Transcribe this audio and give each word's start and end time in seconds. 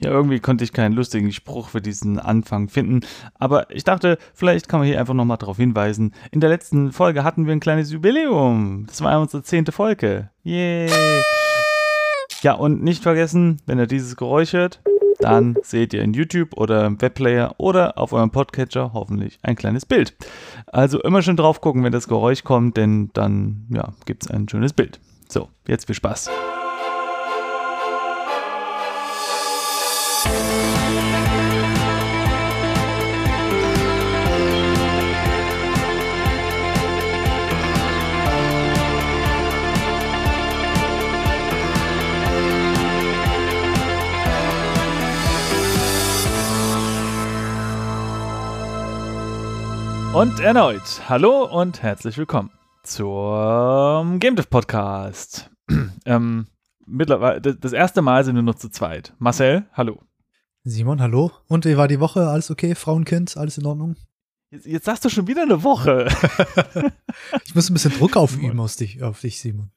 Ja, 0.00 0.10
irgendwie 0.10 0.40
konnte 0.40 0.64
ich 0.64 0.72
keinen 0.72 0.94
lustigen 0.94 1.32
Spruch 1.32 1.68
für 1.68 1.80
diesen 1.80 2.18
Anfang 2.18 2.68
finden, 2.68 3.00
aber 3.34 3.70
ich 3.74 3.84
dachte, 3.84 4.18
vielleicht 4.34 4.68
kann 4.68 4.80
man 4.80 4.88
hier 4.88 5.00
einfach 5.00 5.14
nochmal 5.14 5.38
darauf 5.38 5.56
hinweisen. 5.56 6.12
In 6.30 6.40
der 6.40 6.50
letzten 6.50 6.92
Folge 6.92 7.24
hatten 7.24 7.46
wir 7.46 7.52
ein 7.52 7.60
kleines 7.60 7.90
Jubiläum. 7.90 8.84
Das 8.88 9.00
war 9.00 9.20
unsere 9.20 9.42
zehnte 9.42 9.72
Folge. 9.72 10.30
Yay! 10.42 10.90
Ja, 12.42 12.52
und 12.52 12.82
nicht 12.82 13.02
vergessen, 13.02 13.56
wenn 13.66 13.78
ihr 13.78 13.86
dieses 13.86 14.16
Geräusch 14.16 14.52
hört, 14.52 14.80
dann 15.18 15.56
seht 15.62 15.94
ihr 15.94 16.02
in 16.02 16.12
YouTube 16.12 16.56
oder 16.56 16.86
im 16.86 17.00
Webplayer 17.00 17.54
oder 17.58 17.98
auf 17.98 18.12
eurem 18.12 18.30
Podcatcher 18.30 18.92
hoffentlich 18.92 19.38
ein 19.42 19.56
kleines 19.56 19.86
Bild. 19.86 20.14
Also 20.66 21.00
immer 21.02 21.22
schön 21.22 21.36
drauf 21.36 21.60
gucken, 21.60 21.84
wenn 21.84 21.92
das 21.92 22.08
Geräusch 22.08 22.44
kommt, 22.44 22.76
denn 22.76 23.10
dann 23.14 23.66
ja, 23.70 23.92
gibt 24.04 24.24
es 24.24 24.30
ein 24.30 24.48
schönes 24.48 24.72
Bild. 24.72 25.00
So, 25.28 25.48
jetzt 25.66 25.86
viel 25.86 25.94
Spaß. 25.94 26.30
Und 50.16 50.40
erneut, 50.40 51.02
hallo 51.10 51.44
und 51.44 51.82
herzlich 51.82 52.16
willkommen 52.16 52.50
zum 52.82 54.18
Game 54.18 54.34
Dev 54.34 54.48
Podcast. 54.48 55.50
ähm, 56.06 56.46
mittlerweile, 56.86 57.42
das 57.42 57.74
erste 57.74 58.00
Mal 58.00 58.24
sind 58.24 58.34
wir 58.34 58.40
nur 58.40 58.56
zu 58.56 58.70
zweit. 58.70 59.12
Marcel, 59.18 59.66
hallo. 59.74 60.00
Simon, 60.64 61.02
hallo. 61.02 61.32
Und 61.48 61.66
wie 61.66 61.76
war 61.76 61.86
die 61.86 62.00
Woche? 62.00 62.28
Alles 62.28 62.50
okay? 62.50 62.74
Frauenkind? 62.74 63.36
Alles 63.36 63.58
in 63.58 63.66
Ordnung? 63.66 63.96
Jetzt, 64.48 64.64
jetzt 64.64 64.86
sagst 64.86 65.04
du 65.04 65.10
schon 65.10 65.26
wieder 65.26 65.42
eine 65.42 65.62
Woche. 65.62 66.08
ich 67.44 67.54
muss 67.54 67.68
ein 67.68 67.74
bisschen 67.74 67.92
Druck 67.92 68.16
aufüben 68.16 68.58
auf 68.58 68.74
dich, 68.74 69.02
auf 69.02 69.20
dich 69.20 69.38
Simon. 69.38 69.70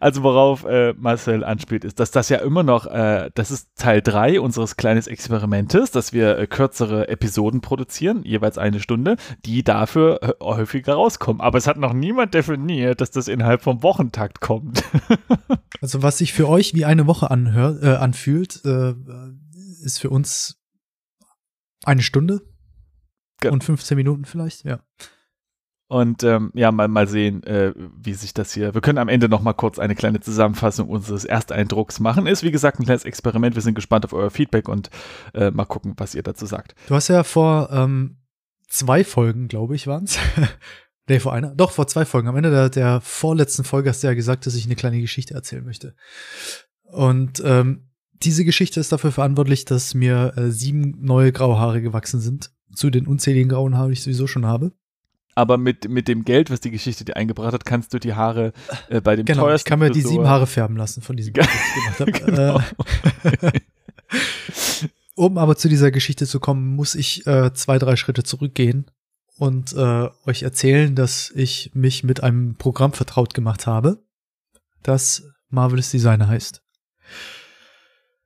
Also 0.00 0.22
worauf 0.22 0.64
äh, 0.64 0.94
Marcel 0.94 1.44
anspielt, 1.44 1.84
ist, 1.84 2.00
dass 2.00 2.10
das 2.10 2.28
ja 2.28 2.38
immer 2.38 2.62
noch, 2.62 2.86
äh, 2.86 3.30
das 3.34 3.50
ist 3.50 3.68
Teil 3.76 4.00
3 4.00 4.40
unseres 4.40 4.76
kleinen 4.76 5.04
Experimentes, 5.06 5.90
dass 5.90 6.12
wir 6.12 6.38
äh, 6.38 6.46
kürzere 6.46 7.08
Episoden 7.08 7.60
produzieren, 7.60 8.22
jeweils 8.24 8.58
eine 8.58 8.80
Stunde, 8.80 9.16
die 9.44 9.62
dafür 9.62 10.22
äh, 10.22 10.32
häufiger 10.42 10.94
rauskommen. 10.94 11.40
Aber 11.40 11.58
es 11.58 11.66
hat 11.66 11.76
noch 11.76 11.92
niemand 11.92 12.34
definiert, 12.34 13.00
dass 13.00 13.10
das 13.10 13.28
innerhalb 13.28 13.62
vom 13.62 13.82
Wochentakt 13.82 14.40
kommt. 14.40 14.82
also 15.80 16.02
was 16.02 16.18
sich 16.18 16.32
für 16.32 16.48
euch 16.48 16.74
wie 16.74 16.84
eine 16.84 17.06
Woche 17.06 17.30
anhört, 17.30 17.82
äh, 17.82 17.96
anfühlt, 17.96 18.64
äh, 18.64 18.94
ist 19.82 19.98
für 19.98 20.10
uns 20.10 20.60
eine 21.84 22.02
Stunde 22.02 22.40
Ge 23.40 23.50
und 23.50 23.62
15 23.62 23.96
Minuten 23.96 24.24
vielleicht, 24.24 24.64
ja. 24.64 24.80
Und 25.90 26.22
ähm, 26.22 26.52
ja, 26.54 26.70
mal, 26.70 26.86
mal 26.86 27.08
sehen, 27.08 27.42
äh, 27.44 27.72
wie 27.74 28.12
sich 28.12 28.34
das 28.34 28.52
hier. 28.52 28.74
Wir 28.74 28.82
können 28.82 28.98
am 28.98 29.08
Ende 29.08 29.30
noch 29.30 29.40
mal 29.40 29.54
kurz 29.54 29.78
eine 29.78 29.94
kleine 29.94 30.20
Zusammenfassung 30.20 30.90
unseres 30.90 31.24
Ersteindrucks 31.24 31.98
machen. 31.98 32.26
Ist 32.26 32.42
wie 32.42 32.50
gesagt 32.50 32.78
ein 32.78 32.84
kleines 32.84 33.06
Experiment. 33.06 33.54
Wir 33.54 33.62
sind 33.62 33.74
gespannt 33.74 34.04
auf 34.04 34.12
euer 34.12 34.30
Feedback 34.30 34.68
und 34.68 34.90
äh, 35.32 35.50
mal 35.50 35.64
gucken, 35.64 35.94
was 35.96 36.14
ihr 36.14 36.22
dazu 36.22 36.44
sagt. 36.44 36.74
Du 36.88 36.94
hast 36.94 37.08
ja 37.08 37.24
vor 37.24 37.70
ähm, 37.72 38.18
zwei 38.68 39.02
Folgen, 39.02 39.48
glaube 39.48 39.76
ich, 39.76 39.86
waren 39.86 40.04
es. 40.04 40.18
nee, 41.08 41.20
vor 41.20 41.32
einer. 41.32 41.54
Doch, 41.54 41.70
vor 41.70 41.86
zwei 41.86 42.04
Folgen. 42.04 42.28
Am 42.28 42.36
Ende 42.36 42.50
der, 42.50 42.68
der 42.68 43.00
vorletzten 43.00 43.64
Folge 43.64 43.88
hast 43.88 44.02
du 44.02 44.08
ja 44.08 44.14
gesagt, 44.14 44.44
dass 44.44 44.56
ich 44.56 44.66
eine 44.66 44.76
kleine 44.76 45.00
Geschichte 45.00 45.32
erzählen 45.32 45.64
möchte. 45.64 45.94
Und 46.82 47.42
ähm, 47.46 47.88
diese 48.12 48.44
Geschichte 48.44 48.78
ist 48.78 48.92
dafür 48.92 49.12
verantwortlich, 49.12 49.64
dass 49.64 49.94
mir 49.94 50.34
äh, 50.36 50.50
sieben 50.50 50.96
neue 51.00 51.32
graue 51.32 51.58
Haare 51.58 51.80
gewachsen 51.80 52.20
sind. 52.20 52.50
Zu 52.74 52.90
den 52.90 53.06
unzähligen 53.06 53.48
grauen 53.48 53.78
Haaren, 53.78 53.88
die 53.88 53.94
ich 53.94 54.02
sowieso 54.02 54.26
schon 54.26 54.44
habe 54.44 54.72
aber 55.38 55.56
mit, 55.56 55.88
mit 55.88 56.08
dem 56.08 56.24
Geld, 56.24 56.50
was 56.50 56.58
die 56.58 56.72
Geschichte 56.72 57.04
dir 57.04 57.14
eingebracht 57.14 57.52
hat, 57.52 57.64
kannst 57.64 57.94
du 57.94 58.00
die 58.00 58.14
Haare 58.14 58.52
äh, 58.88 59.00
bei 59.00 59.14
dem 59.14 59.24
genau, 59.24 59.42
teuersten 59.44 59.68
ich 59.68 59.70
kann 59.70 59.78
mir 59.78 59.90
die 59.92 60.00
sieben 60.00 60.26
Haare 60.26 60.48
färben 60.48 60.76
lassen 60.76 61.00
von 61.00 61.16
diesem 61.16 61.32
Geld, 61.34 61.46
was 61.46 61.54
ich 61.54 61.74
gemacht 61.74 62.00
habe. 62.00 62.32
genau. 62.32 62.60
Äh, 63.52 64.88
um 65.14 65.38
aber 65.38 65.54
zu 65.54 65.68
dieser 65.68 65.92
Geschichte 65.92 66.26
zu 66.26 66.40
kommen, 66.40 66.74
muss 66.74 66.96
ich 66.96 67.24
äh, 67.28 67.54
zwei, 67.54 67.78
drei 67.78 67.94
Schritte 67.94 68.24
zurückgehen 68.24 68.90
und 69.36 69.74
äh, 69.74 70.08
euch 70.26 70.42
erzählen, 70.42 70.96
dass 70.96 71.30
ich 71.30 71.70
mich 71.72 72.02
mit 72.02 72.20
einem 72.20 72.56
Programm 72.56 72.92
vertraut 72.92 73.32
gemacht 73.32 73.68
habe, 73.68 74.02
das 74.82 75.22
Marvelous 75.50 75.92
Designer 75.92 76.26
heißt. 76.26 76.64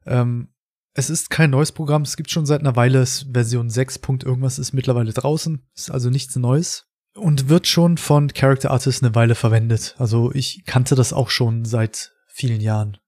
Ähm, 0.07 0.49
es 0.95 1.11
ist 1.11 1.29
kein 1.29 1.51
neues 1.51 1.73
Programm, 1.73 2.03
es 2.03 2.17
gibt 2.17 2.31
schon 2.31 2.47
seit 2.47 2.61
einer 2.61 2.75
Weile, 2.75 3.05
Version 3.05 3.69
6. 3.69 4.01
irgendwas 4.25 4.59
ist 4.59 4.73
mittlerweile 4.73 5.13
draußen, 5.13 5.63
ist 5.75 5.91
also 5.91 6.09
nichts 6.09 6.37
Neues 6.37 6.89
und 7.15 7.49
wird 7.49 7.67
schon 7.67 7.99
von 7.99 8.29
Character 8.33 8.71
Artists 8.71 9.03
eine 9.03 9.15
Weile 9.15 9.35
verwendet. 9.35 9.95
Also 9.99 10.33
ich 10.33 10.65
kannte 10.67 10.95
das 10.95 11.13
auch 11.13 11.31
schon 11.31 11.65
seit 11.65 12.13
vielen 12.27 12.61
Jahren. 12.61 12.99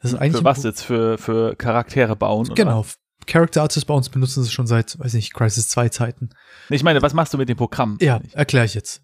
Das 0.00 0.12
ist 0.12 0.18
eigentlich 0.18 0.38
für 0.38 0.44
was 0.44 0.62
jetzt? 0.62 0.82
Für, 0.82 1.18
für 1.18 1.56
Charaktere 1.56 2.16
bauen? 2.16 2.54
Genau. 2.54 2.80
Oder? 2.80 2.88
Character 3.26 3.62
Artists 3.62 3.86
bei 3.86 3.94
uns 3.94 4.10
benutzen 4.10 4.42
es 4.42 4.52
schon 4.52 4.66
seit, 4.66 4.98
weiß 4.98 5.14
nicht, 5.14 5.32
Crisis 5.32 5.68
2 5.68 5.88
Zeiten. 5.88 6.30
Ich 6.68 6.82
meine, 6.82 7.00
was 7.00 7.14
machst 7.14 7.32
du 7.32 7.38
mit 7.38 7.48
dem 7.48 7.56
Programm? 7.56 7.96
Ja, 8.00 8.20
erkläre 8.32 8.66
ich 8.66 8.74
jetzt. 8.74 9.02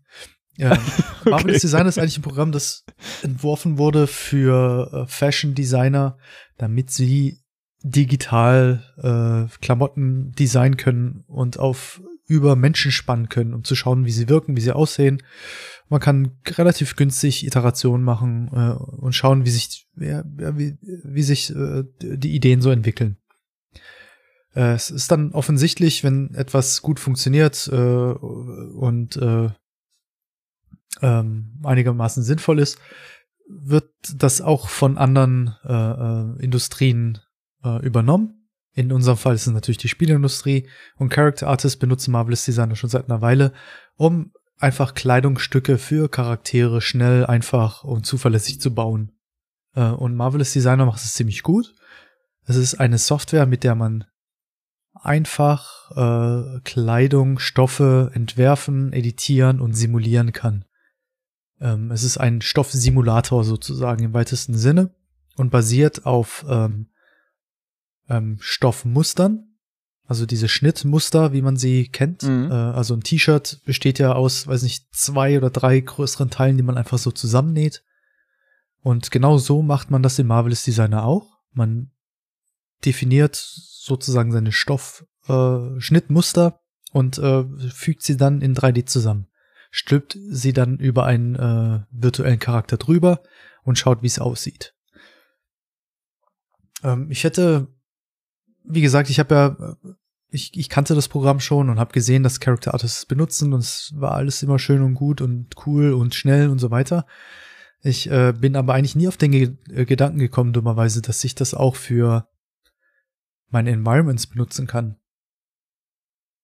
Ja, 0.56 0.72
okay. 1.20 1.30
Marvelous 1.30 1.62
Designer 1.62 1.88
ist 1.88 1.98
eigentlich 1.98 2.18
ein 2.18 2.22
Programm, 2.22 2.52
das 2.52 2.84
entworfen 3.22 3.78
wurde 3.78 4.06
für 4.06 4.90
äh, 4.92 5.06
Fashion 5.06 5.54
Designer, 5.54 6.18
damit 6.58 6.90
sie 6.90 7.40
digital 7.82 8.84
äh, 8.98 9.56
Klamotten 9.62 10.32
designen 10.32 10.76
können 10.76 11.24
und 11.26 11.58
auf 11.58 12.02
über 12.30 12.54
Menschen 12.54 12.92
spannen 12.92 13.28
können, 13.28 13.54
um 13.54 13.64
zu 13.64 13.74
schauen, 13.74 14.04
wie 14.04 14.12
sie 14.12 14.28
wirken, 14.28 14.56
wie 14.56 14.60
sie 14.60 14.70
aussehen. 14.70 15.20
Man 15.88 15.98
kann 15.98 16.38
relativ 16.46 16.94
günstig 16.94 17.44
Iterationen 17.44 18.04
machen 18.04 18.48
äh, 18.52 18.74
und 18.78 19.16
schauen, 19.16 19.44
wie 19.44 19.50
sich, 19.50 19.88
ja, 19.96 20.22
wie, 20.24 20.78
wie 20.80 21.22
sich 21.24 21.50
äh, 21.50 21.82
die 22.00 22.32
Ideen 22.32 22.62
so 22.62 22.70
entwickeln. 22.70 23.16
Äh, 24.54 24.74
es 24.74 24.92
ist 24.92 25.10
dann 25.10 25.32
offensichtlich, 25.32 26.04
wenn 26.04 26.32
etwas 26.34 26.82
gut 26.82 27.00
funktioniert 27.00 27.68
äh, 27.72 27.74
und 27.74 29.16
äh, 29.16 29.48
ähm, 31.02 31.60
einigermaßen 31.64 32.22
sinnvoll 32.22 32.60
ist, 32.60 32.78
wird 33.48 33.90
das 34.14 34.40
auch 34.40 34.68
von 34.68 34.98
anderen 34.98 35.56
äh, 35.64 35.72
äh, 35.72 36.44
Industrien 36.44 37.18
äh, 37.64 37.84
übernommen 37.84 38.39
in 38.72 38.92
unserem 38.92 39.16
Fall 39.16 39.34
ist 39.34 39.46
es 39.46 39.52
natürlich 39.52 39.78
die 39.78 39.88
Spielindustrie 39.88 40.68
und 40.96 41.10
Character 41.10 41.48
Artists 41.48 41.78
benutzen 41.78 42.12
Marvelous 42.12 42.44
Designer 42.44 42.76
schon 42.76 42.90
seit 42.90 43.10
einer 43.10 43.20
Weile, 43.20 43.52
um 43.96 44.32
einfach 44.58 44.94
Kleidungsstücke 44.94 45.78
für 45.78 46.08
Charaktere 46.08 46.80
schnell, 46.80 47.26
einfach 47.26 47.82
und 47.82 48.06
zuverlässig 48.06 48.60
zu 48.60 48.74
bauen. 48.74 49.12
Äh, 49.74 49.90
und 49.90 50.14
Marvelous 50.14 50.52
Designer 50.52 50.86
macht 50.86 51.02
es 51.02 51.14
ziemlich 51.14 51.42
gut. 51.42 51.74
Es 52.44 52.56
ist 52.56 52.74
eine 52.74 52.98
Software, 52.98 53.46
mit 53.46 53.64
der 53.64 53.74
man 53.74 54.04
einfach 54.94 55.90
äh, 55.96 56.60
Kleidung, 56.60 57.38
Stoffe 57.38 58.10
entwerfen, 58.14 58.92
editieren 58.92 59.60
und 59.60 59.72
simulieren 59.72 60.32
kann. 60.32 60.64
Ähm, 61.60 61.90
es 61.90 62.02
ist 62.02 62.18
ein 62.18 62.40
Stoffsimulator 62.40 63.44
sozusagen 63.44 64.04
im 64.04 64.14
weitesten 64.14 64.56
Sinne 64.56 64.94
und 65.36 65.50
basiert 65.50 66.06
auf 66.06 66.44
ähm, 66.48 66.90
ähm, 68.10 68.36
Stoffmustern. 68.40 69.46
Also 70.04 70.26
diese 70.26 70.48
Schnittmuster, 70.48 71.32
wie 71.32 71.40
man 71.40 71.56
sie 71.56 71.88
kennt. 71.88 72.24
Mhm. 72.24 72.50
Äh, 72.50 72.54
also 72.54 72.94
ein 72.94 73.02
T-Shirt 73.02 73.62
besteht 73.64 73.98
ja 74.00 74.12
aus, 74.12 74.46
weiß 74.48 74.62
nicht, 74.64 74.92
zwei 74.92 75.38
oder 75.38 75.50
drei 75.50 75.78
größeren 75.80 76.30
Teilen, 76.30 76.56
die 76.56 76.64
man 76.64 76.76
einfach 76.76 76.98
so 76.98 77.12
zusammennäht. 77.12 77.84
Und 78.82 79.10
genau 79.10 79.38
so 79.38 79.62
macht 79.62 79.90
man 79.90 80.02
das 80.02 80.18
in 80.18 80.26
Marvelous 80.26 80.64
Designer 80.64 81.04
auch. 81.04 81.38
Man 81.52 81.92
definiert 82.84 83.36
sozusagen 83.36 84.32
seine 84.32 84.52
Stoffschnittmuster 84.52 86.46
äh, 86.46 86.52
und 86.92 87.18
äh, 87.18 87.44
fügt 87.70 88.02
sie 88.02 88.16
dann 88.16 88.40
in 88.40 88.56
3D 88.56 88.86
zusammen. 88.86 89.28
Stülpt 89.70 90.18
sie 90.28 90.52
dann 90.52 90.78
über 90.78 91.04
einen 91.04 91.36
äh, 91.36 91.82
virtuellen 91.92 92.40
Charakter 92.40 92.76
drüber 92.78 93.22
und 93.62 93.78
schaut, 93.78 94.02
wie 94.02 94.08
es 94.08 94.18
aussieht. 94.18 94.74
Ähm, 96.82 97.08
ich 97.10 97.22
hätte 97.24 97.68
wie 98.64 98.80
gesagt, 98.80 99.10
ich 99.10 99.18
habe 99.18 99.34
ja, 99.34 99.76
ich, 100.30 100.56
ich 100.56 100.68
kannte 100.68 100.94
das 100.94 101.08
Programm 101.08 101.40
schon 101.40 101.70
und 101.70 101.78
habe 101.78 101.92
gesehen, 101.92 102.22
dass 102.22 102.40
Character 102.40 102.72
Artists 102.72 103.06
benutzen 103.06 103.52
und 103.52 103.60
es 103.60 103.92
war 103.96 104.12
alles 104.12 104.42
immer 104.42 104.58
schön 104.58 104.82
und 104.82 104.94
gut 104.94 105.20
und 105.20 105.54
cool 105.66 105.92
und 105.92 106.14
schnell 106.14 106.48
und 106.48 106.58
so 106.58 106.70
weiter. 106.70 107.06
Ich 107.82 108.10
äh, 108.10 108.32
bin 108.38 108.56
aber 108.56 108.74
eigentlich 108.74 108.96
nie 108.96 109.08
auf 109.08 109.16
den 109.16 109.32
Ge 109.32 109.56
äh, 109.70 109.84
Gedanken 109.84 110.18
gekommen, 110.18 110.52
dummerweise, 110.52 111.02
dass 111.02 111.24
ich 111.24 111.34
das 111.34 111.54
auch 111.54 111.76
für 111.76 112.28
meine 113.48 113.70
Environments 113.70 114.26
benutzen 114.26 114.66
kann. 114.66 114.96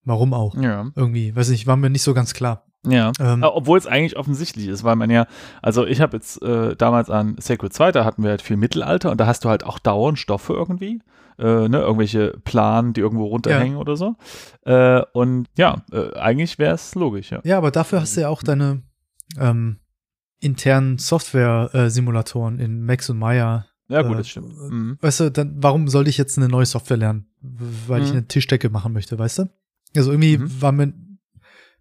Warum 0.02 0.32
auch? 0.34 0.54
Ja. 0.56 0.90
Irgendwie, 0.94 1.34
weiß 1.34 1.50
nicht, 1.50 1.66
war 1.66 1.76
mir 1.76 1.90
nicht 1.90 2.02
so 2.02 2.14
ganz 2.14 2.32
klar. 2.32 2.66
Ja, 2.86 3.12
ähm, 3.18 3.42
obwohl 3.42 3.78
es 3.78 3.86
eigentlich 3.86 4.16
offensichtlich 4.16 4.68
ist, 4.68 4.84
weil 4.84 4.96
man 4.96 5.10
ja, 5.10 5.26
also 5.60 5.86
ich 5.86 6.00
habe 6.00 6.16
jetzt 6.16 6.40
äh, 6.42 6.76
damals 6.76 7.10
an 7.10 7.36
Sacred 7.38 7.72
2, 7.72 7.92
da 7.92 8.04
hatten 8.04 8.22
wir 8.22 8.30
halt 8.30 8.42
viel 8.42 8.56
Mittelalter 8.56 9.10
und 9.10 9.20
da 9.20 9.26
hast 9.26 9.44
du 9.44 9.48
halt 9.48 9.64
auch 9.64 9.78
dauernd 9.78 10.18
Stoffe 10.18 10.52
irgendwie, 10.52 11.00
äh, 11.38 11.68
ne, 11.68 11.78
irgendwelche 11.78 12.38
Planen, 12.44 12.92
die 12.92 13.00
irgendwo 13.00 13.24
runterhängen 13.24 13.74
ja. 13.74 13.80
oder 13.80 13.96
so. 13.96 14.14
Äh, 14.64 15.02
und 15.12 15.48
ja, 15.58 15.82
äh, 15.92 16.14
eigentlich 16.16 16.58
wäre 16.58 16.74
es 16.74 16.94
logisch, 16.94 17.32
ja. 17.32 17.40
Ja, 17.44 17.58
aber 17.58 17.72
dafür 17.72 18.00
hast 18.00 18.16
du 18.16 18.20
ja 18.20 18.28
auch 18.28 18.42
deine 18.42 18.82
ähm, 19.38 19.78
internen 20.40 20.98
Software-Simulatoren 20.98 22.60
in 22.60 22.82
Max 22.82 23.10
und 23.10 23.18
Maya. 23.18 23.66
Ja, 23.88 24.02
gut, 24.02 24.14
äh, 24.14 24.18
das 24.18 24.28
stimmt. 24.28 24.56
Mhm. 24.70 24.98
Weißt 25.00 25.20
du, 25.20 25.30
dann, 25.30 25.56
warum 25.56 25.88
sollte 25.88 26.10
ich 26.10 26.18
jetzt 26.18 26.38
eine 26.38 26.48
neue 26.48 26.66
Software 26.66 26.96
lernen? 26.96 27.26
Weil 27.40 28.00
mhm. 28.00 28.06
ich 28.06 28.12
eine 28.12 28.28
Tischdecke 28.28 28.70
machen 28.70 28.92
möchte, 28.92 29.18
weißt 29.18 29.40
du? 29.40 29.50
Also 29.96 30.12
irgendwie 30.12 30.38
mhm. 30.38 30.62
war 30.62 30.72
mir 30.72 30.92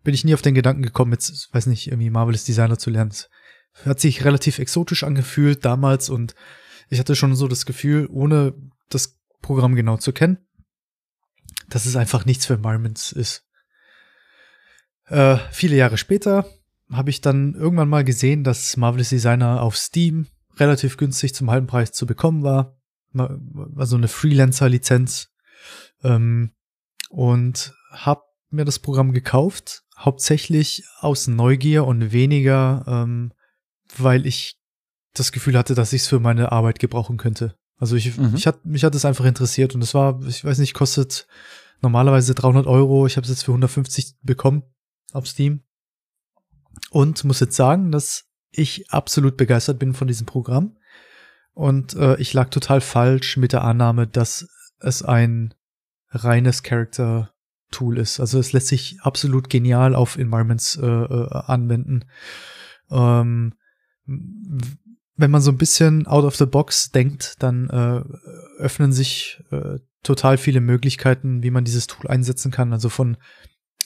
bin 0.06 0.14
ich 0.14 0.24
nie 0.24 0.34
auf 0.34 0.42
den 0.42 0.56
Gedanken 0.56 0.84
gekommen, 0.84 1.12
jetzt, 1.12 1.54
weiß 1.54 1.66
nicht, 1.66 1.88
irgendwie 1.88 2.10
Marvelous 2.10 2.46
Designer 2.46 2.78
zu 2.78 2.90
lernen. 2.90 3.12
Es 3.12 3.30
hat 3.86 4.00
sich 4.00 4.24
relativ 4.24 4.60
exotisch 4.60 5.04
angefühlt 5.04 5.66
damals 5.66 6.10
und 6.10 6.36
ich 6.90 7.00
hatte 7.00 7.16
schon 7.16 7.36
so 7.36 7.48
das 7.48 7.66
Gefühl, 7.66 8.08
ohne 8.10 8.54
das 8.90 9.20
Programm 9.42 9.76
genau 9.76 9.98
zu 9.98 10.14
kennen, 10.14 10.38
dass 11.68 11.86
es 11.86 11.96
einfach 11.96 12.26
nichts 12.26 12.46
für 12.46 12.54
Environments 12.54 13.12
ist. 13.12 13.44
Äh, 15.08 15.38
viele 15.52 15.76
Jahre 15.76 15.98
später 15.98 16.46
habe 16.92 17.10
ich 17.10 17.22
dann 17.22 17.56
irgendwann 17.56 17.90
mal 17.90 18.04
gesehen, 18.04 18.44
dass 18.44 18.78
Marvelous 18.78 19.10
Designer 19.10 19.62
auf 19.64 19.76
Steam 19.76 20.28
relativ 20.58 20.98
günstig 20.98 21.34
zum 21.34 21.50
halben 21.50 21.68
Preis 21.68 21.92
zu 21.92 22.06
bekommen 22.06 22.44
war. 22.44 22.78
War 23.12 23.86
so 23.88 23.98
eine 23.98 24.08
Freelancer-Lizenz. 24.08 25.30
Ähm, 26.04 26.52
und 27.10 27.74
habe 27.92 28.22
mir 28.50 28.66
das 28.66 28.80
Programm 28.80 29.14
gekauft 29.14 29.85
hauptsächlich 29.98 30.84
aus 31.00 31.28
Neugier 31.28 31.86
und 31.86 32.12
weniger, 32.12 32.84
ähm, 32.88 33.34
weil 33.98 34.26
ich 34.26 34.60
das 35.14 35.32
Gefühl 35.32 35.58
hatte, 35.58 35.76
dass 35.76 35.94
ich 35.94 36.04
es 36.04 36.08
für 36.08 36.20
meine 36.20 36.52
Arbeit 36.52 36.80
gebrauchen 36.80 37.18
könnte. 37.18 37.56
Also 37.78 37.96
ich, 37.96 38.18
mhm. 38.18 38.34
ich 38.36 38.48
hat, 38.48 38.66
mich 38.66 38.84
hat 38.84 38.96
es 38.96 39.06
einfach 39.06 39.26
interessiert 39.26 39.76
und 39.76 39.82
es 39.82 39.94
war, 39.94 40.22
ich 40.26 40.44
weiß 40.44 40.60
nicht, 40.60 40.74
kostet 40.74 41.28
normalerweise 41.82 42.36
300 42.36 42.68
Euro. 42.68 43.06
Ich 43.06 43.18
habe 43.18 43.26
es 43.26 43.30
jetzt 43.30 43.44
für 43.44 43.52
150 43.52 44.16
bekommen 44.22 44.64
auf 45.14 45.28
Steam 45.28 45.64
und 46.90 47.24
muss 47.24 47.40
jetzt 47.40 47.56
sagen, 47.56 47.92
dass 47.92 48.26
ich 48.52 48.90
absolut 48.92 49.38
begeistert 49.38 49.80
bin 49.80 49.94
von 49.94 50.08
diesem 50.08 50.26
Programm 50.26 50.78
und 51.56 51.96
äh, 51.96 52.18
ich 52.18 52.34
lag 52.34 52.50
total 52.50 52.82
falsch 52.82 53.38
mit 53.38 53.54
der 53.54 53.64
Annahme, 53.64 54.08
dass 54.08 54.48
es 54.80 55.02
ein 55.02 55.54
reines 56.10 56.64
Character 56.64 57.34
Tool 57.72 57.98
ist. 57.98 58.20
Also 58.20 58.40
es 58.40 58.54
lässt 58.54 58.68
sich 58.68 58.98
absolut 59.02 59.50
genial 59.50 59.96
auf 59.96 60.18
Environments 60.18 60.78
äh, 60.78 60.86
äh, 60.86 61.30
anwenden. 61.32 62.06
Ähm, 62.90 63.54
wenn 64.06 65.32
man 65.32 65.42
so 65.42 65.52
ein 65.52 65.58
bisschen 65.58 66.08
out 66.08 66.26
of 66.26 66.36
the 66.36 66.46
box 66.46 66.92
denkt, 66.92 67.36
dann 67.40 67.70
äh, 67.70 68.04
öffnen 68.62 68.92
sich 68.92 69.44
äh, 69.52 69.80
total 70.04 70.38
viele 70.38 70.62
Möglichkeiten, 70.62 71.42
wie 71.42 71.52
man 71.52 71.64
dieses 71.64 71.88
Tool 71.88 72.08
einsetzen 72.08 72.52
kann. 72.52 72.74
Also 72.74 72.90
von 72.90 73.18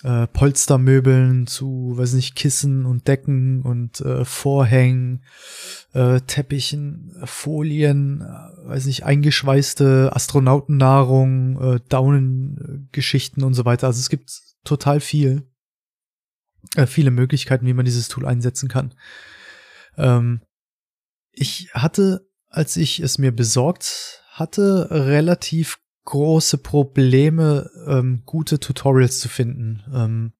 äh, 0.03 0.27
Polstermöbeln 0.27 1.47
zu, 1.47 1.93
weiß 1.95 2.13
nicht, 2.13 2.35
Kissen 2.35 2.85
und 2.85 3.07
Decken 3.07 3.61
und 3.63 3.99
äh, 4.01 4.23
Vorhängen, 4.25 5.23
äh, 5.93 6.21
Teppichen, 6.21 7.15
Folien, 7.25 8.21
äh, 8.21 8.67
weiß 8.67 8.85
nicht, 8.85 9.03
eingeschweißte 9.03 10.11
Astronautennahrung, 10.13 11.61
äh, 11.61 11.79
Daunengeschichten 11.89 13.43
und 13.43 13.53
so 13.53 13.65
weiter. 13.65 13.87
Also 13.87 13.99
es 13.99 14.09
gibt 14.09 14.31
total 14.63 14.99
viel, 14.99 15.47
äh, 16.75 16.85
viele 16.85 17.11
Möglichkeiten, 17.11 17.65
wie 17.65 17.73
man 17.73 17.85
dieses 17.85 18.07
Tool 18.07 18.25
einsetzen 18.25 18.69
kann. 18.69 18.93
Ähm, 19.97 20.41
ich 21.31 21.69
hatte, 21.73 22.27
als 22.47 22.77
ich 22.77 22.99
es 22.99 23.17
mir 23.17 23.31
besorgt 23.31 24.23
hatte, 24.31 24.87
relativ 24.89 25.79
große 26.05 26.57
Probleme, 26.57 27.69
ähm, 27.87 28.23
gute 28.25 28.59
Tutorials 28.59 29.19
zu 29.19 29.29
finden 29.29 29.83
ähm, 29.93 30.33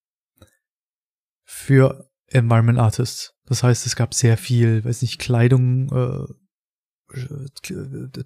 für 1.44 2.10
Environment 2.28 2.80
Artists. 2.80 3.34
Das 3.46 3.64
heißt, 3.64 3.86
es 3.86 3.96
gab 3.96 4.14
sehr 4.14 4.38
viel, 4.38 4.84
weiß 4.86 5.02
nicht, 5.02 5.20
Kleidung, 5.20 5.92
äh, 5.92 6.28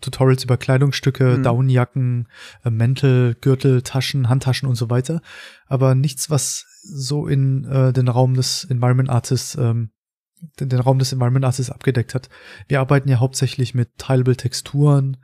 Tutorials 0.02 0.44
über 0.44 0.58
Kleidungsstücke, 0.58 1.38
mhm. 1.38 1.44
Downjacken, 1.44 2.28
äh, 2.66 2.70
Mäntel, 2.70 3.36
Gürtel, 3.36 3.82
Taschen, 3.82 4.28
Handtaschen 4.28 4.68
und 4.68 4.76
so 4.76 4.90
weiter. 4.90 5.22
Aber 5.68 5.96
nichts, 5.96 6.30
was 6.30 6.66
so 6.82 7.28
in 7.28 7.64
äh, 7.64 7.94
den 7.94 8.10
Raum 8.10 8.34
des 8.34 8.66
Environment 8.66 9.10
Artists, 9.10 9.56
ähm, 9.56 9.92
den, 10.60 10.68
den 10.68 10.82
Raum 10.82 11.00
des 11.00 11.14
Environment 11.14 11.46
Artists 11.46 11.72
abgedeckt 11.72 12.14
hat. 12.14 12.30
Wir 12.68 12.82
arbeiten 12.82 13.08
ja 13.08 13.20
hauptsächlich 13.20 13.74
mit 13.74 13.98
Teilable 13.98 14.36
Texturen, 14.36 15.18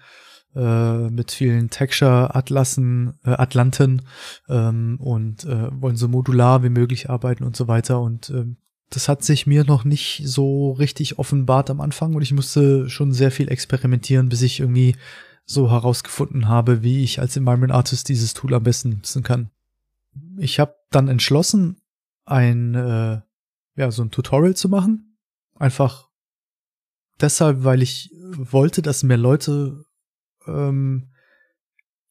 äh, 0.55 1.09
mit 1.09 1.31
vielen 1.31 1.69
Texture-Atlassen, 1.69 3.19
äh, 3.23 3.31
Atlanten 3.31 4.03
ähm, 4.47 4.97
und 4.99 5.45
äh, 5.45 5.69
wollen 5.81 5.95
so 5.95 6.07
modular 6.07 6.63
wie 6.63 6.69
möglich 6.69 7.09
arbeiten 7.09 7.43
und 7.43 7.55
so 7.55 7.67
weiter. 7.67 8.01
Und 8.01 8.29
ähm, 8.29 8.57
das 8.89 9.07
hat 9.07 9.23
sich 9.23 9.45
mir 9.45 9.63
noch 9.63 9.83
nicht 9.83 10.23
so 10.25 10.71
richtig 10.71 11.19
offenbart 11.19 11.69
am 11.69 11.81
Anfang 11.81 12.15
und 12.15 12.21
ich 12.23 12.33
musste 12.33 12.89
schon 12.89 13.13
sehr 13.13 13.31
viel 13.31 13.49
experimentieren, 13.49 14.29
bis 14.29 14.41
ich 14.41 14.59
irgendwie 14.59 14.95
so 15.45 15.69
herausgefunden 15.69 16.47
habe, 16.47 16.83
wie 16.83 17.03
ich 17.03 17.19
als 17.19 17.37
Environment 17.37 17.71
Artist 17.71 18.09
dieses 18.09 18.33
Tool 18.33 18.53
am 18.53 18.63
besten 18.63 18.89
nutzen 18.89 19.23
kann. 19.23 19.49
Ich 20.37 20.59
habe 20.59 20.75
dann 20.91 21.07
entschlossen, 21.07 21.81
ein 22.25 22.75
äh, 22.75 23.21
ja 23.75 23.91
so 23.91 24.03
ein 24.03 24.11
Tutorial 24.11 24.55
zu 24.55 24.69
machen, 24.69 25.17
einfach 25.55 26.09
deshalb, 27.21 27.63
weil 27.63 27.81
ich 27.81 28.11
wollte, 28.35 28.81
dass 28.81 29.03
mehr 29.03 29.17
Leute 29.17 29.85
ähm, 30.49 31.09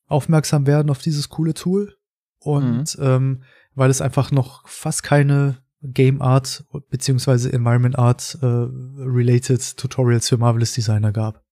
aufmerksam 0.06 0.66
werden 0.66 0.90
auf 0.90 1.00
dieses 1.00 1.28
coole 1.28 1.54
Tool 1.54 1.96
und 2.40 2.98
mhm. 2.98 3.04
ähm, 3.04 3.42
weil 3.74 3.90
es 3.90 4.00
einfach 4.00 4.30
noch 4.30 4.66
fast 4.68 5.02
keine 5.02 5.58
Game 5.82 6.20
Art 6.20 6.64
beziehungsweise 6.90 7.52
Environment 7.52 7.98
Art 7.98 8.38
äh, 8.42 8.46
related 8.46 9.76
Tutorials 9.76 10.28
für 10.28 10.36
Marvelous 10.36 10.72
Designer 10.72 11.12
gab. 11.12 11.44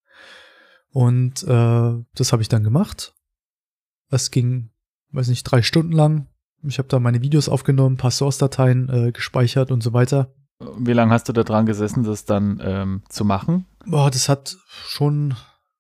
Und 0.90 1.42
äh, 1.44 2.04
das 2.14 2.32
habe 2.32 2.42
ich 2.42 2.48
dann 2.48 2.64
gemacht. 2.64 3.14
Es 4.10 4.30
ging, 4.30 4.70
weiß 5.12 5.28
nicht, 5.28 5.44
drei 5.44 5.62
Stunden 5.62 5.92
lang. 5.92 6.28
Ich 6.62 6.78
habe 6.78 6.88
da 6.88 6.98
meine 6.98 7.22
Videos 7.22 7.48
aufgenommen, 7.48 7.96
paar 7.96 8.10
Source-Dateien 8.10 8.88
äh, 8.88 9.12
gespeichert 9.12 9.70
und 9.70 9.82
so 9.82 9.92
weiter. 9.92 10.34
Wie 10.78 10.94
lange 10.94 11.12
hast 11.12 11.28
du 11.28 11.32
da 11.32 11.44
dran 11.44 11.66
gesessen, 11.66 12.02
das 12.02 12.24
dann 12.24 12.60
ähm, 12.64 13.02
zu 13.08 13.24
machen? 13.24 13.66
Boah, 13.84 14.10
das 14.10 14.28
hat 14.28 14.56
schon 14.86 15.34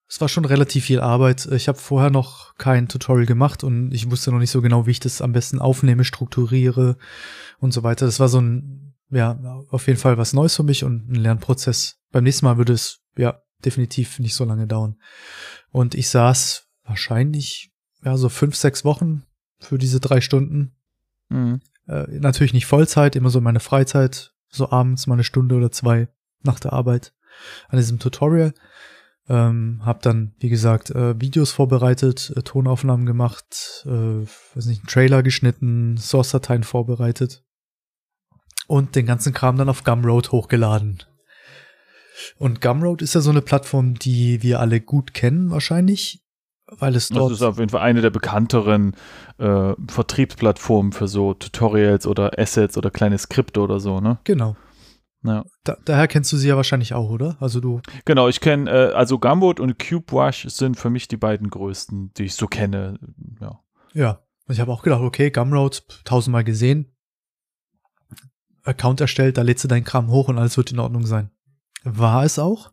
es 0.08 0.20
war 0.20 0.28
schon 0.28 0.44
relativ 0.44 0.84
viel 0.84 1.00
Arbeit. 1.00 1.46
Ich 1.46 1.68
habe 1.68 1.78
vorher 1.78 2.10
noch 2.10 2.54
kein 2.56 2.88
Tutorial 2.88 3.26
gemacht 3.26 3.64
und 3.64 3.92
ich 3.92 4.10
wusste 4.10 4.30
noch 4.30 4.38
nicht 4.38 4.50
so 4.50 4.62
genau, 4.62 4.86
wie 4.86 4.92
ich 4.92 5.00
das 5.00 5.20
am 5.20 5.32
besten 5.32 5.58
aufnehme, 5.58 6.04
strukturiere 6.04 6.96
und 7.58 7.72
so 7.72 7.82
weiter. 7.82 8.06
Das 8.06 8.20
war 8.20 8.28
so 8.28 8.40
ein, 8.40 8.94
ja, 9.10 9.38
auf 9.70 9.86
jeden 9.88 9.98
Fall 9.98 10.16
was 10.16 10.32
Neues 10.32 10.54
für 10.54 10.62
mich 10.62 10.84
und 10.84 11.10
ein 11.10 11.16
Lernprozess. 11.16 11.98
Beim 12.12 12.24
nächsten 12.24 12.46
Mal 12.46 12.56
würde 12.56 12.72
es, 12.72 13.00
ja, 13.16 13.42
definitiv 13.64 14.18
nicht 14.20 14.34
so 14.34 14.44
lange 14.44 14.66
dauern. 14.66 14.96
Und 15.70 15.94
ich 15.94 16.08
saß 16.08 16.68
wahrscheinlich, 16.84 17.72
ja, 18.04 18.16
so 18.16 18.28
fünf, 18.28 18.54
sechs 18.54 18.84
Wochen 18.84 19.24
für 19.58 19.78
diese 19.78 19.98
drei 19.98 20.20
Stunden. 20.20 20.76
Mhm. 21.28 21.60
Äh, 21.88 22.06
natürlich 22.20 22.52
nicht 22.52 22.66
Vollzeit, 22.66 23.16
immer 23.16 23.30
so 23.30 23.40
meine 23.40 23.60
Freizeit, 23.60 24.34
so 24.48 24.70
abends 24.70 25.08
mal 25.08 25.14
eine 25.14 25.24
Stunde 25.24 25.56
oder 25.56 25.72
zwei 25.72 26.08
nach 26.42 26.60
der 26.60 26.72
Arbeit 26.72 27.12
an 27.68 27.78
diesem 27.78 27.98
Tutorial. 27.98 28.54
Ähm, 29.28 29.82
hab 29.84 30.02
dann, 30.02 30.34
wie 30.38 30.48
gesagt, 30.48 30.90
äh, 30.90 31.20
Videos 31.20 31.50
vorbereitet, 31.50 32.32
äh, 32.36 32.42
Tonaufnahmen 32.42 33.06
gemacht, 33.06 33.84
äh, 33.84 33.90
weiß 34.54 34.66
nicht, 34.66 34.82
einen 34.82 34.88
Trailer 34.88 35.22
geschnitten, 35.24 35.96
Source-Dateien 35.96 36.62
vorbereitet 36.62 37.42
und 38.68 38.94
den 38.94 39.06
ganzen 39.06 39.32
Kram 39.32 39.56
dann 39.56 39.68
auf 39.68 39.82
Gumroad 39.82 40.30
hochgeladen. 40.30 41.02
Und 42.38 42.60
Gumroad 42.60 43.02
ist 43.02 43.14
ja 43.14 43.20
so 43.20 43.30
eine 43.30 43.42
Plattform, 43.42 43.94
die 43.94 44.42
wir 44.42 44.60
alle 44.60 44.80
gut 44.80 45.12
kennen 45.12 45.50
wahrscheinlich, 45.50 46.24
weil 46.78 46.94
es 46.94 47.08
dort... 47.08 47.32
Das 47.32 47.38
ist 47.40 47.44
auf 47.44 47.58
jeden 47.58 47.70
Fall 47.70 47.82
eine 47.82 48.02
der 48.02 48.10
bekannteren 48.10 48.94
äh, 49.38 49.74
Vertriebsplattformen 49.88 50.92
für 50.92 51.08
so 51.08 51.34
Tutorials 51.34 52.06
oder 52.06 52.38
Assets 52.38 52.78
oder 52.78 52.90
kleine 52.90 53.18
Skripte 53.18 53.60
oder 53.60 53.80
so, 53.80 54.00
ne? 54.00 54.18
Genau. 54.24 54.56
Ja. 55.26 55.44
Da, 55.64 55.76
daher 55.84 56.08
kennst 56.08 56.32
du 56.32 56.36
sie 56.36 56.48
ja 56.48 56.56
wahrscheinlich 56.56 56.94
auch, 56.94 57.10
oder? 57.10 57.36
Also 57.40 57.60
du. 57.60 57.80
Genau, 58.04 58.28
ich 58.28 58.40
kenne, 58.40 58.70
äh, 58.70 58.92
also 58.92 59.18
Gumboot 59.18 59.60
und 59.60 59.78
CubeWash 59.78 60.48
sind 60.48 60.76
für 60.76 60.90
mich 60.90 61.08
die 61.08 61.16
beiden 61.16 61.50
größten, 61.50 62.12
die 62.14 62.24
ich 62.24 62.34
so 62.34 62.46
kenne. 62.46 62.98
Ja. 63.40 63.60
Ja. 63.92 64.22
Ich 64.48 64.60
habe 64.60 64.72
auch 64.72 64.82
gedacht, 64.82 65.00
okay, 65.00 65.30
Gumroad, 65.30 65.84
tausendmal 66.04 66.44
gesehen. 66.44 66.94
Account 68.62 69.00
erstellt, 69.00 69.38
da 69.38 69.42
lädst 69.42 69.64
du 69.64 69.68
deinen 69.68 69.84
Kram 69.84 70.08
hoch 70.08 70.28
und 70.28 70.38
alles 70.38 70.56
wird 70.56 70.72
in 70.72 70.78
Ordnung 70.78 71.06
sein. 71.06 71.30
War 71.82 72.24
es 72.24 72.38
auch? 72.38 72.72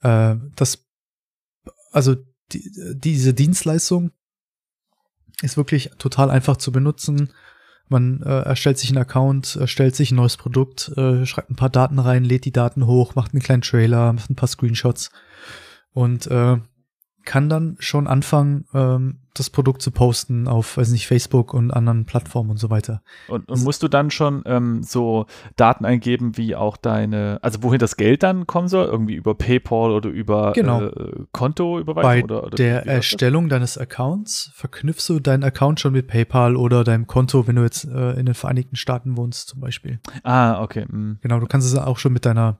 Äh, 0.00 0.36
das, 0.56 0.86
also 1.92 2.16
die, 2.52 2.70
diese 2.96 3.34
Dienstleistung 3.34 4.12
ist 5.42 5.56
wirklich 5.56 5.90
total 5.98 6.30
einfach 6.30 6.56
zu 6.56 6.72
benutzen 6.72 7.32
Man 7.88 8.22
äh, 8.22 8.40
erstellt 8.40 8.78
sich 8.78 8.90
einen 8.90 8.98
Account, 8.98 9.56
erstellt 9.56 9.96
sich 9.96 10.10
ein 10.10 10.16
neues 10.16 10.36
Produkt, 10.36 10.92
äh, 10.96 11.24
schreibt 11.24 11.50
ein 11.50 11.56
paar 11.56 11.70
Daten 11.70 11.98
rein, 11.98 12.24
lädt 12.24 12.44
die 12.44 12.52
Daten 12.52 12.86
hoch, 12.86 13.14
macht 13.14 13.32
einen 13.32 13.42
kleinen 13.42 13.62
Trailer, 13.62 14.12
macht 14.12 14.30
ein 14.30 14.36
paar 14.36 14.48
Screenshots. 14.48 15.10
Und 15.92 16.26
äh, 16.26 16.58
kann 17.24 17.48
dann 17.48 17.76
schon 17.78 18.06
anfangen, 18.06 18.64
ähm, 18.72 19.18
das 19.34 19.50
Produkt 19.50 19.82
zu 19.82 19.90
posten 19.90 20.48
auf, 20.48 20.76
weiß 20.76 20.90
nicht, 20.90 21.06
Facebook 21.06 21.54
und 21.54 21.70
anderen 21.70 22.06
Plattformen 22.06 22.50
und 22.50 22.56
so 22.56 22.70
weiter. 22.70 23.02
Und, 23.28 23.48
und 23.48 23.62
musst 23.62 23.82
du 23.82 23.88
dann 23.88 24.10
schon 24.10 24.42
ähm, 24.46 24.82
so 24.82 25.26
Daten 25.56 25.84
eingeben, 25.84 26.36
wie 26.36 26.56
auch 26.56 26.76
deine, 26.76 27.38
also 27.42 27.62
wohin 27.62 27.78
das 27.78 27.96
Geld 27.96 28.22
dann 28.22 28.46
kommen 28.46 28.68
soll? 28.68 28.86
Irgendwie 28.86 29.14
über 29.14 29.34
PayPal 29.34 29.92
oder 29.92 30.08
über 30.10 30.52
Genau. 30.54 30.82
äh, 30.86 31.24
Kontoüberweisung? 31.32 32.02
Bei 32.02 32.24
oder, 32.24 32.44
oder 32.44 32.56
der? 32.56 32.86
Erstellung 32.86 33.48
deines 33.48 33.78
Accounts 33.78 34.50
verknüpfst 34.54 35.08
du 35.08 35.20
deinen 35.20 35.44
Account 35.44 35.80
schon 35.80 35.92
mit 35.92 36.08
PayPal 36.08 36.56
oder 36.56 36.82
deinem 36.82 37.06
Konto, 37.06 37.46
wenn 37.46 37.56
du 37.56 37.62
jetzt 37.62 37.84
äh, 37.84 38.12
in 38.12 38.26
den 38.26 38.34
Vereinigten 38.34 38.76
Staaten 38.76 39.16
wohnst 39.16 39.48
zum 39.48 39.60
Beispiel. 39.60 40.00
Ah, 40.24 40.62
okay. 40.62 40.84
mm. 40.86 41.18
Genau, 41.20 41.38
du 41.38 41.46
kannst 41.46 41.66
es 41.66 41.78
auch 41.78 41.98
schon 41.98 42.12
mit 42.12 42.24
deiner, 42.26 42.58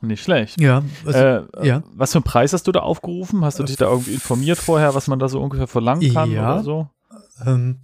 Nicht 0.00 0.24
schlecht. 0.24 0.60
Ja, 0.60 0.82
also, 1.06 1.18
äh, 1.18 1.66
ja. 1.66 1.84
Was 1.94 2.12
für 2.12 2.18
einen 2.18 2.24
Preis 2.24 2.52
hast 2.52 2.66
du 2.66 2.72
da 2.72 2.80
aufgerufen? 2.80 3.44
Hast 3.44 3.60
du 3.60 3.62
dich 3.62 3.76
da 3.76 3.88
irgendwie 3.88 4.14
informiert 4.14 4.58
vorher, 4.58 4.94
was 4.96 5.06
man 5.06 5.20
da 5.20 5.28
so 5.28 5.40
ungefähr 5.40 5.68
verlangen 5.68 6.12
kann 6.12 6.30
Ja. 6.32 6.54
oder 6.54 6.64
so? 6.64 6.90
Ähm, 7.46 7.82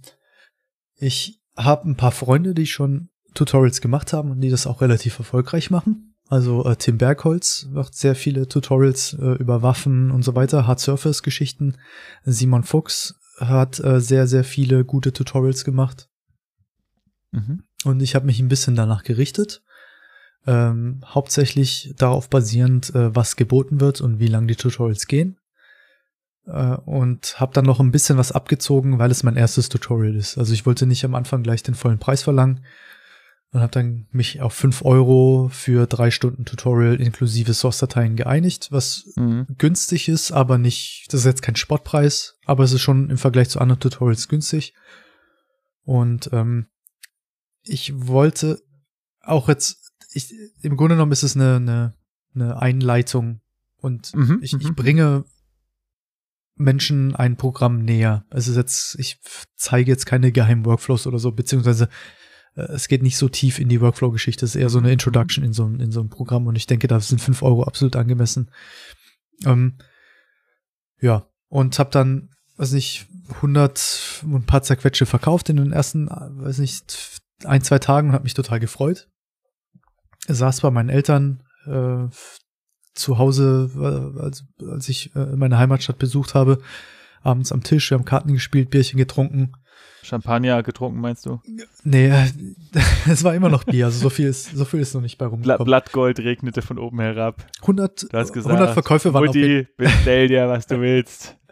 ich 0.97 1.39
habe 1.55 1.89
ein 1.89 1.95
paar 1.95 2.11
Freunde, 2.11 2.53
die 2.53 2.67
schon 2.67 3.09
Tutorials 3.33 3.79
gemacht 3.79 4.11
haben 4.11 4.31
und 4.31 4.41
die 4.41 4.49
das 4.49 4.67
auch 4.67 4.81
relativ 4.81 5.17
erfolgreich 5.19 5.71
machen. 5.71 6.08
Also 6.29 6.63
äh, 6.65 6.75
Tim 6.75 6.99
Bergholz 6.99 7.67
macht 7.71 7.95
sehr 7.95 8.13
viele 8.13 8.47
Tutorials 8.47 9.13
äh, 9.13 9.33
über 9.39 9.63
Waffen 9.63 10.11
und 10.11 10.23
so 10.23 10.35
weiter, 10.35 10.67
Hard 10.67 10.79
Surface 10.79 11.23
Geschichten. 11.23 11.75
Simon 12.23 12.63
Fuchs 12.63 13.19
hat 13.39 13.83
äh, 13.83 13.99
sehr, 13.99 14.27
sehr 14.27 14.43
viele 14.43 14.85
gute 14.85 15.11
Tutorials 15.11 15.65
gemacht. 15.65 16.07
Mhm. 17.31 17.63
Und 17.83 18.01
ich 18.01 18.13
habe 18.13 18.27
mich 18.27 18.39
ein 18.39 18.47
bisschen 18.47 18.75
danach 18.75 19.03
gerichtet. 19.03 19.63
Ähm, 20.45 21.01
hauptsächlich 21.03 21.95
darauf 21.97 22.29
basierend, 22.29 22.93
äh, 22.93 23.15
was 23.15 23.35
geboten 23.35 23.81
wird 23.81 23.99
und 23.99 24.19
wie 24.19 24.27
lang 24.27 24.47
die 24.47 24.55
Tutorials 24.55 25.07
gehen. 25.07 25.39
Äh, 26.45 26.75
und 26.75 27.39
habe 27.39 27.53
dann 27.53 27.65
noch 27.65 27.79
ein 27.79 27.91
bisschen 27.91 28.19
was 28.19 28.31
abgezogen, 28.31 28.99
weil 28.99 29.09
es 29.09 29.23
mein 29.23 29.35
erstes 29.35 29.67
Tutorial 29.67 30.15
ist. 30.15 30.37
Also 30.37 30.53
ich 30.53 30.67
wollte 30.67 30.85
nicht 30.85 31.03
am 31.05 31.15
Anfang 31.15 31.41
gleich 31.41 31.63
den 31.63 31.75
vollen 31.75 31.99
Preis 31.99 32.21
verlangen 32.21 32.63
und 33.51 33.61
habe 33.61 33.71
dann 33.71 34.07
mich 34.11 34.41
auf 34.41 34.53
5 34.53 34.83
Euro 34.85 35.49
für 35.51 35.87
drei 35.87 36.11
Stunden 36.11 36.45
Tutorial 36.45 37.01
inklusive 37.01 37.53
Source-Dateien 37.53 38.15
geeinigt, 38.15 38.67
was 38.71 39.05
Mhm. 39.15 39.47
günstig 39.57 40.07
ist, 40.07 40.31
aber 40.31 40.57
nicht, 40.57 41.07
das 41.09 41.21
ist 41.21 41.25
jetzt 41.25 41.41
kein 41.41 41.55
Spottpreis, 41.55 42.37
aber 42.45 42.63
es 42.63 42.71
ist 42.73 42.81
schon 42.81 43.09
im 43.09 43.17
Vergleich 43.17 43.49
zu 43.49 43.59
anderen 43.59 43.79
Tutorials 43.79 44.27
günstig. 44.27 44.73
Und 45.83 46.29
ähm, 46.31 46.67
ich 47.63 47.91
wollte 48.07 48.61
auch 49.21 49.47
jetzt, 49.49 49.91
ich, 50.13 50.31
im 50.61 50.77
Grunde 50.77 50.95
genommen 50.95 51.11
ist 51.11 51.23
es 51.23 51.35
eine, 51.35 51.55
eine, 51.55 51.93
eine 52.35 52.61
Einleitung 52.61 53.41
und 53.77 54.13
Mhm, 54.15 54.39
ich, 54.43 54.53
mhm. 54.53 54.61
ich 54.61 54.75
bringe 54.75 55.25
Menschen 56.55 57.15
ein 57.15 57.37
Programm 57.37 57.79
näher. 57.83 58.25
Es 58.29 58.47
ist 58.47 58.57
jetzt, 58.57 58.99
ich 58.99 59.19
zeige 59.55 59.89
jetzt 59.89 60.05
keine 60.05 60.31
geheimen 60.31 60.65
Workflows 60.65 61.07
oder 61.07 61.17
so, 61.17 61.31
beziehungsweise 61.31 61.89
es 62.55 62.87
geht 62.87 63.03
nicht 63.03 63.17
so 63.17 63.29
tief 63.29 63.59
in 63.59 63.69
die 63.69 63.81
Workflow-Geschichte, 63.81 64.45
es 64.45 64.55
ist 64.55 64.61
eher 64.61 64.69
so 64.69 64.79
eine 64.79 64.91
Introduction 64.91 65.43
in 65.43 65.53
so, 65.53 65.65
in 65.65 65.91
so 65.91 66.01
ein 66.01 66.09
Programm 66.09 66.47
und 66.47 66.55
ich 66.55 66.67
denke, 66.67 66.87
da 66.87 66.99
sind 66.99 67.21
fünf 67.21 67.41
Euro 67.41 67.63
absolut 67.63 67.95
angemessen. 67.95 68.51
Ähm, 69.45 69.77
ja, 70.99 71.27
und 71.47 71.79
habe 71.79 71.91
dann, 71.91 72.29
weiß 72.57 72.73
nicht, 72.73 73.07
100 73.35 74.23
und 74.23 74.35
ein 74.35 74.45
paar 74.45 74.63
Zerquetsche 74.63 75.05
verkauft 75.05 75.49
in 75.49 75.57
den 75.57 75.71
ersten, 75.71 76.07
äh, 76.07 76.29
weiß 76.29 76.57
nicht, 76.59 77.21
ein, 77.45 77.61
zwei 77.61 77.79
Tagen 77.79 78.09
und 78.09 78.13
habe 78.13 78.23
mich 78.23 78.33
total 78.33 78.59
gefreut. 78.59 79.07
Saß 80.27 80.61
bei 80.61 80.71
meinen 80.71 80.89
Eltern 80.89 81.43
äh, 81.65 82.07
zu 82.93 83.17
Hause, 83.17 83.69
äh, 83.75 84.21
als, 84.21 84.45
als 84.67 84.89
ich 84.89 85.15
äh, 85.15 85.35
meine 85.35 85.57
Heimatstadt 85.57 85.97
besucht 85.97 86.33
habe, 86.35 86.61
abends 87.21 87.51
am 87.51 87.63
Tisch, 87.63 87.89
wir 87.89 87.97
haben 87.97 88.05
Karten 88.05 88.33
gespielt, 88.33 88.69
Bierchen 88.69 88.97
getrunken. 88.97 89.53
Champagner 90.03 90.63
getrunken, 90.63 90.99
meinst 90.99 91.25
du? 91.25 91.41
Nee, 91.83 92.07
äh, 92.07 92.27
es 93.09 93.23
war 93.23 93.33
immer 93.35 93.49
noch 93.49 93.63
Bier, 93.63 93.85
also 93.85 93.99
so 93.99 94.09
viel 94.09 94.27
ist, 94.27 94.55
so 94.55 94.65
viel 94.65 94.79
ist 94.79 94.93
noch 94.93 95.01
nicht 95.01 95.17
bei 95.17 95.25
rumgekommen. 95.25 95.65
Blattgold 95.65 96.19
regnete 96.19 96.61
von 96.61 96.79
oben 96.79 96.99
herab. 96.99 97.45
100, 97.61 98.11
Du 98.11 98.17
hast 98.17 98.33
gesagt, 98.33 98.53
100 98.53 98.73
Verkäufe 98.73 99.13
waren 99.13 99.25
Mutti, 99.25 99.67
bestell 99.77 100.27
dir, 100.27 100.47
was 100.47 100.67
du 100.67 100.79
willst. 100.81 101.35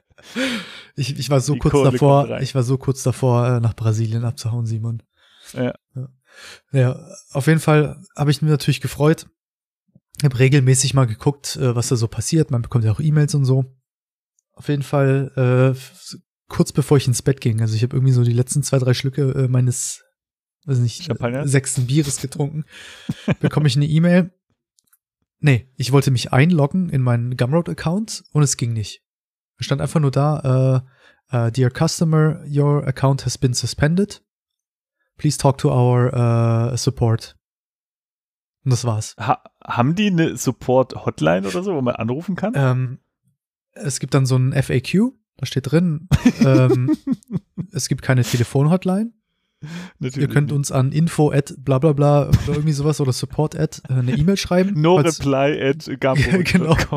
Ich, 1.00 1.20
ich 1.20 1.30
war 1.30 1.39
so 1.42 1.54
Die 1.54 1.60
kurz 1.60 1.74
Kohle 1.74 1.92
davor, 1.92 2.42
ich 2.42 2.56
war 2.56 2.63
so 2.63 2.80
kurz 2.80 3.04
davor, 3.04 3.48
äh, 3.48 3.60
nach 3.60 3.75
Brasilien 3.75 4.25
abzuhauen, 4.25 4.66
Simon. 4.66 5.04
Ja. 5.54 5.75
Ja, 5.94 6.10
ja 6.72 7.08
auf 7.34 7.46
jeden 7.46 7.60
Fall 7.60 8.01
habe 8.16 8.32
ich 8.32 8.42
mich 8.42 8.50
natürlich 8.50 8.82
gefreut. 8.82 9.27
Ich 10.18 10.24
habe 10.25 10.39
regelmäßig 10.39 10.96
mal 10.96 11.06
geguckt, 11.06 11.56
äh, 11.58 11.75
was 11.75 11.89
da 11.89 11.96
so 11.96 12.08
passiert. 12.08 12.50
Man 12.50 12.63
bekommt 12.63 12.84
ja 12.84 12.92
auch 12.92 13.00
E-Mails 13.00 13.36
und 13.36 13.46
so. 13.46 13.66
Auf 14.54 14.70
jeden 14.70 14.82
Fall 14.82 15.32
äh, 15.75 15.80
kurz 16.48 16.72
bevor 16.72 16.98
ich 16.98 17.08
ins 17.08 17.22
Bett 17.22 17.42
ging. 17.42 17.62
Also 17.62 17.75
ich 17.75 17.84
habe 17.84 17.96
irgendwie 17.96 18.13
so 18.13 18.24
die 18.24 18.34
letzten 18.34 18.63
zwei, 18.63 18.80
drei 18.80 18.94
Schlücke 18.94 19.32
äh, 19.32 19.48
meines, 19.48 20.04
weiß 20.66 20.80
nicht, 20.80 21.04
Champagner? 21.04 21.48
sechsten 21.48 21.88
Bieres 21.88 22.22
getrunken. 22.22 22.66
bekomme 23.39 23.68
ich 23.68 23.75
eine 23.75 23.86
E-Mail. 23.86 24.32
Nee, 25.39 25.72
ich 25.75 25.92
wollte 25.92 26.12
mich 26.12 26.34
einloggen 26.34 26.89
in 26.89 27.01
meinen 27.01 27.38
Gumroad-Account 27.38 28.24
und 28.32 28.44
es 28.44 28.58
ging 28.58 28.74
nicht. 28.74 29.04
Es 29.60 29.66
stand 29.66 29.82
einfach 29.82 30.00
nur 30.00 30.12
da, 30.12 30.84
äh, 31.32 31.36
uh, 31.36 31.51
Dear 31.51 31.70
Customer, 31.70 32.44
your 32.48 32.88
account 32.88 33.25
has 33.25 33.38
been 33.38 33.54
suspended. 33.54 34.24
Please 35.18 35.38
talk 35.38 35.58
to 35.60 35.72
our 35.72 36.13
uh, 36.13 36.75
support. 36.75 37.36
Und 38.63 38.72
das 38.72 38.86
war's. 38.86 39.16
Ha 39.18 39.44
haben 39.63 39.96
die 39.96 40.08
eine 40.08 40.38
Support-Hotline 40.38 41.48
oder 41.48 41.62
so, 41.62 41.75
wo 41.75 41.82
man 41.82 41.96
anrufen 41.96 42.36
kann? 42.36 42.54
Ähm, 42.56 43.00
es 43.74 44.00
gibt 44.00 44.13
dann 44.13 44.25
so 44.25 44.38
ein 44.38 44.54
FAQ, 44.54 45.13
da 45.38 45.46
steht 45.46 45.72
drin, 45.72 46.10
ähm, 46.41 46.96
es 47.72 47.88
gibt 47.88 48.01
keine 48.01 48.24
Telefonhotline. 48.24 49.12
Natürlich 50.00 50.27
Ihr 50.29 50.34
könnt 50.34 50.51
uns 50.51 50.72
an 50.72 50.91
info 50.91 51.32
at 51.32 51.56
bla 51.58 51.79
bla 51.79 51.94
bla 51.94 52.27
oder 52.27 52.38
irgendwie 52.50 52.74
sowas 52.74 53.01
oder 53.01 53.12
support 53.12 53.56
at 53.56 53.82
äh, 53.89 53.94
eine 53.94 54.15
E-Mail 54.15 54.38
schreiben. 54.38 54.79
No 54.79 54.98
reply 54.98 55.60
at. 55.60 55.88
Genau. 56.51 56.77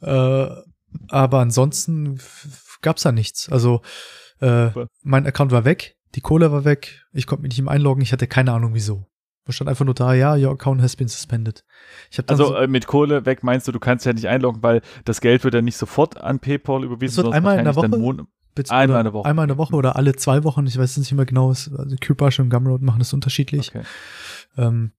Äh, 0.00 0.48
aber 1.08 1.40
ansonsten 1.40 2.20
gab's 2.82 3.02
da 3.02 3.10
nichts. 3.10 3.48
Also 3.48 3.82
äh, 4.40 4.70
mein 5.02 5.26
Account 5.26 5.50
war 5.50 5.64
weg, 5.64 5.96
die 6.14 6.20
Kohle 6.20 6.52
war 6.52 6.64
weg, 6.64 7.04
ich 7.12 7.26
konnte 7.26 7.42
mich 7.42 7.50
nicht 7.50 7.62
mehr 7.62 7.72
einloggen, 7.72 8.00
ich 8.00 8.12
hatte 8.12 8.28
keine 8.28 8.52
Ahnung 8.52 8.74
wieso. 8.74 9.08
Da 9.48 9.52
stand 9.54 9.70
einfach 9.70 9.86
nur 9.86 9.94
da, 9.94 10.12
ja, 10.12 10.36
your 10.36 10.50
account 10.50 10.82
has 10.82 10.94
been 10.94 11.08
suspended. 11.08 11.64
Also 12.26 12.48
so, 12.48 12.54
äh, 12.54 12.66
mit 12.66 12.86
Kohle 12.86 13.24
weg 13.24 13.42
meinst 13.42 13.66
du, 13.66 13.72
du 13.72 13.80
kannst 13.80 14.04
ja 14.04 14.12
nicht 14.12 14.28
einloggen, 14.28 14.62
weil 14.62 14.82
das 15.06 15.22
Geld 15.22 15.42
wird 15.42 15.54
ja 15.54 15.62
nicht 15.62 15.78
sofort 15.78 16.18
an 16.18 16.38
PayPal 16.38 16.84
überwiesen. 16.84 17.18
Es 17.18 17.24
wird 17.24 17.34
einmal 17.34 17.58
in 17.58 17.64
der 17.64 17.74
Woche? 17.74 17.86
einmal 18.68 19.00
in 19.00 19.04
der 19.04 19.12
Woche. 19.14 19.26
einmal 19.26 19.44
in 19.44 19.48
der 19.48 19.56
Woche 19.56 19.74
oder 19.74 19.96
alle 19.96 20.16
zwei 20.16 20.44
Wochen, 20.44 20.66
ich 20.66 20.76
weiß 20.76 20.90
es 20.90 20.98
nicht 20.98 21.12
mehr 21.12 21.24
genau, 21.24 21.48
also 21.48 21.96
Cubash 21.98 22.40
und 22.40 22.50
Gumroad 22.50 22.82
machen 22.82 22.98
das 22.98 23.14
unterschiedlich. 23.14 23.70
Okay. 23.70 23.84
Ähm, 24.58 24.92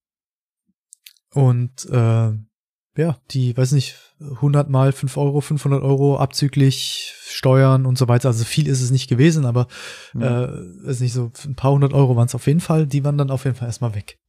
und 1.36 1.88
äh, 1.92 2.32
ja, 2.98 3.18
die, 3.30 3.56
weiß 3.56 3.74
nicht, 3.74 3.98
100 4.20 4.68
mal 4.68 4.92
5 4.92 5.16
Euro, 5.18 5.42
500 5.42 5.84
Euro 5.84 6.18
abzüglich 6.18 7.14
Steuern 7.28 7.86
und 7.86 7.98
so 7.98 8.08
weiter. 8.08 8.30
Also 8.30 8.44
viel 8.44 8.68
ist 8.68 8.82
es 8.82 8.92
nicht 8.92 9.08
gewesen, 9.08 9.46
aber 9.46 9.68
mhm. 10.14 10.22
äh, 10.22 10.88
weiß 10.88 11.00
nicht, 11.02 11.14
so 11.14 11.32
ein 11.46 11.56
paar 11.56 11.72
hundert 11.72 11.94
Euro 11.94 12.16
waren 12.16 12.26
es 12.26 12.36
auf 12.36 12.48
jeden 12.48 12.60
Fall. 12.60 12.88
Die 12.88 13.04
waren 13.04 13.18
dann 13.18 13.30
auf 13.30 13.46
jeden 13.46 13.56
Fall 13.56 13.68
erstmal 13.68 13.96
weg. 13.96 14.20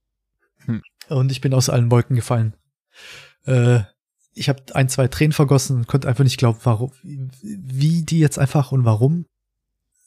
Mhm. 0.67 0.83
Und 1.09 1.33
ich 1.33 1.41
bin 1.41 1.55
aus 1.55 1.69
allen 1.69 1.91
Wolken 1.91 2.17
gefallen. 2.17 2.55
Äh, 3.45 3.81
ich 4.33 4.49
habe 4.49 4.63
ein, 4.75 4.89
zwei 4.89 5.09
Tränen 5.09 5.33
vergossen 5.33 5.79
und 5.79 5.89
konnte 5.89 6.09
einfach 6.09 6.25
nicht 6.25 6.39
glauben, 6.39 6.61
warum, 6.63 6.93
wie 7.03 8.03
die 8.03 8.21
jetzt 8.21 8.39
einfach 8.39 8.73
und 8.73 8.85
warum 8.85 9.27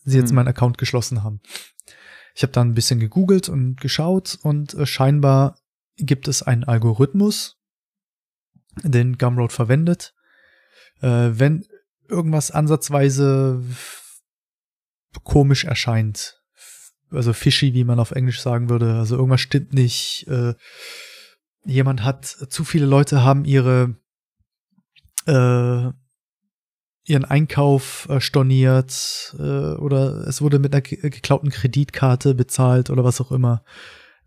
sie 0.03 0.17
jetzt 0.17 0.29
mhm. 0.29 0.37
meinen 0.37 0.47
Account 0.47 0.77
geschlossen 0.77 1.23
haben. 1.23 1.41
Ich 2.35 2.41
habe 2.43 2.53
dann 2.53 2.69
ein 2.69 2.73
bisschen 2.73 2.99
gegoogelt 2.99 3.49
und 3.49 3.79
geschaut 3.79 4.39
und 4.41 4.73
äh, 4.73 4.85
scheinbar 4.85 5.57
gibt 5.97 6.27
es 6.27 6.41
einen 6.41 6.63
Algorithmus, 6.63 7.57
den 8.83 9.17
Gumroad 9.17 9.51
verwendet. 9.51 10.15
Äh, 11.01 11.31
wenn 11.33 11.65
irgendwas 12.07 12.51
ansatzweise 12.51 13.63
komisch 15.23 15.65
erscheint, 15.65 16.42
also 17.13 17.33
fishy, 17.33 17.73
wie 17.73 17.83
man 17.83 17.99
auf 17.99 18.11
Englisch 18.11 18.41
sagen 18.41 18.69
würde, 18.69 18.95
also 18.95 19.15
irgendwas 19.15 19.41
stimmt 19.41 19.73
nicht, 19.73 20.27
äh, 20.27 20.53
jemand 21.65 22.03
hat, 22.03 22.25
zu 22.25 22.63
viele 22.63 22.85
Leute 22.85 23.23
haben 23.23 23.45
ihre 23.45 23.95
äh, 25.25 25.91
ihren 27.05 27.25
Einkauf 27.25 28.07
äh, 28.09 28.21
storniert 28.21 29.35
äh, 29.37 29.73
oder 29.75 30.25
es 30.27 30.41
wurde 30.41 30.59
mit 30.59 30.73
einer 30.73 30.81
geklauten 30.81 31.49
Kreditkarte 31.49 32.33
bezahlt 32.33 32.89
oder 32.89 33.03
was 33.03 33.19
auch 33.19 33.31
immer, 33.31 33.63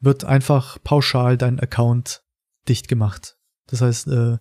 wird 0.00 0.24
einfach 0.24 0.78
pauschal 0.82 1.38
dein 1.38 1.58
Account 1.58 2.22
dicht 2.68 2.88
gemacht. 2.88 3.38
Das 3.66 3.80
heißt, 3.80 4.08
äh, 4.08 4.38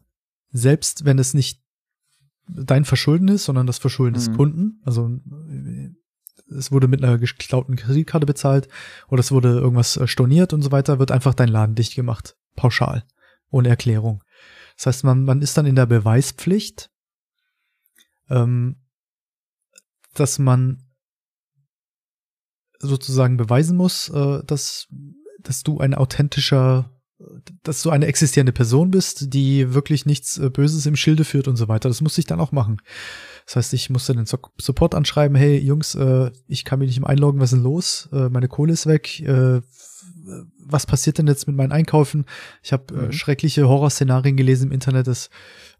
selbst 0.51 1.05
wenn 1.05 1.17
es 1.17 1.33
nicht 1.33 1.63
dein 2.47 2.85
Verschulden 2.85 3.29
ist, 3.29 3.45
sondern 3.45 3.67
das 3.67 3.77
Verschulden 3.77 4.13
mhm. 4.13 4.25
des 4.25 4.33
Kunden, 4.33 4.81
also 4.83 5.19
es 6.49 6.71
wurde 6.71 6.87
mit 6.87 7.03
einer 7.03 7.17
geklauten 7.17 7.75
Kreditkarte 7.75 8.25
bezahlt 8.25 8.67
oder 9.07 9.19
es 9.19 9.31
wurde 9.31 9.49
irgendwas 9.49 9.97
äh, 9.97 10.07
storniert 10.07 10.53
und 10.53 10.61
so 10.61 10.71
weiter, 10.71 10.99
wird 10.99 11.11
einfach 11.11 11.33
dein 11.33 11.49
Laden 11.49 11.75
dicht 11.75 11.95
gemacht. 11.95 12.35
Pauschal. 12.55 13.03
Ohne 13.49 13.69
Erklärung. 13.69 14.23
Das 14.77 14.87
heißt, 14.87 15.03
man, 15.03 15.23
man 15.23 15.41
ist 15.41 15.57
dann 15.57 15.65
in 15.65 15.75
der 15.75 15.85
Beweispflicht, 15.85 16.89
ähm, 18.29 18.77
dass 20.13 20.39
man 20.39 20.83
sozusagen 22.79 23.37
beweisen 23.37 23.77
muss, 23.77 24.09
äh, 24.09 24.43
dass, 24.45 24.87
dass 25.39 25.63
du 25.63 25.79
ein 25.79 25.93
authentischer, 25.93 26.91
dass 27.63 27.81
du 27.81 27.89
eine 27.89 28.07
existierende 28.07 28.51
Person 28.51 28.91
bist, 28.91 29.33
die 29.33 29.73
wirklich 29.73 30.05
nichts 30.05 30.37
äh, 30.37 30.49
Böses 30.49 30.85
im 30.85 30.95
Schilde 30.95 31.23
führt 31.23 31.47
und 31.47 31.55
so 31.55 31.67
weiter. 31.67 31.89
Das 31.89 32.01
musste 32.01 32.21
ich 32.21 32.27
dann 32.27 32.39
auch 32.41 32.51
machen. 32.51 32.81
Das 33.45 33.57
heißt, 33.57 33.73
ich 33.73 33.89
musste 33.89 34.13
den 34.13 34.25
Support 34.25 34.95
anschreiben, 34.95 35.37
hey 35.37 35.57
Jungs, 35.59 35.93
äh, 35.95 36.31
ich 36.47 36.65
kann 36.65 36.79
mich 36.79 36.89
nicht 36.89 36.99
mehr 36.99 37.09
einloggen, 37.09 37.39
was 37.39 37.51
ist 37.51 37.57
denn 37.57 37.63
los? 37.63 38.09
Äh, 38.11 38.29
meine 38.29 38.47
Kohle 38.47 38.73
ist 38.73 38.87
weg. 38.87 39.19
Äh, 39.21 39.61
was 40.67 40.87
passiert 40.87 41.19
denn 41.19 41.27
jetzt 41.27 41.45
mit 41.47 41.55
meinen 41.55 41.71
Einkaufen? 41.71 42.25
Ich 42.63 42.73
habe 42.73 42.93
äh, 42.93 43.05
mhm. 43.05 43.11
schreckliche 43.11 43.67
Horrorszenarien 43.67 44.35
gelesen 44.35 44.67
im 44.67 44.71
Internet, 44.71 45.05
dass 45.07 45.29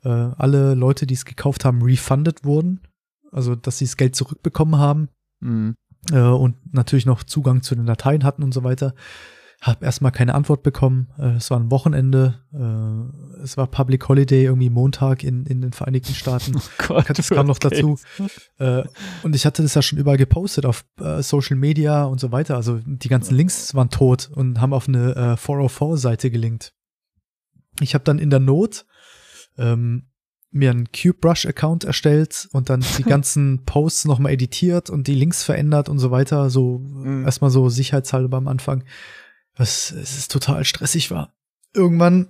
äh, 0.04 0.10
alle 0.10 0.76
Leute, 0.76 1.08
die 1.08 1.16
es 1.16 1.26
gekauft 1.26 1.66
haben, 1.66 1.82
refunded 1.82 2.44
wurden. 2.44 2.82
Also, 3.32 3.56
dass 3.56 3.80
sie 3.80 3.86
das 3.86 3.98
Geld 3.98 4.16
zurückbekommen 4.16 4.78
haben. 4.78 5.10
Mhm. 5.40 5.76
Äh, 6.12 6.20
und 6.20 6.56
natürlich 6.74 7.08
noch 7.08 7.24
Zugang 7.24 7.64
zu 7.64 7.74
den 7.74 7.88
Dateien 7.88 8.24
hatten 8.24 8.44
und 8.44 8.54
so 8.54 8.64
weiter. 8.64 8.94
Hab 9.66 9.82
erstmal 9.82 10.12
keine 10.12 10.36
Antwort 10.36 10.62
bekommen. 10.62 11.08
Äh, 11.18 11.38
es 11.38 11.50
war 11.50 11.60
ein 11.60 11.72
Wochenende. 11.72 12.36
Äh, 12.54 13.42
es 13.42 13.58
war 13.58 13.66
Public 13.66 14.08
Holiday, 14.08 14.44
irgendwie 14.44 14.70
Montag 14.70 15.24
in, 15.24 15.48
in 15.48 15.62
den 15.62 15.74
Vereinigten 15.74 16.14
Staaten. 16.14 16.56
Oh 16.56 16.86
Gott, 16.88 17.10
das 17.10 17.30
kam 17.30 17.48
noch 17.48 17.58
dazu. 17.58 17.98
Äh, 18.60 18.84
und 19.24 19.36
ich 19.36 19.44
hatte 19.48 19.64
das 19.64 19.74
ja 19.74 19.82
schon 19.82 19.98
überall 19.98 20.18
gepostet 20.18 20.68
auf 20.68 20.86
Social 21.22 21.58
Media 21.58 22.04
und 22.04 22.20
so 22.20 22.32
weiter. 22.32 22.56
Also 22.56 22.80
die 22.86 23.10
ganzen 23.10 23.34
Links 23.34 23.74
waren 23.74 23.90
tot 23.90 24.30
und 24.32 24.62
haben 24.62 24.72
auf 24.72 24.88
eine 24.88 25.16
äh, 25.16 25.34
404-Seite 25.34 26.30
gelinkt. 26.30 26.74
Ich 27.80 27.96
habe 27.96 28.04
dann 28.04 28.20
in 28.20 28.30
der 28.30 28.40
Not 28.40 28.86
ähm, 29.58 30.10
mir 30.52 30.70
einen 30.70 30.92
CubeBrush-Account 30.92 31.86
erstellt 31.86 32.50
und 32.52 32.70
dann 32.70 32.86
die 33.00 33.04
ganzen 33.04 33.66
Posts 33.66 34.06
nochmal 34.06 34.34
editiert 34.34 34.92
und 34.92 35.08
die 35.08 35.16
Links 35.16 35.42
verändert 35.42 35.90
und 35.90 35.98
so 35.98 36.12
weiter. 36.12 36.52
So 36.52 36.78
mhm. 36.78 37.26
erstmal 37.26 37.50
so 37.50 37.68
sicherheitshalber 37.68 38.38
am 38.38 38.48
Anfang 38.48 38.84
was 39.56 39.92
es 39.92 40.18
ist 40.18 40.32
total 40.32 40.66
stressig 40.66 41.12
war. 41.12 41.34
Irgendwann 41.74 42.30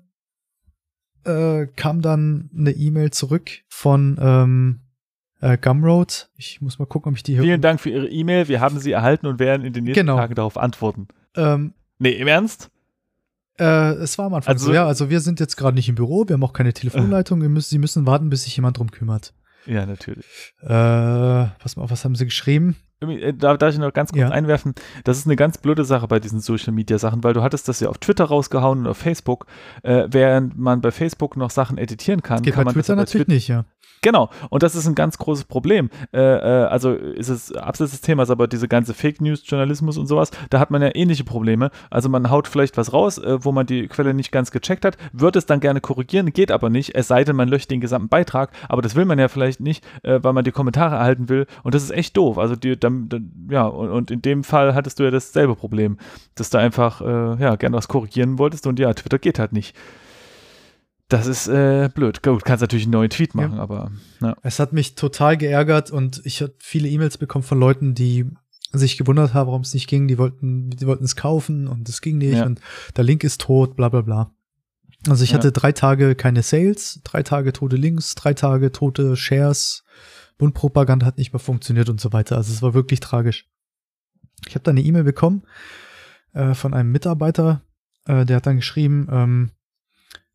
äh, 1.26 1.68
kam 1.76 2.02
dann 2.02 2.50
eine 2.56 2.72
E-Mail 2.72 3.12
zurück 3.12 3.50
von 3.68 4.18
ähm, 4.20 4.82
äh, 5.42 5.58
Gumroad. 5.58 6.30
Ich 6.38 6.62
muss 6.62 6.80
mal 6.80 6.86
gucken, 6.86 7.12
ob 7.12 7.18
ich 7.18 7.24
die 7.24 7.34
hier. 7.34 7.42
Vielen 7.42 7.62
Dank 7.62 7.80
für 7.82 7.90
Ihre 7.90 8.08
E-Mail. 8.08 8.48
Wir 8.48 8.62
haben 8.62 8.80
sie 8.80 8.92
erhalten 8.92 9.28
und 9.28 9.40
werden 9.40 9.66
in 9.66 9.74
den 9.74 9.84
nächsten 9.84 10.02
genau. 10.02 10.18
Tagen 10.18 10.36
darauf 10.36 10.58
antworten. 10.58 11.08
Ähm, 11.36 11.74
nee, 12.00 12.12
im 12.12 12.28
Ernst? 12.28 12.70
Äh, 13.58 13.94
es 13.96 14.18
war 14.18 14.26
am 14.26 14.34
Anfang 14.34 14.54
also, 14.54 14.68
so, 14.68 14.74
ja. 14.74 14.86
Also 14.86 15.10
wir 15.10 15.22
sind 15.22 15.40
jetzt 15.40 15.56
gerade 15.56 15.76
nicht 15.76 15.88
im 15.88 15.96
Büro, 15.96 16.28
wir 16.28 16.34
haben 16.34 16.44
auch 16.44 16.54
keine 16.54 16.74
Telefonleitung. 16.74 17.42
Äh. 17.42 17.50
Müssen, 17.50 17.70
sie 17.70 17.78
müssen 17.78 18.06
warten, 18.06 18.30
bis 18.30 18.44
sich 18.44 18.56
jemand 18.56 18.78
drum 18.78 18.92
kümmert. 18.92 19.34
Ja, 19.66 19.86
natürlich. 19.86 20.26
Äh, 20.62 20.68
pass 20.68 21.76
mal 21.76 21.84
auf, 21.84 21.92
was 21.92 22.06
haben 22.06 22.16
sie 22.16 22.26
geschrieben? 22.26 22.76
Äh, 23.02 23.34
da 23.34 23.58
darf 23.58 23.74
ich 23.74 23.80
noch 23.80 23.94
ganz 23.94 24.12
kurz 24.12 24.22
ja. 24.22 24.30
einwerfen, 24.30 24.74
das 25.04 25.18
ist 25.18 25.26
eine 25.26 25.36
ganz 25.36 25.58
blöde 25.58 25.86
Sache 25.86 26.08
bei 26.08 26.20
diesen 26.20 26.40
Social 26.40 26.74
Media 26.74 26.98
Sachen, 26.98 27.24
weil 27.24 27.34
du 27.34 27.42
hattest 27.42 27.68
das 27.68 27.80
ja 27.80 27.90
auf 27.90 27.98
Twitter 27.98 28.26
rausgehauen 28.26 28.80
und 28.80 28.88
auf 28.88 28.98
Facebook, 28.98 29.48
äh, 29.84 30.08
während 30.10 30.58
man 30.58 30.82
bei 30.82 30.92
Facebook 30.92 31.38
noch 31.38 31.50
Sachen 31.50 31.78
editieren 31.78 32.22
kann. 32.22 32.42
Geht 32.42 32.54
kann 32.54 32.62
bei 32.62 32.66
man 32.66 32.74
Twitter 32.74 32.96
das 32.96 33.06
natürlich 33.06 33.28
nicht, 33.28 33.48
ja. 33.48 33.66
Genau, 34.06 34.30
und 34.52 34.62
das 34.62 34.76
ist 34.76 34.86
ein 34.86 34.94
ganz 34.94 35.18
großes 35.18 35.46
Problem. 35.46 35.90
Äh, 36.14 36.20
äh, 36.20 36.66
also 36.66 36.94
ist 36.94 37.30
es 37.30 37.52
abseits 37.52 37.90
des 37.90 38.02
Themas, 38.02 38.30
aber 38.30 38.48
diese 38.48 38.68
ganze 38.68 38.94
Fake 38.94 39.20
News 39.20 39.42
Journalismus 39.44 39.98
und 39.98 40.06
sowas, 40.06 40.30
da 40.52 40.60
hat 40.60 40.70
man 40.70 40.84
ja 40.84 40.92
ähnliche 40.94 41.24
Probleme. 41.24 41.72
Also 41.90 42.08
man 42.08 42.30
haut 42.30 42.48
vielleicht 42.48 42.78
was 42.78 42.94
raus, 42.94 43.18
äh, 43.18 43.44
wo 43.44 43.52
man 43.52 43.66
die 43.66 43.88
Quelle 43.88 44.14
nicht 44.14 44.32
ganz 44.32 44.52
gecheckt 44.52 44.86
hat, 44.86 44.98
wird 45.12 45.36
es 45.36 45.48
dann 45.48 45.60
gerne 45.60 45.82
korrigieren, 45.82 46.32
geht 46.34 46.52
aber 46.52 46.70
nicht, 46.70 46.94
es 46.94 47.08
sei 47.08 47.24
denn, 47.24 47.36
man 47.36 47.50
löscht 47.50 47.72
den 47.72 47.82
gesamten 47.82 48.10
Beitrag, 48.10 48.52
aber 48.70 48.84
das 48.84 48.96
will 48.96 49.06
man 49.06 49.18
ja 49.18 49.28
vielleicht 49.28 49.60
nicht, 49.60 49.84
äh, 50.04 50.20
weil 50.22 50.34
man 50.34 50.44
die 50.44 50.52
Kommentare 50.52 50.98
erhalten 50.98 51.28
will 51.28 51.48
und 51.64 51.74
das 51.74 51.82
ist 51.82 51.90
echt 51.90 52.16
doof. 52.16 52.38
Also 52.38 52.56
die, 52.56 52.80
dann, 52.86 53.10
dann, 53.10 53.48
ja, 53.50 53.66
und, 53.66 53.90
und, 53.90 54.12
in 54.12 54.22
dem 54.22 54.44
Fall 54.44 54.74
hattest 54.76 55.00
du 55.00 55.04
ja 55.04 55.12
dasselbe 55.12 55.56
Problem, 55.56 55.98
dass 56.36 56.50
du 56.50 56.58
einfach 56.58 57.02
äh, 57.02 57.42
ja 57.42 57.56
gerne 57.56 57.76
was 57.76 57.88
korrigieren 57.88 58.40
wolltest 58.40 58.68
und 58.68 58.80
ja, 58.80 58.94
Twitter 58.94 59.20
geht 59.20 59.40
halt 59.40 59.52
nicht. 59.52 59.76
Das 61.08 61.28
ist 61.28 61.48
äh, 61.48 61.90
blöd. 61.94 62.24
Gut, 62.24 62.44
kannst 62.46 62.62
natürlich 62.62 62.86
einen 62.86 62.94
neuen 62.94 63.10
Tweet 63.12 63.36
machen, 63.36 63.58
ja. 63.58 63.62
aber. 63.62 63.92
Ja. 64.22 64.36
Es 64.42 64.60
hat 64.60 64.74
mich 64.74 64.96
total 64.96 65.38
geärgert 65.38 65.92
und 65.92 66.22
ich 66.26 66.42
habe 66.42 66.54
viele 66.60 66.88
E-Mails 66.88 67.18
bekommen 67.18 67.44
von 67.44 67.60
Leuten, 67.60 67.94
die 67.94 68.26
sich 68.72 68.98
gewundert 68.98 69.34
haben, 69.34 69.48
warum 69.48 69.62
es 69.62 69.74
nicht 69.74 69.88
ging. 69.88 70.08
Die 70.08 70.18
wollten, 70.18 70.72
die 70.72 70.88
wollten 70.88 71.04
es 71.04 71.16
kaufen 71.16 71.68
und 71.68 71.88
es 71.90 72.02
ging 72.02 72.18
nicht 72.18 72.38
ja. 72.38 72.46
und 72.46 72.60
der 72.96 73.04
Link 73.04 73.24
ist 73.24 73.42
tot, 73.42 73.76
bla 73.76 73.90
bla 73.90 74.02
bla. 74.02 74.32
Also 75.08 75.24
ich 75.24 75.36
hatte 75.36 75.52
drei 75.52 75.72
Tage 75.72 76.16
keine 76.16 76.42
Sales, 76.42 77.02
drei 77.04 77.22
Tage 77.22 77.54
tote 77.54 77.76
Links, 77.76 78.16
drei 78.16 78.34
Tage 78.34 78.72
tote 78.72 79.16
Shares, 79.16 79.84
Bundpropaganda 80.38 81.06
hat 81.06 81.18
nicht 81.18 81.34
mehr 81.34 81.40
funktioniert 81.40 81.90
und 81.90 82.02
so 82.02 82.14
weiter. 82.14 82.38
Also 82.38 82.52
es 82.54 82.62
war 82.62 82.74
wirklich 82.74 83.00
tragisch. 83.00 83.50
Ich 84.48 84.56
habe 84.56 84.64
da 84.64 84.72
eine 84.72 84.82
E-Mail 84.82 85.04
bekommen 85.04 85.44
äh, 86.34 86.54
von 86.54 86.74
einem 86.74 86.92
Mitarbeiter, 86.92 87.62
äh, 88.06 88.26
der 88.26 88.38
hat 88.38 88.46
dann 88.46 88.58
geschrieben, 88.58 89.08
ähm, 89.12 89.52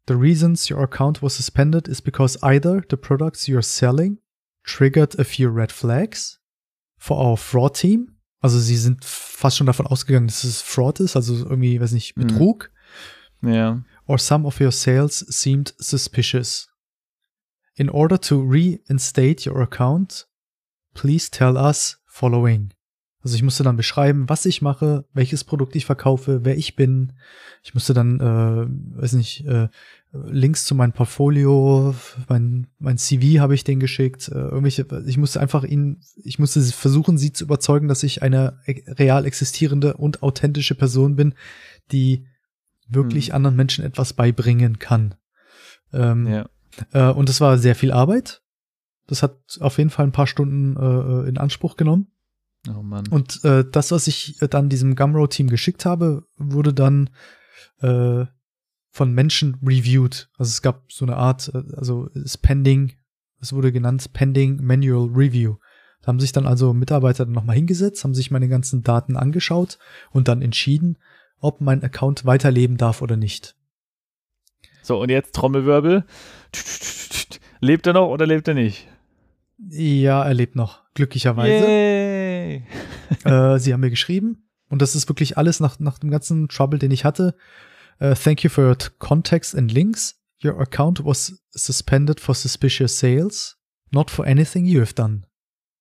The 0.08 0.16
reasons 0.16 0.68
your 0.68 0.80
account 0.80 1.22
was 1.22 1.36
suspended 1.36 1.86
is 1.86 2.02
because 2.02 2.36
either 2.42 2.82
the 2.90 2.96
products 2.96 3.46
you're 3.46 3.62
selling 3.62 4.18
triggered 4.64 5.16
a 5.20 5.24
few 5.24 5.48
red 5.48 5.70
flags 5.70 6.40
for 6.96 7.16
our 7.16 7.36
fraud 7.36 7.74
team. 7.74 8.16
Also 8.40 8.58
sie 8.58 8.76
sind 8.76 9.04
fast 9.04 9.58
schon 9.58 9.66
davon 9.66 9.86
ausgegangen, 9.86 10.26
dass 10.26 10.42
es 10.42 10.62
Fraud 10.62 10.98
ist, 10.98 11.14
also 11.14 11.34
irgendwie, 11.36 11.80
weiß 11.80 11.92
nicht, 11.92 12.14
Betrug. 12.14 12.70
Ja. 13.42 13.50
Yeah. 13.50 13.84
Or 14.06 14.18
some 14.18 14.46
of 14.46 14.60
your 14.60 14.72
sales 14.72 15.18
seemed 15.28 15.74
suspicious. 15.78 16.69
In 17.80 17.88
order 17.88 18.20
to 18.20 18.42
reinstate 18.46 19.48
your 19.48 19.62
account, 19.62 20.28
please 20.92 21.30
tell 21.30 21.56
us 21.56 22.02
following. 22.04 22.74
Also 23.22 23.36
ich 23.36 23.42
musste 23.42 23.62
dann 23.62 23.78
beschreiben, 23.78 24.28
was 24.28 24.44
ich 24.44 24.60
mache, 24.60 25.06
welches 25.14 25.44
Produkt 25.44 25.74
ich 25.74 25.86
verkaufe, 25.86 26.44
wer 26.44 26.58
ich 26.58 26.76
bin. 26.76 27.14
Ich 27.62 27.72
musste 27.72 27.94
dann, 27.94 28.20
äh, 28.20 29.00
weiß 29.00 29.14
nicht, 29.14 29.46
äh, 29.46 29.68
Links 30.12 30.66
zu 30.66 30.74
meinem 30.74 30.92
Portfolio, 30.92 31.94
mein, 32.28 32.66
mein 32.78 32.98
CV 32.98 33.40
habe 33.40 33.54
ich 33.54 33.64
denen 33.64 33.80
geschickt. 33.80 34.28
Äh, 34.28 34.34
irgendwelche, 34.34 34.86
ich 35.06 35.16
musste 35.16 35.40
einfach 35.40 35.64
ihnen, 35.64 36.02
ich 36.22 36.38
musste 36.38 36.60
versuchen, 36.60 37.16
sie 37.16 37.32
zu 37.32 37.44
überzeugen, 37.44 37.88
dass 37.88 38.02
ich 38.02 38.22
eine 38.22 38.58
e, 38.66 38.82
real 38.88 39.24
existierende 39.24 39.96
und 39.96 40.22
authentische 40.22 40.74
Person 40.74 41.16
bin, 41.16 41.32
die 41.92 42.26
wirklich 42.88 43.28
hm. 43.28 43.36
anderen 43.36 43.56
Menschen 43.56 43.86
etwas 43.86 44.12
beibringen 44.12 44.78
kann. 44.78 45.14
Ähm, 45.94 46.26
ja. 46.26 46.50
Äh, 46.92 47.10
und 47.10 47.28
das 47.28 47.40
war 47.40 47.58
sehr 47.58 47.74
viel 47.74 47.92
Arbeit. 47.92 48.42
Das 49.06 49.22
hat 49.22 49.38
auf 49.60 49.78
jeden 49.78 49.90
Fall 49.90 50.06
ein 50.06 50.12
paar 50.12 50.26
Stunden 50.26 50.76
äh, 50.76 51.28
in 51.28 51.38
Anspruch 51.38 51.76
genommen. 51.76 52.12
Oh 52.68 52.82
Mann. 52.82 53.08
Und 53.08 53.42
äh, 53.44 53.64
das, 53.70 53.90
was 53.90 54.06
ich 54.06 54.36
dann 54.50 54.68
diesem 54.68 54.94
Gumroad-Team 54.94 55.48
geschickt 55.48 55.84
habe, 55.84 56.24
wurde 56.36 56.74
dann 56.74 57.10
äh, 57.80 58.26
von 58.90 59.12
Menschen 59.12 59.58
reviewed. 59.62 60.28
Also 60.36 60.50
es 60.50 60.62
gab 60.62 60.92
so 60.92 61.04
eine 61.04 61.16
Art, 61.16 61.50
äh, 61.54 61.62
also 61.76 62.06
ist 62.08 62.38
pending, 62.38 62.92
es 63.40 63.52
wurde 63.52 63.72
genannt 63.72 64.12
Pending 64.12 64.62
Manual 64.62 65.08
Review. 65.08 65.56
Da 66.02 66.08
haben 66.08 66.20
sich 66.20 66.32
dann 66.32 66.46
also 66.46 66.72
Mitarbeiter 66.72 67.24
dann 67.24 67.34
nochmal 67.34 67.56
hingesetzt, 67.56 68.04
haben 68.04 68.14
sich 68.14 68.30
meine 68.30 68.48
ganzen 68.48 68.82
Daten 68.82 69.16
angeschaut 69.16 69.78
und 70.10 70.28
dann 70.28 70.42
entschieden, 70.42 70.98
ob 71.38 71.60
mein 71.60 71.82
Account 71.82 72.24
weiterleben 72.24 72.76
darf 72.76 73.02
oder 73.02 73.16
nicht. 73.16 73.56
So, 74.90 75.00
und 75.00 75.08
jetzt 75.08 75.36
Trommelwirbel. 75.36 76.04
Lebt 77.60 77.86
er 77.86 77.92
noch 77.92 78.08
oder 78.08 78.26
lebt 78.26 78.48
er 78.48 78.54
nicht? 78.54 78.88
Ja, 79.68 80.24
er 80.24 80.34
lebt 80.34 80.56
noch, 80.56 80.82
glücklicherweise. 80.94 81.64
Yay. 81.64 82.64
äh, 83.24 83.58
sie 83.60 83.72
haben 83.72 83.82
mir 83.82 83.90
geschrieben 83.90 84.48
und 84.68 84.82
das 84.82 84.96
ist 84.96 85.08
wirklich 85.08 85.38
alles 85.38 85.60
nach, 85.60 85.78
nach 85.78 86.00
dem 86.00 86.10
ganzen 86.10 86.48
Trouble, 86.48 86.80
den 86.80 86.90
ich 86.90 87.04
hatte. 87.04 87.36
Uh, 88.00 88.14
thank 88.14 88.42
you 88.42 88.50
for 88.50 88.64
your 88.64 88.76
context 88.98 89.54
and 89.54 89.70
links. 89.70 90.20
Your 90.42 90.60
account 90.60 91.04
was 91.04 91.40
suspended 91.50 92.18
for 92.18 92.34
suspicious 92.34 92.98
sales, 92.98 93.58
not 93.92 94.10
for 94.10 94.26
anything 94.26 94.66
you 94.66 94.80
have 94.80 94.94
done. 94.94 95.24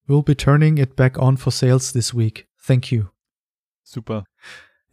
We'll 0.06 0.22
be 0.22 0.38
turning 0.38 0.78
it 0.78 0.96
back 0.96 1.18
on 1.18 1.38
for 1.38 1.52
sales 1.52 1.94
this 1.94 2.14
week. 2.14 2.48
Thank 2.64 2.92
you. 2.92 3.08
Super. 3.82 4.24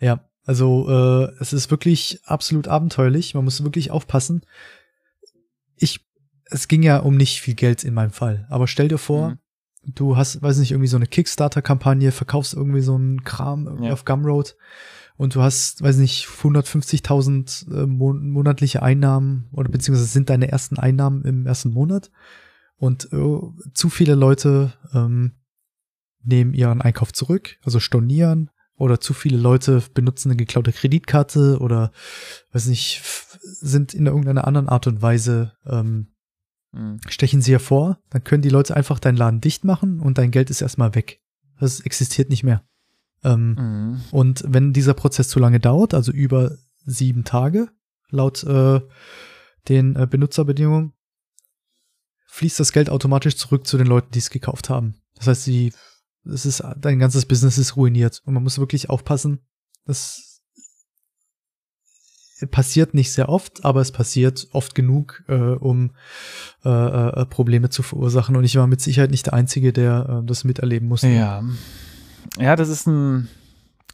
Ja, 0.01 0.27
also 0.47 0.89
äh, 0.89 1.33
es 1.41 1.53
ist 1.53 1.73
wirklich 1.73 2.21
absolut 2.25 2.69
abenteuerlich. 2.69 3.35
Man 3.35 3.45
muss 3.45 3.65
wirklich 3.65 3.91
aufpassen. 3.91 4.47
Ich, 5.75 6.07
es 6.45 6.69
ging 6.69 6.85
ja 6.85 6.99
um 6.99 7.17
nicht 7.17 7.41
viel 7.41 7.55
Geld 7.55 7.83
in 7.83 7.95
meinem 7.95 8.13
Fall. 8.13 8.47
Aber 8.49 8.69
stell 8.69 8.87
dir 8.87 8.99
vor, 8.99 9.31
mhm. 9.31 9.39
du 9.95 10.17
hast, 10.17 10.41
weiß 10.41 10.59
nicht, 10.59 10.71
irgendwie 10.71 10.89
so 10.89 10.97
eine 10.97 11.09
Kickstarter-Kampagne, 11.09 12.13
verkaufst 12.13 12.55
irgendwie 12.55 12.81
so 12.81 12.95
einen 12.95 13.25
Kram 13.25 13.83
ja. 13.83 13.93
auf 13.93 14.05
Gumroad 14.05 14.57
und 15.17 15.35
du 15.35 15.43
hast, 15.43 15.83
weiß 15.83 15.97
nicht, 15.97 16.27
150.000 16.27 17.83
äh, 17.83 17.87
monatliche 17.87 18.83
Einnahmen 18.83 19.49
oder 19.51 19.69
beziehungsweise 19.69 20.07
sind 20.07 20.31
deine 20.31 20.53
ersten 20.53 20.79
Einnahmen 20.79 21.25
im 21.25 21.45
ersten 21.45 21.71
Monat 21.71 22.13
und 22.77 23.13
äh, 23.13 23.41
zu 23.75 23.91
viele 23.91 24.15
Leute 24.15 24.75
ähm, 24.95 25.33
nehmen 26.23 26.55
ihren 26.55 26.83
Einkauf 26.83 27.13
zurück, 27.13 27.57
also 27.65 27.81
stornieren 27.81 28.51
oder 28.77 29.01
zu 29.01 29.15
viele 29.15 29.39
Leute 29.39 29.83
benutzen 29.95 30.31
eine 30.31 30.37
geklaute 30.37 30.73
Kreditkarte 30.73 31.59
oder 31.61 31.93
weiß 32.53 32.67
nicht, 32.67 33.03
sind 33.41 33.95
in 33.95 34.07
irgendeiner 34.07 34.47
anderen 34.47 34.69
Art 34.69 34.87
und 34.87 35.03
Weise 35.03 35.53
ähm, 35.67 36.09
mhm. 36.73 37.01
stechen 37.09 37.43
sie 37.43 37.53
hervor, 37.53 37.99
dann 38.11 38.25
können 38.25 38.43
die 38.43 38.51
Leute 38.51 38.77
einfach 38.77 38.99
deinen 38.99 39.17
Laden 39.17 39.41
dicht 39.41 39.65
machen 39.65 40.01
und 40.01 40.19
dein 40.19 40.31
Geld 40.31 40.51
ist 40.51 40.61
erstmal 40.61 40.95
weg. 40.95 41.21
Das 41.59 41.81
existiert 41.81 42.29
nicht 42.29 42.45
mehr. 42.45 42.65
Ähm, 43.25 43.55
mhm. 43.55 44.01
Und 44.11 44.45
wenn 44.47 44.73
dieser 44.73 44.95
Prozess 44.95 45.29
zu 45.29 45.39
lange 45.39 45.61
dauert, 45.61 45.95
also 45.95 46.13
über 46.13 46.57
sieben 46.85 47.25
Tage, 47.25 47.69
laut 48.11 48.45
äh, 48.45 48.81
den 49.69 49.97
äh, 49.97 50.07
Benutzerbedingungen, 50.07 50.93
fließt 52.29 52.61
das 52.61 52.73
Geld 52.73 52.91
automatisch 52.91 53.37
zurück 53.37 53.67
zu 53.67 53.79
den 53.79 53.87
Leuten, 53.87 54.13
die 54.13 54.19
es 54.19 54.31
gekauft 54.31 54.69
haben. 54.69 54.97
Das 55.15 55.27
heißt, 55.27 55.45
sie, 55.45 55.73
es 56.33 56.47
ist, 56.47 56.63
dein 56.79 56.99
ganzes 56.99 57.27
Business 57.27 57.59
ist 57.59 57.77
ruiniert. 57.77 58.23
Und 58.25 58.35
man 58.35 58.43
muss 58.43 58.59
wirklich 58.59 58.91
aufpassen. 58.91 59.41
Das 59.85 60.43
passiert 62.51 62.93
nicht 62.93 63.13
sehr 63.13 63.31
oft, 63.31 63.65
aber 63.65 63.81
es 63.81 63.93
passiert 63.93 64.49
oft 64.53 64.75
genug, 64.75 65.25
äh, 65.29 65.35
um 65.35 65.93
äh, 66.65 66.69
äh, 66.69 67.27
Probleme 67.27 67.71
zu 67.71 67.83
verursachen. 67.83 68.37
Und 68.37 68.45
ich 68.45 68.57
war 68.57 68.67
mit 68.67 68.81
Sicherheit 68.81 69.11
nicht 69.11 69.27
der 69.27 69.35
Einzige, 69.35 69.73
der 69.73 70.21
äh, 70.23 70.27
das 70.27 70.45
miterleben 70.45 70.89
musste. 70.89 71.09
Ja. 71.09 71.43
Ja, 72.39 72.57
das 72.57 72.69
ist 72.69 72.87
ein, 72.87 73.29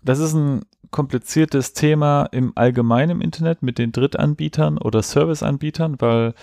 das 0.03 0.19
ist 0.19 0.35
ein 0.35 0.63
kompliziertes 0.91 1.73
Thema 1.73 2.25
im 2.33 2.53
Allgemeinen 2.57 3.11
im 3.11 3.21
Internet 3.21 3.63
mit 3.63 3.79
den 3.79 3.93
Drittanbietern 3.93 4.79
oder 4.79 5.03
Serviceanbietern, 5.03 6.01
weil 6.01 6.35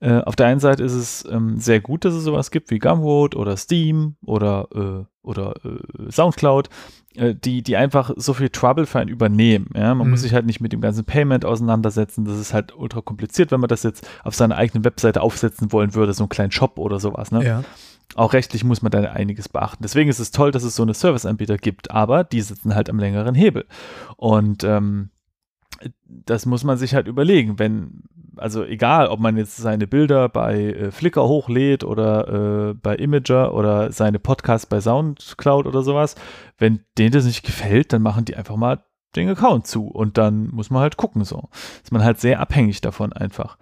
äh, 0.00 0.20
auf 0.20 0.36
der 0.36 0.46
einen 0.46 0.60
Seite 0.60 0.82
ist 0.82 0.94
es 0.94 1.24
ähm, 1.30 1.58
sehr 1.58 1.80
gut, 1.80 2.04
dass 2.04 2.14
es 2.14 2.24
sowas 2.24 2.50
gibt 2.50 2.70
wie 2.70 2.78
Gumroad 2.78 3.36
oder 3.36 3.56
Steam 3.56 4.16
oder, 4.24 4.68
äh, 4.74 5.26
oder 5.26 5.54
äh, 5.64 6.10
Soundcloud, 6.10 6.68
äh, 7.14 7.34
die, 7.34 7.62
die 7.62 7.76
einfach 7.76 8.10
so 8.16 8.34
viel 8.34 8.50
Trouble 8.50 8.86
für 8.86 9.00
einen 9.00 9.10
übernehmen. 9.10 9.70
Ja? 9.74 9.94
Man 9.94 10.06
mhm. 10.06 10.10
muss 10.12 10.22
sich 10.22 10.34
halt 10.34 10.46
nicht 10.46 10.60
mit 10.60 10.72
dem 10.72 10.80
ganzen 10.80 11.04
Payment 11.04 11.44
auseinandersetzen. 11.44 12.24
Das 12.24 12.38
ist 12.38 12.52
halt 12.52 12.76
ultra 12.76 13.00
kompliziert, 13.00 13.50
wenn 13.50 13.60
man 13.60 13.68
das 13.68 13.82
jetzt 13.82 14.06
auf 14.22 14.34
seiner 14.34 14.56
eigenen 14.56 14.84
Webseite 14.84 15.22
aufsetzen 15.22 15.72
wollen 15.72 15.94
würde, 15.94 16.12
so 16.12 16.24
einen 16.24 16.28
kleinen 16.28 16.52
Shop 16.52 16.78
oder 16.78 17.00
sowas. 17.00 17.30
Ne? 17.30 17.44
Ja 17.44 17.64
auch 18.16 18.32
rechtlich 18.32 18.64
muss 18.64 18.82
man 18.82 18.92
da 18.92 19.00
einiges 19.00 19.48
beachten. 19.48 19.82
Deswegen 19.82 20.08
ist 20.08 20.20
es 20.20 20.30
toll, 20.30 20.52
dass 20.52 20.62
es 20.62 20.76
so 20.76 20.82
eine 20.82 20.94
Serviceanbieter 20.94 21.56
gibt, 21.56 21.90
aber 21.90 22.24
die 22.24 22.40
sitzen 22.42 22.74
halt 22.74 22.88
am 22.88 22.98
längeren 22.98 23.34
Hebel. 23.34 23.66
Und 24.16 24.62
ähm, 24.62 25.10
das 26.06 26.46
muss 26.46 26.64
man 26.64 26.78
sich 26.78 26.94
halt 26.94 27.08
überlegen, 27.08 27.58
wenn, 27.58 28.04
also 28.36 28.64
egal, 28.64 29.08
ob 29.08 29.20
man 29.20 29.36
jetzt 29.36 29.56
seine 29.56 29.86
Bilder 29.86 30.28
bei 30.28 30.72
äh, 30.72 30.90
Flickr 30.90 31.24
hochlädt 31.24 31.84
oder 31.84 32.70
äh, 32.70 32.74
bei 32.74 32.96
Imager 32.96 33.54
oder 33.54 33.92
seine 33.92 34.18
Podcasts 34.18 34.66
bei 34.66 34.80
Soundcloud 34.80 35.66
oder 35.66 35.82
sowas, 35.82 36.14
wenn 36.58 36.80
denen 36.98 37.12
das 37.12 37.24
nicht 37.24 37.44
gefällt, 37.44 37.92
dann 37.92 38.02
machen 38.02 38.24
die 38.24 38.36
einfach 38.36 38.56
mal 38.56 38.84
den 39.16 39.28
Account 39.28 39.66
zu 39.66 39.86
und 39.86 40.18
dann 40.18 40.48
muss 40.48 40.70
man 40.70 40.82
halt 40.82 40.96
gucken 40.96 41.24
so. 41.24 41.48
Ist 41.82 41.92
man 41.92 42.04
halt 42.04 42.20
sehr 42.20 42.40
abhängig 42.40 42.80
davon 42.80 43.12
einfach. 43.12 43.58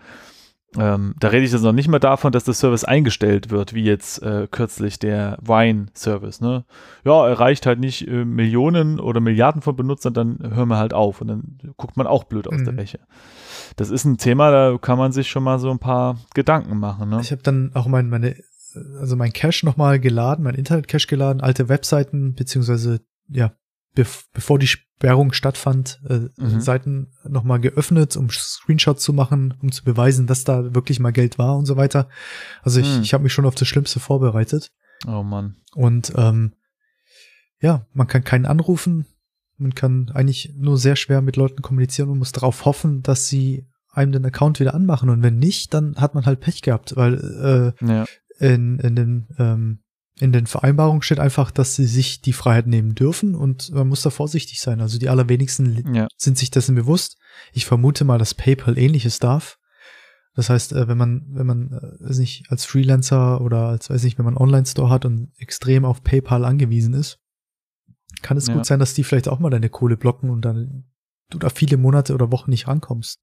Ähm, 0.78 1.14
da 1.20 1.28
rede 1.28 1.44
ich 1.44 1.52
jetzt 1.52 1.62
noch 1.62 1.72
nicht 1.72 1.88
mal 1.88 1.98
davon, 1.98 2.32
dass 2.32 2.44
der 2.44 2.54
Service 2.54 2.84
eingestellt 2.84 3.50
wird, 3.50 3.74
wie 3.74 3.84
jetzt 3.84 4.22
äh, 4.22 4.48
kürzlich 4.50 4.98
der 4.98 5.36
Wine-Service. 5.42 6.40
Ne? 6.40 6.64
Ja, 7.04 7.28
erreicht 7.28 7.66
halt 7.66 7.78
nicht 7.78 8.08
äh, 8.08 8.24
Millionen 8.24 8.98
oder 8.98 9.20
Milliarden 9.20 9.60
von 9.60 9.76
Benutzern, 9.76 10.14
dann 10.14 10.38
hören 10.40 10.68
wir 10.68 10.78
halt 10.78 10.94
auf 10.94 11.20
und 11.20 11.28
dann 11.28 11.58
guckt 11.76 11.96
man 11.96 12.06
auch 12.06 12.24
blöd 12.24 12.48
aus 12.48 12.60
mhm. 12.60 12.64
der 12.64 12.76
Wäsche. 12.76 13.00
Das 13.76 13.90
ist 13.90 14.04
ein 14.04 14.16
Thema, 14.16 14.50
da 14.50 14.78
kann 14.78 14.98
man 14.98 15.12
sich 15.12 15.28
schon 15.28 15.42
mal 15.42 15.58
so 15.58 15.70
ein 15.70 15.78
paar 15.78 16.16
Gedanken 16.34 16.78
machen. 16.78 17.10
Ne? 17.10 17.20
Ich 17.20 17.32
habe 17.32 17.42
dann 17.42 17.72
auch 17.74 17.86
mein, 17.86 18.08
meine, 18.08 18.36
also 18.98 19.16
mein 19.16 19.32
Cache 19.32 19.66
nochmal 19.66 20.00
geladen, 20.00 20.42
mein 20.44 20.54
Internet-Cache 20.54 21.06
geladen, 21.06 21.42
alte 21.42 21.68
Webseiten, 21.68 22.34
beziehungsweise 22.34 23.00
ja, 23.28 23.52
bevor 23.94 24.58
die 24.58 24.66
Sperrung 24.66 25.32
stattfand, 25.32 26.00
äh, 26.08 26.28
mhm. 26.36 26.60
Seiten 26.60 27.12
nochmal 27.24 27.60
geöffnet, 27.60 28.16
um 28.16 28.30
Screenshots 28.30 29.02
zu 29.02 29.12
machen, 29.12 29.54
um 29.60 29.72
zu 29.72 29.84
beweisen, 29.84 30.26
dass 30.26 30.44
da 30.44 30.74
wirklich 30.74 31.00
mal 31.00 31.12
Geld 31.12 31.38
war 31.38 31.56
und 31.56 31.66
so 31.66 31.76
weiter. 31.76 32.08
Also 32.62 32.80
ich, 32.80 32.96
mhm. 32.96 33.02
ich 33.02 33.12
habe 33.12 33.24
mich 33.24 33.32
schon 33.32 33.46
auf 33.46 33.54
das 33.54 33.68
Schlimmste 33.68 34.00
vorbereitet. 34.00 34.70
Oh 35.06 35.22
Mann. 35.22 35.56
Und 35.74 36.12
ähm, 36.16 36.52
ja, 37.60 37.86
man 37.92 38.06
kann 38.06 38.24
keinen 38.24 38.46
anrufen, 38.46 39.06
man 39.56 39.74
kann 39.74 40.10
eigentlich 40.14 40.54
nur 40.56 40.78
sehr 40.78 40.96
schwer 40.96 41.22
mit 41.22 41.36
Leuten 41.36 41.62
kommunizieren 41.62 42.10
und 42.10 42.18
muss 42.18 42.32
darauf 42.32 42.64
hoffen, 42.64 43.02
dass 43.02 43.28
sie 43.28 43.66
einem 43.92 44.12
den 44.12 44.24
Account 44.24 44.58
wieder 44.58 44.74
anmachen. 44.74 45.10
Und 45.10 45.22
wenn 45.22 45.38
nicht, 45.38 45.74
dann 45.74 45.96
hat 45.96 46.14
man 46.14 46.26
halt 46.26 46.40
Pech 46.40 46.62
gehabt, 46.62 46.96
weil 46.96 47.74
äh, 47.80 47.86
ja. 47.86 48.04
in, 48.38 48.78
in 48.78 48.96
den 48.96 49.28
ähm, 49.38 49.81
in 50.22 50.30
den 50.30 50.46
Vereinbarungen 50.46 51.02
steht 51.02 51.18
einfach, 51.18 51.50
dass 51.50 51.74
sie 51.74 51.84
sich 51.84 52.20
die 52.20 52.32
Freiheit 52.32 52.68
nehmen 52.68 52.94
dürfen 52.94 53.34
und 53.34 53.72
man 53.72 53.88
muss 53.88 54.02
da 54.02 54.10
vorsichtig 54.10 54.60
sein. 54.60 54.80
Also 54.80 54.96
die 54.96 55.08
allerwenigsten 55.08 55.92
ja. 55.92 56.06
sind 56.16 56.38
sich 56.38 56.52
dessen 56.52 56.76
bewusst. 56.76 57.18
Ich 57.52 57.66
vermute 57.66 58.04
mal, 58.04 58.18
dass 58.18 58.32
PayPal 58.32 58.78
ähnliches 58.78 59.18
darf. 59.18 59.58
Das 60.36 60.48
heißt, 60.48 60.74
äh, 60.74 60.86
wenn 60.86 60.96
man, 60.96 61.26
wenn 61.30 61.46
man, 61.46 61.72
äh, 61.72 62.08
weiß 62.08 62.18
nicht, 62.18 62.44
als 62.50 62.64
Freelancer 62.64 63.40
oder 63.40 63.66
als, 63.66 63.90
weiß 63.90 64.04
nicht, 64.04 64.16
wenn 64.16 64.24
man 64.24 64.36
Online-Store 64.36 64.90
hat 64.90 65.04
und 65.04 65.32
extrem 65.38 65.84
auf 65.84 66.04
PayPal 66.04 66.44
angewiesen 66.44 66.94
ist, 66.94 67.18
kann 68.22 68.36
es 68.36 68.46
ja. 68.46 68.54
gut 68.54 68.64
sein, 68.64 68.78
dass 68.78 68.94
die 68.94 69.02
vielleicht 69.02 69.28
auch 69.28 69.40
mal 69.40 69.50
deine 69.50 69.70
Kohle 69.70 69.96
blocken 69.96 70.30
und 70.30 70.44
dann 70.44 70.84
du 71.32 71.38
da 71.38 71.48
viele 71.48 71.76
Monate 71.76 72.14
oder 72.14 72.30
Wochen 72.32 72.50
nicht 72.50 72.68
rankommst. 72.68 73.20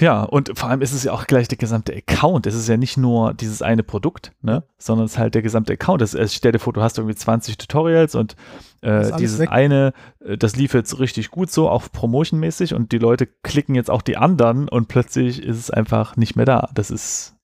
Ja, 0.00 0.22
und 0.22 0.56
vor 0.56 0.68
allem 0.68 0.80
ist 0.80 0.92
es 0.92 1.02
ja 1.02 1.12
auch 1.12 1.26
gleich 1.26 1.48
der 1.48 1.58
gesamte 1.58 1.94
Account. 1.94 2.46
Es 2.46 2.54
ist 2.54 2.68
ja 2.68 2.76
nicht 2.76 2.96
nur 2.96 3.34
dieses 3.34 3.62
eine 3.62 3.82
Produkt, 3.82 4.32
ne, 4.42 4.64
sondern 4.78 5.06
es 5.06 5.12
ist 5.12 5.18
halt 5.18 5.34
der 5.34 5.42
gesamte 5.42 5.72
Account. 5.72 6.00
Das, 6.02 6.14
also 6.14 6.32
stell 6.32 6.52
dir 6.52 6.58
vor, 6.58 6.72
du 6.72 6.82
hast 6.82 6.98
irgendwie 6.98 7.16
20 7.16 7.58
Tutorials 7.58 8.14
und 8.14 8.36
äh, 8.80 9.16
dieses 9.16 9.40
weg. 9.40 9.50
eine, 9.50 9.92
äh, 10.24 10.36
das 10.36 10.54
lief 10.54 10.74
jetzt 10.74 10.98
richtig 11.00 11.30
gut 11.30 11.50
so, 11.50 11.68
auch 11.68 11.90
promotionmäßig 11.90 12.74
und 12.74 12.92
die 12.92 12.98
Leute 12.98 13.26
klicken 13.26 13.74
jetzt 13.74 13.90
auch 13.90 14.02
die 14.02 14.16
anderen 14.16 14.68
und 14.68 14.88
plötzlich 14.88 15.42
ist 15.42 15.58
es 15.58 15.70
einfach 15.70 16.16
nicht 16.16 16.36
mehr 16.36 16.46
da. 16.46 16.70
Das 16.74 16.90
ist, 16.90 17.34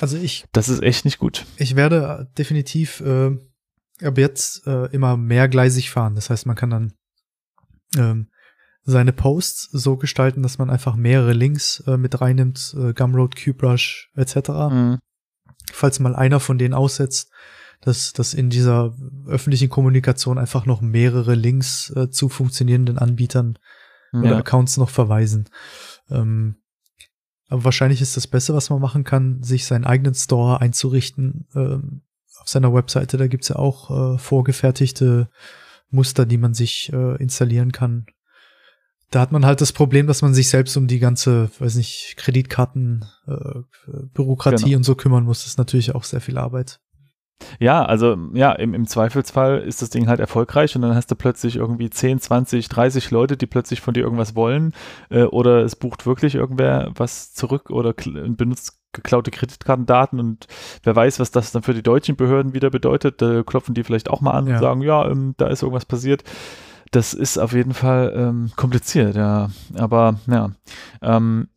also 0.00 0.16
ich, 0.16 0.44
das 0.52 0.68
ist 0.68 0.82
echt 0.82 1.04
nicht 1.04 1.18
gut. 1.18 1.46
Ich 1.56 1.74
werde 1.74 2.30
definitiv 2.38 3.00
äh, 3.00 3.36
ab 4.04 4.18
jetzt 4.18 4.66
äh, 4.66 4.86
immer 4.92 5.16
mehrgleisig 5.16 5.90
fahren. 5.90 6.14
Das 6.14 6.30
heißt, 6.30 6.46
man 6.46 6.56
kann 6.56 6.70
dann 6.70 6.92
ähm, 7.96 8.28
seine 8.84 9.12
Posts 9.12 9.70
so 9.72 9.96
gestalten, 9.96 10.42
dass 10.42 10.58
man 10.58 10.70
einfach 10.70 10.96
mehrere 10.96 11.32
Links 11.32 11.80
äh, 11.86 11.96
mit 11.96 12.20
reinnimmt, 12.20 12.74
äh, 12.78 12.92
Gumroad, 12.92 13.36
QBrush 13.36 14.10
etc. 14.16 14.48
Mhm. 14.70 14.98
Falls 15.72 16.00
mal 16.00 16.16
einer 16.16 16.40
von 16.40 16.58
denen 16.58 16.74
aussetzt, 16.74 17.30
dass, 17.80 18.12
dass 18.12 18.34
in 18.34 18.50
dieser 18.50 18.94
öffentlichen 19.26 19.68
Kommunikation 19.68 20.38
einfach 20.38 20.66
noch 20.66 20.80
mehrere 20.80 21.34
Links 21.34 21.90
äh, 21.90 22.10
zu 22.10 22.28
funktionierenden 22.28 22.98
Anbietern 22.98 23.58
ja. 24.12 24.20
oder 24.20 24.36
Accounts 24.38 24.76
noch 24.76 24.90
verweisen. 24.90 25.48
Ähm, 26.10 26.56
aber 27.48 27.64
wahrscheinlich 27.64 28.00
ist 28.00 28.16
das 28.16 28.26
Beste, 28.26 28.54
was 28.54 28.70
man 28.70 28.80
machen 28.80 29.04
kann, 29.04 29.42
sich 29.42 29.66
seinen 29.66 29.84
eigenen 29.84 30.14
Store 30.14 30.60
einzurichten. 30.60 31.46
Ähm, 31.54 32.02
auf 32.40 32.48
seiner 32.48 32.72
Webseite, 32.72 33.16
da 33.16 33.26
gibt's 33.26 33.48
ja 33.48 33.56
auch 33.56 34.14
äh, 34.14 34.18
vorgefertigte 34.18 35.28
Muster, 35.90 36.24
die 36.24 36.38
man 36.38 36.54
sich 36.54 36.90
äh, 36.92 37.16
installieren 37.22 37.70
kann, 37.70 38.06
da 39.12 39.20
hat 39.20 39.30
man 39.30 39.44
halt 39.44 39.60
das 39.60 39.72
Problem, 39.72 40.06
dass 40.06 40.22
man 40.22 40.32
sich 40.32 40.48
selbst 40.48 40.76
um 40.76 40.86
die 40.86 40.98
ganze, 40.98 41.50
weiß 41.58 41.76
nicht, 41.76 42.14
Kreditkarten, 42.16 43.04
äh, 43.26 43.60
Bürokratie 44.14 44.64
genau. 44.64 44.78
und 44.78 44.84
so 44.84 44.94
kümmern 44.94 45.24
muss. 45.24 45.40
Das 45.40 45.48
ist 45.48 45.58
natürlich 45.58 45.94
auch 45.94 46.04
sehr 46.04 46.22
viel 46.22 46.38
Arbeit. 46.38 46.80
Ja, 47.58 47.84
also 47.84 48.16
ja, 48.32 48.52
im, 48.52 48.72
im 48.72 48.86
Zweifelsfall 48.86 49.58
ist 49.60 49.82
das 49.82 49.90
Ding 49.90 50.08
halt 50.08 50.20
erfolgreich 50.20 50.74
und 50.76 50.82
dann 50.82 50.94
hast 50.94 51.10
du 51.10 51.16
plötzlich 51.16 51.56
irgendwie 51.56 51.90
10, 51.90 52.20
20, 52.20 52.68
30 52.68 53.10
Leute, 53.10 53.36
die 53.36 53.46
plötzlich 53.46 53.80
von 53.80 53.92
dir 53.92 54.04
irgendwas 54.04 54.34
wollen 54.34 54.72
äh, 55.10 55.24
oder 55.24 55.62
es 55.62 55.76
bucht 55.76 56.06
wirklich 56.06 56.34
irgendwer 56.34 56.92
was 56.94 57.34
zurück 57.34 57.70
oder 57.70 57.92
benutzt 57.92 58.78
geklaute 58.92 59.30
Kreditkartendaten 59.30 60.20
und 60.20 60.46
wer 60.84 60.94
weiß, 60.94 61.18
was 61.18 61.30
das 61.30 61.50
dann 61.52 61.62
für 61.62 61.74
die 61.74 61.82
deutschen 61.82 62.16
Behörden 62.16 62.54
wieder 62.54 62.70
bedeutet. 62.70 63.20
Da 63.20 63.42
klopfen 63.42 63.74
die 63.74 63.84
vielleicht 63.84 64.08
auch 64.08 64.20
mal 64.20 64.32
an 64.32 64.46
ja. 64.46 64.54
und 64.54 64.60
sagen, 64.60 64.82
ja, 64.82 65.10
ähm, 65.10 65.34
da 65.36 65.48
ist 65.48 65.62
irgendwas 65.62 65.86
passiert. 65.86 66.24
Das 66.92 67.14
ist 67.14 67.38
auf 67.38 67.52
jeden 67.52 67.74
Fall 67.74 68.12
ähm, 68.14 68.52
kompliziert, 68.54 69.16
ja. 69.16 69.50
Aber 69.74 70.20
ja, 70.28 70.52
ähm, 71.00 71.48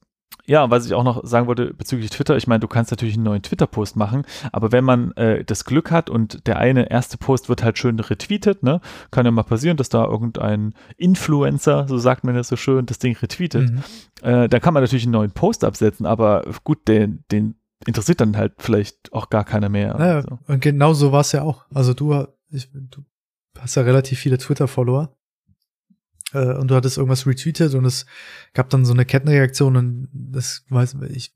ja, 0.47 0.69
was 0.69 0.85
ich 0.85 0.93
auch 0.93 1.03
noch 1.03 1.25
sagen 1.25 1.47
wollte 1.47 1.73
bezüglich 1.73 2.09
Twitter, 2.09 2.37
ich 2.37 2.47
meine, 2.47 2.59
du 2.59 2.67
kannst 2.67 2.91
natürlich 2.91 3.15
einen 3.15 3.23
neuen 3.23 3.41
Twitter-Post 3.41 3.95
machen, 3.95 4.23
aber 4.51 4.71
wenn 4.71 4.83
man 4.83 5.11
äh, 5.13 5.43
das 5.43 5.65
Glück 5.65 5.91
hat 5.91 6.09
und 6.09 6.47
der 6.47 6.57
eine 6.57 6.89
erste 6.89 7.17
Post 7.17 7.49
wird 7.49 7.63
halt 7.63 7.77
schön 7.77 7.99
retweetet, 7.99 8.63
ne, 8.63 8.79
kann 9.11 9.25
ja 9.25 9.31
mal 9.31 9.43
passieren, 9.43 9.77
dass 9.77 9.89
da 9.89 10.05
irgendein 10.05 10.73
Influencer, 10.97 11.87
so 11.87 11.97
sagt 11.97 12.23
man 12.23 12.35
das 12.35 12.47
so 12.47 12.55
schön, 12.55 12.85
das 12.85 12.99
Ding 12.99 13.17
retweetet, 13.17 13.71
mhm. 13.71 13.83
äh, 14.21 14.47
da 14.47 14.59
kann 14.59 14.73
man 14.73 14.83
natürlich 14.83 15.05
einen 15.05 15.13
neuen 15.13 15.31
Post 15.31 15.63
absetzen, 15.63 16.05
aber 16.05 16.43
gut, 16.63 16.87
den, 16.87 17.23
den 17.31 17.55
interessiert 17.85 18.21
dann 18.21 18.37
halt 18.37 18.53
vielleicht 18.59 19.11
auch 19.13 19.29
gar 19.29 19.43
keiner 19.43 19.69
mehr. 19.69 19.97
Naja, 19.97 20.21
so. 20.21 20.39
und 20.47 20.61
genau 20.61 20.93
so 20.93 21.11
war 21.11 21.21
es 21.21 21.31
ja 21.31 21.41
auch. 21.41 21.65
Also 21.73 21.93
du, 21.93 22.25
ich, 22.49 22.69
du 22.71 23.03
hast 23.59 23.75
ja 23.75 23.83
relativ 23.83 24.19
viele 24.19 24.37
Twitter-Follower 24.37 25.14
äh, 26.33 26.53
und 26.53 26.69
du 26.69 26.75
hattest 26.75 26.97
irgendwas 26.97 27.27
retweetet 27.27 27.73
und 27.73 27.85
es 27.85 28.05
gab 28.53 28.69
dann 28.69 28.85
so 28.85 28.93
eine 28.93 29.05
Kettenreaktion 29.05 29.77
und 29.77 30.09
das 30.13 30.63
weiß 30.69 30.97
ich 31.09 31.33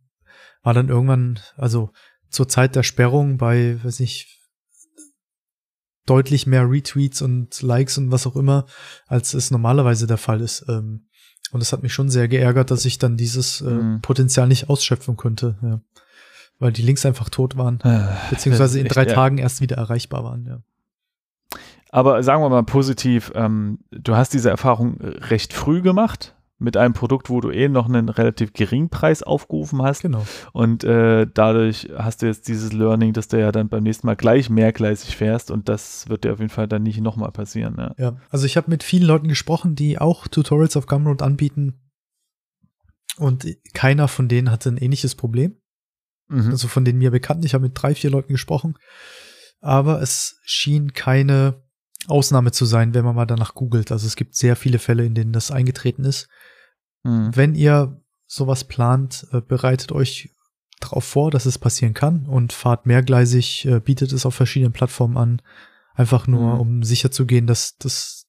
war 0.63 0.73
dann 0.73 0.89
irgendwann, 0.89 1.39
also 1.58 1.91
zur 2.30 2.47
Zeit 2.47 2.75
der 2.75 2.84
Sperrung 2.84 3.38
bei, 3.38 3.84
weiß 3.84 3.99
ich, 4.02 4.39
deutlich 6.06 6.47
mehr 6.47 6.69
Retweets 6.69 7.21
und 7.21 7.62
Likes 7.62 7.97
und 7.97 8.12
was 8.12 8.25
auch 8.25 8.36
immer, 8.36 8.65
als 9.08 9.34
es 9.34 9.52
normalerweise 9.52 10.08
der 10.08 10.17
Fall 10.17 10.41
ist. 10.41 10.65
Ähm, 10.67 11.08
und 11.52 11.62
es 11.62 11.71
hat 11.71 11.84
mich 11.84 11.93
schon 11.93 12.10
sehr 12.10 12.28
geärgert, 12.28 12.71
dass 12.71 12.86
ich 12.86 12.97
dann 12.97 13.17
dieses 13.17 13.62
äh, 13.62 13.69
mhm. 13.69 14.02
Potenzial 14.02 14.47
nicht 14.47 14.69
ausschöpfen 14.69 15.17
konnte, 15.17 15.58
ja. 15.62 15.82
Weil 16.62 16.73
die 16.73 16.82
Links 16.82 17.06
einfach 17.06 17.30
tot 17.30 17.56
waren, 17.56 17.80
äh, 17.82 18.08
beziehungsweise 18.30 18.82
in 18.82 18.88
drei 18.89 19.04
echt, 19.04 19.15
Tagen 19.15 19.38
ja. 19.38 19.43
erst 19.43 19.62
wieder 19.62 19.78
erreichbar 19.78 20.25
waren, 20.25 20.45
ja. 20.45 20.62
Aber 21.89 22.21
sagen 22.23 22.43
wir 22.43 22.49
mal 22.49 22.63
positiv, 22.63 23.32
ähm, 23.36 23.80
du 23.91 24.15
hast 24.15 24.34
diese 24.34 24.49
Erfahrung 24.49 24.97
recht 25.02 25.54
früh 25.54 25.82
gemacht 25.82 26.36
mit 26.60 26.75
einem 26.75 26.93
Produkt, 26.93 27.30
wo 27.30 27.39
du 27.39 27.52
eh 27.52 27.69
noch 27.69 27.88
einen 27.88 28.10
relativ 28.10 28.52
geringen 28.54 28.89
Preis 28.89 29.23
aufgerufen 29.23 29.82
hast. 29.82 30.02
Genau. 30.02 30.25
Und 30.52 30.84
äh, 30.84 31.25
dadurch 31.34 31.89
hast 31.97 32.21
du 32.21 32.25
jetzt 32.28 32.47
dieses 32.49 32.73
Learning, 32.73 33.13
dass 33.13 33.30
du 33.30 33.39
ja 33.39 33.52
dann 33.52 33.69
beim 33.69 33.84
nächsten 33.84 34.06
Mal 34.06 34.17
gleich 34.17 34.49
mehrgleisig 34.49 35.15
fährst 35.15 35.52
und 35.52 35.69
das 35.69 36.10
wird 36.10 36.25
dir 36.25 36.34
auf 36.34 36.39
jeden 36.39 36.52
Fall 36.52 36.67
dann 36.67 36.84
nicht 36.84 36.99
nochmal 36.99 37.32
passieren. 37.32 37.75
Ja. 37.78 37.95
ja, 37.97 38.17
also 38.30 38.45
ich 38.45 38.58
habe 38.58 38.69
mit 38.69 38.84
vielen 38.84 39.04
Leuten 39.04 39.30
gesprochen, 39.30 39.75
die 39.75 39.97
auch 39.97 40.28
Tutorials 40.28 40.75
auf 40.75 40.86
Gumroad 40.86 41.21
anbieten 41.21 41.80
und 43.17 43.47
keiner 43.73 44.08
von 44.08 44.28
denen 44.28 44.52
hatte 44.52 44.69
ein 44.69 44.78
ähnliches 44.78 45.15
Problem. 45.15 45.56
Mhm. 46.28 46.52
Also 46.52 46.67
von 46.67 46.86
denen 46.86 46.99
mir 46.99 47.12
bekannt. 47.12 47.45
Ich 47.45 47.54
habe 47.54 47.63
mit 47.63 47.82
drei, 47.82 47.95
vier 47.95 48.10
Leuten 48.10 48.34
gesprochen, 48.34 48.78
aber 49.62 50.02
es 50.02 50.39
schien 50.43 50.93
keine 50.93 51.63
Ausnahme 52.10 52.52
zu 52.52 52.65
sein, 52.65 52.93
wenn 52.93 53.06
man 53.06 53.15
mal 53.15 53.26
danach 53.26 53.56
googelt. 53.56 53.91
Also 53.91 54.08
es 54.08 54.15
gibt 54.15 54.36
sehr 54.36 54.56
viele 54.56 54.80
Fälle, 54.80 55.06
in 55.06 55.15
denen 55.15 55.34
das 55.34 55.52
eingetreten 55.52 56.04
ist. 56.04 56.28
Mhm. 57.04 57.36
Wenn 57.36 57.56
ihr 57.56 58.02
sowas 58.28 58.63
plant, 58.63 59.28
äh, 59.32 59.41
bereitet 59.41 59.91
euch 59.91 60.30
darauf 60.80 61.04
vor, 61.04 61.32
dass 61.32 61.45
es 61.45 61.58
passieren 61.58 61.93
kann 61.93 62.26
und 62.26 62.54
fahrt 62.54 62.86
mehrgleisig, 62.86 63.65
äh, 63.65 63.80
bietet 63.80 64.13
es 64.13 64.26
auf 64.26 64.36
verschiedenen 64.36 64.74
Plattformen 64.74 65.17
an. 65.17 65.41
Einfach 65.93 66.28
nur, 66.28 66.56
mhm. 66.56 66.60
um 66.60 66.84
sicher 66.84 67.12
zu 67.12 67.26
gehen, 67.26 67.48
dass 67.48 67.76
das 67.78 68.29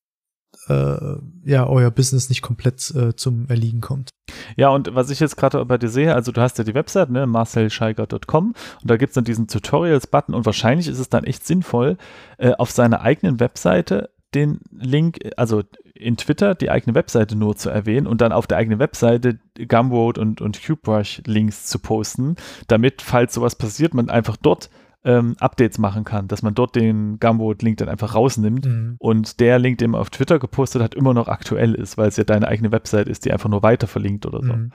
äh, 0.70 1.50
ja 1.50 1.66
euer 1.66 1.90
Business 1.90 2.28
nicht 2.28 2.42
komplett 2.42 2.94
äh, 2.94 3.14
zum 3.16 3.48
Erliegen 3.48 3.80
kommt. 3.80 4.10
Ja, 4.56 4.68
und 4.68 4.94
was 4.94 5.10
ich 5.10 5.20
jetzt 5.20 5.36
gerade 5.36 5.64
bei 5.64 5.78
dir 5.78 5.88
sehe, 5.88 6.14
also 6.14 6.32
du 6.32 6.40
hast 6.40 6.58
ja 6.58 6.64
die 6.64 6.74
Website, 6.74 7.10
ne, 7.10 7.26
marcelscheiger.com 7.26 8.54
und 8.82 8.90
da 8.90 8.96
gibt 8.96 9.10
es 9.10 9.14
dann 9.14 9.24
diesen 9.24 9.48
Tutorials-Button 9.48 10.34
und 10.34 10.46
wahrscheinlich 10.46 10.88
ist 10.88 10.98
es 10.98 11.08
dann 11.08 11.24
echt 11.24 11.44
sinnvoll, 11.44 11.96
äh, 12.38 12.52
auf 12.52 12.70
seiner 12.70 13.00
eigenen 13.00 13.40
Webseite 13.40 14.10
den 14.34 14.60
Link, 14.70 15.18
also 15.36 15.62
in 15.94 16.16
Twitter 16.16 16.54
die 16.54 16.70
eigene 16.70 16.94
Webseite 16.94 17.36
nur 17.36 17.56
zu 17.56 17.68
erwähnen 17.68 18.06
und 18.06 18.20
dann 18.20 18.32
auf 18.32 18.46
der 18.46 18.58
eigenen 18.58 18.78
Webseite 18.78 19.40
Gumroad 19.56 20.18
und, 20.18 20.40
und 20.40 20.62
CubeBrush 20.62 21.22
Links 21.26 21.66
zu 21.66 21.80
posten, 21.80 22.36
damit, 22.68 23.02
falls 23.02 23.34
sowas 23.34 23.56
passiert, 23.56 23.92
man 23.92 24.08
einfach 24.08 24.36
dort 24.36 24.70
ähm, 25.04 25.36
Updates 25.38 25.78
machen 25.78 26.04
kann, 26.04 26.28
dass 26.28 26.42
man 26.42 26.54
dort 26.54 26.76
den 26.76 27.18
Gumboot-Link 27.18 27.78
dann 27.78 27.88
einfach 27.88 28.14
rausnimmt 28.14 28.66
mhm. 28.66 28.96
und 28.98 29.40
der 29.40 29.58
Link, 29.58 29.78
den 29.78 29.92
man 29.92 30.00
auf 30.00 30.10
Twitter 30.10 30.38
gepostet 30.38 30.82
hat, 30.82 30.94
immer 30.94 31.14
noch 31.14 31.28
aktuell 31.28 31.74
ist, 31.74 31.96
weil 31.96 32.08
es 32.08 32.16
ja 32.16 32.24
deine 32.24 32.48
eigene 32.48 32.72
Website 32.72 33.08
ist, 33.08 33.24
die 33.24 33.32
einfach 33.32 33.48
nur 33.48 33.62
weiter 33.62 33.86
verlinkt 33.86 34.26
oder 34.26 34.42
so. 34.42 34.52
Mhm. 34.52 34.72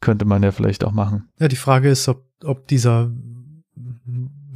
Könnte 0.00 0.24
man 0.24 0.42
ja 0.42 0.52
vielleicht 0.52 0.84
auch 0.84 0.92
machen. 0.92 1.28
Ja, 1.38 1.48
die 1.48 1.56
Frage 1.56 1.90
ist, 1.90 2.08
ob, 2.08 2.24
ob 2.44 2.68
dieser, 2.68 3.10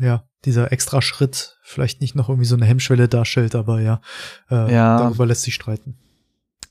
ja, 0.00 0.24
dieser 0.44 0.72
extra 0.72 1.02
Schritt 1.02 1.58
vielleicht 1.62 2.00
nicht 2.00 2.14
noch 2.14 2.28
irgendwie 2.28 2.46
so 2.46 2.56
eine 2.56 2.64
Hemmschwelle 2.64 3.08
darstellt, 3.08 3.54
aber 3.54 3.80
ja, 3.80 4.00
äh, 4.50 4.72
ja. 4.72 4.98
darüber 4.98 5.26
lässt 5.26 5.42
sich 5.42 5.54
streiten. 5.54 5.98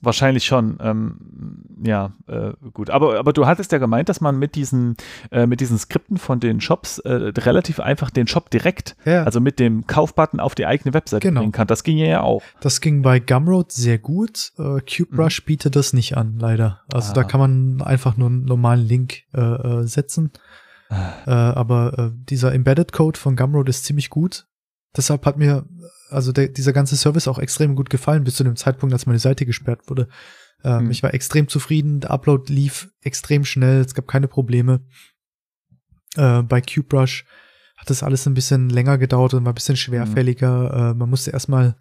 Wahrscheinlich 0.04 0.46
schon, 0.46 0.78
ähm, 0.82 1.64
ja, 1.84 2.14
äh, 2.28 2.54
gut. 2.74 2.90
Aber, 2.90 3.20
aber 3.20 3.34
du 3.34 3.46
hattest 3.46 3.72
ja 3.72 3.78
gemeint, 3.78 4.10
dass 4.10 4.20
man 4.20 4.38
mit 4.40 4.56
diesen, 4.56 4.96
äh, 5.32 5.46
mit 5.46 5.60
diesen 5.60 5.78
Skripten 5.78 6.18
von 6.18 6.40
den 6.40 6.60
Shops 6.60 6.98
äh, 7.00 7.12
relativ 7.12 7.80
einfach 7.80 8.10
den 8.10 8.26
Shop 8.26 8.50
direkt, 8.50 8.96
ja. 9.06 9.24
also 9.24 9.40
mit 9.40 9.60
dem 9.60 9.86
Kaufbutton 9.86 10.40
auf 10.40 10.56
die 10.56 10.66
eigene 10.66 10.96
Webseite 10.96 11.28
genau. 11.28 11.42
bringen 11.42 11.52
kann. 11.52 11.68
Das 11.68 11.84
ging 11.84 11.98
ja 12.00 12.22
auch. 12.22 12.42
Das 12.62 12.82
ging 12.82 13.04
bei 13.04 13.20
Gumroad 13.20 13.72
sehr 13.72 14.00
gut. 14.00 14.54
Äh, 14.58 14.82
CubeBrush 14.82 15.42
mhm. 15.42 15.46
bietet 15.46 15.76
das 15.76 15.94
nicht 15.94 16.18
an, 16.18 16.38
leider. 16.40 16.82
Also 16.92 17.12
ah. 17.12 17.16
da 17.16 17.24
kann 17.24 17.40
man 17.40 17.82
einfach 17.82 18.18
nur 18.18 18.30
einen 18.30 18.46
normalen 18.46 18.86
Link 18.86 19.24
äh, 19.36 19.40
äh 19.40 19.84
setzen. 19.88 20.32
Ah. 20.90 21.14
Äh, 21.28 21.32
aber 21.32 21.98
äh, 21.98 22.10
dieser 22.14 22.54
Embedded 22.54 22.92
Code 22.92 23.20
von 23.20 23.36
Gumroad 23.36 23.70
ist 23.70 23.86
ziemlich 23.86 24.10
gut. 24.10 24.48
Deshalb 24.96 25.26
hat 25.26 25.38
mir 25.38 25.66
also 26.12 26.32
der, 26.32 26.48
dieser 26.50 26.74
ganze 26.74 26.98
Service 26.98 27.28
auch 27.28 27.40
extrem 27.40 27.76
gut 27.76 27.90
gefallen 27.90 28.24
bis 28.24 28.36
zu 28.36 28.44
dem 28.44 28.56
Zeitpunkt, 28.56 28.94
als 28.94 29.06
meine 29.06 29.20
Seite 29.20 29.46
gesperrt 29.46 29.90
wurde. 29.90 30.08
Ähm, 30.64 30.86
mhm. 30.86 30.92
Ich 30.92 31.04
war 31.04 31.14
extrem 31.14 31.48
zufrieden, 31.48 32.02
der 32.02 32.12
Upload 32.12 32.52
lief 32.52 32.90
extrem 33.02 33.46
schnell, 33.46 33.82
es 33.82 33.96
gab 33.96 34.08
keine 34.08 34.28
Probleme. 34.28 34.82
Äh, 36.16 36.44
bei 36.44 36.62
QBrush 36.62 37.26
hat 37.78 37.90
das 37.90 38.04
alles 38.04 38.28
ein 38.28 38.34
bisschen 38.34 38.70
länger 38.70 38.98
gedauert 38.98 39.34
und 39.34 39.44
war 39.44 39.54
ein 39.54 39.56
bisschen 39.56 39.78
schwerfälliger. 39.78 40.60
Mhm. 40.60 40.92
Äh, 40.92 40.94
man 40.94 41.10
musste 41.10 41.32
erstmal 41.32 41.76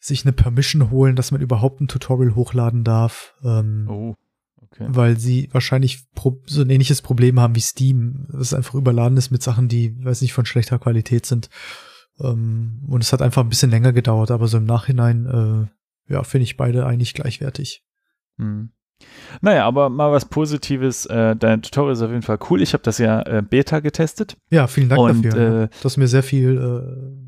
sich 0.00 0.24
eine 0.24 0.32
Permission 0.32 0.90
holen, 0.90 1.16
dass 1.16 1.30
man 1.30 1.40
überhaupt 1.40 1.80
ein 1.80 1.88
Tutorial 1.88 2.34
hochladen 2.34 2.84
darf. 2.84 3.34
Ähm, 3.44 3.86
oh. 3.88 4.14
Okay. 4.56 4.86
Weil 4.88 5.18
sie 5.18 5.48
wahrscheinlich 5.52 6.04
so 6.46 6.60
ein 6.60 6.70
ähnliches 6.70 7.00
Problem 7.00 7.38
haben 7.38 7.54
wie 7.54 7.60
Steam, 7.60 8.26
das 8.32 8.52
einfach 8.52 8.74
überladen 8.74 9.16
ist 9.16 9.30
mit 9.30 9.42
Sachen, 9.42 9.68
die, 9.68 9.96
weiß 10.04 10.20
nicht, 10.22 10.32
von 10.32 10.44
schlechter 10.44 10.78
Qualität 10.78 11.24
sind. 11.24 11.48
Ähm, 12.20 12.82
und 12.88 13.02
es 13.02 13.12
hat 13.12 13.22
einfach 13.22 13.42
ein 13.42 13.48
bisschen 13.48 13.70
länger 13.70 13.92
gedauert, 13.92 14.30
aber 14.30 14.48
so 14.48 14.58
im 14.58 14.64
Nachhinein, 14.64 15.26
äh, 16.08 16.12
ja, 16.12 16.22
finde 16.22 16.44
ich 16.44 16.56
beide 16.56 16.86
eigentlich 16.86 17.14
gleichwertig. 17.14 17.84
Hm. 18.38 18.70
Naja, 19.42 19.66
aber 19.66 19.90
mal 19.90 20.10
was 20.10 20.24
Positives. 20.24 21.06
Äh, 21.06 21.36
dein 21.36 21.62
Tutorial 21.62 21.92
ist 21.92 22.02
auf 22.02 22.10
jeden 22.10 22.22
Fall 22.22 22.38
cool. 22.48 22.62
Ich 22.62 22.72
habe 22.72 22.82
das 22.82 22.98
ja 22.98 23.20
äh, 23.22 23.42
Beta 23.42 23.80
getestet. 23.80 24.36
Ja, 24.50 24.66
vielen 24.66 24.88
Dank 24.88 25.00
und, 25.00 25.24
dafür. 25.24 25.64
Äh, 25.64 25.68
du 25.68 25.84
hast 25.84 25.96
mir 25.98 26.08
sehr 26.08 26.22
viel 26.22 27.26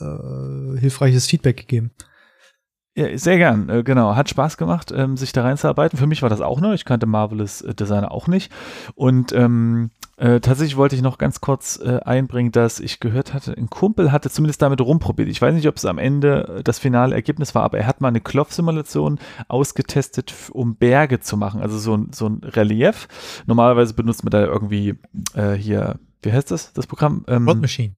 äh, 0.00 0.04
äh, 0.04 0.78
hilfreiches 0.80 1.26
Feedback 1.26 1.56
gegeben. 1.56 1.92
Ja, 2.96 3.16
sehr 3.16 3.38
gern, 3.38 3.68
äh, 3.68 3.82
genau. 3.84 4.16
Hat 4.16 4.28
Spaß 4.28 4.56
gemacht, 4.56 4.92
ähm, 4.94 5.16
sich 5.16 5.32
da 5.32 5.42
reinzuarbeiten. 5.42 5.96
Für 5.96 6.08
mich 6.08 6.22
war 6.22 6.28
das 6.28 6.40
auch 6.40 6.60
neu. 6.60 6.74
Ich 6.74 6.84
kannte 6.84 7.06
Marvelous 7.06 7.64
Designer 7.78 8.10
auch 8.10 8.26
nicht. 8.26 8.52
Und 8.96 9.32
ähm, 9.32 9.90
äh, 10.20 10.38
tatsächlich 10.40 10.76
wollte 10.76 10.94
ich 10.94 11.00
noch 11.00 11.16
ganz 11.16 11.40
kurz 11.40 11.80
äh, 11.82 11.98
einbringen, 12.04 12.52
dass 12.52 12.78
ich 12.78 13.00
gehört 13.00 13.32
hatte, 13.32 13.56
ein 13.56 13.70
Kumpel 13.70 14.12
hatte 14.12 14.28
zumindest 14.28 14.60
damit 14.60 14.82
rumprobiert. 14.82 15.30
Ich 15.30 15.40
weiß 15.40 15.54
nicht, 15.54 15.66
ob 15.66 15.78
es 15.78 15.86
am 15.86 15.96
Ende 15.96 16.58
äh, 16.58 16.62
das 16.62 16.78
finale 16.78 17.14
Ergebnis 17.14 17.54
war, 17.54 17.62
aber 17.62 17.78
er 17.78 17.86
hat 17.86 18.02
mal 18.02 18.08
eine 18.08 18.20
Klopf-Simulation 18.20 19.18
ausgetestet, 19.48 20.34
um 20.52 20.76
Berge 20.76 21.20
zu 21.20 21.38
machen. 21.38 21.62
Also 21.62 21.78
so, 21.78 21.96
ein 21.96 22.12
so 22.12 22.28
ein 22.28 22.42
Relief. 22.44 23.08
Normalerweise 23.46 23.94
benutzt 23.94 24.22
man 24.22 24.30
da 24.30 24.44
irgendwie 24.44 24.96
äh, 25.34 25.52
hier, 25.52 25.98
wie 26.20 26.32
heißt 26.32 26.50
das, 26.50 26.74
das 26.74 26.86
Programm? 26.86 27.24
Ähm, 27.26 27.46
World 27.46 27.62
Machine. 27.62 27.94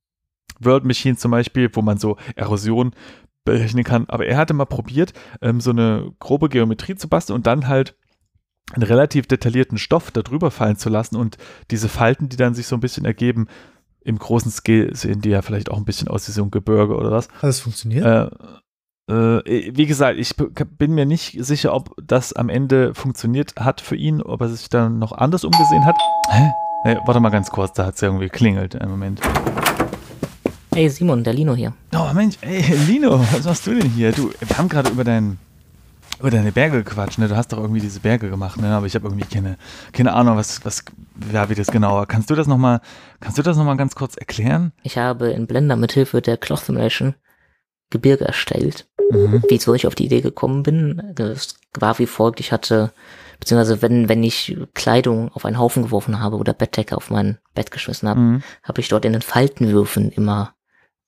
World 0.60 0.84
Machine 0.84 1.16
zum 1.16 1.32
Beispiel, 1.32 1.70
wo 1.72 1.82
man 1.82 1.98
so 1.98 2.18
Erosion 2.36 2.92
berechnen 3.44 3.82
kann. 3.82 4.08
Aber 4.08 4.26
er 4.26 4.36
hatte 4.36 4.54
mal 4.54 4.66
probiert, 4.66 5.12
ähm, 5.40 5.60
so 5.60 5.70
eine 5.70 6.12
grobe 6.20 6.48
Geometrie 6.48 6.94
zu 6.94 7.08
basteln 7.08 7.34
und 7.34 7.48
dann 7.48 7.66
halt 7.66 7.96
einen 8.72 8.82
relativ 8.84 9.26
detaillierten 9.26 9.78
Stoff 9.78 10.10
darüber 10.10 10.50
fallen 10.50 10.76
zu 10.76 10.88
lassen 10.88 11.16
und 11.16 11.36
diese 11.70 11.88
Falten, 11.88 12.28
die 12.28 12.36
dann 12.36 12.54
sich 12.54 12.66
so 12.66 12.76
ein 12.76 12.80
bisschen 12.80 13.04
ergeben, 13.04 13.46
im 14.04 14.18
großen 14.18 14.50
Scale 14.50 14.94
sehen 14.96 15.20
die 15.20 15.28
ja 15.30 15.42
vielleicht 15.42 15.70
auch 15.70 15.76
ein 15.76 15.84
bisschen 15.84 16.08
aus 16.08 16.26
wie 16.28 16.32
so 16.32 16.42
ein 16.42 16.50
Gebirge 16.50 16.96
oder 16.96 17.10
was. 17.10 17.28
Hat 17.28 17.44
das 17.44 17.60
funktioniert? 17.60 18.04
Äh, 18.04 18.30
Äh, 19.10 19.72
wie 19.74 19.86
gesagt, 19.86 20.16
ich 20.18 20.36
bin 20.36 20.94
mir 20.94 21.06
nicht 21.06 21.36
sicher, 21.44 21.74
ob 21.74 21.94
das 22.00 22.32
am 22.32 22.48
Ende 22.48 22.94
funktioniert 22.94 23.54
hat 23.58 23.80
für 23.80 23.96
ihn, 23.96 24.22
ob 24.22 24.40
er 24.40 24.48
sich 24.48 24.68
dann 24.68 25.00
noch 25.00 25.10
anders 25.12 25.44
umgesehen 25.44 25.84
hat. 25.84 25.96
Hä? 26.30 26.52
Hey, 26.84 26.98
warte 27.04 27.18
mal 27.20 27.30
ganz 27.30 27.50
kurz, 27.50 27.72
da 27.72 27.86
hat 27.86 27.96
es 27.96 28.02
irgendwie 28.02 28.28
klingelt. 28.28 28.80
Einen 28.80 28.92
Moment. 28.92 29.20
Hey 30.74 30.88
Simon, 30.88 31.22
der 31.24 31.34
Lino 31.34 31.54
hier. 31.54 31.74
Oh 31.94 32.12
Mensch, 32.14 32.36
ey 32.42 32.62
Lino, 32.86 33.20
was 33.32 33.44
machst 33.44 33.66
du 33.66 33.74
denn 33.74 33.90
hier? 33.90 34.12
Du, 34.12 34.30
wir 34.40 34.56
haben 34.56 34.68
gerade 34.68 34.90
über 34.90 35.04
deinen 35.04 35.38
über 36.22 36.30
deine 36.30 36.52
Berge 36.52 36.84
gequatscht, 36.84 37.18
ne? 37.18 37.28
Du 37.28 37.36
hast 37.36 37.52
doch 37.52 37.58
irgendwie 37.58 37.80
diese 37.80 38.00
Berge 38.00 38.30
gemacht, 38.30 38.60
ne? 38.60 38.74
Aber 38.74 38.86
ich 38.86 38.94
habe 38.94 39.06
irgendwie 39.06 39.26
keine, 39.26 39.56
keine 39.92 40.12
Ahnung, 40.12 40.36
was, 40.36 40.64
was, 40.64 40.84
ja, 41.32 41.50
wie 41.50 41.54
das 41.54 41.66
genauer. 41.66 42.06
Kannst 42.06 42.30
du 42.30 42.36
das 42.36 42.46
nochmal, 42.46 42.80
kannst 43.20 43.38
du 43.38 43.42
das 43.42 43.56
nochmal 43.56 43.76
ganz 43.76 43.96
kurz 43.96 44.16
erklären? 44.16 44.72
Ich 44.84 44.98
habe 44.98 45.30
in 45.30 45.48
Blender 45.48 45.74
mithilfe 45.74 46.22
der 46.22 46.36
Cloth 46.36 46.60
Simulation 46.60 47.14
Gebirge 47.90 48.24
erstellt. 48.24 48.88
Mhm. 49.10 49.42
Wie 49.48 49.54
ich 49.54 49.86
auf 49.86 49.94
die 49.94 50.06
Idee 50.06 50.20
gekommen 50.20 50.62
bin, 50.62 51.12
das 51.14 51.56
war 51.78 51.98
wie 51.98 52.06
folgt, 52.06 52.40
ich 52.40 52.52
hatte, 52.52 52.92
beziehungsweise 53.40 53.82
wenn, 53.82 54.08
wenn 54.08 54.22
ich 54.22 54.56
Kleidung 54.74 55.30
auf 55.32 55.44
einen 55.44 55.58
Haufen 55.58 55.82
geworfen 55.82 56.20
habe 56.20 56.36
oder 56.36 56.54
Bettdecke 56.54 56.96
auf 56.96 57.10
mein 57.10 57.38
Bett 57.54 57.70
geschmissen 57.70 58.08
habe, 58.08 58.20
mhm. 58.20 58.42
habe 58.62 58.80
ich 58.80 58.88
dort 58.88 59.04
in 59.04 59.12
den 59.12 59.22
Faltenwürfen 59.22 60.10
immer 60.10 60.54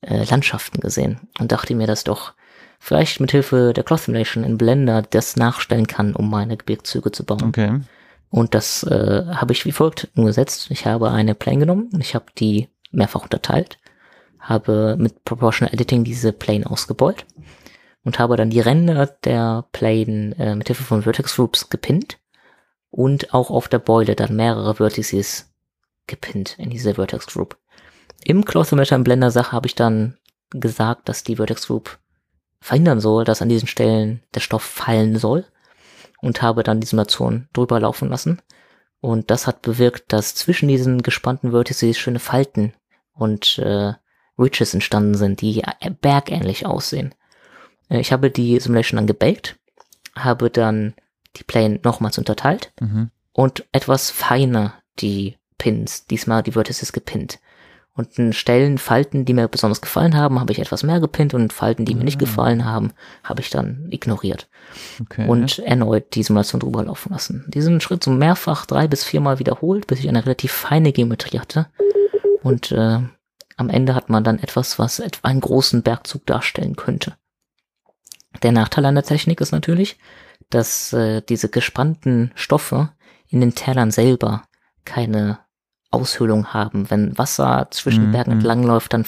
äh, 0.03 0.25
Landschaften 0.25 0.81
gesehen 0.81 1.29
und 1.39 1.53
dachte 1.53 1.75
mir, 1.75 1.87
dass 1.87 2.05
doch 2.05 2.35
vielleicht 2.85 3.19
mit 3.19 3.31
Hilfe 3.31 3.73
der 3.73 3.83
Cloth 3.83 4.01
Simulation 4.01 4.45
in 4.45 4.59
Blender 4.59 5.01
das 5.01 5.37
nachstellen 5.37 5.87
kann, 5.87 6.15
um 6.15 6.29
meine 6.29 6.59
Gebirgszüge 6.59 7.11
zu 7.13 7.25
bauen. 7.25 7.45
Okay. 7.45 7.81
Und 8.29 8.55
das 8.55 8.83
äh, 8.83 9.25
habe 9.27 9.53
ich 9.55 9.65
wie 9.65 9.73
folgt 9.73 10.11
umgesetzt. 10.15 10.67
Ich 10.71 10.85
habe 10.85 11.11
eine 11.11 11.35
Plane 11.35 11.61
genommen 11.61 11.89
und 11.95 12.01
ich 12.03 12.15
habe 12.15 12.27
die 12.37 12.69
mehrfach 12.91 13.23
unterteilt, 13.23 13.79
habe 14.39 14.97
mit 14.99 15.25
Proportional 15.25 15.73
Editing 15.73 16.05
diese 16.05 16.35
Plane 16.35 16.71
ausgebeult 16.71 17.25
und 18.05 18.19
habe 18.19 18.37
dann 18.37 18.51
die 18.51 18.61
Ränder 18.61 19.07
der 19.25 19.65
Plane 19.73 20.37
äh, 20.39 20.55
mit 20.55 20.67
Hilfe 20.67 20.85
von 20.85 21.05
Vertex 21.05 21.37
Groups 21.37 21.71
gepinnt 21.71 22.19
und 22.91 23.33
auch 23.33 23.51
auf 23.51 23.69
der 23.69 23.79
Beule 23.79 24.15
dann 24.15 24.37
mehrere 24.37 24.75
Vertices 24.75 25.55
gepinnt 26.07 26.57
in 26.59 26.69
diese 26.69 26.97
Vertex 26.97 27.29
Group. 27.29 27.57
Im 28.25 28.45
Cloth 28.45 28.67
Simulator 28.67 28.97
im 28.97 29.05
Blender 29.05 29.31
Sache 29.31 29.53
habe 29.53 29.69
ich 29.69 29.75
dann 29.75 30.19
gesagt, 30.51 31.09
dass 31.09 31.25
die 31.25 31.37
Vertex 31.37 31.67
Group 31.67 31.99
verhindern 32.65 32.99
soll, 32.99 33.27
dass 33.27 33.43
an 33.43 33.51
diesen 33.51 33.69
Stellen 33.69 34.23
der 34.35 34.41
Stoff 34.41 34.63
fallen 34.63 35.19
soll 35.19 35.45
und 36.23 36.41
habe 36.41 36.63
dann 36.63 36.81
die 36.81 36.87
Simulation 36.87 37.47
drüber 37.53 37.79
laufen 37.79 38.09
lassen. 38.09 38.41
Und 39.03 39.31
das 39.31 39.47
hat 39.47 39.61
bewirkt, 39.61 40.15
dass 40.15 40.35
zwischen 40.35 40.67
diesen 40.69 41.03
gespannten 41.03 41.51
Vertices 41.51 41.99
schöne 41.99 42.21
Falten 42.21 42.73
und 43.13 43.59
äh, 43.59 43.93
Ridges 44.39 44.73
entstanden 44.73 45.15
sind, 45.15 45.43
die 45.43 45.63
bergähnlich 46.01 46.65
aussehen. 46.65 47.15
Äh, 47.91 48.01
ich 48.01 48.13
habe 48.13 48.31
die 48.31 48.59
Simulation 48.59 48.97
dann 48.97 49.07
gebaked, 49.07 49.57
habe 50.17 50.49
dann 50.49 50.95
die 51.37 51.45
Plane 51.45 51.81
nochmals 51.85 52.17
unterteilt 52.17 52.73
mhm. 52.81 53.11
und 53.35 53.67
etwas 53.73 54.11
feiner 54.11 54.73
die 55.01 55.37
Pins, 55.59 56.07
diesmal 56.07 56.43
die 56.43 56.53
Vertices 56.53 56.95
gepinnt. 56.95 57.41
Und 57.97 58.19
in 58.19 58.33
Stellen, 58.33 58.79
Falten, 58.79 59.25
die 59.25 59.35
mir 59.35 59.47
besonders 59.47 59.81
gefallen 59.81 60.17
haben, 60.17 60.41
habe 60.41 60.51
ich 60.51 60.59
etwas 60.59 60.83
mehr 60.83 60.99
gepinnt 60.99 61.33
und 61.33 61.53
Falten, 61.53 61.85
die 61.85 61.95
mir 61.95 62.03
nicht 62.03 62.17
ah. 62.17 62.25
gefallen 62.25 62.65
haben, 62.65 62.93
habe 63.23 63.41
ich 63.41 63.51
dann 63.51 63.87
ignoriert. 63.91 64.49
Okay. 65.01 65.29
Und 65.29 65.61
erneut 65.61 66.15
die 66.15 66.25
Simulation 66.25 66.61
drüber 66.61 66.83
laufen 66.83 67.13
lassen. 67.13 67.45
Diesen 67.49 67.81
Schritt 67.81 68.03
so 68.03 68.11
mehrfach 68.11 68.67
drei 68.67 68.89
bis 68.89 69.05
viermal 69.05 69.39
wiederholt, 69.39 69.87
bis 69.87 70.01
ich 70.01 70.09
eine 70.09 70.25
relativ 70.25 70.51
feine 70.51 70.93
Geometrie 70.93 71.39
hatte. 71.39 71.69
Und 72.43 72.73
äh, 72.73 72.99
am 73.57 73.71
Ende 73.71 73.95
hat 73.95 74.11
man 74.11 74.25
dann 74.25 74.41
etwas, 74.41 74.79
was 74.81 74.99
etwa 74.99 75.29
einen 75.29 75.41
großen 75.41 75.83
Bergzug 75.83 76.27
darstellen 76.27 76.75
könnte. 76.75 77.15
Der 78.43 78.51
Nachteil 78.51 78.87
an 78.87 78.97
der 78.97 79.05
Technik 79.05 79.41
ist 79.41 79.53
natürlich, 79.53 79.99
dass 80.51 80.93
äh, 80.93 81.23
diese 81.23 81.49
gespannten 81.49 82.33
Stoffe 82.35 82.91
in 83.29 83.41
den 83.41 83.55
Tälern 83.55 83.93
selber 83.93 84.43
keine 84.85 85.39
Aushöhlung 85.95 86.53
haben. 86.53 86.91
Wenn 86.91 87.17
Wasser 87.17 87.69
zwischen 87.71 88.09
mhm. 88.09 88.13
Bergen 88.13 88.31
mhm. 88.33 88.39
entlangläuft, 88.39 88.93
dann 88.93 89.05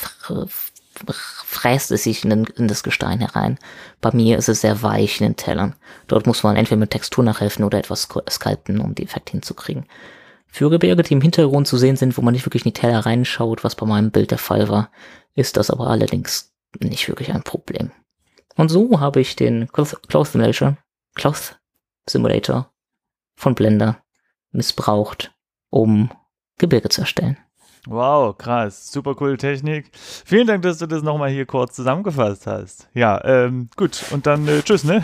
fräst 1.06 1.90
es 1.90 2.04
sich 2.04 2.24
in, 2.24 2.30
den, 2.30 2.44
in, 2.56 2.68
das 2.68 2.82
Gestein 2.82 3.20
herein. 3.20 3.58
Bei 4.00 4.12
mir 4.12 4.38
ist 4.38 4.48
es 4.48 4.62
sehr 4.62 4.82
weich 4.82 5.20
in 5.20 5.26
den 5.26 5.36
Tellern. 5.36 5.74
Dort 6.06 6.26
muss 6.26 6.42
man 6.42 6.56
entweder 6.56 6.78
mit 6.78 6.90
Textur 6.90 7.22
nachhelfen 7.24 7.64
oder 7.64 7.78
etwas 7.78 8.08
sculpten, 8.30 8.80
um 8.80 8.94
die 8.94 9.04
Effekte 9.04 9.32
hinzukriegen. 9.32 9.86
Für 10.46 10.70
Gebirge, 10.70 11.02
die 11.02 11.12
im 11.12 11.20
Hintergrund 11.20 11.66
zu 11.66 11.76
sehen 11.76 11.96
sind, 11.96 12.16
wo 12.16 12.22
man 12.22 12.32
nicht 12.32 12.46
wirklich 12.46 12.64
in 12.64 12.72
die 12.72 12.80
Teller 12.80 13.00
reinschaut, 13.00 13.62
was 13.62 13.74
bei 13.74 13.84
meinem 13.84 14.10
Bild 14.10 14.30
der 14.30 14.38
Fall 14.38 14.68
war, 14.68 14.90
ist 15.34 15.56
das 15.56 15.70
aber 15.70 15.88
allerdings 15.88 16.52
nicht 16.80 17.08
wirklich 17.08 17.32
ein 17.32 17.42
Problem. 17.42 17.90
Und 18.56 18.70
so 18.70 19.00
habe 19.00 19.20
ich 19.20 19.36
den 19.36 19.68
Cloth 19.68 20.28
Simulator, 20.28 20.78
Cloth 21.14 21.58
Simulator 22.08 22.70
von 23.34 23.54
Blender 23.54 24.02
missbraucht, 24.50 25.34
um 25.68 26.10
Gebirge 26.58 26.88
zu 26.88 27.02
erstellen. 27.02 27.36
Wow, 27.86 28.36
krass. 28.36 28.90
Super 28.90 29.14
coole 29.14 29.36
Technik. 29.36 29.90
Vielen 30.24 30.46
Dank, 30.48 30.62
dass 30.62 30.78
du 30.78 30.86
das 30.86 31.02
nochmal 31.02 31.30
hier 31.30 31.46
kurz 31.46 31.74
zusammengefasst 31.74 32.46
hast. 32.46 32.88
Ja, 32.94 33.22
ähm, 33.24 33.68
gut. 33.76 34.04
Und 34.10 34.26
dann 34.26 34.48
äh, 34.48 34.62
tschüss, 34.62 34.82
ne? 34.82 35.02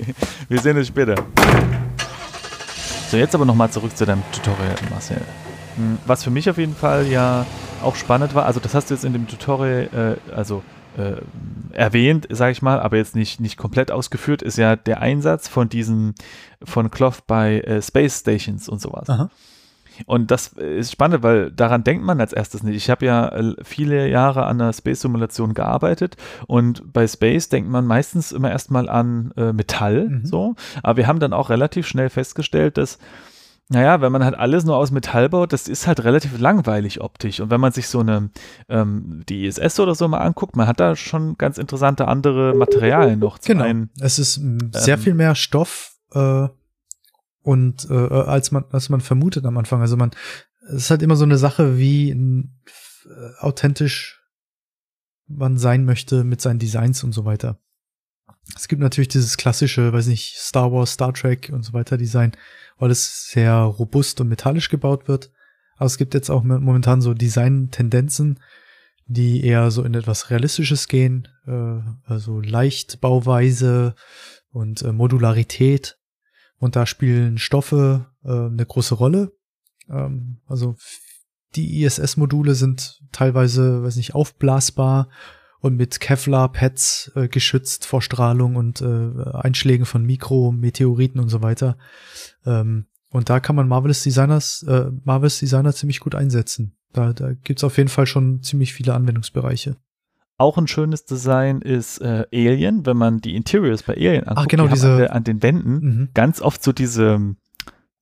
Wir 0.48 0.60
sehen 0.60 0.76
uns 0.76 0.88
später. 0.88 1.14
So, 3.08 3.16
jetzt 3.16 3.34
aber 3.36 3.44
nochmal 3.44 3.70
zurück 3.70 3.96
zu 3.96 4.04
deinem 4.04 4.24
Tutorial, 4.32 4.74
Marcel. 4.90 5.20
Hm, 5.76 5.98
was 6.06 6.24
für 6.24 6.30
mich 6.30 6.50
auf 6.50 6.58
jeden 6.58 6.74
Fall 6.74 7.06
ja 7.06 7.46
auch 7.82 7.94
spannend 7.94 8.34
war, 8.34 8.46
also 8.46 8.58
das 8.58 8.74
hast 8.74 8.90
du 8.90 8.94
jetzt 8.94 9.04
in 9.04 9.12
dem 9.12 9.28
Tutorial, 9.28 10.18
äh, 10.28 10.32
also 10.34 10.64
äh, 10.96 11.20
erwähnt, 11.72 12.26
sage 12.30 12.52
ich 12.52 12.62
mal, 12.62 12.80
aber 12.80 12.96
jetzt 12.96 13.14
nicht, 13.14 13.40
nicht 13.40 13.56
komplett 13.56 13.92
ausgeführt, 13.92 14.42
ist 14.42 14.58
ja 14.58 14.74
der 14.74 15.00
Einsatz 15.00 15.46
von 15.46 15.68
diesen, 15.68 16.14
von 16.64 16.90
Cloth 16.90 17.26
bei 17.26 17.60
äh, 17.60 17.82
Space 17.82 18.18
Stations 18.18 18.68
und 18.68 18.80
sowas. 18.80 19.08
Aha. 19.08 19.30
Und 20.06 20.30
das 20.30 20.48
ist 20.48 20.92
spannend, 20.92 21.22
weil 21.22 21.50
daran 21.50 21.84
denkt 21.84 22.04
man 22.04 22.20
als 22.20 22.32
erstes 22.32 22.62
nicht. 22.62 22.76
Ich 22.76 22.90
habe 22.90 23.06
ja 23.06 23.28
äh, 23.28 23.54
viele 23.62 24.08
Jahre 24.08 24.46
an 24.46 24.58
der 24.58 24.72
Space-Simulation 24.72 25.54
gearbeitet 25.54 26.16
und 26.46 26.92
bei 26.92 27.06
Space 27.06 27.48
denkt 27.48 27.70
man 27.70 27.86
meistens 27.86 28.32
immer 28.32 28.50
erstmal 28.50 28.88
an 28.88 29.32
äh, 29.36 29.52
Metall, 29.52 30.08
mhm. 30.08 30.26
so. 30.26 30.54
Aber 30.82 30.96
wir 30.96 31.06
haben 31.06 31.20
dann 31.20 31.32
auch 31.32 31.50
relativ 31.50 31.86
schnell 31.86 32.10
festgestellt, 32.10 32.78
dass 32.78 32.98
naja, 33.70 34.02
wenn 34.02 34.12
man 34.12 34.24
halt 34.24 34.34
alles 34.34 34.64
nur 34.64 34.76
aus 34.76 34.90
Metall 34.90 35.30
baut, 35.30 35.52
das 35.52 35.68
ist 35.68 35.86
halt 35.86 36.04
relativ 36.04 36.38
langweilig 36.38 37.00
optisch. 37.00 37.40
Und 37.40 37.50
wenn 37.50 37.60
man 37.60 37.72
sich 37.72 37.88
so 37.88 38.00
eine, 38.00 38.30
ähm, 38.68 39.22
die 39.28 39.46
ISS 39.46 39.80
oder 39.80 39.94
so 39.94 40.06
mal 40.06 40.18
anguckt, 40.18 40.54
man 40.54 40.66
hat 40.66 40.80
da 40.80 40.96
schon 40.96 41.38
ganz 41.38 41.56
interessante 41.56 42.06
andere 42.06 42.54
Materialien 42.54 43.20
noch. 43.20 43.38
Zum 43.38 43.54
genau. 43.54 43.64
Einen, 43.64 43.90
es 44.00 44.18
ist 44.18 44.34
sehr 44.72 44.94
ähm, 44.96 45.00
viel 45.00 45.14
mehr 45.14 45.34
Stoff, 45.34 45.94
äh, 46.12 46.48
und 47.44 47.88
äh, 47.88 47.94
als 47.94 48.50
man 48.50 48.64
als 48.70 48.88
man 48.88 49.00
vermutet 49.00 49.44
am 49.44 49.56
Anfang. 49.56 49.80
Also 49.80 49.96
man 49.96 50.10
es 50.66 50.84
ist 50.84 50.90
halt 50.90 51.02
immer 51.02 51.16
so 51.16 51.24
eine 51.24 51.38
Sache, 51.38 51.78
wie 51.78 52.10
äh, 52.10 52.46
authentisch 53.38 54.22
man 55.26 55.58
sein 55.58 55.84
möchte 55.84 56.24
mit 56.24 56.40
seinen 56.40 56.58
Designs 56.58 57.04
und 57.04 57.12
so 57.12 57.24
weiter. 57.24 57.58
Es 58.56 58.68
gibt 58.68 58.82
natürlich 58.82 59.08
dieses 59.08 59.36
klassische, 59.36 59.92
weiß 59.92 60.06
nicht, 60.06 60.36
Star 60.36 60.72
Wars, 60.72 60.92
Star 60.92 61.14
Trek 61.14 61.50
und 61.52 61.62
so 61.62 61.72
weiter 61.72 61.96
Design, 61.96 62.32
weil 62.78 62.90
es 62.90 63.28
sehr 63.30 63.54
robust 63.54 64.20
und 64.20 64.28
metallisch 64.28 64.68
gebaut 64.68 65.08
wird. 65.08 65.30
Aber 65.76 65.86
es 65.86 65.98
gibt 65.98 66.14
jetzt 66.14 66.30
auch 66.30 66.42
momentan 66.42 67.00
so 67.00 67.14
Design-Tendenzen, 67.14 68.40
die 69.06 69.44
eher 69.44 69.70
so 69.70 69.82
in 69.82 69.94
etwas 69.94 70.30
Realistisches 70.30 70.88
gehen, 70.88 71.28
äh, 71.46 71.80
also 72.04 72.40
Leichtbauweise 72.40 73.94
und 74.50 74.82
äh, 74.82 74.92
Modularität. 74.92 75.98
Und 76.64 76.76
da 76.76 76.86
spielen 76.86 77.36
Stoffe 77.36 78.06
äh, 78.24 78.30
eine 78.30 78.64
große 78.64 78.94
Rolle. 78.94 79.36
Ähm, 79.90 80.40
also 80.46 80.76
die 81.56 81.82
ISS-Module 81.82 82.54
sind 82.54 83.02
teilweise, 83.12 83.82
weiß 83.82 83.96
nicht, 83.96 84.14
aufblasbar 84.14 85.10
und 85.60 85.76
mit 85.76 86.00
Kevlar-Pads 86.00 87.12
äh, 87.16 87.28
geschützt 87.28 87.84
vor 87.84 88.00
Strahlung 88.00 88.56
und 88.56 88.80
äh, 88.80 89.10
Einschlägen 89.34 89.84
von 89.84 90.06
Mikrometeoriten 90.06 91.20
und 91.20 91.28
so 91.28 91.42
weiter. 91.42 91.76
Ähm, 92.46 92.86
und 93.10 93.28
da 93.28 93.40
kann 93.40 93.56
man 93.56 93.68
Marvelous 93.68 94.02
Designers, 94.02 94.62
äh, 94.66 94.86
Marvelous 95.04 95.40
Designer 95.40 95.74
ziemlich 95.74 96.00
gut 96.00 96.14
einsetzen. 96.14 96.78
Da, 96.94 97.12
da 97.12 97.34
gibt's 97.34 97.62
auf 97.62 97.76
jeden 97.76 97.90
Fall 97.90 98.06
schon 98.06 98.42
ziemlich 98.42 98.72
viele 98.72 98.94
Anwendungsbereiche. 98.94 99.76
Auch 100.36 100.58
ein 100.58 100.66
schönes 100.66 101.04
Design 101.04 101.60
ist 101.60 101.98
äh, 101.98 102.26
Alien, 102.32 102.86
wenn 102.86 102.96
man 102.96 103.20
die 103.20 103.36
Interiors 103.36 103.84
bei 103.84 103.94
Alien 103.94 104.24
anguckt, 104.24 104.38
Ach, 104.38 104.48
genau, 104.48 104.64
die 104.64 104.74
diese, 104.74 105.12
an, 105.12 105.22
den 105.22 105.42
Wänden 105.42 105.74
mhm. 105.74 106.08
ganz 106.12 106.40
oft 106.40 106.62
so 106.62 106.72
diese, 106.72 107.36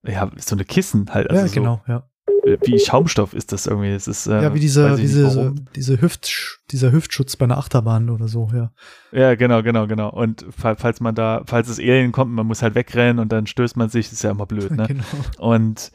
ja, 0.06 0.30
so 0.36 0.56
eine 0.56 0.64
Kissen 0.64 1.10
halt. 1.12 1.28
Also 1.28 1.42
ja, 1.42 1.48
so, 1.48 1.54
genau, 1.54 1.82
ja. 1.86 2.08
Äh, 2.44 2.58
wie 2.62 2.78
Schaumstoff 2.78 3.34
ist 3.34 3.52
das 3.52 3.66
irgendwie. 3.66 3.90
Es 3.90 4.08
ist, 4.08 4.26
äh, 4.26 4.42
ja, 4.42 4.54
wie 4.54 4.60
diese, 4.60 4.96
diese, 4.96 5.54
diese 5.74 6.00
Hüft, 6.00 6.60
dieser 6.70 6.90
Hüftschutz 6.92 7.36
bei 7.36 7.44
einer 7.44 7.58
Achterbahn 7.58 8.10
oder 8.10 8.28
so, 8.28 8.50
ja. 8.54 8.72
Ja, 9.12 9.34
genau, 9.34 9.62
genau, 9.62 9.86
genau. 9.86 10.10
Und 10.10 10.46
falls 10.50 11.00
man 11.00 11.14
da, 11.14 11.42
falls 11.46 11.68
das 11.68 11.78
Alien 11.78 12.12
kommt, 12.12 12.32
man 12.32 12.46
muss 12.46 12.62
halt 12.62 12.74
wegrennen 12.74 13.18
und 13.18 13.30
dann 13.30 13.46
stößt 13.46 13.76
man 13.76 13.88
sich, 13.88 14.06
das 14.06 14.14
ist 14.14 14.22
ja 14.22 14.30
immer 14.30 14.46
blöd, 14.46 14.70
ne? 14.70 14.86
genau. 14.88 15.04
Und 15.38 15.92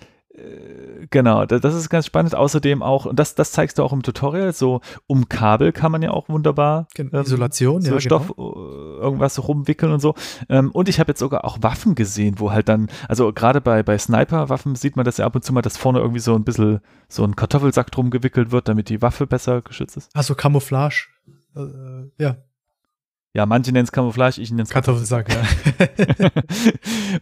Genau, 1.09 1.45
das 1.45 1.73
ist 1.73 1.89
ganz 1.89 2.05
spannend. 2.05 2.35
Außerdem 2.35 2.83
auch, 2.83 3.05
und 3.05 3.17
das, 3.17 3.33
das 3.33 3.51
zeigst 3.51 3.79
du 3.79 3.83
auch 3.83 3.93
im 3.93 4.03
Tutorial, 4.03 4.53
so 4.53 4.81
um 5.07 5.29
Kabel 5.29 5.71
kann 5.71 5.91
man 5.91 6.01
ja 6.01 6.11
auch 6.11 6.29
wunderbar 6.29 6.88
ähm, 6.97 7.09
Isolation, 7.11 7.81
so 7.81 7.93
ja, 7.93 7.99
Stoff 7.99 8.33
genau. 8.35 8.53
äh, 8.53 8.99
irgendwas 9.01 9.47
rumwickeln 9.47 9.91
und 9.91 9.99
so. 9.99 10.15
Ähm, 10.49 10.71
und 10.71 10.89
ich 10.89 10.99
habe 10.99 11.11
jetzt 11.11 11.19
sogar 11.19 11.45
auch 11.45 11.57
Waffen 11.61 11.95
gesehen, 11.95 12.35
wo 12.38 12.51
halt 12.51 12.69
dann, 12.69 12.88
also 13.07 13.31
gerade 13.33 13.61
bei, 13.61 13.83
bei 13.83 13.97
Sniper-Waffen 13.97 14.75
sieht 14.75 14.95
man 14.95 15.05
das 15.05 15.17
ja 15.17 15.25
ab 15.25 15.35
und 15.35 15.43
zu 15.43 15.53
mal, 15.53 15.61
dass 15.61 15.77
vorne 15.77 15.99
irgendwie 15.99 16.19
so 16.19 16.35
ein 16.35 16.43
bisschen 16.43 16.81
so 17.07 17.23
ein 17.23 17.35
Kartoffelsack 17.35 17.91
drum 17.91 18.09
gewickelt 18.09 18.51
wird, 18.51 18.67
damit 18.67 18.89
die 18.89 19.01
Waffe 19.01 19.27
besser 19.27 19.61
geschützt 19.61 19.97
ist. 19.97 20.15
Also 20.15 20.35
Camouflage. 20.35 21.07
Äh, 21.55 22.11
ja, 22.21 22.38
Ja, 23.38 23.45
manche 23.45 23.71
nennen 23.71 23.83
es 23.83 23.91
Camouflage, 23.91 24.41
ich 24.41 24.49
nenne 24.49 24.63
es 24.63 24.71
Kartoffelsack, 24.71 25.31
ja. 25.31 26.29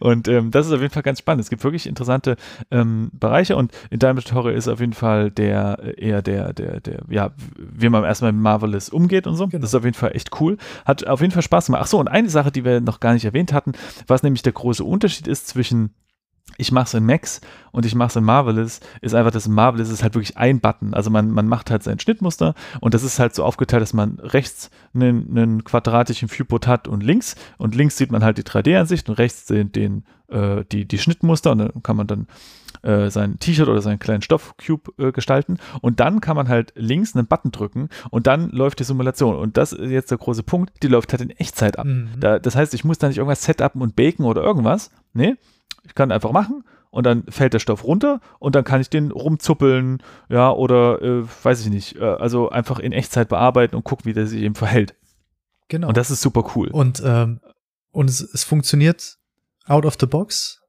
und 0.00 0.28
ähm, 0.28 0.50
das 0.50 0.66
ist 0.66 0.72
auf 0.72 0.80
jeden 0.80 0.90
Fall 0.90 1.02
ganz 1.02 1.18
spannend. 1.18 1.44
Es 1.44 1.50
gibt 1.50 1.62
wirklich 1.62 1.86
interessante 1.86 2.36
ähm, 2.70 3.10
Bereiche 3.12 3.54
und 3.54 3.70
in 3.90 3.98
deinem 3.98 4.20
Tutorial 4.20 4.56
ist 4.56 4.66
auf 4.66 4.80
jeden 4.80 4.94
Fall 4.94 5.30
der 5.30 5.78
äh, 5.82 5.90
eher 6.02 6.22
der, 6.22 6.54
der, 6.54 6.80
der, 6.80 7.02
ja, 7.10 7.32
wie 7.58 7.90
man 7.90 8.02
erstmal 8.02 8.32
mit 8.32 8.40
Marvelous 8.40 8.88
umgeht 8.88 9.26
und 9.26 9.36
so. 9.36 9.46
Genau. 9.46 9.60
Das 9.60 9.72
ist 9.72 9.74
auf 9.74 9.84
jeden 9.84 9.92
Fall 9.92 10.12
echt 10.16 10.40
cool. 10.40 10.56
Hat 10.86 11.06
auf 11.06 11.20
jeden 11.20 11.34
Fall 11.34 11.42
Spaß 11.42 11.66
gemacht. 11.66 11.82
Ach 11.84 11.86
so, 11.86 12.00
und 12.00 12.08
eine 12.08 12.30
Sache, 12.30 12.50
die 12.50 12.64
wir 12.64 12.80
noch 12.80 13.00
gar 13.00 13.12
nicht 13.12 13.26
erwähnt 13.26 13.52
hatten, 13.52 13.72
was 14.06 14.22
nämlich 14.22 14.40
der 14.40 14.54
große 14.54 14.84
Unterschied 14.84 15.28
ist 15.28 15.48
zwischen 15.48 15.90
ich 16.58 16.72
mache 16.72 16.86
es 16.86 16.94
in 16.94 17.04
Max 17.04 17.40
und 17.72 17.84
ich 17.84 17.94
mache 17.94 18.08
es 18.08 18.16
in 18.16 18.24
Marvelous, 18.24 18.80
ist 19.00 19.14
einfach, 19.14 19.30
dass 19.30 19.46
in 19.46 19.52
Marvelous 19.52 19.90
ist 19.90 20.02
halt 20.02 20.14
wirklich 20.14 20.36
ein 20.36 20.60
Button. 20.60 20.94
Also 20.94 21.10
man, 21.10 21.30
man 21.30 21.48
macht 21.48 21.70
halt 21.70 21.82
sein 21.82 21.98
Schnittmuster 21.98 22.54
und 22.80 22.94
das 22.94 23.02
ist 23.02 23.18
halt 23.18 23.34
so 23.34 23.44
aufgeteilt, 23.44 23.82
dass 23.82 23.92
man 23.92 24.18
rechts 24.20 24.70
einen, 24.94 25.36
einen 25.36 25.64
quadratischen 25.64 26.30
Viewport 26.30 26.66
hat 26.66 26.88
und 26.88 27.02
links 27.02 27.36
und 27.58 27.74
links 27.74 27.96
sieht 27.96 28.10
man 28.10 28.24
halt 28.24 28.38
die 28.38 28.44
3D-Ansicht 28.44 29.08
und 29.08 29.16
rechts 29.16 29.46
den, 29.46 29.72
den, 29.72 30.04
äh, 30.28 30.64
die, 30.72 30.86
die 30.86 30.98
Schnittmuster 30.98 31.52
und 31.52 31.58
dann 31.58 31.82
kann 31.82 31.96
man 31.96 32.06
dann 32.06 32.26
äh, 32.82 33.10
sein 33.10 33.38
T-Shirt 33.38 33.68
oder 33.68 33.82
seinen 33.82 33.98
kleinen 33.98 34.22
Stoffcube 34.22 34.92
äh, 34.98 35.12
gestalten 35.12 35.58
und 35.82 36.00
dann 36.00 36.20
kann 36.20 36.36
man 36.36 36.48
halt 36.48 36.72
links 36.76 37.14
einen 37.14 37.26
Button 37.26 37.52
drücken 37.52 37.88
und 38.10 38.26
dann 38.26 38.50
läuft 38.50 38.80
die 38.80 38.84
Simulation 38.84 39.36
und 39.36 39.56
das 39.56 39.72
ist 39.72 39.90
jetzt 39.90 40.10
der 40.10 40.18
große 40.18 40.42
Punkt, 40.42 40.82
die 40.82 40.88
läuft 40.88 41.12
halt 41.12 41.20
in 41.20 41.30
Echtzeit 41.30 41.78
ab. 41.78 41.86
Mhm. 41.86 42.08
Da, 42.18 42.38
das 42.38 42.56
heißt, 42.56 42.72
ich 42.74 42.84
muss 42.84 42.98
da 42.98 43.08
nicht 43.08 43.18
irgendwas 43.18 43.44
setupen 43.44 43.82
und 43.82 43.96
baken 43.96 44.24
oder 44.24 44.42
irgendwas. 44.42 44.90
Nee, 45.12 45.36
ich 45.86 45.94
kann 45.94 46.12
einfach 46.12 46.32
machen 46.32 46.64
und 46.90 47.04
dann 47.04 47.24
fällt 47.28 47.54
der 47.54 47.58
Stoff 47.58 47.84
runter 47.84 48.20
und 48.38 48.54
dann 48.54 48.64
kann 48.64 48.80
ich 48.80 48.90
den 48.90 49.10
rumzuppeln, 49.10 50.02
ja, 50.28 50.50
oder 50.50 51.02
äh, 51.02 51.24
weiß 51.42 51.60
ich 51.60 51.70
nicht, 51.70 51.96
äh, 51.96 52.04
also 52.04 52.50
einfach 52.50 52.78
in 52.78 52.92
Echtzeit 52.92 53.28
bearbeiten 53.28 53.76
und 53.76 53.84
gucken, 53.84 54.06
wie 54.06 54.12
der 54.12 54.26
sich 54.26 54.42
eben 54.42 54.54
verhält. 54.54 54.94
Genau. 55.68 55.88
Und 55.88 55.96
das 55.96 56.10
ist 56.10 56.22
super 56.22 56.50
cool. 56.54 56.68
Und, 56.68 57.02
ähm, 57.04 57.40
und 57.90 58.08
es, 58.08 58.20
es 58.20 58.44
funktioniert 58.44 59.18
out 59.66 59.84
of 59.84 59.96
the 59.98 60.06
box. 60.06 60.62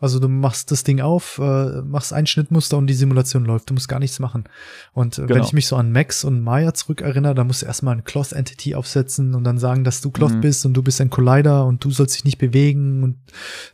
Also 0.00 0.20
du 0.20 0.28
machst 0.28 0.70
das 0.70 0.84
Ding 0.84 1.00
auf, 1.00 1.38
äh, 1.38 1.82
machst 1.82 2.12
ein 2.12 2.26
Schnittmuster 2.26 2.78
und 2.78 2.86
die 2.86 2.94
Simulation 2.94 3.44
läuft. 3.44 3.68
Du 3.68 3.74
musst 3.74 3.88
gar 3.88 3.98
nichts 3.98 4.20
machen. 4.20 4.44
Und 4.92 5.18
äh, 5.18 5.22
wenn 5.22 5.26
Genau. 5.28 5.44
ich 5.44 5.52
mich 5.52 5.66
so 5.66 5.74
an 5.74 5.90
Max 5.90 6.22
und 6.22 6.40
Maya 6.40 6.72
zurückerinnere, 6.72 7.34
da 7.34 7.42
musst 7.42 7.62
du 7.62 7.66
erstmal 7.66 7.96
ein 7.96 8.04
Cloth 8.04 8.32
Entity 8.32 8.76
aufsetzen 8.76 9.34
und 9.34 9.42
dann 9.42 9.58
sagen, 9.58 9.82
dass 9.82 10.00
du 10.00 10.10
Cloth 10.12 10.34
Mhm. 10.34 10.40
bist 10.40 10.64
und 10.66 10.74
du 10.74 10.82
bist 10.82 11.00
ein 11.00 11.10
Collider 11.10 11.64
und 11.66 11.82
du 11.84 11.90
sollst 11.90 12.14
dich 12.14 12.24
nicht 12.24 12.38
bewegen. 12.38 13.02
Und 13.02 13.16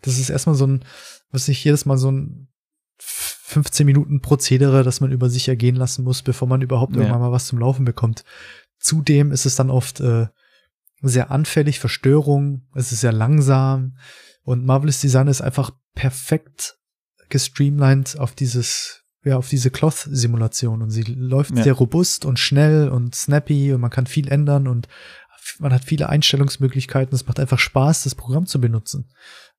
das 0.03 0.19
ist 0.19 0.31
erstmal 0.31 0.55
so 0.57 0.67
ein, 0.67 0.85
was 1.31 1.47
nicht 1.49 1.63
jedes 1.63 1.85
Mal 1.85 1.99
so 1.99 2.11
ein 2.11 2.49
15 2.99 3.85
Minuten 3.85 4.21
Prozedere, 4.21 4.83
das 4.83 5.01
man 5.01 5.13
über 5.13 5.29
sich 5.29 5.49
ergehen 5.49 5.77
lassen 5.77 6.05
muss, 6.05 6.23
bevor 6.23 6.49
man 6.49 6.63
überhaupt 6.63 6.95
Ja. 6.95 7.03
irgendwann 7.03 7.21
mal 7.21 7.33
was 7.33 7.47
zum 7.47 7.59
Laufen 7.59 7.85
bekommt. 7.85 8.25
Zudem 8.79 9.31
ist 9.31 9.45
es 9.45 9.57
dann 9.57 9.71
oft 9.71 10.01
äh, 10.01 10.29
sehr 11.03 11.31
anfällig 11.31 11.81
für 11.81 11.91
Störungen, 11.91 12.67
es 12.75 12.93
ist 12.93 13.01
sehr 13.01 13.13
langsam 13.13 13.99
und 14.45 14.65
Marvelous 14.65 15.01
Design 15.01 15.29
ist 15.29 15.41
einfach 15.41 15.71
perfekt 15.95 16.77
gestreamlined 17.29 18.19
auf 18.19 18.35
dieses 18.35 19.01
ja, 19.27 19.39
auf 19.39 19.49
diese 19.49 19.71
Cloth-Simulation 19.71 20.83
und 20.83 20.91
sie 20.91 21.03
läuft 21.03 21.57
Ja. 21.57 21.63
sehr 21.65 21.73
robust 21.73 22.27
und 22.27 22.39
schnell 22.39 22.91
und 22.91 23.15
snappy 23.15 23.73
und 23.73 23.81
man 23.81 23.91
kann 23.91 24.07
viel 24.07 24.29
ändern 24.29 24.69
und 24.69 24.87
man 25.59 25.73
hat 25.73 25.83
viele 25.85 26.11
Einstellungsmöglichkeiten. 26.11 27.15
Es 27.15 27.27
macht 27.27 27.41
einfach 27.41 27.59
Spaß, 27.59 28.05
das 28.05 28.15
Programm 28.15 28.45
zu 28.47 28.61
benutzen. 28.61 29.11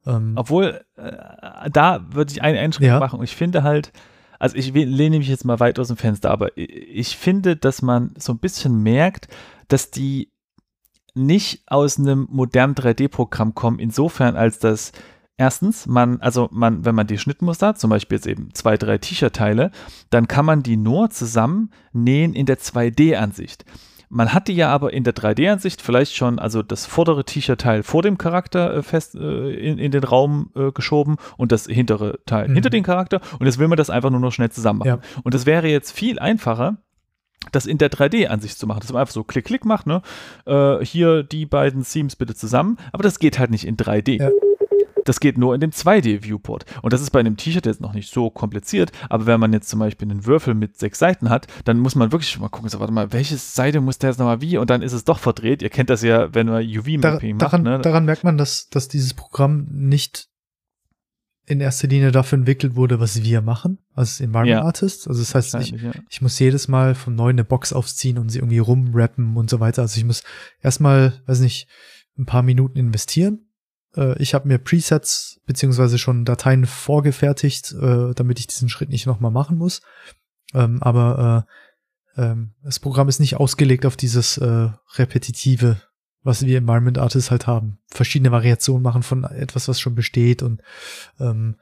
Ähm, 0.05 0.33
Obwohl, 0.35 0.85
äh, 0.97 1.69
da 1.71 2.05
würde 2.11 2.31
ich 2.31 2.43
einen 2.43 2.59
Einschränkung 2.59 2.93
Ja. 2.93 2.99
machen. 2.99 3.23
Ich 3.23 3.35
finde 3.35 3.63
halt, 3.63 3.91
also 4.37 4.55
ich 4.55 4.71
lehne 4.71 5.17
mich 5.17 5.27
jetzt 5.29 5.45
mal 5.45 5.59
weit 5.59 5.79
aus 5.79 5.87
dem 5.87 5.97
Fenster, 5.97 6.29
aber 6.29 6.55
ich 6.55 7.17
finde, 7.17 7.55
dass 7.55 7.81
man 7.81 8.13
so 8.19 8.33
ein 8.33 8.39
bisschen 8.39 8.83
merkt, 8.83 9.27
dass 9.67 9.89
die 9.89 10.31
nicht 11.15 11.63
aus 11.67 11.97
einem 11.99 12.27
modernen 12.29 12.75
3D-Programm 12.75 13.55
kommen, 13.55 13.79
insofern 13.79 14.35
als 14.35 14.59
dass 14.59 14.91
erstens, 15.37 15.85
man, 15.85 16.21
also 16.21 16.49
man, 16.51 16.85
wenn 16.85 16.95
man 16.95 17.07
die 17.07 17.17
Schnittmuster 17.17 17.67
hat, 17.67 17.79
zum 17.79 17.89
Beispiel 17.89 18.17
jetzt 18.17 18.27
eben 18.27 18.53
zwei, 18.53 18.77
drei 18.77 18.97
T-Shirt-Teile, 18.97 19.71
dann 20.09 20.27
kann 20.27 20.45
man 20.45 20.63
die 20.63 20.77
nur 20.77 21.09
zusammen 21.09 21.71
nähen 21.91 22.33
in 22.33 22.45
der 22.45 22.57
2D-Ansicht. 22.59 23.65
Man 24.07 24.33
hat 24.33 24.47
die 24.47 24.53
ja 24.53 24.69
aber 24.69 24.93
in 24.93 25.03
der 25.03 25.15
3D-Ansicht 25.15 25.81
vielleicht 25.81 26.15
schon, 26.15 26.37
also 26.39 26.61
das 26.61 26.85
vordere 26.85 27.25
T-Shirt-Teil 27.25 27.83
vor 27.83 28.01
dem 28.01 28.17
Charakter 28.17 28.75
äh, 28.75 28.83
fest 28.83 29.15
äh, 29.15 29.49
in, 29.51 29.77
in 29.77 29.91
den 29.91 30.03
Raum 30.03 30.51
äh, 30.55 30.71
geschoben 30.71 31.17
und 31.37 31.51
das 31.51 31.65
hintere 31.65 32.19
Teil 32.25 32.47
Mhm. 32.47 32.53
hinter 32.53 32.69
den 32.69 32.83
Charakter 32.83 33.19
und 33.39 33.45
jetzt 33.45 33.57
will 33.57 33.67
man 33.67 33.77
das 33.77 33.89
einfach 33.89 34.11
nur 34.11 34.19
noch 34.19 34.31
schnell 34.31 34.51
zusammen 34.51 34.79
machen. 34.79 34.87
Ja. 34.87 35.21
Und 35.23 35.33
das 35.33 35.45
wäre 35.45 35.67
jetzt 35.67 35.91
viel 35.91 36.19
einfacher, 36.19 36.77
das 37.51 37.65
in 37.65 37.77
der 37.77 37.89
3D-Ansicht 37.91 38.57
zu 38.57 38.67
machen, 38.67 38.79
dass 38.81 38.91
man 38.91 39.01
einfach 39.01 39.13
so 39.13 39.23
Klick-Klick 39.23 39.65
macht, 39.65 39.87
ne? 39.87 40.01
Äh, 40.45 40.83
hier 40.85 41.23
die 41.23 41.45
beiden 41.45 41.83
Themes 41.83 42.15
bitte 42.15 42.35
zusammen, 42.35 42.77
aber 42.91 43.03
das 43.03 43.19
geht 43.19 43.39
halt 43.39 43.51
nicht 43.51 43.65
in 43.65 43.77
3D. 43.77 44.19
Ja. 44.19 44.29
Das 45.05 45.19
geht 45.19 45.37
nur 45.37 45.53
in 45.53 45.61
dem 45.61 45.69
2D-Viewport. 45.69 46.65
Und 46.81 46.91
das 46.91 46.99
ist 46.99 47.11
bei 47.11 47.19
einem 47.19 47.37
T-Shirt 47.37 47.67
jetzt 47.67 47.79
noch 47.79 47.93
nicht 47.93 48.11
so 48.11 48.31
kompliziert, 48.31 48.91
aber 49.07 49.27
wenn 49.27 49.39
man 49.39 49.53
jetzt 49.53 49.69
zum 49.69 49.79
Beispiel 49.79 50.09
einen 50.09 50.25
Würfel 50.25 50.55
mit 50.55 50.79
sechs 50.79 50.97
Seiten 50.97 51.29
hat, 51.29 51.45
dann 51.63 51.77
muss 51.79 51.93
man 51.93 52.11
wirklich 52.11 52.31
schon 52.31 52.41
mal 52.41 52.49
gucken, 52.49 52.69
so, 52.69 52.79
warte 52.79 52.91
mal, 52.91 53.13
welche 53.13 53.37
Seite 53.37 53.81
muss 53.81 53.99
der 53.99 54.09
jetzt 54.09 54.17
nochmal 54.17 54.41
wie? 54.41 54.57
Und 54.57 54.71
dann 54.71 54.81
ist 54.81 54.93
es 54.93 55.03
doch 55.03 55.19
verdreht. 55.19 55.61
Ihr 55.61 55.69
kennt 55.69 55.91
das 55.91 56.01
ja, 56.01 56.33
wenn 56.33 56.47
man 56.47 56.63
UV-Mapping 56.63 57.35
macht. 57.35 57.41
daran, 57.43 57.61
Ne? 57.63 57.79
daran 57.81 58.05
merkt 58.05 58.23
man, 58.23 58.39
dass, 58.39 58.67
dass 58.69 58.87
dieses 58.87 59.13
Programm 59.13 59.67
nicht 59.69 60.27
in 61.47 61.61
erster 61.61 61.87
Linie 61.87 62.11
dafür 62.11 62.39
entwickelt 62.39 62.75
wurde, 62.75 62.99
was 62.99 63.23
wir 63.23 63.41
machen, 63.41 63.77
als 63.93 64.19
Environment 64.19 64.61
Ja. 64.61 64.63
Artists. 64.63 65.07
Also 65.07 65.21
das 65.21 65.35
heißt, 65.35 65.55
ich, 65.55 65.81
ja. 65.81 65.91
ich 66.09 66.21
muss 66.21 66.39
jedes 66.39 66.67
Mal 66.67 66.95
vom 66.95 67.15
Neuen 67.15 67.35
eine 67.35 67.43
Box 67.43 67.71
aufziehen 67.71 68.17
und 68.17 68.29
sie 68.29 68.39
irgendwie 68.39 68.57
rumrappen 68.57 69.37
und 69.37 69.49
so 69.49 69.59
weiter. 69.59 69.83
Also 69.83 69.97
ich 69.97 70.05
muss 70.05 70.23
erstmal, 70.61 71.21
weiß 71.27 71.39
nicht, 71.41 71.67
ein 72.17 72.25
paar 72.25 72.41
Minuten 72.41 72.79
investieren. 72.79 73.47
Äh, 73.95 74.21
ich 74.21 74.33
habe 74.33 74.47
mir 74.47 74.57
Presets 74.57 75.39
beziehungsweise 75.45 75.97
schon 75.99 76.25
Dateien 76.25 76.65
vorgefertigt, 76.65 77.73
äh, 77.73 78.13
damit 78.15 78.39
ich 78.39 78.47
diesen 78.47 78.69
Schritt 78.69 78.89
nicht 78.89 79.05
nochmal 79.05 79.31
machen 79.31 79.57
muss. 79.57 79.81
Ähm, 80.53 80.81
aber 80.81 81.45
äh, 82.17 82.21
ähm, 82.21 82.55
das 82.63 82.79
Programm 82.79 83.09
ist 83.09 83.19
nicht 83.19 83.35
ausgelegt 83.35 83.85
auf 83.85 83.97
dieses 83.97 84.37
äh, 84.37 84.69
repetitive, 84.95 85.81
was 86.25 86.45
wir 86.45 86.57
Environment 86.57 86.97
Artists 86.97 87.31
halt 87.31 87.47
haben. 87.47 87.77
Verschiedene 87.87 88.31
Variationen 88.31 88.83
machen 88.83 89.03
von 89.03 89.23
etwas, 89.23 89.69
was 89.69 89.79
schon 89.79 89.95
besteht 89.95 90.43
und 90.43 90.61
ähm, 91.19 91.55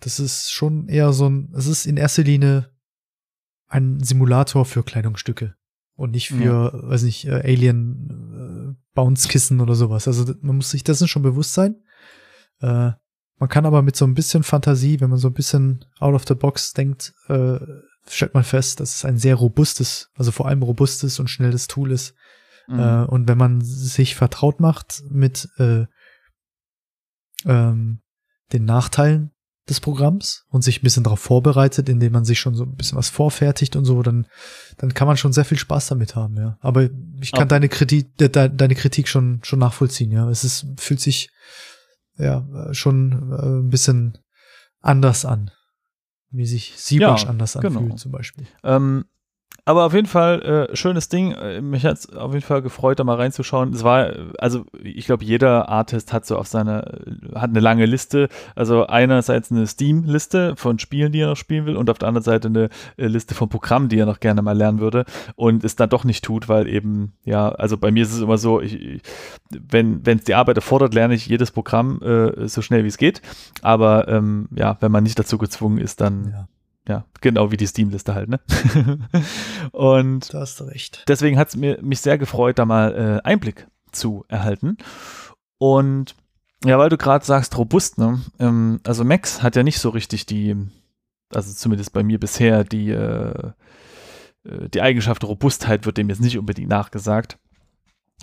das 0.00 0.20
ist 0.20 0.52
schon 0.52 0.88
eher 0.88 1.12
so 1.12 1.28
ein, 1.28 1.52
es 1.56 1.66
ist 1.66 1.86
in 1.86 1.96
erster 1.96 2.24
Linie 2.24 2.70
ein 3.68 4.00
Simulator 4.00 4.64
für 4.64 4.82
Kleidungsstücke 4.82 5.54
und 5.94 6.12
nicht 6.12 6.28
für, 6.28 6.72
weiß 6.84 7.02
nicht, 7.02 7.26
äh, 7.26 7.42
Alien 7.42 8.76
äh, 8.76 8.94
Bounce-Kissen 8.94 9.60
oder 9.60 9.74
sowas. 9.74 10.06
Also 10.06 10.32
man 10.40 10.56
muss 10.56 10.70
sich 10.70 10.84
dessen 10.84 11.08
schon 11.08 11.22
bewusst 11.22 11.54
sein. 11.54 11.82
Äh, 12.60 12.92
man 13.38 13.48
kann 13.48 13.66
aber 13.66 13.82
mit 13.82 13.96
so 13.96 14.04
ein 14.04 14.14
bisschen 14.14 14.42
Fantasie, 14.42 15.00
wenn 15.00 15.10
man 15.10 15.18
so 15.18 15.28
ein 15.28 15.34
bisschen 15.34 15.84
out 15.98 16.14
of 16.14 16.24
the 16.26 16.34
box 16.34 16.72
denkt, 16.72 17.14
äh, 17.28 17.58
stellt 18.08 18.34
man 18.34 18.44
fest, 18.44 18.80
dass 18.80 18.96
es 18.96 19.04
ein 19.04 19.18
sehr 19.18 19.34
robustes, 19.34 20.10
also 20.14 20.32
vor 20.32 20.46
allem 20.46 20.62
robustes 20.62 21.18
und 21.20 21.28
schnelles 21.28 21.66
Tool 21.66 21.92
ist. 21.92 22.14
Mhm. 22.68 22.78
Äh, 22.78 23.04
und 23.04 23.28
wenn 23.28 23.38
man 23.38 23.60
sich 23.60 24.14
vertraut 24.14 24.60
macht 24.60 25.02
mit 25.10 25.48
äh, 25.58 25.86
ähm, 27.44 28.00
den 28.52 28.64
Nachteilen 28.64 29.30
des 29.68 29.80
Programms 29.80 30.46
und 30.48 30.62
sich 30.62 30.78
ein 30.80 30.82
bisschen 30.82 31.04
darauf 31.04 31.20
vorbereitet, 31.20 31.88
indem 31.90 32.12
man 32.12 32.24
sich 32.24 32.40
schon 32.40 32.54
so 32.54 32.64
ein 32.64 32.74
bisschen 32.74 32.96
was 32.96 33.10
vorfertigt 33.10 33.76
und 33.76 33.84
so, 33.84 34.02
dann, 34.02 34.26
dann 34.78 34.94
kann 34.94 35.06
man 35.06 35.18
schon 35.18 35.32
sehr 35.34 35.44
viel 35.44 35.58
Spaß 35.58 35.88
damit 35.88 36.16
haben, 36.16 36.36
ja. 36.38 36.56
Aber 36.60 36.88
ich 37.20 37.32
kann 37.32 37.44
Auch- 37.44 37.48
deine 37.48 37.68
Kritik, 37.68 38.16
de, 38.16 38.28
de, 38.30 38.48
deine 38.48 38.74
Kritik 38.74 39.08
schon, 39.08 39.40
schon 39.42 39.58
nachvollziehen, 39.58 40.10
ja. 40.10 40.28
Es 40.30 40.42
ist, 40.44 40.66
fühlt 40.78 41.00
sich, 41.00 41.30
ja, 42.16 42.46
schon 42.72 43.30
äh, 43.32 43.60
ein 43.60 43.68
bisschen 43.68 44.18
anders 44.80 45.24
an. 45.24 45.50
Wie 46.30 46.46
sich 46.46 46.74
Siebrush 46.76 47.24
Ja, 47.24 47.30
anders 47.30 47.52
genau. 47.54 47.80
anfühlt, 47.80 47.98
zum 47.98 48.12
Beispiel. 48.12 48.46
Ähm, 48.62 49.04
aber 49.68 49.84
auf 49.84 49.92
jeden 49.92 50.06
Fall 50.06 50.68
äh, 50.70 50.76
schönes 50.76 51.10
Ding. 51.10 51.32
Äh, 51.32 51.60
mich 51.60 51.84
hat 51.84 51.98
es 51.98 52.16
auf 52.16 52.32
jeden 52.32 52.44
Fall 52.44 52.62
gefreut, 52.62 52.98
da 52.98 53.04
mal 53.04 53.16
reinzuschauen. 53.16 53.74
Es 53.74 53.84
war, 53.84 54.14
also 54.38 54.64
ich 54.82 55.04
glaube, 55.04 55.24
jeder 55.24 55.68
Artist 55.68 56.14
hat 56.14 56.24
so 56.24 56.38
auf 56.38 56.46
seiner, 56.46 56.90
hat 57.34 57.50
eine 57.50 57.60
lange 57.60 57.84
Liste. 57.84 58.30
Also 58.54 58.86
einerseits 58.86 59.52
eine 59.52 59.66
Steam-Liste 59.66 60.56
von 60.56 60.78
Spielen, 60.78 61.12
die 61.12 61.20
er 61.20 61.26
noch 61.26 61.36
spielen 61.36 61.66
will, 61.66 61.76
und 61.76 61.90
auf 61.90 61.98
der 61.98 62.08
anderen 62.08 62.24
Seite 62.24 62.48
eine 62.48 62.70
äh, 62.96 63.08
Liste 63.08 63.34
von 63.34 63.50
Programmen, 63.50 63.90
die 63.90 63.98
er 63.98 64.06
noch 64.06 64.20
gerne 64.20 64.40
mal 64.40 64.56
lernen 64.56 64.80
würde 64.80 65.04
und 65.36 65.62
es 65.64 65.76
dann 65.76 65.90
doch 65.90 66.04
nicht 66.04 66.24
tut, 66.24 66.48
weil 66.48 66.66
eben, 66.66 67.12
ja, 67.26 67.50
also 67.50 67.76
bei 67.76 67.90
mir 67.90 68.04
ist 68.04 68.14
es 68.14 68.22
immer 68.22 68.38
so, 68.38 68.62
ich, 68.62 69.02
wenn 69.50 70.00
es 70.02 70.24
die 70.24 70.34
Arbeit 70.34 70.56
erfordert, 70.56 70.94
lerne 70.94 71.12
ich 71.12 71.26
jedes 71.26 71.50
Programm 71.50 72.00
äh, 72.00 72.48
so 72.48 72.62
schnell 72.62 72.84
wie 72.84 72.88
es 72.88 72.96
geht. 72.96 73.20
Aber 73.60 74.08
ähm, 74.08 74.48
ja, 74.56 74.78
wenn 74.80 74.92
man 74.92 75.02
nicht 75.02 75.18
dazu 75.18 75.36
gezwungen 75.36 75.76
ist, 75.76 76.00
dann. 76.00 76.30
Ja 76.32 76.48
ja, 76.88 77.04
genau 77.20 77.52
wie 77.52 77.56
die 77.56 77.66
Steam-Liste 77.66 78.14
halt, 78.14 78.30
ne? 78.30 78.40
und 79.72 80.32
da 80.32 80.40
hast 80.40 80.58
du 80.58 80.64
recht. 80.64 81.04
deswegen 81.06 81.38
hat 81.38 81.48
es 81.48 81.56
mich 81.56 82.00
sehr 82.00 82.18
gefreut, 82.18 82.58
da 82.58 82.64
mal 82.64 83.20
äh, 83.24 83.28
Einblick 83.28 83.68
zu 83.92 84.24
erhalten. 84.28 84.78
Und 85.58 86.14
ja, 86.64 86.78
weil 86.78 86.88
du 86.88 86.96
gerade 86.96 87.24
sagst, 87.24 87.56
robust, 87.56 87.98
ne? 87.98 88.20
Ähm, 88.40 88.80
also 88.84 89.04
Max 89.04 89.42
hat 89.42 89.54
ja 89.54 89.62
nicht 89.62 89.78
so 89.78 89.90
richtig 89.90 90.26
die, 90.26 90.56
also 91.32 91.52
zumindest 91.52 91.92
bei 91.92 92.02
mir 92.02 92.18
bisher, 92.18 92.64
die, 92.64 92.90
äh, 92.90 93.52
äh 94.44 94.68
die 94.72 94.80
Eigenschaft 94.80 95.24
Robustheit 95.24 95.84
wird 95.84 95.98
dem 95.98 96.08
jetzt 96.08 96.22
nicht 96.22 96.38
unbedingt 96.38 96.70
nachgesagt. 96.70 97.38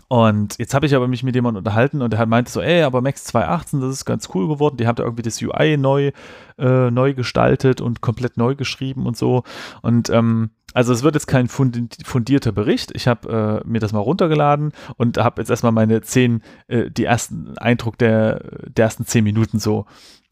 Und 0.07 0.59
jetzt 0.59 0.73
habe 0.75 0.85
ich 0.85 0.93
aber 0.95 1.07
mich 1.07 1.23
mit 1.23 1.33
jemandem 1.33 1.59
unterhalten 1.59 2.01
und 2.01 2.13
der 2.13 2.25
meinte 2.27 2.51
so, 2.51 2.61
ey, 2.61 2.83
aber 2.83 3.01
Max 3.01 3.27
2.18, 3.33 3.81
das 3.81 3.91
ist 3.91 4.05
ganz 4.05 4.29
cool 4.33 4.47
geworden. 4.47 4.77
Die 4.77 4.85
haben 4.85 4.95
da 4.95 5.03
irgendwie 5.03 5.23
das 5.23 5.41
UI 5.41 5.77
neu, 5.77 6.11
äh, 6.59 6.91
neu 6.91 7.13
gestaltet 7.15 7.81
und 7.81 8.01
komplett 8.01 8.37
neu 8.37 8.55
geschrieben 8.55 9.07
und 9.07 9.17
so. 9.17 9.43
Und 9.81 10.09
ähm, 10.11 10.51
also 10.75 10.93
es 10.93 11.03
wird 11.03 11.15
jetzt 11.15 11.27
kein 11.27 11.47
fundierter 11.47 12.51
Bericht. 12.51 12.91
Ich 12.93 13.07
habe 13.07 13.63
äh, 13.65 13.67
mir 13.67 13.79
das 13.79 13.93
mal 13.93 13.99
runtergeladen 13.99 14.73
und 14.97 15.17
habe 15.17 15.41
jetzt 15.41 15.49
erstmal 15.49 15.71
meine 15.71 16.01
zehn, 16.01 16.43
äh, 16.67 16.91
die 16.91 17.05
ersten 17.05 17.57
Eindruck 17.57 17.97
der, 17.97 18.41
der 18.67 18.85
ersten 18.85 19.05
zehn 19.05 19.23
Minuten 19.23 19.57
so, 19.57 19.85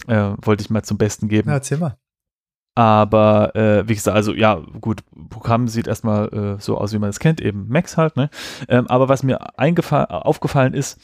äh, 0.07 0.34
wollte 0.41 0.61
ich 0.61 0.70
mal 0.70 0.84
zum 0.84 0.97
Besten 0.97 1.30
geben. 1.30 1.49
Ja, 1.49 1.55
erzähl 1.55 1.78
mal. 1.78 1.97
Aber 2.76 3.55
äh, 3.55 3.88
wie 3.88 3.93
gesagt, 3.93 4.15
also 4.15 4.34
ja, 4.34 4.55
gut, 4.82 5.03
Programm 5.30 5.67
sieht 5.67 5.88
erstmal 5.88 6.30
äh, 6.30 6.61
so 6.61 6.78
aus, 6.78 6.91
wie 6.91 6.99
man 6.99 7.09
es 7.09 7.19
kennt, 7.19 7.39
eben 7.39 7.67
Max 7.67 7.97
halt, 7.97 8.15
ne? 8.15 8.30
Ähm, 8.67 8.88
aber 8.88 9.09
was 9.09 9.21
mir 9.21 9.39
aufgefallen 9.59 10.74
ist, 10.74 10.99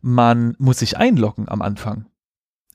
man 0.00 0.54
muss 0.58 0.78
sich 0.78 0.96
einloggen 0.96 1.48
am 1.48 1.60
Anfang. 1.60 2.06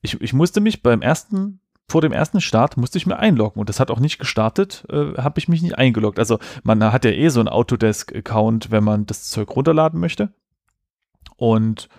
Ich, 0.02 0.22
ich 0.22 0.34
musste 0.34 0.62
mich 0.62 0.84
beim 0.84 1.02
ersten, 1.02 1.60
vor 1.88 2.02
dem 2.02 2.12
ersten 2.12 2.40
Start, 2.40 2.78
musste 2.78 3.00
ich 3.00 3.08
mir 3.08 3.18
einloggen 3.18 3.60
und 3.60 3.70
das 3.70 3.80
hat 3.80 3.90
auch 3.90 4.00
nicht 4.00 4.20
gestartet, 4.20 4.86
äh, 4.90 5.16
habe 5.18 5.40
ich 5.40 5.48
mich 5.48 5.64
nicht 5.64 5.80
eingeloggt. 5.80 6.20
Also 6.20 6.38
man 6.64 6.84
hat 6.94 7.04
ja 7.04 7.12
eh 7.12 7.30
so 7.30 7.40
einen 7.40 7.50
Autodesk-Account, 7.50 8.70
wenn 8.70 8.84
man 8.84 9.08
das 9.08 9.30
Zeug 9.30 9.56
runterladen 9.56 10.00
möchte. 10.00 10.30
Und 11.38 11.90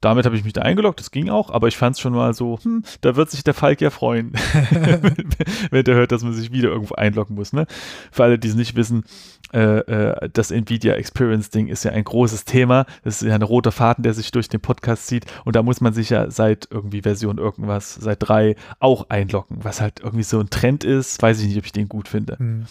damit 0.00 0.24
habe 0.24 0.36
ich 0.36 0.44
mich 0.44 0.52
da 0.52 0.62
eingeloggt, 0.62 1.00
das 1.00 1.10
ging 1.10 1.28
auch, 1.28 1.50
aber 1.50 1.68
ich 1.68 1.76
fand 1.76 1.96
es 1.96 2.00
schon 2.00 2.14
mal 2.14 2.32
so, 2.32 2.58
hm, 2.62 2.84
da 3.02 3.16
wird 3.16 3.30
sich 3.30 3.44
der 3.44 3.54
Falk 3.54 3.80
ja 3.80 3.90
freuen, 3.90 4.32
wenn 5.70 5.84
der 5.84 5.94
hört, 5.94 6.12
dass 6.12 6.22
man 6.22 6.32
sich 6.32 6.52
wieder 6.52 6.70
irgendwo 6.70 6.94
einloggen 6.94 7.36
muss. 7.36 7.52
Ne? 7.52 7.66
Für 8.10 8.24
alle, 8.24 8.38
die 8.38 8.48
es 8.48 8.54
nicht 8.54 8.76
wissen, 8.76 9.04
äh, 9.52 9.78
äh, 9.78 10.30
das 10.32 10.50
Nvidia 10.50 10.94
Experience 10.94 11.50
Ding 11.50 11.68
ist 11.68 11.84
ja 11.84 11.90
ein 11.92 12.04
großes 12.04 12.44
Thema. 12.44 12.86
Das 13.02 13.20
ist 13.20 13.28
ja 13.28 13.34
ein 13.34 13.42
roter 13.42 13.72
Faden, 13.72 14.02
der 14.02 14.14
sich 14.14 14.30
durch 14.30 14.48
den 14.48 14.60
Podcast 14.60 15.06
zieht. 15.06 15.26
Und 15.44 15.56
da 15.56 15.62
muss 15.62 15.80
man 15.80 15.92
sich 15.92 16.10
ja 16.10 16.30
seit 16.30 16.68
irgendwie 16.70 17.02
Version 17.02 17.38
irgendwas, 17.38 17.94
seit 17.94 18.18
drei 18.20 18.56
auch 18.78 19.10
einloggen, 19.10 19.58
was 19.62 19.80
halt 19.80 20.00
irgendwie 20.00 20.22
so 20.22 20.38
ein 20.38 20.50
Trend 20.50 20.84
ist. 20.84 21.20
Weiß 21.20 21.40
ich 21.40 21.48
nicht, 21.48 21.58
ob 21.58 21.64
ich 21.64 21.72
den 21.72 21.88
gut 21.88 22.08
finde. 22.08 22.38
Hm. 22.38 22.66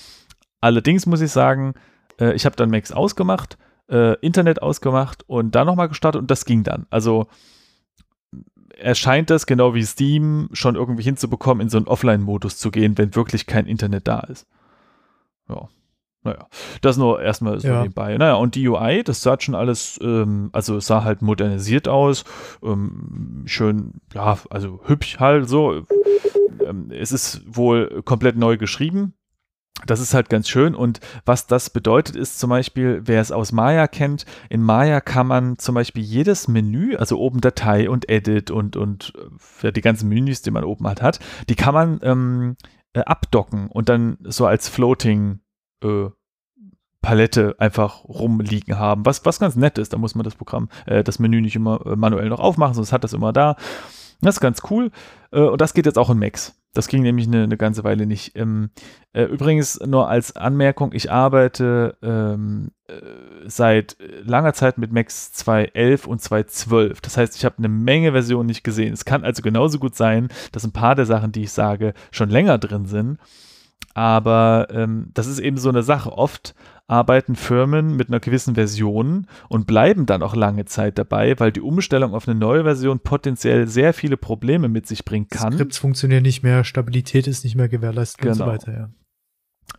Allerdings 0.62 1.06
muss 1.06 1.22
ich 1.22 1.32
sagen, 1.32 1.74
äh, 2.20 2.34
ich 2.34 2.46
habe 2.46 2.56
dann 2.56 2.70
Max 2.70 2.92
ausgemacht 2.92 3.58
äh, 3.90 4.16
Internet 4.22 4.62
ausgemacht 4.62 5.24
und 5.28 5.56
dann 5.56 5.68
nochmal 5.68 5.90
gestartet 5.90 6.22
und 6.22 6.32
das 6.32 6.46
ging 6.46 6.64
dann. 6.64 6.86
Also 6.90 7.28
erscheint 8.78 9.30
das 9.30 9.46
genau 9.46 9.74
wie 9.74 9.84
Steam 9.84 10.50
schon 10.54 10.76
irgendwie 10.76 11.04
hinzubekommen, 11.04 11.62
in 11.62 11.70
so 11.70 11.78
einen 11.78 11.88
Offline-Modus 11.88 12.58
zu 12.58 12.72
gehen, 12.72 12.98
wenn 12.98 13.16
wirklich 13.16 13.46
kein 13.46 13.66
Internet 13.66 14.08
da 14.08 14.22
ist. 14.22 14.48
Ja. 15.50 15.68
Naja, 16.22 16.48
das 16.82 16.98
nur 16.98 17.22
erstmal 17.22 17.62
so 17.62 17.70
ja. 17.70 17.82
nebenbei. 17.82 18.18
Naja, 18.18 18.36
und 18.36 18.56
die 18.56 18.68
UI, 18.68 19.04
das 19.06 19.22
sah 19.22 19.40
schon 19.40 19.56
alles, 19.56 19.98
ähm, 20.04 20.50
also 20.52 20.76
es 20.76 20.86
sah 20.86 21.06
halt 21.06 21.22
modernisiert 21.22 21.88
aus, 21.88 22.26
ähm, 22.62 23.44
schön, 23.46 24.02
ja, 24.14 24.38
also 24.50 24.82
hübsch 24.84 25.20
halt 25.20 25.48
so. 25.48 25.86
Ähm, 26.66 26.92
es 26.92 27.14
ist 27.14 27.42
wohl 27.46 28.02
komplett 28.04 28.36
neu 28.36 28.58
geschrieben, 28.58 29.14
das 29.86 30.00
ist 30.00 30.14
halt 30.14 30.30
ganz 30.30 30.50
schön 30.50 30.76
und 30.76 31.00
was 31.26 31.48
das 31.48 31.70
bedeutet 31.70 32.16
ist 32.16 32.40
zum 32.40 32.50
Beispiel, 32.50 33.02
wer 33.06 33.22
es 33.22 33.32
aus 33.32 33.52
Maya 33.52 33.88
kennt, 33.88 34.26
in 34.50 34.62
Maya 34.62 35.02
kann 35.02 35.28
man 35.28 35.58
zum 35.58 35.76
Beispiel 35.76 36.04
jedes 36.04 36.48
Menü, 36.48 36.96
also 36.96 37.20
oben 37.20 37.42
Datei 37.42 37.90
und 37.90 38.10
Edit 38.10 38.52
und, 38.52 38.76
und 38.76 39.14
äh, 39.62 39.72
die 39.72 39.82
ganzen 39.82 40.10
Menüs, 40.10 40.42
die 40.42 40.52
man 40.52 40.64
oben 40.64 40.88
halt 40.88 41.02
hat, 41.02 41.20
die 41.50 41.56
kann 41.56 41.74
man 41.74 42.00
ähm, 42.04 42.56
äh, 42.94 43.02
abdocken 43.02 43.68
und 43.68 43.90
dann 43.90 44.18
so 44.24 44.46
als 44.46 44.70
Floating 44.70 45.40
äh, 45.84 46.10
Palette 47.02 47.56
einfach 47.60 48.04
rumliegen 48.04 48.78
haben, 48.78 49.06
was, 49.06 49.26
was 49.26 49.40
ganz 49.40 49.56
nett 49.56 49.78
ist. 49.78 49.94
Da 49.94 49.98
muss 49.98 50.16
man 50.16 50.24
das 50.24 50.36
Programm, 50.36 50.70
äh, 50.86 51.04
das 51.04 51.20
Menü 51.20 51.42
nicht 51.42 51.56
immer 51.56 51.86
äh, 51.86 51.96
manuell 51.96 52.30
noch 52.30 52.40
aufmachen, 52.40 52.74
sonst 52.74 52.92
hat 52.92 53.04
das 53.04 53.14
immer 53.14 53.32
da. 53.32 53.56
Das 54.22 54.36
ist 54.36 54.42
ganz 54.42 54.62
cool. 54.70 54.92
Äh, 55.32 55.42
und 55.42 55.62
das 55.62 55.74
geht 55.74 55.86
jetzt 55.86 55.98
auch 55.98 56.10
in 56.10 56.20
Max. 56.20 56.56
Das 56.74 56.88
ging 56.88 57.02
nämlich 57.02 57.28
eine, 57.28 57.44
eine 57.44 57.58
ganze 57.58 57.84
Weile 57.84 58.06
nicht. 58.06 58.36
Ähm, 58.36 58.70
äh, 59.12 59.24
übrigens 59.24 59.80
nur 59.80 60.08
als 60.08 60.36
Anmerkung, 60.36 60.92
ich 60.94 61.12
arbeite 61.12 61.98
ähm, 62.04 62.70
äh, 62.88 62.94
seit 63.48 63.98
langer 64.24 64.54
Zeit 64.54 64.78
mit 64.78 64.92
Max 64.92 65.32
2.11 65.36 66.06
und 66.06 66.22
2.12. 66.22 66.98
Das 67.02 67.18
heißt, 67.18 67.36
ich 67.36 67.46
habe 67.46 67.56
eine 67.58 67.70
Menge 67.70 68.12
Versionen 68.12 68.48
nicht 68.48 68.64
gesehen. 68.64 68.94
Es 68.94 69.06
kann 69.06 69.24
also 69.24 69.42
genauso 69.42 69.80
gut 69.80 69.96
sein, 69.96 70.30
dass 70.52 70.64
ein 70.64 70.72
paar 70.72 70.94
der 70.94 71.06
Sachen, 71.06 71.32
die 71.32 71.44
ich 71.44 71.52
sage, 71.52 71.94
schon 72.12 72.30
länger 72.30 72.60
drin 72.60 72.86
sind. 72.86 73.18
Aber 74.00 74.68
ähm, 74.72 75.10
das 75.14 75.28
ist 75.28 75.40
eben 75.40 75.58
so 75.58 75.68
eine 75.68 75.84
Sache. 75.84 76.14
Oft 76.14 76.56
arbeiten 76.88 77.36
Firmen 77.36 77.98
mit 77.98 78.08
einer 78.08 78.22
gewissen 78.22 78.56
Version 78.56 79.28
und 79.50 79.68
bleiben 79.68 80.06
dann 80.06 80.24
auch 80.24 80.38
lange 80.38 80.64
Zeit 80.64 80.98
dabei, 80.98 81.38
weil 81.38 81.52
die 81.52 81.60
Umstellung 81.60 82.14
auf 82.14 82.26
eine 82.26 82.40
neue 82.40 82.64
Version 82.64 83.02
potenziell 83.02 83.68
sehr 83.68 83.94
viele 83.94 84.16
Probleme 84.16 84.70
mit 84.70 84.88
sich 84.88 85.04
bringen 85.04 85.28
kann. 85.28 85.52
Skripts 85.52 85.80
funktionieren 85.80 86.24
nicht 86.24 86.44
mehr, 86.44 86.64
Stabilität 86.64 87.28
ist 87.28 87.44
nicht 87.44 87.56
mehr 87.56 87.68
gewährleistet 87.68 88.22
genau. 88.22 88.32
und 88.32 88.38
so 88.38 88.44
genau. 88.46 88.54
weiter, 88.54 88.72
ja. 88.72 88.90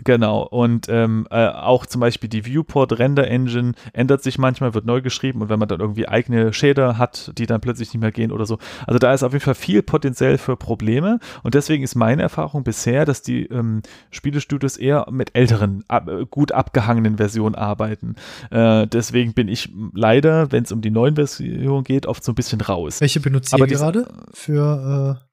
Genau, 0.02 0.42
und 0.42 0.88
ähm, 0.88 1.26
äh, 1.30 1.46
auch 1.48 1.84
zum 1.84 2.00
Beispiel 2.00 2.30
die 2.30 2.46
Viewport-Render-Engine 2.46 3.72
ändert 3.92 4.22
sich 4.22 4.38
manchmal, 4.38 4.72
wird 4.72 4.86
neu 4.86 5.02
geschrieben 5.02 5.42
und 5.42 5.48
wenn 5.50 5.58
man 5.58 5.68
dann 5.68 5.80
irgendwie 5.80 6.08
eigene 6.08 6.52
Shader 6.52 6.96
hat, 6.96 7.32
die 7.36 7.46
dann 7.46 7.60
plötzlich 7.60 7.92
nicht 7.92 8.00
mehr 8.00 8.12
gehen 8.12 8.32
oder 8.32 8.46
so. 8.46 8.58
Also 8.86 8.98
da 8.98 9.12
ist 9.12 9.22
auf 9.22 9.32
jeden 9.32 9.44
Fall 9.44 9.54
viel 9.54 9.82
Potenzial 9.82 10.38
für 10.38 10.56
Probleme 10.56 11.18
und 11.42 11.54
deswegen 11.54 11.84
ist 11.84 11.96
meine 11.96 12.22
Erfahrung 12.22 12.64
bisher, 12.64 13.04
dass 13.04 13.22
die 13.22 13.44
ähm, 13.46 13.82
Spielestudios 14.10 14.76
eher 14.78 15.06
mit 15.10 15.34
älteren, 15.34 15.84
ab, 15.88 16.08
gut 16.30 16.52
abgehangenen 16.52 17.18
Versionen 17.18 17.54
arbeiten. 17.54 18.14
Äh, 18.50 18.86
deswegen 18.86 19.34
bin 19.34 19.48
ich 19.48 19.70
leider, 19.92 20.50
wenn 20.50 20.64
es 20.64 20.72
um 20.72 20.80
die 20.80 20.90
neuen 20.90 21.16
Versionen 21.16 21.84
geht, 21.84 22.06
oft 22.06 22.24
so 22.24 22.32
ein 22.32 22.36
bisschen 22.36 22.60
raus. 22.60 23.00
Welche 23.00 23.20
benutzt 23.20 23.56
ihr 23.56 23.66
gerade 23.66 24.06
für 24.32 25.18
äh, 25.20 25.29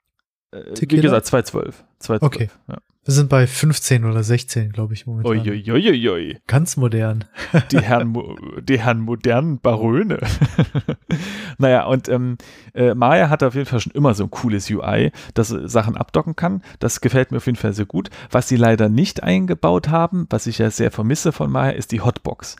äh 0.52 0.74
Wie 0.80 1.00
gesagt, 1.00 1.26
2.12. 1.26 1.74
2.12 2.00 2.22
okay. 2.22 2.50
Ja. 2.68 2.78
Wir 3.08 3.14
sind 3.14 3.30
bei 3.30 3.46
15 3.46 4.04
oder 4.04 4.22
16, 4.22 4.70
glaube 4.70 4.92
ich, 4.92 5.06
momentan. 5.06 5.38
Uiuiuiui. 5.38 6.40
Ganz 6.46 6.76
modern. 6.76 7.24
Die 7.72 7.80
Herren, 7.80 8.14
die 8.60 8.78
Herren 8.78 9.00
modernen 9.00 9.60
Barone. 9.60 10.18
naja, 11.58 11.86
und 11.86 12.10
ähm, 12.10 12.36
äh, 12.74 12.92
Maya 12.92 13.30
hat 13.30 13.42
auf 13.42 13.54
jeden 13.54 13.64
Fall 13.64 13.80
schon 13.80 13.92
immer 13.92 14.12
so 14.12 14.24
ein 14.24 14.30
cooles 14.30 14.70
UI, 14.70 15.10
das 15.32 15.48
Sachen 15.48 15.96
abdocken 15.96 16.36
kann. 16.36 16.60
Das 16.80 17.00
gefällt 17.00 17.30
mir 17.30 17.38
auf 17.38 17.46
jeden 17.46 17.56
Fall 17.56 17.72
sehr 17.72 17.86
gut. 17.86 18.10
Was 18.30 18.46
sie 18.46 18.56
leider 18.56 18.90
nicht 18.90 19.22
eingebaut 19.22 19.88
haben, 19.88 20.26
was 20.28 20.46
ich 20.46 20.58
ja 20.58 20.70
sehr 20.70 20.90
vermisse 20.90 21.32
von 21.32 21.50
Maya, 21.50 21.70
ist 21.70 21.92
die 21.92 22.02
Hotbox. 22.02 22.56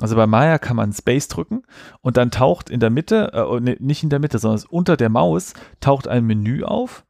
Also 0.00 0.14
bei 0.14 0.28
Maya 0.28 0.58
kann 0.58 0.76
man 0.76 0.92
Space 0.92 1.26
drücken 1.26 1.64
und 2.00 2.16
dann 2.16 2.30
taucht 2.30 2.70
in 2.70 2.78
der 2.78 2.90
Mitte, 2.90 3.32
äh, 3.32 3.58
ne, 3.58 3.76
nicht 3.80 4.04
in 4.04 4.10
der 4.10 4.20
Mitte, 4.20 4.38
sondern 4.38 4.64
unter 4.70 4.96
der 4.96 5.08
Maus 5.08 5.54
taucht 5.80 6.06
ein 6.06 6.24
Menü 6.26 6.62
auf 6.62 7.04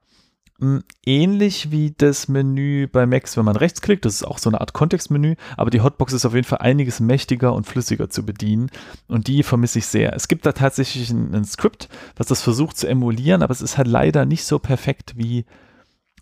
ähnlich 1.07 1.71
wie 1.71 1.93
das 1.97 2.29
Menü 2.29 2.87
bei 2.87 3.07
Max, 3.07 3.37
wenn 3.37 3.45
man 3.45 3.57
rechtsklickt. 3.57 4.05
Das 4.05 4.15
ist 4.15 4.25
auch 4.25 4.39
so 4.39 4.51
eine 4.51 4.61
Art 4.61 4.73
Kontextmenü, 4.73 5.37
aber 5.57 5.71
die 5.71 5.81
Hotbox 5.81 6.13
ist 6.13 6.25
auf 6.25 6.35
jeden 6.35 6.47
Fall 6.47 6.59
einiges 6.59 7.01
mächtiger 7.01 7.53
und 7.53 7.67
flüssiger 7.67 8.11
zu 8.11 8.25
bedienen 8.25 8.71
und 9.09 9.27
die 9.27 9.43
vermisse 9.43 9.79
ich 9.79 9.87
sehr. 9.87 10.15
Es 10.15 10.29
gibt 10.29 10.47
da 10.47 10.53
tatsächlich 10.53 11.11
ein, 11.11 11.35
ein 11.35 11.45
Skript, 11.45 11.89
was 12.17 12.27
das 12.27 12.43
versucht 12.43 12.77
zu 12.77 12.87
emulieren, 12.87 13.43
aber 13.43 13.53
es 13.53 13.63
ist 13.63 13.79
halt 13.79 13.89
leider 13.89 14.27
nicht 14.27 14.45
so 14.45 14.59
perfekt 14.59 15.15
wie 15.17 15.47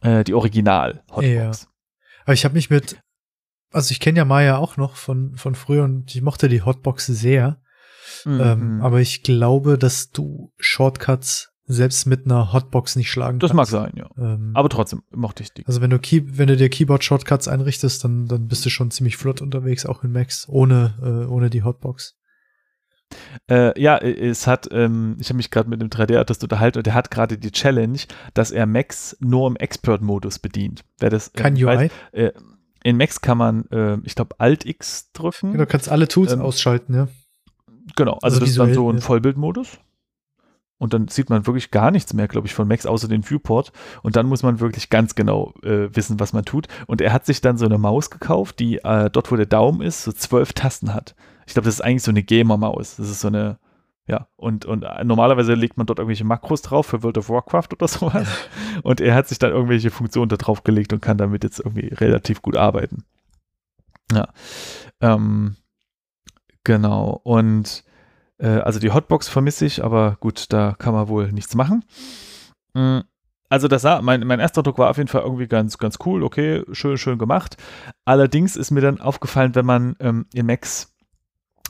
äh, 0.03 0.25
die 0.25 0.35
Original-Hotbox. 0.35 1.27
Ja. 1.27 1.51
Aber 2.25 2.35
ich 2.35 2.45
habe 2.45 2.55
mich 2.55 2.71
mit, 2.71 3.01
also 3.73 3.91
ich 3.93 4.01
kenne 4.01 4.19
ja 4.19 4.25
Maya 4.25 4.59
auch 4.59 4.77
noch 4.77 4.97
von, 4.97 5.37
von 5.37 5.55
früher 5.55 5.85
und 5.85 6.15
ich 6.15 6.23
mochte 6.23 6.49
die 6.49 6.63
Hotbox 6.63 7.07
sehr. 7.07 7.61
Mhm. 8.25 8.41
Ähm, 8.41 8.83
aber 8.83 9.01
ich 9.01 9.23
glaube, 9.23 9.79
dass 9.79 10.11
du 10.11 10.53
Shortcuts 10.59 11.53
selbst 11.69 12.07
mit 12.07 12.25
einer 12.25 12.53
Hotbox 12.53 12.97
nicht 12.97 13.11
schlagen 13.11 13.39
Das 13.39 13.51
kannst. 13.51 13.73
mag 13.73 13.83
sein, 13.83 13.93
ja. 13.97 14.09
Ähm, 14.19 14.51
Aber 14.55 14.69
trotzdem 14.69 15.03
mochte 15.15 15.43
ich 15.43 15.53
die. 15.53 15.67
also 15.67 15.81
wenn 15.81 15.91
du 15.91 15.99
Key 15.99 16.23
wenn 16.25 16.49
du 16.49 16.57
dir 16.57 16.69
Keyboard-Shortcuts 16.69 17.47
einrichtest, 17.47 18.03
dann, 18.05 18.27
dann 18.27 18.49
bist 18.49 18.65
du 18.67 18.71
schon 18.71 18.91
ziemlich 18.91 19.17
flott 19.17 19.41
unterwegs, 19.43 19.85
auch 19.87 20.03
in 20.03 20.13
Macs, 20.13 20.47
ohne, 20.49 20.95
äh, 21.03 21.31
ohne 21.31 21.51
die 21.51 21.63
Hotbox. 21.63 22.17
Äh, 23.51 23.81
ja, 23.81 23.97
es 23.99 24.47
hat, 24.47 24.69
ähm, 24.71 25.17
ich 25.19 25.29
habe 25.29 25.39
mich 25.39 25.51
gerade 25.51 25.69
mit 25.71 25.81
dem 25.81 25.89
3D-Artist 25.89 26.43
unterhalten 26.43 26.79
und 26.79 26.87
der 26.87 26.93
hat 26.95 27.11
gerade 27.11 27.39
die 27.39 27.51
Challenge, 27.51 27.99
dass 28.35 28.51
er 28.51 28.67
Macs 28.67 29.17
nur 29.21 29.47
im 29.49 29.57
Expert-Modus 29.57 30.39
bedient. 30.41 30.85
Wer 30.99 31.09
das, 31.11 31.33
Kein 31.33 31.57
äh, 31.57 31.65
UI. 31.65 31.77
weiß, 31.77 31.91
äh, 32.13 32.33
in 32.85 32.97
Macs 32.99 33.21
kann 33.23 33.39
man, 33.39 33.65
äh, 33.71 33.97
ich 34.05 34.15
glaube, 34.15 34.37
Alt-X 34.39 35.13
drücken. 35.13 35.57
Du 35.57 35.67
kannst 35.67 35.89
alle 35.89 36.07
Tools 36.09 36.33
Ähm, 36.33 36.41
ausschalten, 36.43 36.95
ja. 36.95 37.09
Genau, 37.97 38.13
also, 38.21 38.25
Also 38.25 38.41
das 38.41 38.51
ist 38.51 38.59
dann 38.59 38.75
so 38.75 38.91
ein 38.91 38.97
ja. 38.97 39.01
Vollbildmodus. 39.01 39.79
Und 40.79 40.95
dann 40.95 41.09
sieht 41.09 41.29
man 41.29 41.47
wirklich 41.47 41.71
gar 41.71 41.91
nichts 41.91 42.15
mehr, 42.15 42.29
glaube 42.29 42.47
ich, 42.47 42.55
von 42.55 42.69
Max, 42.69 42.87
außer 42.87 43.09
den 43.09 43.29
Viewport. 43.29 43.73
Und 44.03 44.15
dann 44.15 44.27
muss 44.27 44.45
man 44.45 44.61
wirklich 44.61 44.91
ganz 44.91 45.17
genau 45.17 45.53
äh, 45.63 45.95
wissen, 45.95 46.21
was 46.21 46.33
man 46.33 46.45
tut. 46.45 46.69
Und 46.87 47.01
er 47.01 47.13
hat 47.13 47.27
sich 47.27 47.41
dann 47.41 47.59
so 47.59 47.67
eine 47.67 47.79
Maus 47.79 48.11
gekauft, 48.11 48.61
die 48.61 48.79
äh, 48.79 49.11
dort, 49.11 49.31
wo 49.31 49.37
der 49.37 49.47
Daumen 49.47 49.81
ist, 49.81 50.05
so 50.05 50.13
zwölf 50.13 50.53
Tasten 50.53 50.95
hat. 50.95 51.17
Ich 51.47 51.55
glaube, 51.55 51.67
das 51.67 51.75
ist 51.75 51.81
eigentlich 51.81 52.05
so 52.05 52.13
eine 52.13 52.23
Gamer-Maus. 52.23 52.97
Das 52.97 53.09
ist 53.09 53.21
so 53.21 53.29
eine, 53.29 53.59
ja, 54.07 54.29
und, 54.37 54.67
und 54.67 54.85
äh, 54.85 55.03
normalerweise 55.05 55.55
legt 55.55 55.77
man 55.77 55.87
dort 55.87 55.99
irgendwelche 55.99 56.25
Makros 56.25 56.63
drauf 56.63 56.87
für 56.87 57.03
World 57.03 57.19
of 57.19 57.29
Warcraft 57.29 57.69
oder 57.73 57.89
sowas. 57.89 58.29
Und 58.83 59.01
er 59.01 59.15
hat 59.17 59.27
sich 59.27 59.39
dann 59.39 59.51
irgendwelche 59.51 59.91
Funktionen 59.91 60.29
da 60.29 60.37
drauf 60.37 60.63
gelegt 60.63 60.93
und 60.93 61.03
kann 61.03 61.19
damit 61.19 61.43
jetzt 61.43 61.59
irgendwie 61.59 61.89
relativ 61.89 62.41
gut 62.41 62.57
arbeiten. 62.57 63.05
Ja. 64.13 64.29
Ähm, 65.01 65.57
genau. 66.63 67.21
Und 67.25 67.85
also 68.47 68.79
die 68.79 68.91
Hotbox 68.91 69.29
vermisse 69.29 69.67
ich, 69.67 69.83
aber 69.85 70.17
gut, 70.21 70.53
da 70.53 70.75
kann 70.79 70.95
man 70.95 71.09
wohl 71.09 71.33
nichts 71.33 71.55
machen. 71.55 71.85
Mm, 72.75 73.01
Also 73.51 73.67
das 73.67 73.83
sah, 73.83 74.03
mein, 74.03 74.27
mein 74.27 74.41
erster 74.41 74.63
Druck 74.63 74.79
war 74.79 74.91
auf 74.91 74.99
jeden 74.99 75.09
Fall 75.09 75.23
irgendwie 75.23 75.47
ganz, 75.49 75.79
ganz 75.79 75.99
cool, 76.05 76.23
okay, 76.23 76.65
schön, 76.73 76.99
schön 76.99 77.19
gemacht. 77.19 77.57
Allerdings 78.05 78.57
ist 78.57 78.71
mir 78.71 78.83
dann 78.83 79.01
aufgefallen, 79.01 79.55
wenn 79.55 79.67
man 79.67 79.97
ähm, 80.01 80.27
in 80.35 80.47
Max 80.47 80.95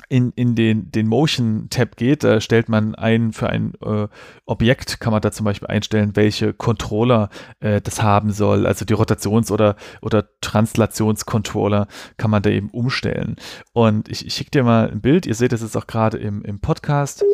in, 0.08 0.32
in 0.36 0.54
den, 0.54 0.90
den 0.90 1.06
Motion-Tab 1.06 1.96
geht, 1.96 2.24
da 2.24 2.40
stellt 2.40 2.68
man 2.68 2.94
ein, 2.94 3.32
für 3.32 3.50
ein 3.50 3.74
äh, 3.84 4.08
Objekt 4.46 5.00
kann 5.00 5.12
man 5.12 5.20
da 5.20 5.32
zum 5.32 5.44
Beispiel 5.44 5.68
einstellen, 5.68 6.12
welche 6.14 6.54
Controller 6.54 7.28
äh, 7.60 7.80
das 7.80 8.02
haben 8.02 8.32
soll, 8.32 8.66
also 8.66 8.84
die 8.84 8.94
Rotations- 8.94 9.50
oder, 9.50 9.76
oder 10.00 10.28
Translationscontroller 10.40 11.88
kann 12.16 12.30
man 12.30 12.42
da 12.42 12.50
eben 12.50 12.70
umstellen. 12.70 13.36
Und 13.72 14.08
ich, 14.08 14.26
ich 14.26 14.34
schicke 14.34 14.50
dir 14.50 14.64
mal 14.64 14.90
ein 14.90 15.00
Bild, 15.00 15.26
ihr 15.26 15.34
seht 15.34 15.52
es 15.52 15.60
jetzt 15.60 15.76
auch 15.76 15.86
gerade 15.86 16.16
im, 16.16 16.42
im 16.42 16.60
Podcast, 16.60 17.24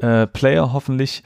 äh, 0.00 0.26
Player 0.26 0.72
hoffentlich. 0.72 1.22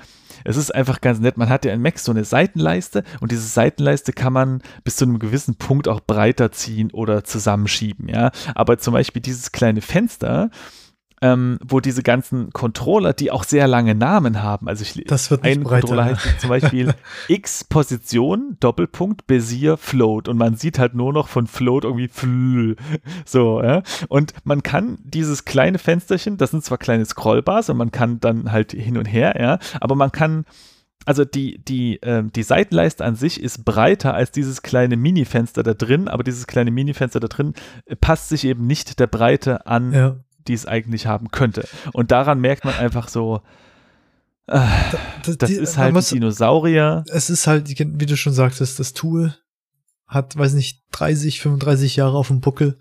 Es 0.46 0.56
ist 0.56 0.74
einfach 0.74 1.00
ganz 1.00 1.18
nett. 1.18 1.36
Man 1.36 1.48
hat 1.48 1.64
ja 1.64 1.72
in 1.72 1.82
Mac 1.82 1.98
so 1.98 2.12
eine 2.12 2.24
Seitenleiste 2.24 3.02
und 3.20 3.32
diese 3.32 3.46
Seitenleiste 3.46 4.12
kann 4.12 4.32
man 4.32 4.62
bis 4.84 4.96
zu 4.96 5.04
einem 5.04 5.18
gewissen 5.18 5.56
Punkt 5.56 5.88
auch 5.88 6.00
breiter 6.00 6.52
ziehen 6.52 6.90
oder 6.92 7.24
zusammenschieben, 7.24 8.08
ja. 8.08 8.30
Aber 8.54 8.78
zum 8.78 8.94
Beispiel 8.94 9.22
dieses 9.22 9.52
kleine 9.52 9.80
Fenster, 9.80 10.50
ähm, 11.22 11.58
wo 11.66 11.80
diese 11.80 12.02
ganzen 12.02 12.52
Controller, 12.52 13.12
die 13.12 13.30
auch 13.30 13.44
sehr 13.44 13.66
lange 13.66 13.94
Namen 13.94 14.42
haben, 14.42 14.68
also 14.68 14.82
ich 14.82 15.04
Das 15.06 15.30
wird 15.30 15.44
ein 15.44 15.62
breiter. 15.62 15.80
Controller 15.80 16.04
heißt 16.04 16.40
zum 16.40 16.50
Beispiel 16.50 16.94
X-Position, 17.28 18.56
Doppelpunkt, 18.60 19.26
Bezier, 19.26 19.76
Float. 19.76 20.28
Und 20.28 20.36
man 20.36 20.56
sieht 20.56 20.78
halt 20.78 20.94
nur 20.94 21.12
noch 21.12 21.28
von 21.28 21.46
Float 21.46 21.84
irgendwie 21.84 22.08
Fl. 22.08 22.76
So, 23.24 23.62
ja. 23.62 23.82
Und 24.08 24.34
man 24.44 24.62
kann 24.62 24.98
dieses 25.04 25.44
kleine 25.44 25.78
Fensterchen, 25.78 26.36
das 26.36 26.50
sind 26.50 26.64
zwar 26.64 26.78
kleine 26.78 27.04
Scrollbars 27.04 27.70
und 27.70 27.78
man 27.78 27.90
kann 27.90 28.20
dann 28.20 28.52
halt 28.52 28.72
hin 28.72 28.98
und 28.98 29.06
her, 29.06 29.36
ja, 29.40 29.58
aber 29.80 29.94
man 29.94 30.12
kann 30.12 30.44
also 31.06 31.24
die, 31.24 31.62
die, 31.62 32.00
ähm, 32.02 32.32
die 32.32 32.42
Seitenleiste 32.42 33.04
an 33.04 33.14
sich 33.14 33.40
ist 33.40 33.64
breiter 33.64 34.14
als 34.14 34.32
dieses 34.32 34.62
kleine 34.62 34.96
Mini-Fenster 34.96 35.62
da 35.62 35.72
drin, 35.72 36.08
aber 36.08 36.24
dieses 36.24 36.48
kleine 36.48 36.72
Mini-Fenster 36.72 37.20
da 37.20 37.28
drin 37.28 37.54
äh, 37.86 37.94
passt 37.94 38.28
sich 38.28 38.44
eben 38.44 38.66
nicht 38.66 38.98
der 38.98 39.06
Breite 39.06 39.66
an, 39.66 39.92
Ja. 39.92 40.16
Die 40.48 40.54
es 40.54 40.66
eigentlich 40.66 41.06
haben 41.06 41.30
könnte. 41.30 41.66
Und 41.92 42.10
daran 42.10 42.40
merkt 42.40 42.64
man 42.64 42.74
einfach 42.74 43.08
so, 43.08 43.40
äh, 44.46 44.60
Das, 45.24 45.38
das 45.38 45.50
die- 45.50 45.56
ist 45.56 45.76
halt 45.76 45.92
muss- 45.94 46.08
Dinosaurier. 46.10 47.04
es 47.08 47.30
ist 47.30 47.46
halt, 47.46 47.68
wie 47.68 48.06
du 48.06 48.16
schon 48.16 48.32
sagtest, 48.32 48.78
das 48.78 48.92
Tool 48.92 49.34
hat, 50.06 50.36
weiß 50.36 50.52
nicht, 50.54 50.84
30, 50.92 51.40
35 51.40 51.96
Jahre 51.96 52.16
auf 52.16 52.28
dem 52.28 52.40
Buckel. 52.40 52.78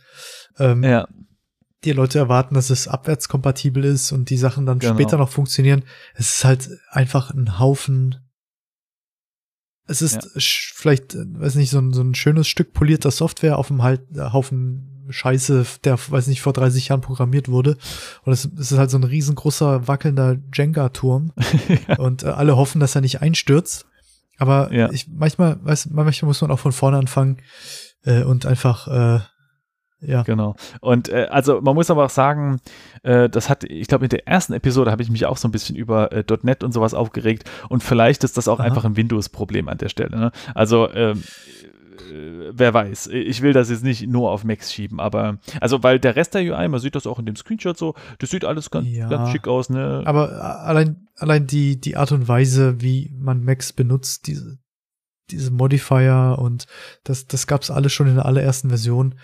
Ähm, 0.59 0.83
Ja, 0.83 1.07
Die 1.83 1.91
Leute 1.91 2.17
erwarten, 2.17 2.55
dass 2.55 2.71
es 2.71 2.87
abwärtskompatibel 2.87 3.83
ist 3.83 4.11
und 4.11 4.31
die 4.31 4.37
Sachen 4.37 4.65
dann 4.65 4.79
Genau. 4.79 4.93
später 4.95 5.17
noch 5.17 5.29
funktionieren. 5.29 5.83
Es 6.15 6.37
ist 6.37 6.43
halt 6.45 6.69
einfach 6.89 7.29
ein 7.31 7.59
Haufen. 7.59 8.15
Es 9.87 10.01
ist 10.01 10.19
sch- 10.37 10.71
vielleicht, 10.73 11.13
äh, 11.13 11.23
weiß 11.27 11.53
nicht, 11.55 11.69
so 11.69 11.77
ein, 11.79 11.93
so 11.93 12.01
ein 12.01 12.15
schönes 12.15 12.47
Stück 12.47 12.73
polierter 12.73 13.11
Software 13.11 13.57
auf 13.59 13.67
dem 13.67 13.83
halt, 13.83 14.01
äh, 14.15 14.31
Haufen 14.33 14.94
Scheiße, 15.09 15.65
der, 15.83 15.97
weiß 15.97 16.27
nicht, 16.27 16.41
vor 16.41 16.53
30 16.53 16.87
Jahren 16.89 17.01
programmiert 17.01 17.49
wurde. 17.49 17.77
Und 18.23 18.33
es, 18.33 18.45
ist 18.45 18.77
halt 18.77 18.89
so 18.89 18.97
ein 18.97 19.03
riesengroßer, 19.03 19.87
wackelnder 19.87 20.37
Jenga-Turm. 20.53 21.31
und 21.97 22.23
äh, 22.23 22.27
alle 22.27 22.57
hoffen, 22.57 22.79
dass 22.79 22.95
er 22.95 23.01
nicht 23.01 23.21
einstürzt. 23.21 23.85
Aber 24.37 24.73
Ja. 24.73 24.91
ich, 24.91 25.07
manchmal, 25.07 25.57
weiß, 25.63 25.89
manchmal 25.91 26.27
muss 26.27 26.41
man 26.41 26.51
auch 26.51 26.59
von 26.59 26.71
vorne 26.71 26.97
anfangen 26.97 27.37
äh, 28.03 28.23
und 28.23 28.45
einfach, 28.45 28.87
äh, 28.87 29.19
ja, 30.01 30.23
Genau. 30.23 30.55
Und 30.81 31.09
äh, 31.09 31.27
also 31.31 31.61
man 31.61 31.73
muss 31.73 31.89
aber 31.89 32.05
auch 32.05 32.09
sagen, 32.09 32.59
äh, 33.03 33.29
das 33.29 33.49
hat, 33.49 33.63
ich 33.63 33.87
glaube, 33.87 34.05
in 34.05 34.09
der 34.09 34.27
ersten 34.27 34.53
Episode 34.53 34.91
habe 34.91 35.01
ich 35.01 35.09
mich 35.09 35.25
auch 35.25 35.37
so 35.37 35.47
ein 35.47 35.51
bisschen 35.51 35.75
über 35.75 36.11
äh, 36.11 36.23
.NET 36.43 36.63
und 36.63 36.73
sowas 36.73 36.93
aufgeregt 36.93 37.49
und 37.69 37.81
vielleicht 37.81 38.23
ist 38.23 38.37
das 38.37 38.47
auch 38.47 38.59
Aha. 38.59 38.65
einfach 38.67 38.85
ein 38.85 38.97
Windows-Problem 38.97 39.67
an 39.69 39.77
der 39.77 39.89
Stelle. 39.89 40.17
Ne? 40.17 40.31
Also 40.53 40.91
ähm, 40.91 41.23
äh, 41.23 41.67
wer 42.53 42.73
weiß, 42.73 43.07
ich 43.07 43.41
will 43.41 43.53
das 43.53 43.69
jetzt 43.69 43.83
nicht 43.83 44.07
nur 44.07 44.31
auf 44.31 44.43
Macs 44.43 44.71
schieben, 44.73 44.99
aber 44.99 45.39
also 45.61 45.83
weil 45.83 45.99
der 45.99 46.15
Rest 46.15 46.33
der 46.33 46.41
UI, 46.41 46.67
man 46.67 46.79
sieht 46.79 46.95
das 46.95 47.07
auch 47.07 47.19
in 47.19 47.25
dem 47.25 47.35
Screenshot 47.35 47.77
so, 47.77 47.95
das 48.19 48.29
sieht 48.29 48.45
alles 48.45 48.69
ganz, 48.71 48.87
Ja. 48.87 49.07
ganz 49.09 49.29
schick 49.31 49.47
aus, 49.47 49.69
ne? 49.69 50.03
Aber 50.05 50.31
äh, 50.31 50.35
allein, 50.41 51.07
allein 51.17 51.47
die, 51.47 51.79
die 51.79 51.97
Art 51.97 52.11
und 52.11 52.27
Weise, 52.27 52.81
wie 52.81 53.11
man 53.17 53.43
Macs 53.43 53.73
benutzt, 53.73 54.27
diese, 54.27 54.57
diese 55.31 55.51
Modifier 55.51 56.37
und 56.39 56.65
das, 57.03 57.25
das 57.27 57.47
gab's 57.47 57.71
alles 57.71 57.93
schon 57.93 58.07
in 58.07 58.15
der 58.15 58.25
allerersten 58.25 58.69
Version. 58.69 59.15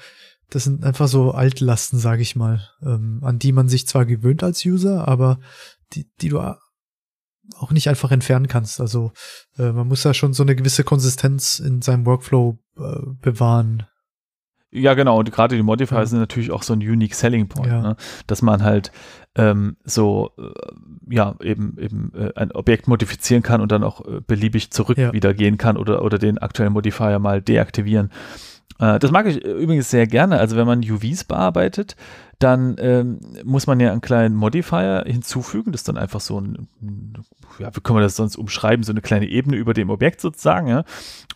Das 0.49 0.65
sind 0.65 0.83
einfach 0.83 1.07
so 1.07 1.31
Altlasten, 1.31 1.97
sage 1.99 2.21
ich 2.23 2.35
mal, 2.35 2.67
ähm, 2.83 3.19
an 3.23 3.39
die 3.39 3.51
man 3.53 3.69
sich 3.69 3.87
zwar 3.87 4.05
gewöhnt 4.05 4.43
als 4.43 4.65
User, 4.65 5.07
aber 5.07 5.39
die, 5.93 6.09
die 6.21 6.29
du 6.29 6.39
auch 7.59 7.71
nicht 7.71 7.89
einfach 7.89 8.11
entfernen 8.11 8.47
kannst. 8.47 8.79
Also 8.79 9.11
äh, 9.57 9.71
man 9.71 9.87
muss 9.87 10.03
ja 10.03 10.13
schon 10.13 10.33
so 10.33 10.43
eine 10.43 10.55
gewisse 10.55 10.83
Konsistenz 10.83 11.59
in 11.59 11.81
seinem 11.81 12.05
Workflow 12.05 12.57
äh, 12.77 12.81
bewahren. 13.21 13.87
Ja, 14.73 14.93
genau. 14.93 15.19
Und 15.19 15.31
gerade 15.33 15.57
die 15.57 15.63
Modifier 15.63 15.97
Ja. 15.99 16.05
sind 16.05 16.19
natürlich 16.19 16.51
auch 16.51 16.63
so 16.63 16.71
ein 16.73 16.79
unique 16.79 17.13
selling 17.13 17.49
point, 17.49 17.67
Ja. 17.67 17.81
ne? 17.81 17.95
dass 18.27 18.41
man 18.41 18.63
halt 18.63 18.91
ähm, 19.35 19.75
so, 19.83 20.31
äh, 20.37 21.13
ja, 21.13 21.35
eben, 21.41 21.77
eben 21.77 22.11
äh, 22.15 22.31
ein 22.35 22.51
Objekt 22.53 22.87
modifizieren 22.87 23.43
kann 23.43 23.59
und 23.61 23.71
dann 23.71 23.83
auch 23.83 24.05
äh, 24.05 24.21
beliebig 24.25 24.71
zurück 24.71 24.97
Ja. 24.97 25.11
wieder 25.13 25.33
gehen 25.33 25.57
kann 25.57 25.75
oder, 25.77 26.03
oder 26.03 26.17
den 26.17 26.37
aktuellen 26.37 26.71
Modifier 26.73 27.19
mal 27.19 27.41
deaktivieren. 27.41 28.11
Äh, 28.79 28.97
das 28.99 29.11
mag 29.11 29.25
ich 29.27 29.43
äh, 29.43 29.49
übrigens 29.51 29.89
sehr 29.89 30.07
gerne. 30.07 30.37
Also 30.39 30.55
wenn 30.55 30.67
man 30.67 30.79
UVs 30.79 31.25
bearbeitet, 31.25 31.95
dann 32.43 32.75
ähm, 32.79 33.19
muss 33.43 33.67
man 33.67 33.79
ja 33.79 33.91
einen 33.91 34.01
kleinen 34.01 34.35
Modifier 34.35 35.03
hinzufügen. 35.05 35.71
Das 35.71 35.81
ist 35.81 35.87
dann 35.87 35.97
einfach 35.97 36.19
so 36.21 36.39
ein, 36.39 36.67
ja, 37.59 37.75
wie 37.75 37.81
können 37.81 37.97
wir 37.97 38.03
das 38.03 38.15
sonst 38.15 38.35
umschreiben? 38.35 38.83
So 38.83 38.91
eine 38.91 39.01
kleine 39.01 39.27
Ebene 39.27 39.57
über 39.57 39.73
dem 39.73 39.89
Objekt 39.89 40.21
sozusagen, 40.21 40.67
ja. 40.67 40.83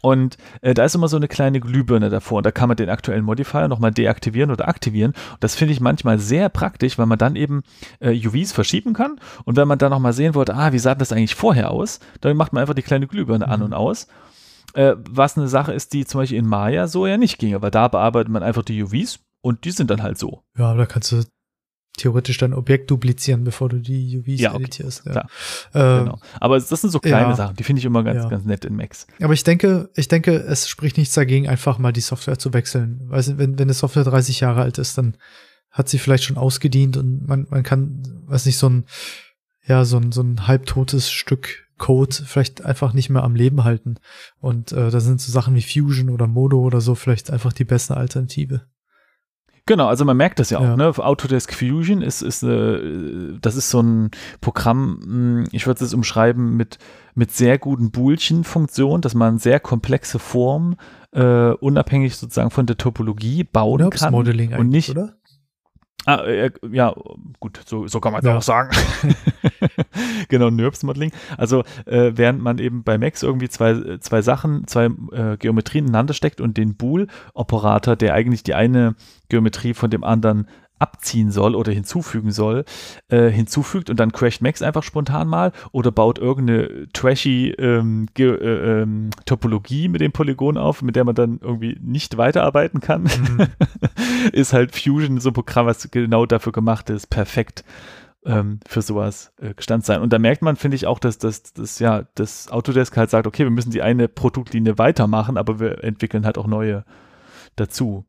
Und 0.01 0.38
äh, 0.62 0.74
da 0.74 0.86
ist 0.86 0.95
immer 0.95 1.08
so 1.08 1.18
eine 1.18 1.28
kleine 1.28 1.60
Glühbirne 1.60 2.10
davor. 2.10 2.38
Und 2.38 2.45
da 2.45 2.51
kann 2.51 2.68
man 2.68 2.78
den 2.78 2.89
aktuellen 2.89 3.24
Modifier 3.26 3.68
nochmal 3.68 3.91
deaktivieren 3.91 4.51
oder 4.51 4.68
aktivieren. 4.68 5.12
Und 5.32 5.43
das 5.43 5.56
finde 5.56 5.74
ich 5.74 5.80
manchmal 5.82 6.20
sehr 6.20 6.49
praktisch, 6.49 6.97
weil 6.97 7.06
man 7.08 7.18
dann 7.18 7.36
eben 7.36 7.64
äh, 7.99 8.12
UVs 8.28 8.51
verschieben 8.51 8.93
kann. 8.93 9.20
Und 9.45 9.58
wenn 9.58 9.68
man 9.68 9.78
dann 9.80 9.91
nochmal 9.91 10.14
sehen 10.14 10.36
wollte, 10.36 10.56
ah, 10.56 10.72
wie 10.72 10.80
sah 10.80 10.95
das 10.95 11.12
eigentlich 11.12 11.36
vorher 11.36 11.72
aus, 11.72 11.99
dann 12.22 12.38
macht 12.38 12.53
man 12.53 12.62
einfach 12.62 12.76
die 12.76 12.82
kleine 12.84 13.08
Glühbirne 13.08 13.47
an 13.47 13.60
Mhm. 13.60 13.66
und 13.66 13.74
aus. 13.74 14.08
Äh, 14.74 14.95
was 15.10 15.38
eine 15.38 15.47
Sache 15.47 15.72
ist, 15.74 15.93
die 15.93 16.06
zum 16.06 16.20
Beispiel 16.22 16.38
in 16.38 16.47
Maya 16.47 16.88
so 16.88 17.08
ja 17.08 17.18
nicht 17.18 17.38
ginge, 17.38 17.62
weil 17.62 17.72
da 17.72 17.88
bearbeitet 17.88 18.30
man 18.30 18.43
einfach 18.43 18.64
die 18.64 18.84
UVs 18.84 19.20
und 19.46 19.64
die 19.66 19.72
sind 19.72 19.91
dann 19.91 20.02
halt 20.02 20.18
so. 20.18 20.43
Ja, 20.58 20.72
aber 20.72 20.80
da 20.80 20.86
kannst 20.88 21.12
du 21.12 21.24
theoretisch 21.98 22.39
dein 22.39 22.54
Objekt 22.54 22.89
duplizieren, 22.89 23.43
bevor 23.43 23.70
du 23.70 23.80
die 23.80 24.18
UVs 24.18 24.41
Ja, 24.41 24.54
okay, 24.54 24.64
editierst. 24.64 25.06
Ja. 25.06 25.28
Ähm, 25.74 26.06
Genau. 26.06 26.20
Aber 26.39 26.60
das 26.60 26.68
sind 26.70 26.89
so 26.89 27.00
kleine 27.00 27.30
ja. 27.30 27.36
Sachen, 27.36 27.56
die 27.56 27.64
finde 27.64 27.80
ich 27.80 27.86
immer 27.86 28.04
ganz, 28.04 28.24
Ja. 28.24 28.30
ganz 28.30 28.43
nett 28.43 28.66
in 28.66 28.76
Macs. 28.76 29.06
Aber 29.22 29.34
ich 29.34 29.43
denke, 29.43 29.89
ich 29.96 30.08
denke, 30.08 30.34
es 30.36 30.68
spricht 30.68 30.98
nichts 30.98 31.14
dagegen, 31.14 31.48
einfach 31.48 31.78
mal 31.78 31.93
die 31.93 32.02
Software 32.02 32.39
zu 32.39 32.54
wechseln. 32.54 33.02
Weißt 33.06 33.30
du, 33.30 33.38
wenn, 33.38 33.58
wenn 33.60 33.66
eine 33.66 33.74
Software 33.74 34.04
30 34.04 34.39
Jahre 34.39 34.64
alt 34.64 34.78
ist, 34.80 34.98
dann 34.98 35.16
hat 35.72 35.88
sie 35.88 36.00
vielleicht 36.00 36.24
schon 36.24 36.38
ausgedient 36.38 36.98
und 36.98 37.28
man, 37.28 37.46
man 37.50 37.64
kann, 37.64 38.02
weiß 38.26 38.46
nicht, 38.48 38.58
so 38.58 38.68
ein, 38.68 38.86
ja, 39.66 39.86
so 39.86 39.98
ein, 39.98 40.12
so 40.12 40.22
ein 40.22 40.48
halbtotes 40.48 41.12
Stück 41.12 41.66
Code 41.78 42.16
vielleicht 42.26 42.64
einfach 42.66 42.93
nicht 42.93 43.10
mehr 43.10 43.24
am 43.24 43.36
Leben 43.36 43.64
halten. 43.64 43.96
Und 44.39 44.72
äh, 44.72 44.89
da 44.89 45.00
sind 45.00 45.22
so 45.22 45.32
Sachen 45.32 45.56
wie 45.56 45.62
Fusion 45.62 46.10
oder 46.10 46.28
Modo 46.28 46.60
oder 46.60 46.82
so 46.82 46.96
vielleicht 46.96 47.30
einfach 47.32 47.54
die 47.54 47.66
beste 47.66 47.96
Alternative. 47.98 48.66
Genau, 49.68 49.88
also 49.88 50.05
man 50.05 50.16
merkt 50.16 50.38
das 50.39 50.51
ja 50.51 50.59
auch, 50.59 50.63
Ja. 50.63 50.76
ne? 50.78 50.93
Autodesk 50.97 51.51
Fusion 51.53 52.03
ist, 52.03 52.22
ist 52.22 52.43
äh, 52.43 53.34
das 53.41 53.55
ist 53.55 53.72
so 53.72 53.82
ein 53.82 54.11
Programm, 54.39 54.99
mh, 55.41 55.47
ich 55.53 55.66
würde 55.66 55.84
es 55.84 55.93
umschreiben 55.93 56.55
mit, 56.55 56.78
mit 57.16 57.32
sehr 57.32 57.57
guten 57.57 57.89
Boolchen-Funktionen, 57.89 59.01
dass 59.01 59.16
man 59.16 59.39
sehr 59.39 59.59
komplexe 59.59 60.20
Formen 60.20 60.76
äh, 61.13 61.49
unabhängig 61.49 62.16
sozusagen 62.16 62.51
von 62.51 62.68
der 62.68 62.78
Topologie 62.78 63.43
bauen 63.43 63.82
Oder 63.82 63.89
kann. 63.89 64.11
Modeling 64.11 64.53
und 64.53 64.70
nicht, 64.70 64.91
oder? 64.91 65.13
Ah, 66.06 66.24
äh, 66.24 66.51
ja, 66.72 66.93
gut, 67.39 67.60
so, 67.66 67.88
so 67.88 67.99
kann 67.99 68.12
man 68.14 68.20
es 68.22 68.26
Ja. 68.28 68.38
auch 68.38 68.41
sagen. 68.41 68.76
genau, 70.30 70.49
NURBS 70.49 70.84
Modeling. 70.84 71.12
Also, 71.38 71.64
äh, 71.86 72.12
während 72.16 72.41
man 72.41 72.60
eben 72.60 72.84
bei 72.84 72.97
Max 72.97 73.24
irgendwie 73.24 73.49
zwei, 73.49 73.97
zwei 73.99 74.22
Sachen, 74.22 74.68
zwei 74.68 74.86
äh, 75.12 75.38
Geometrien 75.38 75.86
ineinander 75.86 76.14
steckt 76.14 76.41
und 76.41 76.58
den 76.58 76.76
Bool-Operator, 76.76 77.95
der 77.95 78.14
eigentlich 78.14 78.43
die 78.43 78.53
eine 78.53 78.95
Geometrie 79.30 79.74
von 79.74 79.89
dem 79.89 80.03
anderen 80.03 80.47
abziehen 80.80 81.32
soll 81.32 81.55
oder 81.55 81.71
hinzufügen 81.71 82.32
soll, 82.32 82.65
äh, 83.07 83.30
hinzufügt 83.30 83.89
und 83.89 83.99
dann 83.99 84.11
crasht 84.11 84.41
Max 84.41 84.61
einfach 84.61 84.84
spontan 84.84 85.28
mal 85.28 85.51
oder 85.71 85.91
baut 85.91 86.19
irgendeine 86.19 86.88
trashy 86.93 87.51
ähm, 87.57 88.07
äh, 88.17 88.23
ähm, 88.23 89.09
Topologie 89.26 89.88
mit 89.88 90.01
dem 90.01 90.11
Polygon 90.11 90.57
auf, 90.57 90.82
mit 90.82 90.95
der 90.95 91.05
man 91.05 91.15
dann 91.15 91.39
irgendwie 91.41 91.78
nicht 91.82 92.17
weiterarbeiten 92.17 92.82
kann 92.82 93.05
Mhm. 93.05 93.47
ist 94.32 94.53
halt 94.53 94.76
Fusion 94.76 95.19
so 95.19 95.30
ein 95.30 95.34
Programm, 95.34 95.65
was 95.65 95.89
genau 95.91 96.26
dafür 96.26 96.51
gemacht 96.51 96.89
ist, 96.89 97.07
perfekt 97.07 97.63
ähm, 98.26 98.59
für 98.67 98.82
sowas 98.82 99.34
äh, 99.39 99.53
gestand 99.53 99.86
sein. 99.86 100.01
Und 100.01 100.11
da 100.11 100.19
merkt 100.19 100.41
man, 100.41 100.55
finde 100.55 100.76
ich, 100.76 100.88
auch, 100.88 100.99
dass 100.99 101.17
das, 101.17 101.53
das 101.53 101.80
ja, 101.80 102.05
das 102.15 102.51
Autodesk 102.51 102.97
halt 102.97 103.09
sagt, 103.09 103.28
okay, 103.28 103.43
wir 103.43 103.51
müssen 103.51 103.71
die 103.71 103.82
eine 103.82 104.07
Produktlinie 104.07 104.78
weitermachen, 104.78 105.38
aber 105.38 105.59
wir 105.59 105.84
entwickeln 105.84 106.26
halt 106.26 106.38
auch 106.38 106.47
neue 106.47 106.84
dazu. 107.55 108.05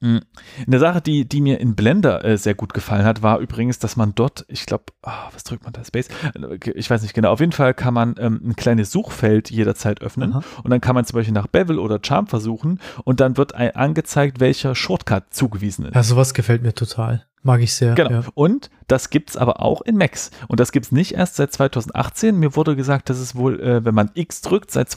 Mhm. 0.00 0.20
Eine 0.66 0.78
Sache, 0.78 1.00
die, 1.00 1.28
die 1.28 1.40
mir 1.40 1.60
in 1.60 1.74
Blender 1.74 2.24
äh, 2.24 2.38
sehr 2.38 2.54
gut 2.54 2.72
gefallen 2.72 3.04
hat, 3.04 3.22
war 3.22 3.38
übrigens, 3.40 3.78
dass 3.78 3.96
man 3.96 4.14
dort, 4.14 4.44
ich 4.48 4.64
glaube, 4.66 4.84
was 5.02 5.42
drückt 5.44 5.64
man 5.64 5.72
da? 5.72 5.84
Space? 5.84 6.08
Äh, 6.34 6.70
Ich 6.74 6.88
weiß 6.88 7.02
nicht 7.02 7.14
genau. 7.14 7.32
Auf 7.32 7.40
jeden 7.40 7.52
Fall 7.52 7.74
kann 7.74 7.94
man 7.94 8.14
ähm, 8.18 8.40
ein 8.44 8.56
kleines 8.56 8.92
Suchfeld 8.92 9.50
jederzeit 9.50 10.00
öffnen 10.00 10.32
Aha. 10.32 10.42
und 10.62 10.70
dann 10.70 10.80
kann 10.80 10.94
man 10.94 11.04
zum 11.04 11.16
Beispiel 11.16 11.34
nach 11.34 11.48
Bevel 11.48 11.78
oder 11.78 11.98
Charm 12.04 12.26
versuchen 12.26 12.80
und 13.04 13.20
dann 13.20 13.36
wird 13.36 13.54
angezeigt, 13.54 14.40
welcher 14.40 14.74
Shortcut 14.74 15.34
zugewiesen 15.34 15.86
ist. 15.86 15.94
Ja, 15.94 16.02
sowas 16.02 16.34
gefällt 16.34 16.62
mir 16.62 16.74
total. 16.74 17.24
Mag 17.42 17.60
ich 17.60 17.74
sehr. 17.74 17.94
Genau. 17.94 18.10
Ja. 18.10 18.22
Und 18.34 18.70
das 18.88 19.10
gibt's 19.10 19.36
aber 19.36 19.62
auch 19.62 19.80
in 19.82 19.96
Max. 19.96 20.30
Und 20.48 20.60
das 20.60 20.72
gibt's 20.72 20.92
nicht 20.92 21.12
erst 21.14 21.36
seit 21.36 21.52
2018. 21.52 22.36
Mir 22.36 22.56
wurde 22.56 22.76
gesagt, 22.76 23.10
dass 23.10 23.18
es 23.18 23.36
wohl, 23.36 23.60
äh, 23.60 23.84
wenn 23.84 23.94
man 23.94 24.10
X 24.14 24.40
drückt, 24.40 24.70
seit 24.70 24.90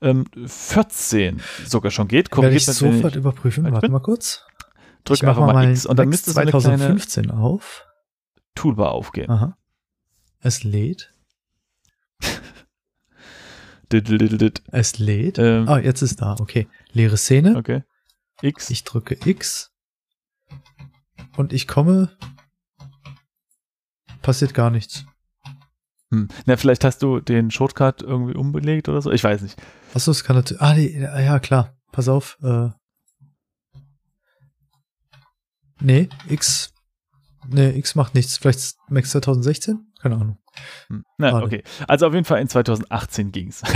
2014 0.00 1.40
sogar 1.66 1.90
schon 1.90 2.08
geht. 2.08 2.30
Werde 2.36 2.54
ich 2.56 2.66
sofort 2.66 3.16
überprüfen. 3.16 3.64
Warte 3.64 3.80
bin- 3.82 3.92
mal 3.92 4.00
kurz. 4.00 4.44
drück 5.04 5.16
ich 5.18 5.22
mache 5.22 5.40
mal, 5.40 5.52
mal 5.52 5.70
X 5.70 5.86
und 5.86 5.98
dann 5.98 6.08
müsste 6.08 6.30
so 6.32 6.40
eine 6.40 6.50
kleine 6.50 6.62
2015 6.78 7.30
auf. 7.30 7.86
Toolbar 8.54 8.92
aufgehen. 8.92 9.30
Aha. 9.30 9.56
Es 10.40 10.62
lädt. 10.64 11.12
Es 14.72 14.98
lädt. 14.98 15.38
Ähm, 15.38 15.68
Ah, 15.68 15.78
jetzt 15.78 16.02
ist 16.02 16.20
da. 16.20 16.34
Okay. 16.40 16.66
Leere 16.92 17.16
Szene. 17.16 17.56
Okay. 17.56 17.84
X. 18.42 18.70
Ich 18.70 18.82
drücke 18.84 19.16
X. 19.28 19.70
Und 21.36 21.52
ich 21.52 21.68
komme. 21.68 22.10
Passiert 24.22 24.52
gar 24.54 24.70
nichts. 24.70 25.04
Hm. 26.14 26.28
Na, 26.46 26.56
vielleicht 26.56 26.84
hast 26.84 27.02
du 27.02 27.20
den 27.20 27.50
Shortcut 27.50 28.02
irgendwie 28.02 28.34
umbelegt 28.34 28.88
oder 28.88 29.02
so. 29.02 29.10
Ich 29.10 29.24
weiß 29.24 29.42
nicht. 29.42 29.60
Achso, 29.94 30.12
es 30.12 30.22
kann 30.22 30.36
natürlich. 30.36 30.62
Ah, 30.62 30.74
nee, 30.74 31.00
ja, 31.00 31.38
klar. 31.40 31.76
Pass 31.90 32.08
auf. 32.08 32.38
Äh. 32.42 32.68
Nee, 35.80 36.08
X. 36.28 36.73
Nee, 37.50 37.70
X 37.78 37.94
macht 37.94 38.14
nichts. 38.14 38.36
Vielleicht 38.38 38.76
Max 38.88 39.10
2016? 39.10 39.86
Keine 40.00 40.16
Ahnung. 40.16 40.38
Hm. 40.88 41.04
Na, 41.18 41.30
Schade. 41.30 41.46
okay. 41.46 41.62
Also 41.88 42.06
auf 42.06 42.12
jeden 42.14 42.24
Fall 42.26 42.40
in 42.40 42.48
2018 42.48 43.32
ging's. 43.32 43.62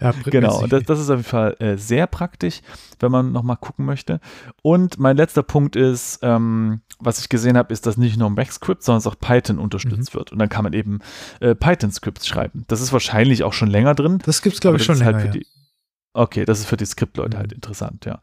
Ja, 0.00 0.12
bringt 0.12 0.26
mir 0.26 0.30
Genau, 0.32 0.60
nicht 0.60 0.72
das, 0.72 0.82
das 0.84 1.00
ist 1.00 1.08
auf 1.10 1.16
jeden 1.16 1.28
Fall 1.28 1.56
äh, 1.58 1.76
sehr 1.78 2.06
praktisch, 2.06 2.60
wenn 3.00 3.10
man 3.10 3.32
nochmal 3.32 3.56
gucken 3.56 3.86
möchte. 3.86 4.20
Und 4.62 4.98
mein 4.98 5.16
letzter 5.16 5.42
Punkt 5.42 5.74
ist, 5.74 6.18
ähm, 6.22 6.82
was 6.98 7.18
ich 7.18 7.28
gesehen 7.30 7.56
habe, 7.56 7.72
ist, 7.72 7.86
dass 7.86 7.96
nicht 7.96 8.18
nur 8.18 8.28
MaxScript, 8.30 8.82
sondern 8.82 9.10
auch 9.10 9.18
Python 9.18 9.58
unterstützt 9.58 10.12
Mhm. 10.14 10.18
wird. 10.18 10.32
Und 10.32 10.38
dann 10.38 10.48
kann 10.50 10.64
man 10.64 10.74
eben 10.74 10.98
äh, 11.40 11.54
Python-Scripts 11.54 12.26
schreiben. 12.26 12.64
Das 12.68 12.80
ist 12.82 12.92
wahrscheinlich 12.92 13.42
auch 13.42 13.54
schon 13.54 13.68
länger 13.70 13.94
drin. 13.94 14.18
Das 14.26 14.42
gibt's, 14.42 14.60
glaube 14.60 14.74
aber 14.74 14.80
ich, 14.80 14.86
schon 14.86 14.96
ist 14.96 15.00
länger. 15.00 15.14
halt 15.14 15.24
ja. 15.34 15.40
die, 15.40 15.46
Okay, 16.18 16.46
das 16.46 16.60
ist 16.60 16.66
für 16.66 16.76
die 16.78 16.86
Skriptleute 16.86 17.36
Mhm. 17.36 17.40
halt 17.40 17.52
interessant, 17.52 18.06
ja. 18.06 18.20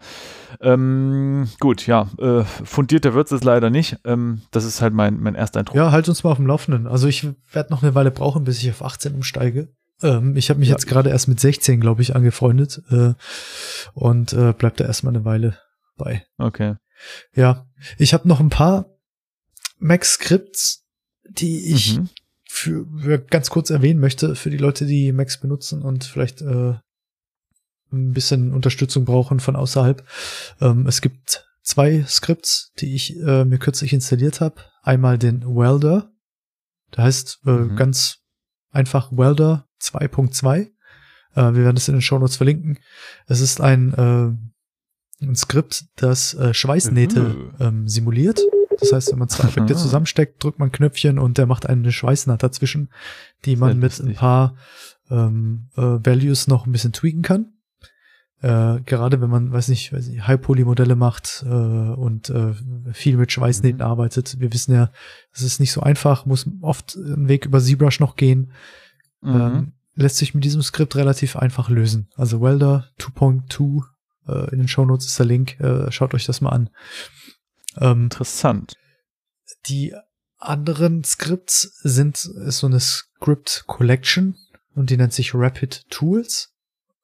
Ähm, 0.62 1.48
gut, 1.60 1.86
ja, 1.86 2.10
äh, 2.18 2.44
fundierter 2.44 3.14
wird 3.14 3.32
es 3.32 3.44
leider 3.44 3.70
nicht. 3.70 3.98
Ähm, 4.04 4.42
das 4.52 4.66
ist 4.66 4.82
halt 4.82 4.94
mein, 4.96 5.20
mein 5.20 5.36
erster 5.36 5.60
Eindruck. 5.60 5.76
Ja, 5.78 5.92
halt 5.92 6.10
uns 6.10 6.24
mal 6.24 6.32
auf 6.32 6.38
dem 6.38 6.48
Laufenden. 6.48 6.88
Also 6.88 7.08
ich 7.08 7.28
werde 7.52 7.72
noch 7.72 7.84
eine 7.84 7.94
Weile 7.94 8.10
brauchen, 8.12 8.46
bis 8.46 8.58
ich 8.64 8.70
auf 8.72 8.82
18 8.84 9.14
umsteige. 9.14 9.70
Ähm, 10.02 10.36
ich 10.36 10.50
habe 10.50 10.60
mich 10.60 10.70
Ja. 10.70 10.74
jetzt 10.76 10.88
gerade 10.88 11.12
erst 11.12 11.28
mit 11.28 11.40
16, 11.40 11.80
glaube 11.80 12.02
ich, 12.02 12.16
angefreundet 12.16 12.82
äh, 12.90 13.14
und 13.94 14.34
äh, 14.34 14.54
bleib 14.58 14.78
da 14.78 14.86
erstmal 14.86 15.14
eine 15.16 15.24
Weile 15.26 15.60
bei. 15.96 16.26
Okay. 16.40 16.76
Ja, 17.36 17.68
ich 18.00 18.14
habe 18.16 18.28
noch 18.28 18.40
ein 18.40 18.50
paar 18.50 18.88
Mac-Scripts, 19.80 20.84
die 21.30 21.72
ich 21.74 21.98
Mhm. 21.98 22.10
für, 22.48 22.86
für 23.02 23.20
ganz 23.20 23.50
kurz 23.50 23.70
erwähnen 23.70 24.00
möchte 24.00 24.36
für 24.36 24.50
die 24.50 24.58
Leute, 24.58 24.86
die 24.86 25.12
Macs 25.12 25.40
benutzen 25.40 25.82
und 25.82 26.04
vielleicht 26.06 26.42
äh, 26.42 26.76
ein 27.94 28.12
bisschen 28.14 28.54
Unterstützung 28.54 29.06
brauchen 29.06 29.40
von 29.40 29.56
außerhalb. 29.56 30.04
Ähm, 30.62 30.88
es 30.88 31.02
gibt 31.02 31.46
zwei 31.62 32.04
Skripts, 32.08 32.72
die 32.80 32.96
ich 32.96 33.18
äh, 33.22 33.46
mir 33.46 33.58
kürzlich 33.60 33.94
installiert 33.94 34.42
habe. 34.42 34.56
Einmal 34.82 35.18
den 35.18 35.44
Welder, 35.46 36.12
der 36.96 37.06
heißt 37.06 37.40
äh, 37.46 37.50
Mhm. 37.52 37.76
ganz 37.76 38.18
einfach 38.72 39.12
Welder 39.12 39.68
2.2. 39.82 40.60
Äh, 40.60 40.70
wir 41.36 41.54
werden 41.64 41.78
es 41.78 41.88
in 41.88 41.96
den 41.96 42.02
Shownotes 42.02 42.36
verlinken. 42.38 42.80
Es 43.28 43.40
ist 43.40 43.62
ein, 43.62 43.94
äh, 43.94 45.24
ein 45.26 45.36
Skript, 45.36 45.86
das 45.96 46.34
äh, 46.34 46.54
Schweißnähte 46.54 47.54
ähm, 47.60 47.88
simuliert. 47.88 48.42
Das 48.80 48.92
heißt, 48.92 49.12
wenn 49.12 49.20
man 49.20 49.30
zwei 49.30 49.44
Objekte 49.48 49.74
Aha. 49.74 49.82
zusammensteckt, 49.82 50.44
drückt 50.44 50.60
man 50.60 50.72
Knöpfchen 50.72 51.18
und 51.20 51.38
der 51.38 51.46
macht 51.46 51.66
eine 51.68 51.92
Schweißnaht 51.92 52.44
dazwischen, 52.44 52.92
die 53.46 53.56
man 53.56 53.80
mit 53.80 54.00
ein 54.00 54.16
paar 54.16 54.56
ähm, 55.10 55.70
äh, 55.78 55.82
Values 55.82 56.48
noch 56.48 56.66
ein 56.66 56.72
bisschen 56.72 56.92
tweaken 56.92 57.22
kann. 57.22 57.54
Äh, 58.44 58.82
gerade 58.86 59.22
wenn 59.22 59.30
man, 59.30 59.54
weiß 59.54 59.70
nicht, 59.70 59.94
weiß 59.94 60.08
nicht 60.10 60.28
High-Poly-Modelle 60.28 60.98
macht 60.98 61.44
äh, 61.46 61.50
und 61.50 62.30
äh, 62.30 62.54
viel 62.92 63.16
mit 63.16 63.32
Schweißnähten 63.32 63.80
Mhm. 63.80 63.86
arbeitet. 63.86 64.38
Wir 64.40 64.52
wissen 64.52 64.74
ja, 64.74 64.92
es 65.32 65.42
ist 65.44 65.62
nicht 65.62 65.72
so 65.72 65.80
einfach, 65.80 66.26
muss 66.26 66.46
oft 66.62 66.98
einen 66.98 67.30
Weg 67.30 67.46
über 67.46 67.62
ZBrush 67.62 68.02
noch 68.02 68.18
gehen. 68.18 68.52
Mhm. 69.22 69.42
Ähm, 69.42 69.72
lässt 69.96 70.18
sich 70.18 70.34
mit 70.36 70.44
diesem 70.44 70.62
Skript 70.62 70.98
relativ 70.98 71.38
einfach 71.38 71.70
lösen. 71.70 72.10
Also 72.18 72.42
Welder 72.42 72.90
2.2 73.00 73.84
äh, 74.28 74.52
in 74.52 74.60
den 74.60 74.68
Shownotes 74.68 75.06
ist 75.08 75.18
der 75.20 75.26
Link. 75.26 75.58
Äh, 75.62 75.90
schaut 75.92 76.14
euch 76.14 76.26
das 76.26 76.42
mal 76.42 76.50
an. 76.50 76.70
Ähm, 77.78 78.04
Interessant. 78.04 78.76
die 79.68 79.96
anderen 80.38 81.06
Scripts 81.06 81.80
sind 81.84 82.26
ist 82.26 82.58
so 82.60 82.68
eine 82.68 82.82
Script 82.82 83.64
Collection 83.68 84.36
und 84.76 84.90
die 84.90 84.98
nennt 84.98 85.14
sich 85.14 85.34
Rapid 85.34 85.90
Tools. 85.90 86.53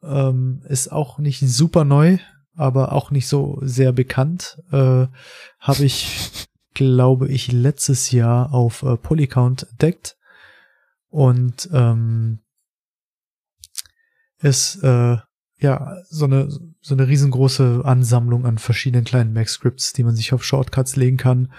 Ähm, 0.03 0.61
ist 0.67 0.91
auch 0.91 1.19
nicht 1.19 1.41
super 1.41 1.83
neu, 1.83 2.17
aber 2.55 2.93
auch 2.93 3.11
nicht 3.11 3.27
so 3.27 3.59
sehr 3.61 3.91
bekannt. 3.91 4.61
Äh, 4.71 5.07
Habe 5.59 5.83
ich, 5.83 6.47
glaube 6.73 7.27
ich, 7.27 7.51
letztes 7.51 8.11
Jahr 8.11 8.53
auf 8.53 8.83
äh, 8.83 8.97
Polycount 8.97 9.63
entdeckt 9.71 10.17
und 11.09 11.69
ähm, 11.73 12.39
ist 14.39 14.81
äh, 14.83 15.17
ja 15.57 15.97
so 16.09 16.25
eine 16.25 16.47
so 16.81 16.93
eine 16.93 17.07
riesengroße 17.07 17.81
Ansammlung 17.83 18.45
an 18.45 18.57
verschiedenen 18.57 19.03
kleinen 19.03 19.33
Mac-Scripts, 19.33 19.91
die 19.91 20.03
man 20.03 20.15
sich 20.15 20.31
auf 20.31 20.45
Shortcuts 20.45 20.95
legen 20.95 21.17
kann 21.17 21.51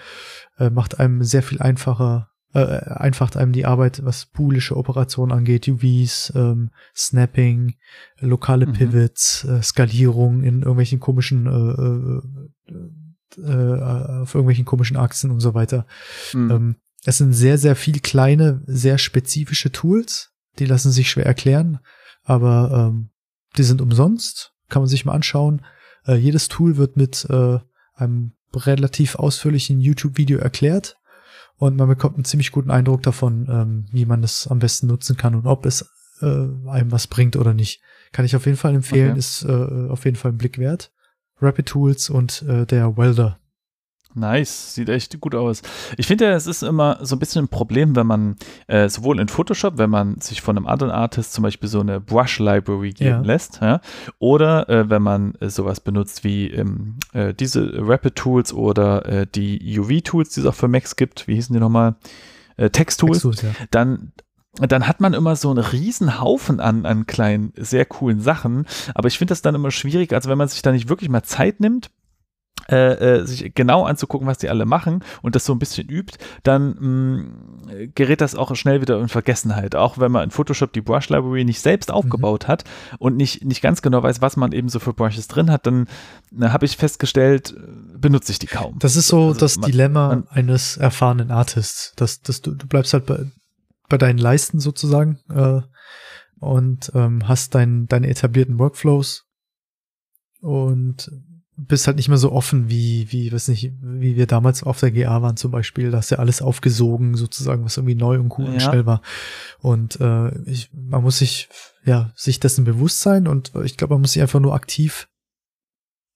äh, 0.61 0.69
macht 0.69 0.99
einem 0.99 1.23
sehr 1.23 1.43
viel 1.43 1.61
einfacher, 1.61 2.29
äh, 2.53 2.59
einfacht 2.59 3.37
einem 3.37 3.53
die 3.53 3.65
Arbeit, 3.65 4.03
was 4.03 4.25
boolische 4.25 4.75
Operationen 4.75 5.31
angeht, 5.31 5.67
UVs, 5.67 6.33
ähm, 6.35 6.71
Snapping, 6.95 7.75
lokale 8.19 8.67
Mhm. 8.67 8.73
Pivots, 8.73 9.45
äh, 9.45 9.61
Skalierung 9.61 10.43
in 10.43 10.59
irgendwelchen 10.59 10.99
komischen, 10.99 11.47
äh, 11.47 12.71
äh, 12.71 13.41
äh, 13.41 14.21
auf 14.21 14.35
irgendwelchen 14.35 14.65
komischen 14.65 14.97
Achsen 14.97 15.31
und 15.31 15.39
so 15.39 15.53
weiter. 15.53 15.85
Mhm. 16.33 16.51
Ähm, 16.51 16.75
es 17.05 17.17
sind 17.17 17.33
sehr, 17.33 17.57
sehr 17.57 17.75
viel 17.75 17.99
kleine, 17.99 18.61
sehr 18.65 18.97
spezifische 18.97 19.71
Tools, 19.71 20.33
die 20.59 20.65
lassen 20.65 20.91
sich 20.91 21.09
schwer 21.09 21.25
erklären, 21.25 21.79
aber 22.23 22.89
ähm, 22.91 23.09
die 23.57 23.63
sind 23.63 23.81
umsonst, 23.81 24.53
kann 24.69 24.81
man 24.81 24.89
sich 24.89 25.05
mal 25.05 25.13
anschauen. 25.13 25.61
Äh, 26.05 26.15
jedes 26.15 26.47
Tool 26.47 26.77
wird 26.77 26.97
mit 26.97 27.25
äh, 27.29 27.59
einem 27.95 28.33
relativ 28.53 29.15
ausführlichen 29.15 29.79
YouTube-Video 29.79 30.37
erklärt 30.37 30.97
und 31.61 31.77
man 31.77 31.87
bekommt 31.87 32.15
einen 32.15 32.25
ziemlich 32.25 32.51
guten 32.51 32.71
Eindruck 32.71 33.03
davon, 33.03 33.47
ähm, 33.47 33.85
wie 33.91 34.07
man 34.07 34.23
es 34.23 34.47
am 34.47 34.57
besten 34.57 34.87
nutzen 34.87 35.15
kann 35.15 35.35
und 35.35 35.45
ob 35.45 35.67
es 35.67 35.87
äh, 36.19 36.25
einem 36.25 36.91
was 36.91 37.05
bringt 37.05 37.35
oder 37.35 37.53
nicht. 37.53 37.83
Kann 38.13 38.25
ich 38.25 38.35
auf 38.35 38.47
jeden 38.47 38.57
Fall 38.57 38.73
empfehlen, 38.73 39.11
Okay. 39.11 39.19
ist 39.19 39.43
äh, 39.43 39.87
auf 39.87 40.05
jeden 40.05 40.17
Fall 40.17 40.31
ein 40.31 40.39
Blick 40.39 40.57
wert. 40.57 40.91
Rapid 41.39 41.67
Tools 41.67 42.09
und 42.09 42.41
äh, 42.47 42.65
der 42.65 42.97
Welder. 42.97 43.37
Nice, 44.13 44.75
sieht 44.75 44.89
echt 44.89 45.19
gut 45.21 45.35
aus. 45.35 45.61
Ich 45.97 46.07
finde, 46.07 46.29
es 46.31 46.47
ist 46.47 46.63
immer 46.63 46.99
so 47.01 47.15
ein 47.15 47.19
bisschen 47.19 47.45
ein 47.45 47.47
Problem, 47.47 47.95
wenn 47.95 48.07
man 48.07 48.35
äh, 48.67 48.89
sowohl 48.89 49.19
in 49.19 49.27
Photoshop, 49.27 49.77
wenn 49.77 49.89
man 49.89 50.19
sich 50.19 50.41
von 50.41 50.57
einem 50.57 50.67
anderen 50.67 50.91
Artist 50.91 51.33
zum 51.33 51.43
Beispiel 51.43 51.69
so 51.69 51.79
eine 51.79 51.99
Brush 52.01 52.39
Library 52.39 52.91
geben 52.91 53.09
Ja. 53.09 53.21
lässt, 53.21 53.59
ja, 53.61 53.81
oder 54.19 54.69
äh, 54.69 54.89
wenn 54.89 55.01
man 55.01 55.35
äh, 55.35 55.49
sowas 55.49 55.79
benutzt 55.79 56.23
wie 56.23 56.49
ähm, 56.51 56.95
äh, 57.13 57.33
diese 57.33 57.71
Rapid 57.75 58.15
Tools 58.15 58.53
oder 58.53 59.05
äh, 59.05 59.27
die 59.27 59.79
UV 59.79 60.01
Tools, 60.03 60.29
die 60.29 60.41
es 60.41 60.45
auch 60.45 60.55
für 60.55 60.67
Macs 60.67 60.95
gibt, 60.95 61.27
wie 61.27 61.35
hießen 61.35 61.53
die 61.53 61.59
nochmal? 61.59 61.95
Äh, 62.57 62.69
Text 62.69 62.99
Tools 62.99 63.21
Tools, 63.21 63.41
ja. 63.41 63.49
dann, 63.71 64.11
dann 64.55 64.87
hat 64.87 64.99
man 64.99 65.13
immer 65.13 65.35
so 65.37 65.49
einen 65.49 65.59
riesen 65.63 66.19
Haufen 66.19 66.59
an, 66.59 66.85
an 66.85 67.07
kleinen, 67.07 67.53
sehr 67.55 67.85
coolen 67.85 68.19
Sachen. 68.19 68.65
Aber 68.93 69.07
ich 69.07 69.17
finde 69.17 69.31
das 69.31 69.41
dann 69.41 69.55
immer 69.55 69.71
schwierig, 69.71 70.11
also 70.13 70.29
wenn 70.29 70.37
man 70.37 70.49
sich 70.49 70.61
da 70.61 70.71
nicht 70.71 70.89
wirklich 70.89 71.09
mal 71.09 71.23
Zeit 71.23 71.61
nimmt, 71.61 71.89
äh, 72.69 72.93
äh, 73.21 73.25
sich 73.25 73.53
genau 73.55 73.85
anzugucken, 73.85 74.27
was 74.27 74.37
die 74.37 74.49
alle 74.49 74.65
machen 74.65 75.03
und 75.21 75.35
das 75.35 75.45
so 75.45 75.53
ein 75.53 75.59
bisschen 75.59 75.89
übt, 75.89 76.17
dann 76.43 76.75
mh, 76.79 77.87
gerät 77.95 78.21
das 78.21 78.35
auch 78.35 78.55
schnell 78.55 78.81
wieder 78.81 78.99
in 78.99 79.07
Vergessenheit. 79.07 79.75
Auch 79.75 79.97
wenn 79.97 80.11
man 80.11 80.25
in 80.25 80.31
Photoshop 80.31 80.71
die 80.73 80.81
Brush 80.81 81.09
Library 81.09 81.43
nicht 81.43 81.59
selbst 81.61 81.91
aufgebaut 81.91 82.47
hat 82.47 82.63
und 82.99 83.17
nicht, 83.17 83.43
nicht 83.43 83.61
ganz 83.61 83.81
genau 83.81 84.03
weiß, 84.03 84.21
was 84.21 84.37
man 84.37 84.51
eben 84.51 84.69
so 84.69 84.79
für 84.79 84.93
Brushes 84.93 85.27
drin 85.27 85.49
hat, 85.51 85.65
dann 85.65 85.87
habe 86.41 86.65
ich 86.65 86.77
festgestellt, 86.77 87.55
benutze 87.97 88.31
ich 88.31 88.39
die 88.39 88.47
kaum. 88.47 88.77
Das 88.79 88.95
ist 88.95 89.07
so 89.07 89.29
Also 89.29 89.39
das 89.39 89.57
man- 89.57 89.71
Dilemma 89.71 90.07
man- 90.09 90.27
eines 90.29 90.77
erfahrenen 90.77 91.31
Artists. 91.31 91.93
Dass, 91.95 92.21
dass 92.21 92.41
du, 92.41 92.51
du 92.55 92.67
bleibst 92.67 92.93
halt 92.93 93.05
bei, 93.05 93.25
bei 93.89 93.97
deinen 93.97 94.19
Leisten 94.19 94.59
sozusagen 94.59 95.19
äh, 95.33 95.61
und 96.39 96.91
ähm, 96.95 97.27
hast 97.27 97.55
dein, 97.55 97.87
deine 97.87 98.07
etablierten 98.07 98.59
Workflows 98.59 99.25
und 100.41 101.11
bist 101.67 101.87
halt 101.87 101.97
nicht 101.97 102.07
mehr 102.09 102.17
so 102.17 102.31
offen 102.31 102.69
wie, 102.69 103.11
wie, 103.11 103.31
weiß 103.31 103.47
nicht, 103.49 103.71
wie 103.81 104.15
wir 104.15 104.25
damals 104.27 104.63
auf 104.63 104.79
der 104.79 104.91
GA 104.91 105.21
waren 105.21 105.37
zum 105.37 105.51
Beispiel. 105.51 105.91
Da 105.91 105.97
hast 105.97 106.09
ja 106.09 106.17
alles 106.19 106.41
aufgesogen, 106.41 107.15
sozusagen, 107.15 107.63
was 107.63 107.77
irgendwie 107.77 107.95
neu 107.95 108.19
und 108.19 108.37
cool 108.37 108.47
und 108.47 108.53
Ja. 108.55 108.69
schnell 108.69 108.85
war. 108.85 109.01
Und 109.59 109.99
äh, 110.01 110.37
ich, 110.49 110.69
man 110.73 111.03
muss 111.03 111.19
sich, 111.19 111.49
ja, 111.85 112.11
sich 112.15 112.39
dessen 112.39 112.63
bewusst 112.65 113.01
sein 113.01 113.27
und 113.27 113.51
ich 113.63 113.77
glaube, 113.77 113.93
man 113.93 114.01
muss 114.01 114.13
sich 114.13 114.21
einfach 114.21 114.39
nur 114.39 114.53
aktiv 114.53 115.07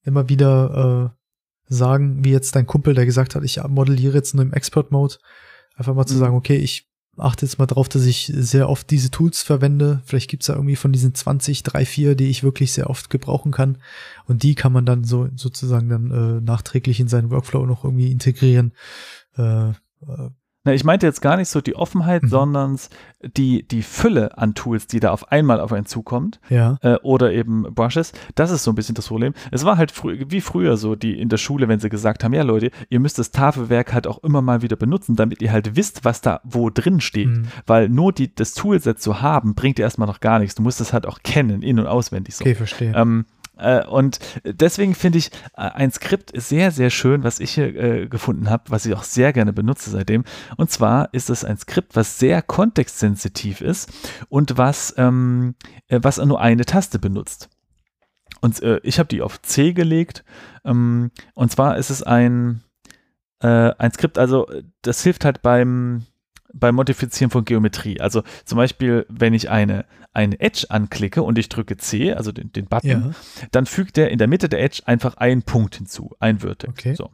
immer 0.04 0.30
wieder 0.30 1.14
äh, 1.16 1.74
sagen, 1.74 2.24
wie 2.24 2.32
jetzt 2.32 2.56
dein 2.56 2.68
Kumpel, 2.68 2.94
der 2.94 3.06
gesagt 3.06 3.36
hat, 3.36 3.44
ich 3.44 3.62
modelliere 3.68 4.16
jetzt 4.16 4.36
nur 4.36 4.44
im 4.46 4.54
Expert-Mode, 4.54 5.16
einfach 5.76 5.96
mal 5.96 6.06
zu 6.06 6.14
Mhm. 6.16 6.20
sagen, 6.20 6.36
okay, 6.36 6.58
ich 6.58 6.88
achte 7.18 7.46
jetzt 7.46 7.60
mal 7.60 7.66
drauf, 7.66 7.90
dass 7.90 8.06
ich 8.06 8.32
sehr 8.36 8.70
oft 8.70 8.90
diese 8.90 9.12
Tools 9.12 9.42
verwende. 9.42 10.02
Vielleicht 10.06 10.30
gibt's 10.30 10.48
da 10.48 10.54
irgendwie 10.54 10.76
von 10.76 10.92
diesen 10.92 11.14
20, 11.14 11.64
3, 11.64 11.86
4, 11.86 12.16
die 12.16 12.30
ich 12.30 12.44
wirklich 12.44 12.74
sehr 12.74 12.90
oft 12.90 13.10
gebrauchen 13.10 13.52
kann. 13.52 13.78
Und 14.26 14.44
die 14.44 14.56
kann 14.56 14.74
man 14.74 14.86
dann 14.86 15.04
so 15.04 15.30
sozusagen 15.36 15.90
dann 15.90 16.12
äh, 16.12 16.42
nachträglich 16.42 17.00
in 17.00 17.08
seinen 17.08 17.32
Workflow 17.32 17.66
noch 17.66 17.84
irgendwie 17.84 18.12
integrieren. 18.12 18.74
Äh, 19.38 19.70
äh, 19.70 19.74
Na, 20.66 20.74
ich 20.74 20.84
meinte 20.84 21.06
jetzt 21.06 21.22
gar 21.22 21.38
nicht 21.38 21.48
so 21.50 21.62
die 21.62 21.76
Offenheit, 21.76 22.24
Mhm. 22.24 22.28
sondern 22.28 22.80
die, 23.38 23.68
die 23.68 23.82
Fülle 23.82 24.38
an 24.38 24.54
Tools, 24.56 24.88
die 24.88 25.00
da 25.00 25.12
auf 25.12 25.32
einmal 25.32 25.60
auf 25.60 25.72
einen 25.72 25.86
zukommt. 25.86 26.40
ja. 26.50 26.78
äh, 26.82 26.96
oder 27.04 27.32
eben 27.32 27.64
Brushes. 27.74 28.12
Das 28.36 28.52
ist 28.52 28.64
so 28.64 28.72
ein 28.72 28.76
bisschen 28.76 28.96
das 28.96 29.08
Problem. 29.08 29.34
Es 29.52 29.64
war 29.66 29.78
halt 29.78 29.92
frü 29.92 30.26
wie 30.30 30.42
früher 30.42 30.76
so, 30.78 30.96
die 30.96 31.20
in 31.20 31.30
der 31.30 31.38
Schule, 31.38 31.68
wenn 31.68 31.80
sie 31.80 31.90
gesagt 31.90 32.24
haben, 32.24 32.34
ja 32.34 32.44
Leute, 32.44 32.72
ihr 32.90 33.00
müsst 33.00 33.18
das 33.20 33.32
Tafelwerk 33.32 33.94
halt 33.94 34.08
auch 34.08 34.24
immer 34.24 34.42
mal 34.42 34.62
wieder 34.62 34.76
benutzen, 34.76 35.16
damit 35.16 35.42
ihr 35.42 35.52
halt 35.52 35.76
wisst, 35.76 36.04
was 36.06 36.22
da 36.22 36.42
wo 36.44 36.70
drin 36.70 37.00
steht. 37.00 37.28
Mhm. 37.30 37.44
Weil 37.66 37.90
nur 37.90 38.12
die, 38.12 38.34
das 38.34 38.54
Toolset 38.54 39.00
zu 39.00 39.22
haben, 39.22 39.56
bringt 39.56 39.78
dir 39.78 39.84
erstmal 39.84 40.08
noch 40.08 40.20
gar 40.20 40.40
nichts. 40.40 40.56
Du 40.56 40.64
musst 40.64 40.82
es 40.82 40.94
halt 40.94 41.06
auch 41.06 41.20
kennen, 41.24 41.62
in- 41.62 41.80
und 41.80 41.88
auswendig 41.88 42.36
so. 42.36 42.44
Okay, 42.44 42.56
verstehe. 42.56 42.94
Ähm, 42.96 43.26
äh, 43.30 43.35
und 43.88 44.20
deswegen 44.44 44.96
finde 44.96 45.18
ich 45.18 45.32
äh, 45.56 45.62
ein 45.62 45.92
Skript 45.92 46.32
sehr, 46.34 46.72
sehr 46.72 46.90
schön, 46.90 47.24
was 47.24 47.40
ich 47.40 47.52
hier 47.52 47.76
äh, 47.76 48.08
gefunden 48.08 48.50
habe, 48.50 48.64
was 48.70 48.86
ich 48.86 48.94
auch 48.94 49.04
sehr 49.04 49.34
gerne 49.34 49.54
benutze 49.54 49.90
seitdem. 49.90 50.24
Und 50.58 50.72
zwar 50.72 51.14
ist 51.14 51.30
es 51.30 51.46
ein 51.46 51.58
Skript, 51.58 51.96
was 51.96 52.20
sehr 52.20 52.42
kontextsensitiv 52.42 53.62
ist 53.62 53.92
und 54.30 54.58
was, 54.58 54.94
ähm, 54.98 55.56
äh, 55.88 56.00
was 56.02 56.18
nur 56.18 56.42
eine 56.42 56.66
Taste 56.66 57.00
benutzt. 57.00 57.50
Und 58.42 58.62
äh, 58.62 58.80
ich 58.84 59.00
habe 59.00 59.08
die 59.08 59.22
auf 59.22 59.42
C 59.42 59.74
gelegt. 59.74 60.24
Ähm, 60.64 61.12
und 61.34 61.52
zwar 61.52 61.78
ist 61.78 61.90
es 61.90 62.04
ein, 62.04 62.62
äh, 63.40 63.72
ein 63.78 63.92
Skript, 63.92 64.18
also 64.18 64.48
äh, 64.48 64.64
das 64.82 65.02
hilft 65.04 65.26
halt 65.26 65.42
beim, 65.42 66.06
beim 66.56 66.76
Modifizieren 66.76 67.30
von 67.30 67.46
Geometrie. 67.46 68.00
Also 68.00 68.24
zum 68.46 68.58
Beispiel, 68.58 69.06
wenn 69.10 69.34
ich 69.34 69.50
eine, 69.50 69.86
eine 70.14 70.40
Edge 70.40 70.66
anklicke 70.70 71.22
und 71.22 71.38
ich 71.38 71.50
drücke 71.50 71.78
C, 71.78 72.14
also 72.14 72.32
den, 72.32 72.52
den 72.52 72.66
Button, 72.66 72.90
ja, 72.90 73.12
dann 73.52 73.66
fügt 73.66 73.98
er 73.98 74.10
in 74.10 74.18
der 74.18 74.28
Mitte 74.28 74.50
der 74.50 74.64
Edge 74.64 74.82
einfach 74.86 75.16
einen 75.18 75.44
Punkt 75.44 75.76
hinzu, 75.76 76.16
ein 76.20 76.40
Vertex. 76.40 76.72
Okay. 76.72 76.96
So. 76.96 77.12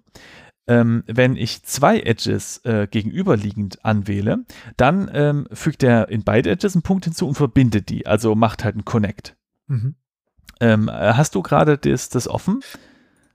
Ähm, 0.68 1.04
wenn 1.08 1.36
ich 1.36 1.64
zwei 1.64 2.00
Edges 2.00 2.64
äh, 2.64 2.88
gegenüberliegend 2.90 3.84
anwähle, 3.84 4.46
dann 4.78 5.10
ähm, 5.14 5.48
fügt 5.52 5.84
er 5.84 6.10
in 6.10 6.24
beide 6.24 6.52
Edges 6.52 6.76
einen 6.76 6.84
Punkt 6.84 7.06
hinzu 7.06 7.28
und 7.28 7.36
verbindet 7.36 7.90
die, 7.90 8.06
also 8.06 8.36
macht 8.36 8.64
halt 8.64 8.76
einen 8.76 8.86
Connect. 8.86 9.36
mhm. 9.68 9.96
Ähm, 10.60 10.90
äh, 10.90 10.92
hast 10.92 11.34
du 11.34 11.42
gerade 11.42 11.80
das, 11.80 12.10
das 12.10 12.28
offen? 12.28 12.60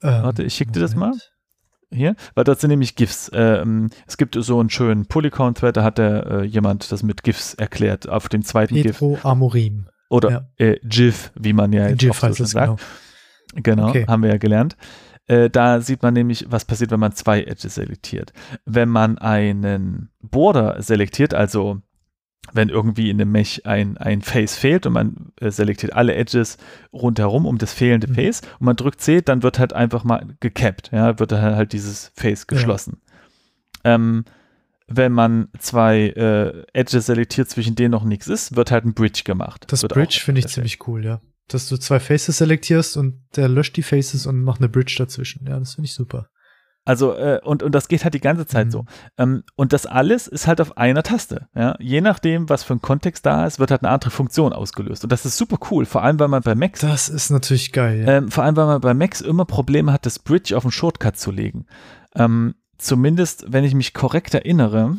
ähm, 0.00 0.22
Warte, 0.22 0.44
ich 0.44 0.54
schick 0.54 0.72
dir 0.72 0.78
das 0.78 0.94
mal. 0.94 1.12
Hier, 1.93 2.16
weil 2.34 2.45
dort 2.45 2.61
sind 2.61 2.70
nämlich 2.70 2.97
GIFs. 2.97 3.30
Ähm, 3.32 3.91
es 4.07 4.16
gibt 4.16 4.37
so 4.39 4.59
einen 4.59 4.70
schönen 4.70 5.07
Polycount-Thread, 5.07 5.76
da 5.76 5.84
hat 5.84 5.99
der, 5.99 6.26
äh, 6.26 6.43
jemand 6.45 6.91
das 6.91 7.03
mit 7.03 7.22
GIFs 7.22 7.55
erklärt 7.55 8.09
auf 8.09 8.28
dem 8.28 8.43
zweiten 8.43 8.74
GIF. 8.74 8.99
Pedro 8.99 9.18
Amorim. 9.22 9.87
Oder 10.11 10.30
ja. 10.30 10.49
äh, 10.66 10.78
GIF, 10.84 11.32
wie 11.39 11.53
man 11.53 11.72
ja 11.72 11.89
jetzt 11.89 12.01
GIF 12.01 12.18
so 12.18 12.26
heißt 12.26 12.41
es 12.41 12.51
sagt. 12.51 12.80
genau. 13.55 13.62
Genau, 13.62 13.89
Okay. 13.89 14.05
haben 14.09 14.22
wir 14.22 14.30
ja 14.30 14.37
gelernt. 14.39 14.76
Äh, 15.28 15.51
da 15.51 15.80
sieht 15.80 16.03
man 16.03 16.14
nämlich, 16.14 16.47
was 16.49 16.64
passiert, 16.64 16.91
wenn 16.91 17.01
man 17.01 17.12
zwei 17.12 17.43
Edges 17.43 17.74
selektiert. 17.76 18.32
Wenn 18.64 18.89
man 18.89 19.18
einen 19.18 20.11
Border 20.22 20.80
selektiert, 20.82 21.34
also 21.34 21.80
wenn 22.53 22.68
irgendwie 22.68 23.11
in 23.11 23.18
dem 23.18 23.32
Mesh 23.32 23.61
ein, 23.64 23.97
ein 23.99 24.22
Face 24.22 24.57
fehlt 24.57 24.86
und 24.86 24.92
man 24.92 25.32
äh, 25.40 25.51
selektiert 25.51 25.92
alle 25.92 26.14
Edges 26.14 26.59
rundherum 26.92 27.47
um 27.47 27.59
das 27.59 27.72
fehlende 27.72 28.09
Mhm. 28.09 28.14
Face 28.14 28.40
und 28.59 28.66
man 28.66 28.76
drückt 28.76 29.01
C, 29.01 29.20
dann 29.22 29.42
wird 29.42 29.59
halt 29.59 29.72
einfach 29.72 30.05
mal 30.05 30.26
gecapped, 30.40 30.90
ja, 30.92 31.18
wird 31.18 31.32
dann 31.32 31.57
halt 31.57 31.72
dieses 31.72 32.12
Face 32.16 32.47
geschlossen. 32.47 33.01
Ähm, 33.84 34.24
wenn 34.88 35.12
man 35.12 35.49
zwei 35.59 36.09
äh, 36.11 36.64
Edges 36.72 37.07
selektiert, 37.07 37.49
zwischen 37.49 37.74
denen 37.74 37.90
noch 37.90 38.05
nichts 38.05 38.28
ist, 38.28 38.55
wird 38.55 38.70
halt 38.70 38.84
ein 38.84 38.94
Bridge 38.94 39.22
gemacht. 39.24 39.64
Das 39.68 39.82
Wird 39.82 39.92
Bridge 39.94 40.20
finde 40.22 40.40
ich 40.40 40.47
ziemlich 40.47 40.86
cool, 40.86 41.05
ja. 41.05 41.20
Dass 41.49 41.68
du 41.68 41.76
zwei 41.76 42.01
Faces 42.01 42.38
selektierst 42.38 42.97
und 42.97 43.22
der 43.36 43.49
löscht 43.49 43.76
die 43.76 43.82
Faces 43.82 44.26
und 44.26 44.42
macht 44.42 44.61
eine 44.61 44.68
Bridge 44.68 44.94
dazwischen. 44.99 45.47
Ja, 45.47 45.59
das 45.59 45.74
finde 45.74 45.86
ich 45.86 45.94
super. 45.94 46.28
Also, 46.87 47.14
äh, 47.14 47.41
und, 47.45 47.62
und 47.62 47.74
das 47.74 47.89
geht 47.89 48.05
halt 48.05 48.14
die 48.14 48.20
ganze 48.20 48.47
Zeit 48.47 48.68
Mhm. 48.68 48.70
so. 48.70 48.84
Ähm, 49.18 49.43
und 49.57 49.74
das 49.74 49.84
alles 49.84 50.26
ist 50.28 50.47
halt 50.47 50.61
auf 50.62 50.78
einer 50.78 51.03
Taste. 51.03 51.49
Ja? 51.55 51.76
Je 51.78 52.01
nachdem, 52.01 52.49
was 52.49 52.62
für 52.62 52.72
ein 52.74 52.80
Kontext 52.80 53.26
da 53.26 53.45
ist, 53.45 53.59
wird 53.59 53.70
halt 53.70 53.82
eine 53.82 53.91
andere 53.93 54.11
Funktion 54.11 54.55
ausgelöst. 54.55 55.03
Und 55.05 55.12
das 55.12 55.26
ist 55.26 55.37
super 55.37 55.59
cool, 55.70 55.84
vor 55.84 56.03
allem, 56.03 56.18
weil 56.18 56.28
man 56.28 56.43
bei 56.43 56.55
Macs, 56.55 56.80
Das 56.80 57.11
ist 57.11 57.28
natürlich 57.30 57.72
geil. 57.72 58.05
Ja. 58.07 58.14
ähm, 58.16 58.30
vor 58.30 58.45
allem, 58.45 58.57
weil 58.57 58.66
man 58.66 58.80
bei 58.80 58.95
Macs 58.95 59.20
immer 59.20 59.45
Probleme 59.45 59.93
hat, 59.93 60.07
das 60.07 60.18
Bridge 60.18 60.57
auf 60.57 60.64
einen 60.64 60.72
Shortcut 60.72 61.18
zu 61.18 61.30
legen. 61.30 61.66
Ähm, 62.14 62.55
zumindest, 62.78 63.45
wenn 63.49 63.64
ich 63.64 63.74
mich 63.74 63.93
korrekt 63.93 64.32
erinnere, 64.32 64.97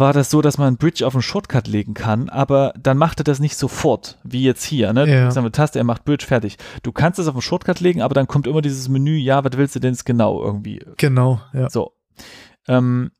war 0.00 0.12
das 0.12 0.30
so, 0.30 0.42
dass 0.42 0.58
man 0.58 0.66
einen 0.68 0.76
Bridge 0.78 1.06
auf 1.06 1.14
einen 1.14 1.22
Shortcut 1.22 1.68
legen 1.68 1.94
kann, 1.94 2.28
aber 2.28 2.72
dann 2.80 2.96
macht 2.98 3.20
er 3.20 3.24
das 3.24 3.38
nicht 3.38 3.56
sofort, 3.56 4.18
wie 4.24 4.42
jetzt 4.42 4.64
hier. 4.64 4.92
Ne? 4.92 5.06
Du 5.06 5.12
Ja. 5.12 5.20
drückst 5.22 5.38
eine 5.38 5.52
Taste, 5.52 5.78
er 5.78 5.84
macht 5.84 6.04
Bridge, 6.04 6.26
fertig. 6.26 6.56
Du 6.82 6.90
kannst 6.90 7.18
es 7.18 7.28
auf 7.28 7.34
einen 7.34 7.42
Shortcut 7.42 7.80
legen, 7.80 8.02
aber 8.02 8.14
dann 8.14 8.26
kommt 8.26 8.46
immer 8.48 8.62
dieses 8.62 8.88
Menü, 8.88 9.16
ja, 9.16 9.44
was 9.44 9.52
willst 9.56 9.76
du 9.76 9.80
denn 9.80 9.92
jetzt 9.92 10.04
genau 10.04 10.42
irgendwie 10.42 10.84
genau, 10.96 11.40
ja. 11.52 11.70
so. 11.70 11.92
Ähm, 12.66 13.12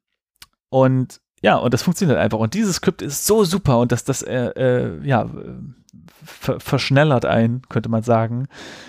und 0.71 1.21
ja, 1.43 1.57
und 1.57 1.73
das 1.73 1.83
funktioniert 1.83 2.19
einfach. 2.19 2.39
Und 2.39 2.55
dieses 2.55 2.77
Skript 2.77 3.01
ist 3.03 3.27
so 3.27 3.45
super 3.45 3.79
und 3.79 3.93
das, 3.93 4.05
das 4.05 4.23
äh, 4.23 4.49
äh, 4.57 5.07
ja, 5.07 5.29
ver 6.25 6.61
verschnellert 6.61 7.25
ein, 7.25 7.63
könnte 7.69 7.89
man 7.89 8.03
sagen, 8.03 8.47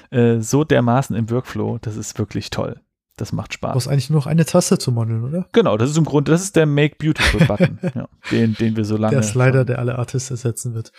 äh, 0.09 0.39
so 0.39 0.63
dermaßen 0.63 1.15
im 1.15 1.29
Workflow. 1.29 1.77
Das 1.81 1.95
ist 1.95 2.19
wirklich 2.19 2.49
toll. 2.49 2.81
Das 3.17 3.33
macht 3.33 3.51
Du 3.51 3.55
Spaß. 3.55 3.73
brauchst 3.73 3.87
eigentlich 3.87 4.09
nur 4.09 4.19
noch 4.19 4.27
eine 4.27 4.45
Taste 4.45 4.77
zu 4.79 4.91
modeln, 4.91 5.23
oder? 5.23 5.47
Genau, 5.51 5.77
das 5.77 5.89
ist 5.89 5.97
im 5.97 6.05
Grunde, 6.05 6.31
das 6.31 6.41
ist 6.43 6.55
der 6.55 6.65
Make 6.65 6.95
Beautiful 6.97 7.41
Button, 7.47 7.77
ja, 7.95 8.07
den, 8.31 8.53
den 8.55 8.75
wir 8.75 8.85
so 8.85 8.97
lange. 8.97 9.15
Der 9.15 9.23
Slider, 9.23 9.59
schon- 9.59 9.67
der 9.67 9.79
alle 9.79 9.97
Artists 9.99 10.31
ersetzen 10.31 10.73
wird. 10.73 10.91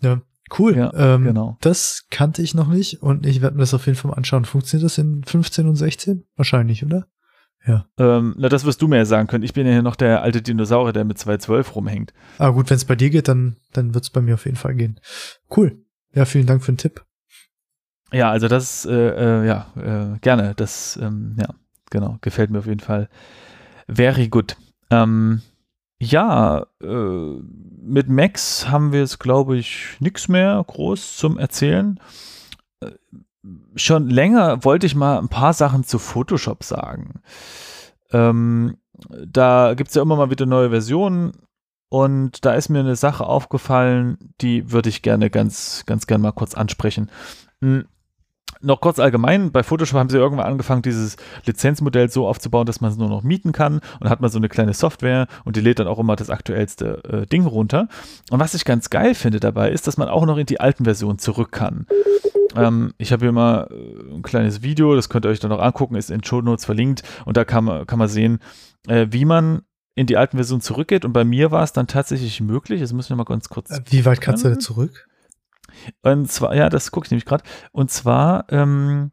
Ja, 0.00 0.22
cool. 0.58 0.76
Ja, 0.76 0.92
ähm, 0.94 1.24
genau. 1.24 1.56
Das 1.60 2.06
kannte 2.10 2.42
ich 2.42 2.54
noch 2.54 2.68
nicht 2.68 3.02
und 3.02 3.26
ich 3.26 3.42
werde 3.42 3.56
mir 3.56 3.62
das 3.62 3.74
auf 3.74 3.86
jeden 3.86 3.96
Fall 3.98 4.10
mal 4.10 4.16
anschauen. 4.16 4.44
Funktioniert 4.46 4.86
das 4.86 4.98
in 4.98 5.22
15 5.24 5.68
und 5.68 5.76
16? 5.76 6.24
Wahrscheinlich, 6.36 6.84
oder? 6.84 7.06
Ähm, 7.98 8.34
na, 8.38 8.48
das 8.48 8.64
wirst 8.64 8.80
du 8.80 8.88
mir 8.88 8.96
ja 8.96 9.04
sagen 9.04 9.28
können. 9.28 9.44
Ich 9.44 9.52
bin 9.52 9.66
ja 9.66 9.72
hier 9.74 9.82
noch 9.82 9.96
der 9.96 10.22
alte 10.22 10.40
Dinosaurier, 10.40 10.94
der 10.94 11.04
mit 11.04 11.18
212 11.18 11.74
rumhängt. 11.76 12.14
Ah, 12.38 12.48
gut, 12.48 12.70
wenn 12.70 12.76
es 12.78 12.86
bei 12.86 12.96
dir 12.96 13.10
geht, 13.10 13.28
dann, 13.28 13.56
dann 13.74 13.92
wird 13.92 14.04
es 14.04 14.10
bei 14.10 14.22
mir 14.22 14.34
auf 14.34 14.46
jeden 14.46 14.56
Fall 14.56 14.74
gehen. 14.74 14.98
Cool. 15.54 15.84
Ja, 16.14 16.24
vielen 16.24 16.46
Dank 16.46 16.64
für 16.64 16.72
den 16.72 16.78
Tipp. 16.78 17.04
Ja, 18.12 18.30
also 18.30 18.48
das, 18.48 18.86
äh, 18.86 18.92
äh, 18.92 19.46
ja, 19.46 19.66
äh, 19.76 20.18
gerne. 20.20 20.54
Das, 20.54 20.98
ähm, 21.00 21.36
ja, 21.38 21.48
genau, 21.90 22.18
gefällt 22.20 22.50
mir 22.50 22.60
auf 22.60 22.66
jeden 22.66 22.80
Fall. 22.80 23.08
Very 23.88 24.28
good. 24.28 24.56
Ähm, 24.90 25.42
ja, 26.00 26.66
äh, 26.82 27.40
mit 27.82 28.08
Max 28.08 28.68
haben 28.68 28.92
wir 28.92 29.00
jetzt, 29.00 29.18
glaube 29.18 29.56
ich, 29.56 29.96
nichts 30.00 30.28
mehr 30.28 30.62
groß 30.66 31.16
zum 31.16 31.38
Erzählen. 31.38 32.00
Äh, 32.80 32.92
schon 33.74 34.08
länger 34.08 34.64
wollte 34.64 34.86
ich 34.86 34.94
mal 34.94 35.18
ein 35.18 35.28
paar 35.28 35.52
Sachen 35.52 35.84
zu 35.84 35.98
Photoshop 35.98 36.64
sagen. 36.64 37.20
Ähm, 38.12 38.78
da 39.26 39.74
gibt 39.74 39.90
es 39.90 39.94
ja 39.94 40.02
immer 40.02 40.16
mal 40.16 40.30
wieder 40.30 40.46
neue 40.46 40.70
Versionen 40.70 41.32
und 41.90 42.44
da 42.44 42.54
ist 42.54 42.68
mir 42.68 42.80
eine 42.80 42.96
Sache 42.96 43.26
aufgefallen, 43.26 44.18
die 44.40 44.72
würde 44.72 44.88
ich 44.88 45.02
gerne 45.02 45.30
ganz, 45.30 45.84
ganz 45.86 46.06
gerne 46.06 46.22
mal 46.22 46.32
kurz 46.32 46.54
ansprechen. 46.54 47.10
Noch 48.60 48.80
kurz 48.80 48.98
allgemein, 48.98 49.52
bei 49.52 49.62
Photoshop 49.62 49.98
haben 49.98 50.10
sie 50.10 50.16
irgendwann 50.16 50.46
angefangen, 50.46 50.82
dieses 50.82 51.16
Lizenzmodell 51.44 52.10
so 52.10 52.26
aufzubauen, 52.26 52.66
dass 52.66 52.80
man 52.80 52.90
es 52.90 52.96
nur 52.96 53.08
noch 53.08 53.22
mieten 53.22 53.52
kann 53.52 53.80
und 54.00 54.08
hat 54.08 54.20
man 54.20 54.30
so 54.30 54.38
eine 54.38 54.48
kleine 54.48 54.74
Software 54.74 55.26
und 55.44 55.56
die 55.56 55.60
lädt 55.60 55.78
dann 55.78 55.86
auch 55.86 55.98
immer 55.98 56.16
das 56.16 56.30
aktuellste 56.30 57.02
äh, 57.04 57.26
Ding 57.26 57.46
runter. 57.46 57.88
Und 58.30 58.40
was 58.40 58.54
ich 58.54 58.64
ganz 58.64 58.90
geil 58.90 59.14
finde 59.14 59.40
dabei, 59.40 59.70
ist, 59.70 59.86
dass 59.86 59.96
man 59.96 60.08
auch 60.08 60.26
noch 60.26 60.38
in 60.38 60.46
die 60.46 60.60
alten 60.60 60.84
Versionen 60.84 61.18
zurück 61.18 61.52
kann. 61.52 61.86
Ähm, 62.56 62.94
ich 62.98 63.12
habe 63.12 63.24
hier 63.24 63.32
mal 63.32 63.68
äh, 63.70 64.14
ein 64.14 64.22
kleines 64.22 64.62
Video, 64.62 64.94
das 64.96 65.08
könnt 65.08 65.24
ihr 65.26 65.30
euch 65.30 65.40
dann 65.40 65.50
noch 65.50 65.60
angucken, 65.60 65.94
ist 65.94 66.10
in 66.10 66.24
Show 66.24 66.40
Notes 66.40 66.64
verlinkt 66.64 67.02
und 67.24 67.36
da 67.36 67.44
kann 67.44 67.64
man, 67.64 67.86
kann 67.86 67.98
man 67.98 68.08
sehen, 68.08 68.38
äh, 68.86 69.06
wie 69.10 69.24
man 69.24 69.62
in 69.94 70.06
die 70.06 70.16
alten 70.16 70.36
Versionen 70.36 70.60
zurückgeht 70.60 71.04
und 71.04 71.12
bei 71.12 71.24
mir 71.24 71.50
war 71.50 71.62
es 71.62 71.72
dann 71.72 71.86
tatsächlich 71.86 72.40
möglich, 72.40 72.80
jetzt 72.80 72.92
ich 72.92 73.10
noch 73.10 73.16
mal 73.16 73.24
ganz 73.24 73.48
kurz. 73.48 73.70
Wie 73.90 74.04
weit 74.04 74.20
kannst 74.20 74.44
du 74.44 74.48
da 74.48 74.58
zurück? 74.58 75.07
Und 76.02 76.30
zwar, 76.30 76.54
ja, 76.54 76.68
das 76.68 76.90
gucke 76.90 77.06
ich 77.06 77.10
nämlich 77.10 77.24
gerade. 77.24 77.44
Und 77.72 77.90
zwar, 77.90 78.46
ähm, 78.50 79.12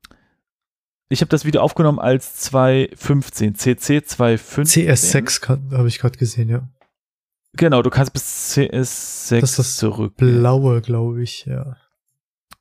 ich 1.10 1.22
habe 1.22 1.30
das 1.30 1.46
Video 1.46 1.62
aufgenommen 1.62 2.00
als 2.00 2.36
215, 2.38 3.56
CC 3.56 4.04
215. 4.04 4.90
CS6 4.90 5.72
habe 5.72 5.88
ich 5.88 6.00
gerade 6.00 6.18
gesehen, 6.18 6.50
ja. 6.50 6.68
Genau, 7.54 7.82
du 7.82 7.90
kannst 7.90 8.12
bis 8.12 8.56
CS6 8.56 9.40
das 9.40 9.50
ist 9.52 9.60
das 9.60 9.78
zurück. 9.78 10.16
Blaue, 10.18 10.82
glaube 10.82 11.24
ich, 11.24 11.46
ja. 11.46 11.78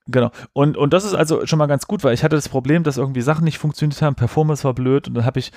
Genau. 0.07 0.31
Und, 0.53 0.77
und 0.77 0.93
das 0.93 1.05
ist 1.05 1.15
also 1.15 1.47
schon 1.47 1.59
mal 1.59 1.67
ganz 1.67 1.87
gut, 1.87 2.05
weil 2.05 2.13
ich 2.13 2.23
hatte 2.23 2.37
das 2.37 2.51
Problem, 2.51 2.83
dass 2.83 2.99
irgendwie 2.99 3.23
Sachen 3.23 3.45
nicht 3.45 3.59
funktioniert 3.59 4.03
haben, 4.03 4.15
Performance 4.15 4.63
war 4.65 4.75
blöd 4.75 5.09
und 5.09 5.15
dann 5.15 5.25
habe 5.25 5.39
ich 5.39 5.51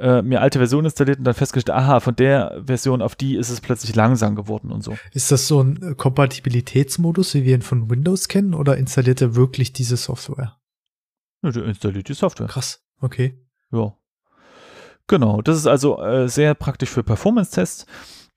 äh, 0.00 0.22
mir 0.22 0.40
alte 0.40 0.58
Versionen 0.58 0.86
installiert 0.86 1.18
und 1.18 1.24
dann 1.24 1.34
festgestellt, 1.34 1.76
aha, 1.76 2.00
von 2.00 2.16
der 2.16 2.62
Version 2.66 3.00
auf 3.00 3.14
die 3.14 3.36
ist 3.36 3.48
es 3.48 3.60
plötzlich 3.60 3.94
langsam 3.94 4.34
geworden 4.34 4.72
und 4.72 4.82
so. 4.82 4.96
Ist 5.12 5.30
das 5.30 5.46
so 5.46 5.62
ein 5.62 5.80
äh, 5.82 5.94
Kompatibilitätsmodus, 5.94 7.34
wie 7.34 7.44
wir 7.44 7.54
ihn 7.54 7.62
von 7.62 7.90
Windows 7.90 8.26
kennen, 8.26 8.54
oder 8.54 8.76
installiert 8.76 9.20
er 9.20 9.36
wirklich 9.36 9.72
diese 9.72 9.96
Software? 9.96 10.56
Ja, 11.42 11.50
der 11.52 11.64
installiert 11.64 12.08
die 12.08 12.14
Software. 12.14 12.48
Krass, 12.48 12.82
okay. 13.00 13.38
Ja. 13.70 13.94
Genau, 15.06 15.42
das 15.42 15.58
ist 15.58 15.66
also 15.68 16.02
äh, 16.02 16.28
sehr 16.28 16.54
praktisch 16.54 16.90
für 16.90 17.04
Performance-Tests. 17.04 17.86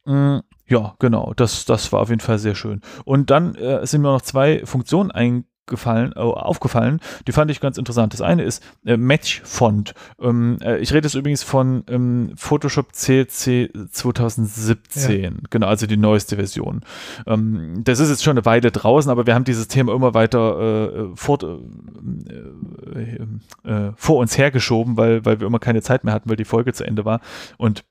Mm, 0.06 0.40
ja, 0.68 0.96
genau, 1.00 1.34
das, 1.36 1.66
das 1.66 1.92
war 1.92 2.02
auf 2.02 2.10
jeden 2.10 2.22
Fall 2.22 2.38
sehr 2.38 2.54
schön. 2.54 2.82
Und 3.04 3.32
dann 3.32 3.56
äh, 3.56 3.86
sind 3.88 4.02
mir 4.02 4.10
noch 4.10 4.22
zwei 4.22 4.64
Funktionen 4.66 5.10
eingegangen 5.10 5.50
gefallen, 5.68 6.14
äh, 6.16 6.20
aufgefallen. 6.20 7.00
Die 7.28 7.32
fand 7.32 7.52
ich 7.52 7.60
ganz 7.60 7.78
interessant. 7.78 8.14
Das 8.14 8.22
eine 8.22 8.44
ist 8.44 8.64
äh, 8.86 8.98
Match-Font. 8.98 9.94
Ähm, 10.22 10.58
äh, 10.62 10.78
ich 10.78 10.94
rede 10.94 11.08
jetzt 11.08 11.16
übrigens 11.16 11.44
von 11.44 11.84
ähm, 11.88 12.34
Photoshop 12.36 12.94
CC 12.94 13.72
2017. 13.92 15.24
Ja. 15.24 15.32
Genau, 15.50 15.68
also 15.68 15.88
die 15.88 15.98
neueste 15.98 16.36
Version. 16.36 16.82
Ähm, 17.26 17.82
das 17.84 18.00
ist 18.00 18.10
jetzt 18.10 18.24
schon 18.24 18.38
eine 18.38 18.46
Weile 18.46 18.72
draußen, 18.72 19.10
aber 19.10 19.26
wir 19.26 19.36
haben 19.36 19.46
dieses 19.46 19.68
Thema 19.68 19.94
immer 19.94 20.14
weiter 20.14 21.12
äh, 21.12 21.16
fort, 21.16 21.44
äh, 21.44 23.70
äh, 23.70 23.92
vor 23.96 24.18
uns 24.18 24.38
hergeschoben, 24.38 24.98
weil, 24.98 25.26
weil 25.26 25.40
wir 25.40 25.48
immer 25.48 25.60
keine 25.60 25.82
Zeit 25.82 26.04
mehr 26.04 26.14
hatten, 26.14 26.30
weil 26.30 26.38
die 26.38 26.46
Folge 26.46 26.74
zu 26.74 26.84
Ende 26.84 27.06
war. 27.06 27.22
Und 27.58 27.80
äh, 27.80 27.84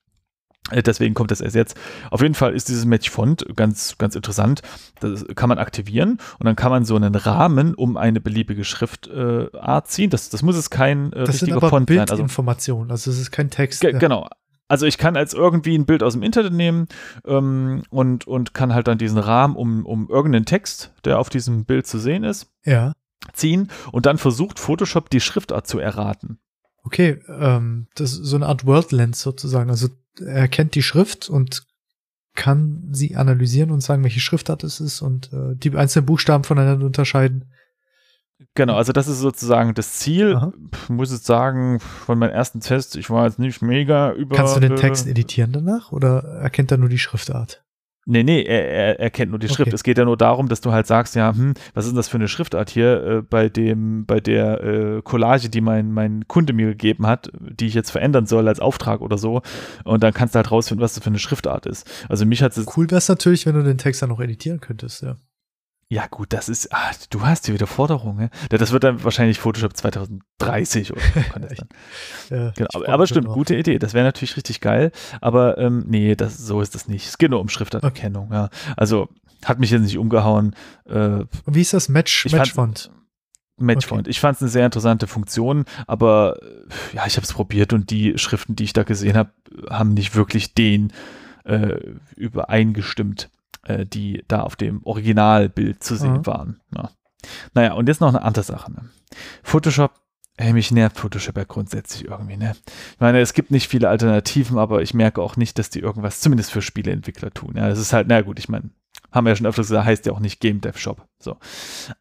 deswegen 0.73 1.15
kommt 1.15 1.31
das 1.31 1.41
erst 1.41 1.55
jetzt. 1.55 1.77
Auf 2.11 2.23
jeden 2.23 2.35
Fall 2.35 2.55
ist 2.55 2.69
dieses 2.69 2.87
Match 2.87 3.11
Font 3.11 3.45
ganz, 3.55 3.99
ganz 3.99 4.17
interessant. 4.17 4.62
Das 5.01 5.25
kann 5.35 5.49
man 5.49 5.59
aktivieren 5.59 6.19
und 6.39 6.47
dann 6.47 6.57
kann 6.57 6.71
man 6.71 6.85
so 6.85 6.97
einen 6.97 7.15
Rahmen 7.15 7.75
um 7.75 7.97
eine 7.97 8.21
beliebige 8.21 8.65
Schriftart 8.65 9.85
äh, 9.85 9.89
ziehen. 9.89 10.11
Das, 10.11 10.31
das 10.31 10.43
muss 10.43 10.57
es 10.57 10.71
kein 10.71 11.12
äh, 11.12 11.21
das 11.21 11.29
richtiger 11.29 11.47
sind 11.47 11.57
aber 11.57 11.69
Font 11.69 11.89
sein. 11.89 12.09
Also 12.09 12.23
Informationen, 12.23 12.91
also 12.91 13.11
es 13.11 13.19
ist 13.19 13.31
kein 13.31 13.51
Text. 13.51 13.83
Ge 13.83 13.93
ja. 13.93 13.99
Genau. 13.99 14.29
Also 14.67 14.87
ich 14.87 14.97
kann 14.97 15.17
als 15.17 15.35
irgendwie 15.35 15.77
ein 15.77 15.85
Bild 15.85 16.03
aus 16.03 16.15
dem 16.15 16.23
Internet 16.23 16.55
nehmen 16.55 16.89
ähm, 17.27 17.83
und, 17.91 18.27
und 18.27 18.55
kann 18.55 18.73
halt 18.73 18.89
dann 18.89 18.97
diesen 18.97 19.19
Rahmen 19.19 19.57
um, 19.57 19.85
um 19.85 20.09
irgendeinen 20.09 20.47
Text, 20.47 20.93
der 21.05 21.19
auf 21.19 21.29
diesem 21.29 21.67
Bild 21.67 21.87
zu 21.87 21.99
sehen 21.99 22.25
ist, 22.25 22.51
ja. 22.65 22.95
ziehen 23.35 23.69
und 23.93 24.07
dann 24.07 24.17
versucht 24.17 24.59
Photoshop 24.59 25.11
die 25.11 25.21
Schriftart 25.21 25.67
zu 25.67 25.79
erraten. 25.79 26.39
Okay, 26.83 27.21
ähm, 27.29 27.89
das 27.95 28.12
ist 28.12 28.25
so 28.25 28.37
eine 28.37 28.47
Art 28.47 28.65
World 28.65 28.93
Lens 28.93 29.21
sozusagen. 29.21 29.71
Also 29.71 29.89
er 30.21 30.49
kennt 30.49 30.75
die 30.75 30.83
Schrift 30.83 31.29
und 31.29 31.67
kann 32.35 32.89
sie 32.91 33.17
analysieren 33.17 33.71
und 33.71 33.81
sagen, 33.81 34.03
welche 34.03 34.21
Schriftart 34.21 34.65
es 34.65 34.81
ist 34.81 35.03
und 35.03 35.33
äh, 35.33 35.55
die 35.55 35.75
einzelnen 35.77 36.07
Buchstaben 36.07 36.45
voneinander 36.45 36.87
unterscheiden. 36.87 37.45
Genau, 38.55 38.75
also 38.75 38.93
das 38.93 39.09
ist 39.09 39.21
sozusagen 39.21 39.75
das 39.75 39.95
Ziel. 39.95 40.37
Aha. 40.37 40.53
Ich 40.73 40.89
muss 40.89 41.12
jetzt 41.12 41.27
sagen, 41.27 41.81
von 41.81 42.19
meinem 42.19 42.33
ersten 42.33 42.61
Test, 42.61 42.97
ich 42.97 43.09
war 43.11 43.27
jetzt 43.27 43.39
nicht 43.39 43.62
mega 43.62 44.12
über. 44.12 44.37
Kannst 44.37 44.57
du 44.57 44.61
den 44.61 44.77
Text 44.77 45.07
editieren 45.07 45.53
danach 45.53 45.93
oder 45.93 46.23
erkennt 46.41 46.71
er 46.71 46.79
nur 46.79 46.89
die 46.89 46.99
Schriftart? 46.99 47.64
Nee, 48.07 48.22
nee, 48.22 48.42
er, 48.42 48.68
er, 48.68 49.00
er 49.00 49.11
kennt 49.11 49.30
nur 49.30 49.38
die 49.38 49.48
Schrift. 49.48 49.62
Okay. 49.62 49.74
Es 49.74 49.82
geht 49.82 49.96
ja 49.96 50.05
nur 50.05 50.16
darum, 50.16 50.48
dass 50.48 50.61
du 50.61 50.72
halt 50.72 50.86
sagst, 50.86 51.14
ja, 51.14 51.34
hm, 51.34 51.55
was 51.72 51.84
ist 51.84 51.92
denn 51.92 51.96
das 51.96 52.09
für 52.09 52.18
eine 52.18 52.28
Schriftart 52.28 52.68
hier 52.68 53.02
äh, 53.05 53.22
bei 53.22 53.48
dem, 53.48 54.05
bei 54.05 54.20
der 54.20 54.62
äh, 54.62 55.02
Collage, 55.02 55.48
die 55.48 55.61
mein, 55.61 55.92
mein 55.92 56.28
Kunde 56.28 56.52
mir 56.52 56.68
gegeben 56.68 57.07
hat, 57.07 57.30
die 57.40 57.66
ich 57.66 57.74
jetzt 57.74 57.90
verändern 57.90 58.26
soll 58.26 58.46
als 58.48 58.61
Auftrag 58.61 59.00
oder 59.00 59.16
so. 59.16 59.42
Und 59.84 60.02
dann 60.02 60.12
kannst 60.12 60.34
du 60.34 60.36
halt 60.36 60.50
rausfinden, 60.50 60.82
was 60.82 60.94
das 60.94 61.02
für 61.02 61.11
eine 61.11 61.18
Schriftart 61.18 61.66
ist. 61.66 61.90
Also 62.09 62.26
mich 62.26 62.42
hat 62.42 62.57
es. 62.57 62.66
Cool 62.76 62.90
wäre 62.90 62.98
es 62.98 63.09
natürlich, 63.09 63.46
wenn 63.46 63.55
du 63.55 63.62
den 63.62 63.78
Text 63.78 64.02
dann 64.02 64.11
noch 64.11 64.20
editieren 64.20 64.61
könntest, 64.61 65.02
ja. 65.02 65.16
Ja, 65.95 66.09
gut, 66.11 66.32
das 66.32 66.49
ist, 66.49 66.74
ah, 66.74 66.90
du 67.11 67.20
hast 67.20 67.47
hier 67.47 67.55
wieder 67.55 67.68
Forderungen. 67.68 68.28
Das 68.49 68.72
wird 68.72 68.82
dann 68.82 69.05
wahrscheinlich 69.05 69.38
Photoshop 69.38 69.76
2030 69.76 70.92
oder 70.92 71.01
so. 71.01 72.34
ja, 72.34 72.51
genau, 72.51 72.68
aber, 72.74 72.88
aber 72.88 73.07
stimmt, 73.07 73.28
gute 73.28 73.55
Idee. 73.55 73.78
Das 73.78 73.95
wäre 73.95 74.05
natürlich 74.05 74.36
richtig 74.36 74.61
geil. 74.61 74.90
Aber 75.20 75.57
ähm, 75.57 75.84
nee, 75.86 76.16
das, 76.16 76.36
so 76.36 76.61
ist 76.61 76.74
das 76.74 76.88
nicht. 76.88 77.07
Es 77.07 77.16
geht 77.16 77.30
nur 77.30 77.38
um 77.38 77.49
Schriftarterkennung. 77.49 78.26
Okay. 78.26 78.34
Ja. 78.34 78.51
Also 78.76 79.09
hat 79.45 79.61
mich 79.61 79.70
jetzt 79.70 79.82
nicht 79.82 79.97
umgehauen. 79.97 80.57
Äh, 80.84 80.95
Und 80.95 81.28
wie 81.47 81.61
ist 81.61 81.72
das 81.72 81.88
Match, 81.88 82.26
Matchfont? 82.28 82.90
Matchfont. 83.57 84.01
Okay. 84.01 84.11
Ich 84.11 84.18
fand 84.18 84.34
es 84.34 84.42
eine 84.42 84.51
sehr 84.51 84.64
interessante 84.64 85.07
Funktion, 85.07 85.64
aber 85.86 86.36
ja, 86.92 87.07
ich 87.07 87.14
habe 87.16 87.24
es 87.24 87.32
probiert 87.32 87.72
und 87.72 87.90
die 87.90 88.18
Schriften, 88.18 88.57
die 88.57 88.64
ich 88.64 88.72
da 88.72 88.82
gesehen 88.82 89.16
habe, 89.16 89.30
haben 89.70 89.95
nicht 89.95 90.16
wirklich 90.16 90.55
den 90.55 90.92
äh, 91.45 91.76
übereingestimmt 92.16 93.30
äh, 93.67 93.87
die 93.87 94.25
da 94.29 94.43
auf 94.43 94.57
dem 94.57 94.83
Originalbild 94.85 95.83
zu 95.83 95.97
sehen 95.97 96.19
mhm. 96.19 96.27
waren. 96.27 96.61
Ja. 96.75 96.91
Naja, 97.55 97.73
und 97.75 97.89
jetzt 97.89 98.01
noch 98.01 98.09
eine 98.09 98.23
andere 98.23 98.45
Sache. 98.45 98.73
Ne? 98.73 98.91
Photoshop, 99.43 99.93
ey, 100.37 100.53
mich 100.53 100.71
nervt 100.71 100.99
Photoshop 100.99 101.37
ja 101.37 101.45
grundsätzlich 101.45 102.07
irgendwie. 102.07 102.37
Ne? 102.37 102.55
Ich 102.67 103.01
meine, 103.01 103.21
es 103.21 103.33
gibt 103.33 103.51
nicht 103.51 103.69
viele 103.69 103.89
Alternativen, 103.89 104.59
aber 104.59 104.83
ich 104.83 104.95
merke 104.95 105.23
auch 105.23 105.37
nicht, 105.37 105.59
dass 105.59 105.71
die 105.71 105.81
irgendwas, 105.81 106.21
zumindest 106.21 106.53
für 106.53 106.62
Spieleentwickler 106.62 107.31
tun. 107.31 107.55
Ja, 107.57 107.69
das 107.69 107.79
ist 107.79 107.93
halt, 107.93 108.09
na 108.09 108.21
gut, 108.21 108.39
ich 108.39 108.49
meine, 108.49 108.71
haben 109.11 109.25
wir 109.25 109.31
ja 109.31 109.37
schon 109.37 109.47
öfters 109.47 109.69
gesagt, 109.69 109.87
heißt 109.87 110.07
ja 110.07 110.12
auch 110.12 110.21
nicht 110.21 110.41
Game 110.41 110.61
Dev 110.61 110.79
Shop. 110.79 111.07
So. 111.19 111.37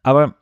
Aber 0.02 0.34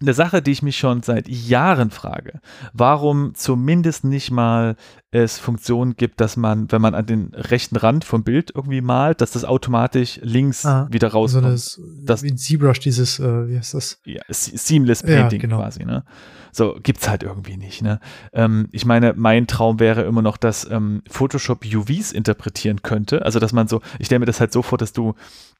eine 0.00 0.14
Sache, 0.14 0.42
die 0.42 0.50
ich 0.50 0.62
mich 0.62 0.76
schon 0.76 1.02
seit 1.02 1.28
Jahren 1.28 1.90
frage, 1.90 2.40
warum 2.72 3.34
zumindest 3.34 4.04
nicht 4.04 4.30
mal 4.30 4.76
es 5.14 5.38
Funktionen 5.38 5.96
gibt, 5.96 6.20
dass 6.20 6.36
man, 6.36 6.72
wenn 6.72 6.82
man 6.82 6.94
an 6.94 7.06
den 7.06 7.32
rechten 7.34 7.76
Rand 7.76 8.04
vom 8.04 8.24
Bild 8.24 8.50
irgendwie 8.52 8.80
malt, 8.80 9.20
dass 9.20 9.30
das 9.30 9.44
automatisch 9.44 10.18
links 10.22 10.66
ah, 10.66 10.88
wieder 10.90 11.08
rauskommt. 11.08 11.44
So 11.44 11.50
das, 11.50 11.80
das, 12.04 12.22
wie 12.24 12.32
ein 12.32 12.36
ZBrush, 12.36 12.80
dieses, 12.80 13.20
äh, 13.20 13.48
wie 13.48 13.56
heißt 13.56 13.74
das? 13.74 14.00
Ja, 14.04 14.22
Seamless 14.28 15.04
Painting 15.04 15.40
ja, 15.40 15.46
genau. 15.46 15.58
quasi, 15.58 15.84
ne? 15.84 16.04
So, 16.50 16.76
gibt's 16.80 17.08
halt 17.08 17.24
irgendwie 17.24 17.56
nicht, 17.56 17.82
ne? 17.82 17.98
Ähm, 18.32 18.68
ich 18.70 18.84
meine, 18.84 19.12
mein 19.16 19.48
Traum 19.48 19.80
wäre 19.80 20.02
immer 20.02 20.22
noch, 20.22 20.36
dass 20.36 20.68
ähm, 20.70 21.02
Photoshop 21.08 21.64
UVs 21.64 22.12
interpretieren 22.12 22.82
könnte. 22.82 23.24
Also, 23.24 23.40
dass 23.40 23.52
man 23.52 23.66
so, 23.66 23.80
ich 23.98 24.06
stelle 24.06 24.20
mir 24.20 24.26
das 24.26 24.38
halt 24.38 24.52
so 24.52 24.62
vor, 24.62 24.78
dass 24.78 24.92
du 24.92 25.14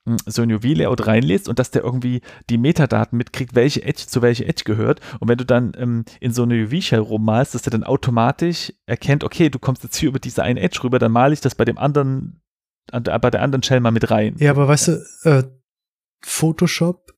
hm, 0.07 0.19
so 0.27 0.43
ein 0.43 0.53
UV-Layout 0.53 1.07
reinlässt 1.09 1.49
und 1.49 1.59
dass 1.59 1.73
der 1.73 1.83
irgendwie 1.83 2.21
die 2.49 2.59
Metadaten 2.59 3.17
mitkriegt, 3.17 3.57
welche 3.57 3.83
Edge 3.83 4.05
zu 4.07 4.23
welcher 4.23 4.47
Edge 4.47 4.63
gehört. 4.65 5.01
Und 5.19 5.29
wenn 5.29 5.39
du 5.39 5.45
dann 5.45 5.73
ähm, 5.77 6.05
in 6.21 6.33
so 6.33 6.45
eine 6.45 6.63
UV-Shell 6.65 7.01
rummalst, 7.01 7.57
dass 7.57 7.63
der 7.63 7.73
dann 7.73 7.83
automatisch 7.83 8.73
erkennt, 8.87 9.25
okay, 9.25 9.44
du 9.51 9.59
kommst 9.59 9.83
jetzt 9.83 9.97
hier 9.97 10.09
über 10.09 10.19
diese 10.19 10.43
eine 10.43 10.61
Edge 10.61 10.83
rüber, 10.85 10.99
dann 10.99 11.13
male 11.13 11.33
ich 11.35 11.41
das 11.41 11.55
bei 11.55 11.65
dem 11.65 11.79
anderen, 11.79 12.43
bei 12.91 13.31
der 13.31 13.43
anderen 13.43 13.63
Shell 13.63 13.81
mal 13.81 13.91
mit 13.91 14.11
rein. 14.11 14.37
Ja, 14.39 14.51
aber 14.51 14.69
weißt 14.69 14.89
du, 14.89 14.93
äh, 15.25 15.45
Photoshop 16.23 17.13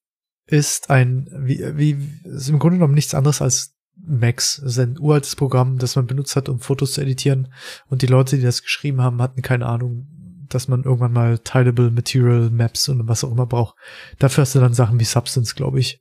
ist 0.46 0.90
ein, 0.90 1.28
wie, 1.38 1.62
wie, 1.76 1.98
ist 2.24 2.48
im 2.48 2.58
Grunde 2.58 2.78
genommen 2.78 2.94
nichts 2.94 3.14
anderes 3.14 3.42
als 3.42 3.76
Max. 3.96 4.60
Das 4.62 4.72
ist 4.72 4.78
ein 4.78 4.98
uraltes 4.98 5.36
Programm, 5.36 5.78
das 5.78 5.96
man 5.96 6.06
benutzt 6.06 6.36
hat, 6.36 6.48
um 6.48 6.60
Fotos 6.60 6.92
zu 6.92 7.00
editieren. 7.00 7.52
Und 7.88 8.02
die 8.02 8.06
Leute, 8.06 8.36
die 8.36 8.42
das 8.42 8.62
geschrieben 8.62 9.00
haben, 9.00 9.20
hatten 9.22 9.42
keine 9.42 9.66
Ahnung, 9.66 10.06
dass 10.48 10.68
man 10.68 10.84
irgendwann 10.84 11.12
mal 11.12 11.38
Tileable 11.38 11.90
Material 11.90 12.50
Maps 12.50 12.88
und 12.88 13.08
was 13.08 13.24
auch 13.24 13.32
immer 13.32 13.46
braucht. 13.46 13.76
Dafür 14.18 14.42
hast 14.42 14.54
du 14.54 14.60
dann 14.60 14.74
Sachen 14.74 15.00
wie 15.00 15.04
Substance, 15.04 15.54
glaube 15.54 15.80
ich. 15.80 16.00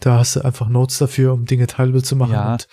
Da 0.00 0.18
hast 0.18 0.36
du 0.36 0.44
einfach 0.44 0.68
Notes 0.68 0.98
dafür, 0.98 1.32
um 1.32 1.44
Dinge 1.44 1.66
teilbar 1.66 2.02
zu 2.02 2.16
machen. 2.16 2.32
Ja. 2.32 2.52
Und, 2.52 2.68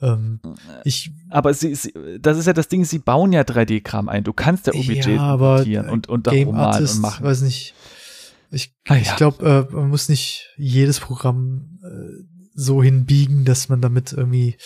ähm, 0.00 0.40
ich, 0.84 1.12
aber 1.30 1.52
sie, 1.54 1.74
sie, 1.74 1.92
das 2.20 2.38
ist 2.38 2.46
ja 2.46 2.52
das 2.52 2.68
Ding, 2.68 2.84
sie 2.84 2.98
bauen 2.98 3.32
ja 3.32 3.42
3D-Kram 3.42 4.08
ein. 4.08 4.24
Du 4.24 4.32
kannst 4.32 4.66
ja 4.66 4.74
OBJ 4.74 5.10
ja, 5.10 5.20
aber 5.20 5.64
und, 5.90 6.08
und 6.08 6.26
da 6.26 6.32
rummalen 6.32 6.86
und 6.86 7.00
machen. 7.00 7.24
weiß 7.24 7.42
nicht. 7.42 7.74
Ich, 8.50 8.74
ah, 8.86 8.94
ja. 8.94 9.00
ich 9.00 9.16
glaube, 9.16 9.68
äh, 9.70 9.74
man 9.74 9.88
muss 9.88 10.08
nicht 10.08 10.54
jedes 10.56 11.00
Programm 11.00 11.78
äh, 11.82 12.24
so 12.54 12.82
hinbiegen, 12.82 13.44
dass 13.44 13.68
man 13.68 13.80
damit 13.80 14.12
irgendwie 14.12 14.56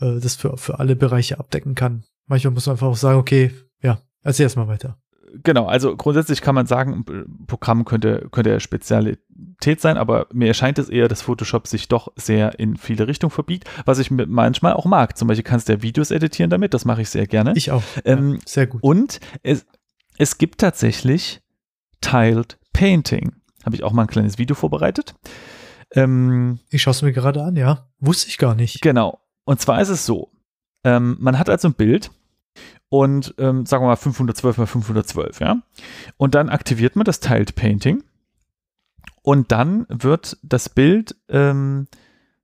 äh, 0.00 0.20
das 0.20 0.34
für, 0.36 0.56
für 0.56 0.78
alle 0.78 0.96
Bereiche 0.96 1.38
abdecken 1.38 1.74
kann. 1.74 2.04
Manchmal 2.26 2.52
muss 2.52 2.66
man 2.66 2.74
einfach 2.74 2.88
auch 2.88 2.96
sagen, 2.96 3.18
okay, 3.18 3.52
ja, 3.82 4.02
erzähl 4.22 4.44
erstmal 4.44 4.68
weiter. 4.68 4.98
Genau, 5.42 5.66
also 5.66 5.96
grundsätzlich 5.96 6.40
kann 6.40 6.54
man 6.54 6.66
sagen, 6.66 7.04
ein 7.08 7.46
Programm 7.46 7.84
könnte, 7.84 8.28
könnte 8.30 8.60
Spezialität 8.60 9.80
sein, 9.80 9.96
aber 9.96 10.26
mir 10.32 10.48
erscheint 10.48 10.78
es 10.78 10.88
eher, 10.88 11.08
dass 11.08 11.22
Photoshop 11.22 11.66
sich 11.66 11.88
doch 11.88 12.12
sehr 12.16 12.58
in 12.58 12.76
viele 12.76 13.06
Richtungen 13.06 13.30
verbiegt, 13.30 13.68
was 13.84 13.98
ich 13.98 14.10
manchmal 14.10 14.74
auch 14.74 14.84
mag. 14.84 15.16
Zum 15.16 15.28
Beispiel 15.28 15.44
kannst 15.44 15.68
du 15.68 15.74
ja 15.74 15.82
Videos 15.82 16.10
editieren 16.10 16.50
damit, 16.50 16.74
das 16.74 16.84
mache 16.84 17.02
ich 17.02 17.10
sehr 17.10 17.26
gerne. 17.26 17.52
Ich 17.56 17.70
auch. 17.70 17.82
Ähm, 18.04 18.34
ja, 18.34 18.40
sehr 18.46 18.66
gut. 18.66 18.82
Und 18.82 19.20
es, 19.42 19.66
es 20.16 20.38
gibt 20.38 20.60
tatsächlich 20.60 21.40
Tiled 22.00 22.58
Painting. 22.72 23.32
Habe 23.64 23.76
ich 23.76 23.84
auch 23.84 23.92
mal 23.92 24.02
ein 24.02 24.08
kleines 24.08 24.38
Video 24.38 24.54
vorbereitet. 24.54 25.14
Ähm, 25.92 26.60
ich 26.70 26.82
schaue 26.82 26.92
es 26.92 27.02
mir 27.02 27.12
gerade 27.12 27.42
an, 27.42 27.56
ja. 27.56 27.88
Wusste 27.98 28.28
ich 28.28 28.38
gar 28.38 28.54
nicht. 28.54 28.80
Genau. 28.82 29.20
Und 29.44 29.60
zwar 29.60 29.80
ist 29.80 29.88
es 29.88 30.06
so, 30.06 30.30
ähm, 30.84 31.16
man 31.20 31.38
hat 31.38 31.48
also 31.48 31.68
ein 31.68 31.74
Bild 31.74 32.10
und 32.88 33.34
ähm, 33.38 33.66
sagen 33.66 33.84
wir 33.84 33.88
mal 33.88 33.96
512 33.96 34.58
mal 34.58 34.66
512, 34.66 35.40
ja. 35.40 35.62
Und 36.16 36.34
dann 36.34 36.48
aktiviert 36.48 36.96
man 36.96 37.04
das 37.04 37.20
Tiled 37.20 37.54
Painting 37.54 38.02
und 39.22 39.52
dann 39.52 39.86
wird 39.88 40.38
das 40.42 40.68
Bild 40.68 41.16
ähm, 41.28 41.86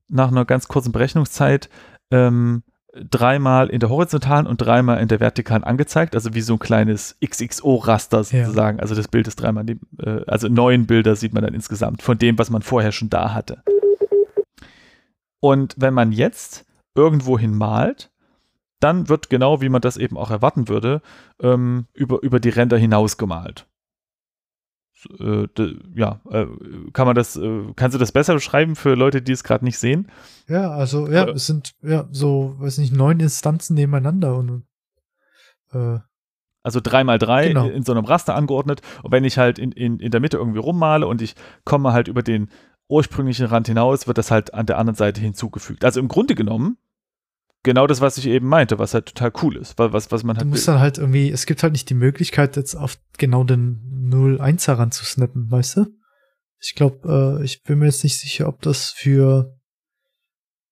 nach 0.09 0.29
einer 0.29 0.45
ganz 0.45 0.69
kurzen 0.69 0.93
Berechnungszeit 0.93 1.69
ähm, 2.11 2.63
dreimal 2.95 3.71
in 3.71 3.81
der 3.81 3.89
horizontalen 3.89 4.47
und 4.47 4.59
dreimal 4.59 5.01
in 5.01 5.09
der 5.09 5.21
vertikalen 5.21 5.65
angezeigt, 5.65 6.15
also 6.15 6.35
wie 6.35 6.41
so 6.41 6.55
ein 6.55 6.59
kleines 6.59 7.17
XXO-Raster 7.25 8.23
sozusagen. 8.23 8.79
Ja. 8.79 8.83
Also 8.83 8.95
das 8.95 9.09
Bild 9.09 9.27
ist 9.27 9.37
dreimal, 9.37 9.67
äh, 9.69 10.21
also 10.27 10.49
neun 10.49 10.87
Bilder 10.87 11.17
sieht 11.17 11.35
man 11.35 11.43
dann 11.43 11.55
insgesamt 11.55 12.03
von 12.03 12.19
dem, 12.19 12.39
was 12.39 12.51
man 12.51 12.63
vorher 12.63 12.93
schon 12.93 13.11
da 13.11 13.35
hatte. 13.35 13.63
Und 15.41 15.75
wenn 15.77 15.93
man 15.93 16.13
jetzt 16.13 16.65
irgendwohin 16.95 17.55
malt, 17.55 18.11
dann 18.81 19.09
wird 19.09 19.31
genau, 19.31 19.61
wie 19.61 19.69
man 19.69 19.81
das 19.81 19.97
eben 19.97 20.17
auch 20.17 20.31
erwarten 20.31 20.69
würde, 20.69 21.03
ähm, 21.41 21.87
über, 21.95 22.23
über 22.23 22.41
die 22.41 22.51
Ränder 22.51 22.77
hinaus 22.77 23.17
gemalt. 23.17 23.67
Äh, 25.21 25.47
ja, 25.95 26.21
äh, 26.31 26.47
kann 26.93 27.07
man 27.07 27.15
das, 27.15 27.37
äh, 27.37 27.73
kannst 27.77 27.95
du 27.95 27.99
das 27.99 28.13
besser 28.13 28.35
beschreiben 28.35 28.75
für 28.77 28.95
Leute, 28.95 29.23
die 29.23 29.33
es 29.33 29.45
gerade 29.45 29.65
nicht 29.65 29.79
sehen? 29.79 30.11
Ja, 30.49 30.71
also 30.71 31.09
ja, 31.09 31.29
es 31.29 31.47
sind 31.47 31.75
ja 31.83 32.09
so, 32.11 32.55
weiß 32.59 32.79
nicht, 32.79 32.95
neun 32.95 33.21
Instanzen 33.21 33.75
nebeneinander 33.75 34.37
und 34.37 34.65
äh, 35.73 35.99
also 36.63 36.81
drei 36.83 37.05
mal 37.05 37.19
drei 37.19 37.49
genau. 37.49 37.69
in 37.69 37.83
so 37.83 37.93
einem 37.93 38.07
Raster 38.07 38.35
angeordnet. 38.35 38.81
Und 39.03 39.13
wenn 39.13 39.25
ich 39.25 39.37
halt 39.37 39.59
in, 39.59 39.71
in, 39.73 40.01
in 40.01 40.11
der 40.11 40.21
Mitte 40.21 40.39
irgendwie 40.39 40.59
rummale 40.59 41.07
und 41.07 41.21
ich 41.21 41.35
komme 41.65 41.93
halt 41.93 42.09
über 42.09 42.23
den 42.23 42.49
ursprünglichen 42.89 43.47
Rand 43.47 43.69
hinaus, 43.69 44.07
wird 44.07 44.17
das 44.17 44.31
halt 44.31 44.55
an 44.55 44.65
der 44.65 44.79
anderen 44.79 44.97
Seite 44.97 45.21
hinzugefügt. 45.21 45.85
Also 45.85 46.01
im 46.01 46.09
Grunde 46.09 46.35
genommen 46.35 46.79
genau 47.65 47.89
das, 47.89 48.01
was 48.01 48.17
ich 48.17 48.27
eben 48.27 48.47
meinte, 48.47 48.79
was 48.79 48.95
halt 48.95 49.07
total 49.07 49.33
cool 49.43 49.57
ist, 49.57 49.77
was, 49.79 50.13
was 50.13 50.23
man 50.23 50.37
halt. 50.37 50.45
Du 50.45 50.49
musst 50.49 50.69
will. 50.69 50.75
dann 50.75 50.81
halt 50.81 50.99
irgendwie, 50.99 51.31
es 51.31 51.47
gibt 51.47 51.65
halt 51.65 51.73
nicht 51.73 51.91
die 51.91 51.95
Möglichkeit, 51.95 52.57
jetzt 52.57 52.77
auf 52.77 52.97
genau 53.19 53.43
den 53.43 54.11
0-1er 54.13 54.79
ranzusnappen, 54.79 55.51
weißt 55.51 55.79
du? 55.79 55.87
Ich 56.61 56.77
glaube, 56.77 57.41
äh, 57.41 57.45
ich 57.45 57.65
bin 57.65 57.81
mir 57.81 57.87
jetzt 57.87 58.05
nicht 58.05 58.19
sicher, 58.19 58.47
ob 58.47 58.63
das 58.63 58.91
für 58.91 59.59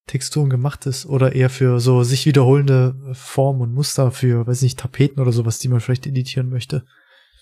Texturen 0.07 0.49
gemacht 0.49 0.85
ist 0.85 1.05
oder 1.05 1.33
eher 1.33 1.49
für 1.49 1.79
so 1.79 2.03
sich 2.03 2.25
wiederholende 2.25 2.95
Formen 3.13 3.61
und 3.61 3.73
Muster 3.73 4.11
für, 4.11 4.47
weiß 4.47 4.61
nicht, 4.61 4.79
Tapeten 4.79 5.21
oder 5.21 5.31
sowas, 5.31 5.59
die 5.59 5.67
man 5.67 5.79
vielleicht 5.79 6.07
editieren 6.07 6.49
möchte. 6.49 6.85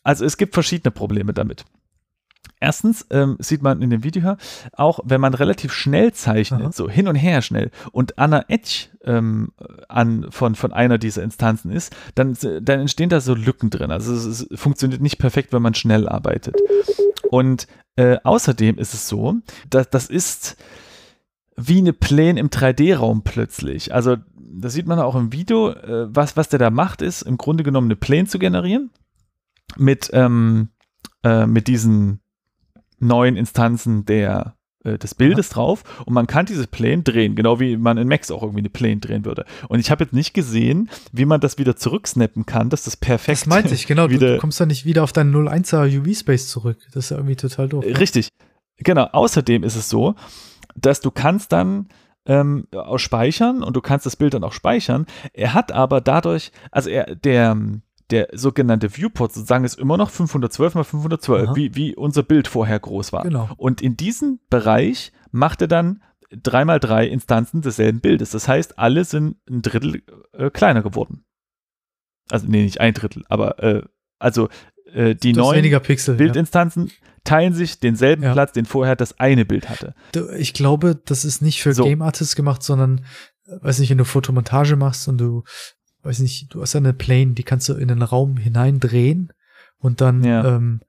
Also 0.04 0.26
es 0.26 0.38
gibt 0.38 0.54
verschiedene 0.54 0.92
Probleme 0.92 1.34
damit. 1.34 1.66
Erstens 2.62 3.08
ähm, 3.10 3.38
sieht 3.40 3.64
man 3.64 3.82
in 3.82 3.90
dem 3.90 4.04
Video 4.04 4.36
auch, 4.74 5.00
wenn 5.04 5.20
man 5.20 5.34
relativ 5.34 5.74
schnell 5.74 6.14
zeichnet, 6.14 6.62
Aha. 6.62 6.72
so 6.72 6.88
hin 6.88 7.08
und 7.08 7.16
her 7.16 7.42
schnell 7.42 7.72
und 7.92 8.20
Anna 8.20 8.46
Edge 8.50 8.90
ähm, 9.04 9.52
an, 9.90 10.28
von, 10.30 10.54
von 10.54 10.72
einer 10.72 11.00
dieser 11.00 11.24
Instanzen 11.24 11.72
ist, 11.72 11.94
dann, 12.14 12.38
dann 12.62 12.82
entstehen 12.82 13.10
da 13.10 13.20
so 13.20 13.34
Lücken 13.34 13.72
drin. 13.72 13.90
Also 13.90 14.14
es, 14.14 14.26
es 14.26 14.60
funktioniert 14.60 15.02
nicht 15.02 15.18
perfekt, 15.18 15.54
wenn 15.54 15.64
man 15.64 15.74
schnell 15.74 16.08
arbeitet. 16.08 16.56
Und 17.32 17.66
äh, 17.96 18.18
außerdem 18.24 18.78
ist 18.78 18.94
es 18.94 19.08
so, 19.08 19.38
dass 19.70 19.90
das 19.90 20.06
ist 20.06 20.56
wie 21.58 21.80
eine 21.80 21.94
Plane 21.94 22.40
im 22.40 22.50
3D-Raum 22.50 23.24
plötzlich. 23.24 23.94
Also 23.94 24.18
das 24.36 24.74
sieht 24.74 24.86
man 24.86 25.00
auch 25.00 25.16
im 25.16 25.34
Video. 25.34 25.70
Äh, 25.70 26.16
was, 26.16 26.38
was 26.38 26.50
der 26.50 26.60
da 26.60 26.70
macht, 26.70 27.02
ist 27.02 27.24
im 27.24 27.38
Grunde 27.38 27.64
genommen 27.64 27.88
eine 27.88 27.96
Plane 27.96 28.28
zu 28.28 28.38
generieren 28.38 28.92
mit, 29.78 30.12
ähm, 30.14 30.70
äh, 31.24 31.48
mit 31.48 31.68
diesen 31.68 32.21
neuen 33.02 33.36
Instanzen 33.36 34.06
der, 34.06 34.56
äh, 34.84 34.98
des 34.98 35.16
Bildes 35.16 35.50
ja. 35.50 35.56
drauf 35.56 35.84
und 36.06 36.14
man 36.14 36.28
kann 36.28 36.46
dieses 36.46 36.68
Plane 36.68 37.04
drehen, 37.04 37.36
genau 37.36 37.60
wie 37.60 37.78
man 37.78 37.98
in 37.98 38.08
Max 38.08 38.32
auch 38.32 38.42
irgendwie 38.42 38.62
eine 38.62 38.70
Plane 38.70 38.98
drehen 38.98 39.26
würde. 39.26 39.46
Und 39.68 39.80
ich 39.80 39.92
habe 39.92 40.04
jetzt 40.04 40.14
nicht 40.14 40.34
gesehen, 40.34 40.90
wie 41.12 41.26
man 41.26 41.42
das 41.42 41.58
wieder 41.58 41.76
zurücksnappen 41.76 42.46
kann, 42.46 42.70
dass 42.70 42.84
das 42.84 42.98
perfekt 42.98 43.42
Das 43.42 43.48
meinte 43.48 43.74
ich, 43.74 43.88
genau. 43.88 44.08
Du, 44.08 44.18
du, 44.18 44.38
kommst 44.38 44.60
dann 44.60 44.70
nicht 44.70 44.86
wieder 44.86 45.04
auf 45.04 45.14
deinen 45.14 45.36
01er 45.36 46.00
UV-Space 46.00 46.48
zurück. 46.48 46.80
Das 46.94 47.06
ist 47.06 47.10
ja 47.12 47.18
irgendwie 47.18 47.36
total 47.36 47.70
doof. 47.70 47.86
Ne? 47.86 48.00
Richtig. 48.00 48.30
Genau. 48.78 49.06
Außerdem 49.12 49.64
ist 49.64 49.76
es 49.76 49.90
so, 49.90 50.16
dass 50.76 51.02
du 51.02 51.12
kannst 51.12 51.52
dann 51.52 51.88
ähm, 52.26 52.68
auch 52.74 52.98
speichern 52.98 53.64
und 53.64 53.76
du 53.76 53.82
kannst 53.82 54.06
das 54.06 54.16
Bild 54.16 54.34
dann 54.34 54.44
auch 54.44 54.54
speichern. 54.54 55.06
Er 55.34 55.54
hat 55.54 55.72
aber 55.72 56.02
dadurch, 56.02 56.52
also 56.72 56.90
er, 56.90 57.16
der, 57.16 57.58
der 58.12 58.30
sogenannte 58.34 58.96
Viewport 58.96 59.34
sozusagen 59.34 59.66
ist 59.66 59.80
immer 59.80 59.98
noch 59.98 60.10
512 60.10 60.76
mal 60.76 60.84
512, 60.84 61.56
wie, 61.56 61.76
wie 61.76 61.96
unser 61.96 62.24
Bild 62.24 62.48
vorher 62.48 62.80
groß 62.80 63.14
war. 63.14 63.24
Genau. 63.24 63.50
Und 63.58 63.82
in 63.82 63.98
diesem 63.98 64.40
Bereich 64.50 65.12
macht 65.32 65.62
er 65.62 65.68
dann 65.68 66.04
3 66.32 66.66
mal 66.66 66.80
3 66.80 67.08
Instanzen 67.08 67.62
desselben 67.62 68.02
Bildes. 68.02 68.32
Das 68.32 68.48
heißt, 68.48 68.80
alle 68.80 69.06
sind 69.06 69.38
ein 69.50 69.62
Drittel 69.62 70.04
äh, 70.34 70.50
kleiner 70.50 70.82
geworden. 70.82 71.26
Also, 72.30 72.48
nee, 72.48 72.64
nicht 72.64 72.80
ein 72.80 72.94
Drittel, 72.94 73.24
aber 73.28 73.62
äh, 73.62 73.84
also 74.20 74.50
äh, 74.94 75.16
die 75.16 75.34
neuen 75.34 75.82
Pixel, 75.82 76.16
Bildinstanzen 76.16 76.88
ja. 76.88 76.94
teilen 77.24 77.54
sich 77.54 77.80
denselben 77.80 78.24
ja. 78.24 78.34
Platz, 78.34 78.54
den 78.54 78.66
vorher 78.66 78.96
das 78.96 79.20
eine 79.20 79.46
Bild 79.46 79.70
hatte. 79.70 79.96
Ich 80.38 80.54
glaube, 80.54 81.02
das 81.06 81.26
ist 81.26 81.42
nicht 81.42 81.62
für 81.62 81.74
so. 81.74 81.84
Game 81.84 82.02
Artists 82.02 82.36
gemacht, 82.36 82.64
sondern 82.64 83.06
äh, 83.46 83.58
weiß 83.62 83.80
nicht, 83.80 83.90
wenn 83.90 83.98
du 83.98 84.06
Fotomontage 84.06 84.76
machst 84.76 85.08
und 85.08 85.18
du 85.18 85.44
weiß 86.04 86.20
nicht, 86.20 86.54
du 86.54 86.62
hast 86.62 86.76
eine 86.76 86.94
Plane, 86.94 87.34
die 87.34 87.44
kannst 87.44 87.70
du 87.70 87.74
in 87.74 87.88
den 87.88 88.02
Raum 88.02 88.38
hineindrehen 88.38 89.32
und 89.80 90.02
dann 90.02 90.24
ja. 90.24 90.56
ähm, 90.56 90.82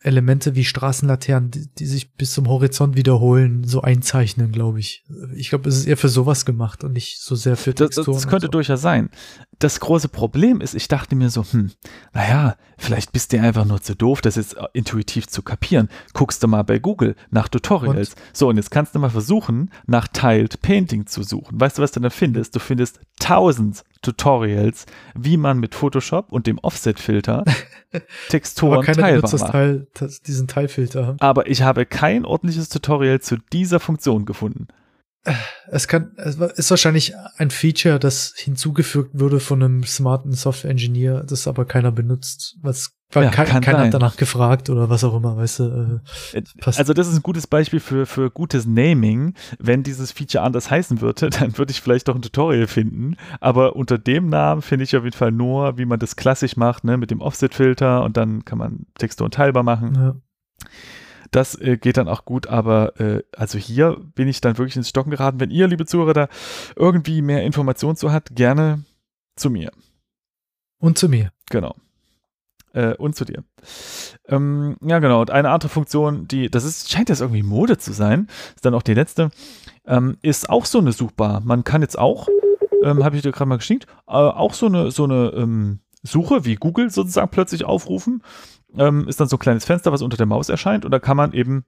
Elemente 0.00 0.54
wie 0.54 0.64
Straßenlaternen, 0.64 1.50
die, 1.50 1.66
die, 1.74 1.86
sich 1.86 2.14
bis 2.14 2.32
zum 2.32 2.48
Horizont 2.48 2.96
wiederholen, 2.96 3.64
so 3.64 3.80
einzeichnen, 3.80 4.52
glaube 4.52 4.78
ich. 4.78 5.04
Ich 5.34 5.48
glaube, 5.48 5.68
es 5.68 5.76
ist 5.76 5.86
eher 5.86 5.96
für 5.96 6.08
sowas 6.08 6.44
gemacht 6.44 6.84
und 6.84 6.92
nicht 6.92 7.20
so 7.20 7.34
sehr 7.34 7.56
für 7.56 7.74
Texturen. 7.74 8.06
Das, 8.06 8.22
das 8.22 8.30
könnte 8.30 8.46
so. 8.46 8.52
durchaus 8.52 8.80
sein. 8.80 9.10
Das 9.58 9.80
große 9.80 10.08
Problem 10.08 10.60
ist, 10.60 10.74
ich 10.74 10.86
dachte 10.86 11.16
mir 11.16 11.30
so, 11.30 11.44
hm, 11.44 11.72
naja, 12.12 12.54
vielleicht 12.76 13.10
bist 13.12 13.32
du 13.32 13.40
einfach 13.40 13.64
nur 13.64 13.82
zu 13.82 13.96
doof, 13.96 14.20
das 14.20 14.36
jetzt 14.36 14.56
intuitiv 14.72 15.26
zu 15.26 15.42
kapieren. 15.42 15.88
Guckst 16.12 16.44
du 16.44 16.46
mal 16.46 16.62
bei 16.62 16.78
Google 16.78 17.16
nach 17.30 17.48
Tutorials. 17.48 18.10
Und? 18.10 18.22
So, 18.32 18.48
und 18.48 18.56
jetzt 18.56 18.70
kannst 18.70 18.94
du 18.94 19.00
mal 19.00 19.10
versuchen, 19.10 19.70
nach 19.86 20.06
Tiled 20.06 20.62
Painting 20.62 21.06
zu 21.06 21.24
suchen. 21.24 21.60
Weißt 21.60 21.78
du, 21.78 21.82
was 21.82 21.90
du 21.90 21.98
da 21.98 22.10
findest? 22.10 22.54
Du 22.54 22.60
findest 22.60 23.00
tausend 23.18 23.82
Tutorials, 24.02 24.86
wie 25.16 25.36
man 25.36 25.58
mit 25.58 25.74
Photoshop 25.74 26.30
und 26.30 26.46
dem 26.46 26.58
Offset-Filter 26.58 27.44
Texturen 28.28 28.84
teilbar 28.84 29.38
macht. 29.38 29.97
Das, 29.98 30.20
diesen 30.20 30.46
Teilfilter. 30.46 31.16
Aber 31.20 31.48
ich 31.48 31.62
habe 31.62 31.86
kein 31.86 32.24
ordentliches 32.24 32.68
Tutorial 32.68 33.20
zu 33.20 33.36
dieser 33.52 33.80
Funktion 33.80 34.24
gefunden. 34.24 34.68
Es 35.66 35.88
kann, 35.88 36.12
es 36.16 36.36
ist 36.36 36.70
wahrscheinlich 36.70 37.14
ein 37.36 37.50
Feature, 37.50 37.98
das 37.98 38.32
hinzugefügt 38.36 39.18
wurde 39.18 39.40
von 39.40 39.62
einem 39.62 39.84
smarten 39.84 40.32
Software-Engineer, 40.32 41.24
das 41.24 41.46
aber 41.46 41.64
keiner 41.64 41.92
benutzt, 41.92 42.56
was 42.62 42.97
ja, 43.14 43.30
kein, 43.30 43.62
keiner 43.62 43.84
hat 43.84 43.94
danach 43.94 44.16
gefragt 44.16 44.68
oder 44.68 44.90
was 44.90 45.02
auch 45.02 45.16
immer, 45.16 45.36
weißt 45.36 45.60
du. 45.60 46.02
Äh, 46.34 46.42
also 46.64 46.92
das 46.92 47.08
ist 47.08 47.16
ein 47.16 47.22
gutes 47.22 47.46
Beispiel 47.46 47.80
für, 47.80 48.04
für 48.04 48.30
gutes 48.30 48.66
Naming. 48.66 49.34
Wenn 49.58 49.82
dieses 49.82 50.12
Feature 50.12 50.44
anders 50.44 50.70
heißen 50.70 51.00
würde, 51.00 51.30
dann 51.30 51.56
würde 51.56 51.70
ich 51.70 51.80
vielleicht 51.80 52.08
doch 52.08 52.14
ein 52.14 52.22
Tutorial 52.22 52.66
finden. 52.66 53.16
Aber 53.40 53.76
unter 53.76 53.96
dem 53.96 54.28
Namen 54.28 54.60
finde 54.60 54.84
ich 54.84 54.96
auf 54.96 55.04
jeden 55.04 55.16
Fall 55.16 55.32
nur, 55.32 55.78
wie 55.78 55.86
man 55.86 55.98
das 55.98 56.16
klassisch 56.16 56.56
macht, 56.56 56.84
ne, 56.84 56.98
mit 56.98 57.10
dem 57.10 57.22
Offset-Filter 57.22 58.02
und 58.02 58.16
dann 58.18 58.44
kann 58.44 58.58
man 58.58 58.86
Texturen 58.98 59.30
teilbar 59.30 59.62
machen. 59.62 59.94
Ja. 59.94 60.14
Das 61.30 61.54
äh, 61.54 61.78
geht 61.78 61.96
dann 61.96 62.08
auch 62.08 62.24
gut, 62.24 62.46
aber 62.46 62.98
äh, 63.00 63.22
also 63.36 63.58
hier 63.58 63.98
bin 64.14 64.28
ich 64.28 64.40
dann 64.40 64.58
wirklich 64.58 64.76
ins 64.76 64.88
Stocken 64.88 65.10
geraten. 65.10 65.40
Wenn 65.40 65.50
ihr, 65.50 65.66
liebe 65.66 65.86
Zuhörer, 65.86 66.14
da 66.14 66.28
irgendwie 66.76 67.22
mehr 67.22 67.42
Informationen 67.42 67.96
zu 67.96 68.12
habt, 68.12 68.34
gerne 68.34 68.84
zu 69.36 69.50
mir. 69.50 69.70
Und 70.78 70.98
zu 70.98 71.08
mir. 71.08 71.32
Genau. 71.50 71.74
Äh, 72.78 72.94
und 72.94 73.16
zu 73.16 73.24
dir. 73.24 73.42
Ähm, 74.28 74.76
ja, 74.80 75.00
genau. 75.00 75.20
Und 75.20 75.32
eine 75.32 75.50
andere 75.50 75.68
Funktion, 75.68 76.28
die, 76.28 76.48
das 76.48 76.62
ist, 76.62 76.92
scheint 76.92 77.08
jetzt 77.08 77.20
irgendwie 77.20 77.42
Mode 77.42 77.76
zu 77.76 77.92
sein, 77.92 78.28
ist 78.54 78.64
dann 78.64 78.74
auch 78.74 78.84
die 78.84 78.94
letzte, 78.94 79.30
ähm, 79.84 80.16
ist 80.22 80.48
auch 80.48 80.64
so 80.64 80.78
eine 80.78 80.92
Suchbar. 80.92 81.40
Man 81.40 81.64
kann 81.64 81.82
jetzt 81.82 81.98
auch, 81.98 82.28
ähm, 82.84 83.02
habe 83.02 83.16
ich 83.16 83.22
dir 83.22 83.32
gerade 83.32 83.48
mal 83.48 83.56
geschickt, 83.56 83.86
äh, 84.06 84.12
auch 84.12 84.54
so 84.54 84.66
eine, 84.66 84.92
so 84.92 85.04
eine 85.04 85.32
ähm, 85.34 85.80
Suche 86.04 86.44
wie 86.44 86.54
Google 86.54 86.88
sozusagen 86.90 87.32
plötzlich 87.32 87.64
aufrufen. 87.64 88.22
Ähm, 88.76 89.08
ist 89.08 89.18
dann 89.18 89.26
so 89.26 89.36
ein 89.36 89.40
kleines 89.40 89.64
Fenster, 89.64 89.90
was 89.90 90.02
unter 90.02 90.16
der 90.16 90.26
Maus 90.26 90.48
erscheint 90.48 90.84
und 90.84 90.92
da 90.92 91.00
kann 91.00 91.16
man 91.16 91.32
eben 91.32 91.64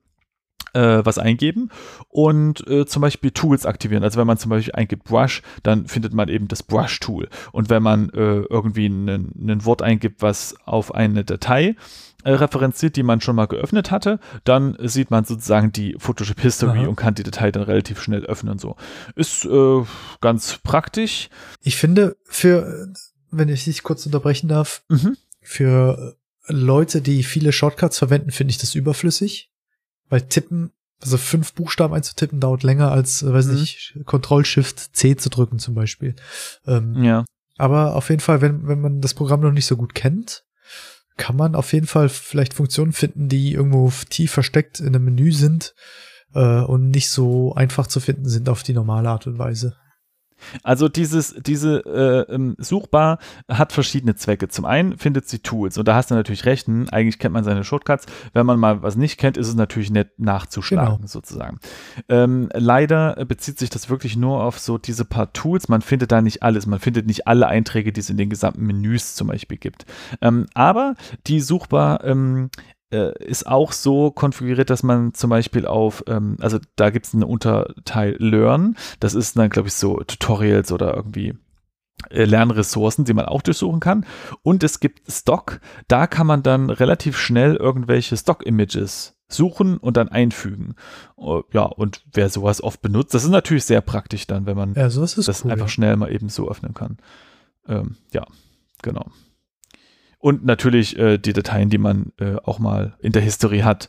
äh, 0.73 1.01
was 1.05 1.19
eingeben 1.19 1.71
und 2.09 2.67
äh, 2.69 2.87
zum 2.87 3.03
Beispiel 3.03 3.31
Tools 3.31 3.67
aktivieren. 3.67 4.05
Also 4.05 4.19
wenn 4.19 4.27
man 4.27 4.39
zum 4.39 4.51
Beispiel 4.51 4.75
eingibt 4.75 5.05
Brush, 5.05 5.43
dann 5.63 5.87
findet 5.87 6.15
man 6.15 6.29
eben 6.29 6.49
das 6.49 6.63
Brush-Tool. 6.63 7.29
Und 7.53 7.71
wenn 7.71 7.83
man 7.83 8.11
äh, 8.11 8.43
irgendwie 8.43 8.87
ein 8.87 9.65
Wort 9.65 9.83
eingibt, 9.83 10.23
was 10.23 10.55
auf 10.65 10.95
eine 10.95 11.25
Datei 11.25 11.77
äh, 12.25 12.33
referenziert, 12.33 12.97
die 12.97 13.03
man 13.03 13.21
schon 13.21 13.37
mal 13.37 13.47
geöffnet 13.47 13.91
hatte, 13.91 14.21
dann 14.45 14.77
sieht 14.81 15.11
man 15.11 15.25
sozusagen 15.25 15.73
die 15.73 15.97
Photoshop 15.99 16.41
History 16.41 16.81
Aha. 16.81 16.89
und 16.89 16.97
kann 16.97 17.15
die 17.15 17.23
Datei 17.23 17.51
dann 17.51 17.63
relativ 17.63 18.01
schnell 18.03 18.25
öffnen. 18.27 18.59
So 18.59 18.77
ist 19.15 19.45
äh, 19.45 19.83
ganz 20.21 20.59
praktisch. 20.63 21.31
Ich 21.63 21.77
finde, 21.77 22.17
für, 22.25 22.93
wenn 23.31 23.49
ich 23.49 23.65
dich 23.65 23.83
kurz 23.83 24.07
unterbrechen 24.07 24.49
darf, 24.49 24.83
mhm. 24.89 25.17
für 25.41 26.17
Leute, 26.47 27.01
die 27.01 27.23
viele 27.23 27.53
Shortcuts 27.53 27.99
verwenden, 27.99 28.31
finde 28.31 28.53
ich 28.53 28.59
das 28.59 28.75
überflüssig. 28.75 29.50
Weil 30.11 30.23
Tippen, 30.23 30.73
also 31.01 31.17
fünf 31.17 31.55
Buchstaben 31.55 31.95
einzutippen, 31.95 32.41
dauert 32.41 32.63
länger 32.63 32.93
als, 32.93 33.23
äh, 33.23 33.33
weiß 33.33 33.47
mhm. 33.47 33.55
nicht, 33.55 33.99
Control-Shift 34.05 34.95
C 34.95 35.17
zu 35.17 35.31
drücken 35.31 35.59
zum 35.59 35.75
Beispiel. 35.75 36.15
Ähm, 36.67 37.03
ja. 37.03 37.25
Aber 37.57 37.97
auf 37.97 38.11
jeden 38.11 38.21
Fall, 38.21 38.43
wenn, 38.43 38.69
wenn 38.69 38.81
man 38.81 39.01
das 39.01 39.15
Programm 39.15 39.41
noch 39.41 39.53
nicht 39.53 39.67
so 39.67 39.77
gut 39.77 39.95
kennt, 39.95 40.45
kann 41.17 41.37
man 41.37 41.55
auf 41.55 41.73
jeden 41.73 41.87
Fall 41.87 42.09
vielleicht 42.09 42.55
Funktionen 42.55 42.93
finden, 42.93 43.29
die 43.29 43.53
irgendwo 43.53 43.93
tief 44.09 44.33
versteckt 44.33 44.81
in 44.81 44.89
einem 44.89 45.05
Menü 45.05 45.33
sind 45.33 45.75
äh, 46.35 46.61
und 46.61 46.91
nicht 46.91 47.11
so 47.11 47.55
einfach 47.55 47.87
zu 47.87 48.01
finden 48.01 48.29
sind 48.29 48.49
auf 48.49 48.63
die 48.63 48.73
normale 48.73 49.11
Art 49.11 49.27
und 49.27 49.39
Weise. 49.39 49.77
Also 50.63 50.89
dieses, 50.89 51.35
diese 51.35 51.85
äh, 52.29 52.35
ähm, 52.35 52.57
Suchbar 52.59 53.19
hat 53.49 53.73
verschiedene 53.73 54.15
Zwecke. 54.15 54.49
Zum 54.49 54.65
einen 54.65 54.99
findet 54.99 55.29
sie 55.29 55.41
Tools 55.41 55.79
und 55.79 55.87
da 55.89 55.95
hast 55.95 56.11
du 56.11 56.15
natürlich 56.15 56.45
recht, 56.45 56.67
hm, 56.67 56.89
eigentlich 56.91 57.19
kennt 57.19 57.35
man 57.35 57.45
seine 57.45 57.65
Shortcuts. 57.65 58.07
Wenn 58.33 58.47
man 58.47 58.59
mal 58.59 58.83
was 58.83 58.97
nicht 58.97 59.19
kennt, 59.19 59.37
ist 59.37 59.49
es 59.49 59.55
natürlich 59.55 59.91
nett 59.91 60.19
nachzuschlagen 60.19 60.97
genau. 60.97 61.07
sozusagen. 61.07 61.59
Ähm, 62.09 62.49
leider 62.55 63.25
bezieht 63.25 63.59
sich 63.59 63.71
das 63.71 63.91
wirklich 63.91 64.17
nur 64.17 64.43
auf 64.43 64.59
so 64.59 64.79
diese 64.79 65.05
paar 65.05 65.33
Tools. 65.33 65.69
Man 65.69 65.83
findet 65.83 66.13
da 66.13 66.23
nicht 66.23 66.43
alles. 66.43 66.67
Man 66.67 66.79
findet 66.79 67.07
nicht 67.07 67.27
alle 67.27 67.47
Einträge, 67.47 67.93
die 67.93 68.01
es 68.01 68.11
in 68.11 68.17
den 68.17 68.31
gesamten 68.31 68.65
Menüs 68.67 69.15
zum 69.15 69.29
Beispiel 69.29 69.59
gibt. 69.59 69.87
Ähm, 70.21 70.47
aber 70.55 70.95
die 71.27 71.41
Suchbar 71.41 72.05
ähm, 72.05 72.51
äh, 72.61 72.80
ist 72.97 73.47
auch 73.47 73.73
so 73.73 74.11
konfiguriert, 74.11 74.71
dass 74.71 74.83
man 74.83 75.15
zum 75.15 75.31
Beispiel 75.31 75.67
auf, 75.67 76.05
ähm, 76.09 76.37
also 76.41 76.59
da 76.77 76.91
gibt 76.91 77.07
es 77.07 77.15
einen 77.15 77.23
Unterteil 77.23 78.17
Learn, 78.19 78.77
das 78.99 79.15
ist 79.15 79.39
dann, 79.39 79.51
glaube 79.51 79.69
ich, 79.69 79.75
so 79.75 79.99
Tutorials 79.99 80.73
oder 80.73 80.95
irgendwie 80.95 81.35
äh, 82.09 82.25
Lernressourcen, 82.25 83.05
die 83.05 83.15
man 83.15 83.27
auch 83.27 83.43
durchsuchen 83.43 83.81
kann. 83.81 84.07
Und 84.43 84.65
es 84.65 84.81
gibt 84.81 85.11
Stock, 85.11 85.61
da 85.89 86.07
kann 86.07 86.27
man 86.27 86.43
dann 86.43 86.71
relativ 86.71 87.17
schnell 87.17 87.57
irgendwelche 87.57 88.17
Stock-Images 88.17 89.17
suchen 89.29 89.77
und 89.77 89.97
dann 89.97 90.09
einfügen. 90.09 90.75
Uh, 91.17 91.43
ja, 91.53 91.63
und 91.63 92.05
wer 92.13 92.29
sowas 92.29 92.63
oft 92.63 92.83
benutzt, 92.83 93.15
das 93.15 93.25
ist 93.25 93.31
natürlich 93.31 93.65
sehr 93.65 93.81
praktisch 93.81 94.27
dann, 94.27 94.47
wenn 94.47 94.57
man 94.57 94.75
ja, 94.75 94.85
das 94.85 95.45
cool, 95.45 95.53
einfach 95.53 95.69
schnell 95.69 95.97
mal 95.97 96.13
eben 96.13 96.29
so 96.29 96.51
öffnen 96.51 96.75
kann. 96.75 96.99
Ähm, 97.69 97.97
ja, 98.13 98.27
genau. 98.83 99.07
Und 100.21 100.45
natürlich 100.45 100.99
äh, 100.99 101.19
die 101.19 101.33
Dateien, 101.33 101.71
die 101.71 101.79
man 101.79 102.13
äh, 102.19 102.37
auch 102.37 102.59
mal 102.59 102.97
in 103.01 103.13
der 103.13 103.23
Historie 103.23 103.63
hat. 103.63 103.89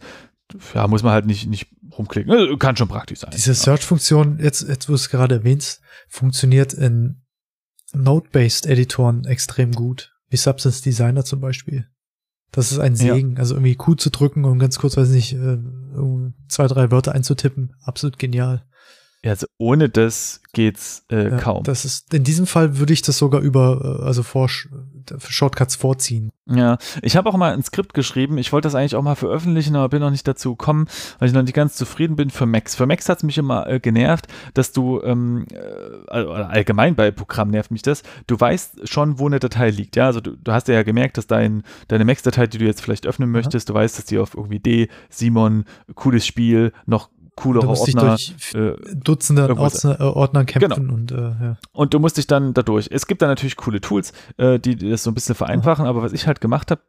Ja, 0.73 0.87
muss 0.87 1.03
man 1.03 1.11
halt 1.11 1.25
nicht, 1.25 1.47
nicht 1.47 1.67
rumklicken. 1.97 2.31
Äh, 2.31 2.57
kann 2.57 2.77
schon 2.77 2.87
praktisch 2.87 3.19
sein. 3.19 3.31
Diese 3.33 3.53
Search-Funktion, 3.53 4.39
jetzt, 4.41 4.67
jetzt 4.67 4.87
wo 4.87 4.93
du 4.93 4.95
es 4.95 5.09
gerade 5.09 5.35
erwähnst, 5.35 5.81
funktioniert 6.07 6.73
in 6.73 7.21
Node-based 7.93 8.65
Editoren 8.65 9.25
extrem 9.25 9.73
gut. 9.73 10.13
Wie 10.29 10.37
Substance 10.37 10.81
Designer 10.81 11.25
zum 11.25 11.41
Beispiel. 11.41 11.87
Das 12.51 12.71
ist 12.71 12.79
ein 12.79 12.95
Segen. 12.95 13.33
Ja. 13.33 13.39
Also 13.39 13.55
irgendwie 13.55 13.75
Q 13.75 13.95
zu 13.95 14.09
drücken 14.09 14.45
und 14.45 14.59
ganz 14.59 14.79
kurz, 14.79 14.95
weiß 14.95 15.09
nicht, 15.09 15.33
äh, 15.33 15.57
zwei, 16.47 16.67
drei 16.67 16.91
Wörter 16.91 17.13
einzutippen. 17.13 17.75
Absolut 17.83 18.17
genial. 18.17 18.65
Also 19.23 19.45
ohne 19.59 19.87
das 19.87 20.41
geht's 20.53 21.05
äh, 21.11 21.29
ja, 21.29 21.37
kaum. 21.37 21.63
Das 21.63 21.85
ist 21.85 22.11
in 22.13 22.23
diesem 22.23 22.47
Fall 22.47 22.79
würde 22.79 22.91
ich 22.91 23.03
das 23.03 23.19
sogar 23.19 23.41
über 23.41 23.99
äh, 24.01 24.05
also 24.05 24.23
vor 24.23 24.49
Shortcuts 24.49 25.75
vorziehen. 25.75 26.31
Ja, 26.47 26.79
ich 27.03 27.15
habe 27.15 27.29
auch 27.29 27.37
mal 27.37 27.53
ein 27.53 27.63
Skript 27.63 27.93
geschrieben. 27.93 28.39
Ich 28.39 28.51
wollte 28.51 28.65
das 28.65 28.73
eigentlich 28.75 28.95
auch 28.95 29.03
mal 29.03 29.15
veröffentlichen, 29.15 29.75
aber 29.75 29.89
bin 29.89 30.01
noch 30.01 30.09
nicht 30.09 30.27
dazu 30.27 30.55
gekommen, 30.55 30.87
weil 31.19 31.27
ich 31.27 31.35
noch 31.35 31.43
nicht 31.43 31.53
ganz 31.53 31.75
zufrieden 31.75 32.15
bin 32.15 32.31
für 32.31 32.47
Max. 32.47 32.75
Für 32.75 32.87
Max 32.87 33.07
hat 33.09 33.19
es 33.19 33.23
mich 33.23 33.37
immer 33.37 33.67
äh, 33.67 33.79
genervt, 33.79 34.27
dass 34.55 34.71
du 34.71 35.01
ähm, 35.03 35.45
äh, 35.51 36.15
allgemein 36.15 36.95
bei 36.95 37.11
Programmen 37.11 37.51
nervt 37.51 37.69
mich 37.69 37.83
das. 37.83 38.01
Du 38.25 38.39
weißt 38.39 38.89
schon, 38.89 39.19
wo 39.19 39.27
eine 39.27 39.39
Datei 39.39 39.69
liegt. 39.69 39.95
Ja, 39.95 40.07
also 40.07 40.19
du, 40.19 40.35
du 40.35 40.51
hast 40.51 40.67
ja 40.67 40.81
gemerkt, 40.81 41.17
dass 41.17 41.27
dein, 41.27 41.63
deine 41.87 42.05
Max-Datei, 42.05 42.47
die 42.47 42.57
du 42.57 42.65
jetzt 42.65 42.81
vielleicht 42.81 43.05
öffnen 43.05 43.29
möchtest, 43.29 43.69
ja. 43.69 43.73
du 43.73 43.79
weißt, 43.79 43.99
dass 43.99 44.05
die 44.05 44.17
auf 44.17 44.33
irgendwie 44.33 44.59
D, 44.59 44.89
Simon, 45.09 45.65
cooles 45.93 46.25
Spiel 46.25 46.73
noch 46.87 47.09
coolere 47.41 47.67
Ordner. 47.67 48.17
Äh, 48.53 48.73
Dutzende 48.95 49.57
Ordner, 49.57 49.99
äh, 49.99 50.03
Ordner 50.03 50.45
kämpfen 50.45 50.87
genau. 50.87 50.93
und 50.93 51.11
äh, 51.11 51.15
ja. 51.15 51.57
Und 51.71 51.93
du 51.93 51.99
musst 51.99 52.17
dich 52.17 52.27
dann 52.27 52.53
dadurch. 52.53 52.89
Es 52.91 53.07
gibt 53.07 53.21
da 53.21 53.27
natürlich 53.27 53.55
coole 53.57 53.81
Tools, 53.81 54.13
äh, 54.37 54.59
die, 54.59 54.75
die 54.75 54.89
das 54.89 55.03
so 55.03 55.11
ein 55.11 55.13
bisschen 55.13 55.35
vereinfachen, 55.35 55.85
aber 55.85 56.01
was 56.01 56.13
ich 56.13 56.27
halt 56.27 56.41
gemacht 56.41 56.71
habe, 56.71 56.81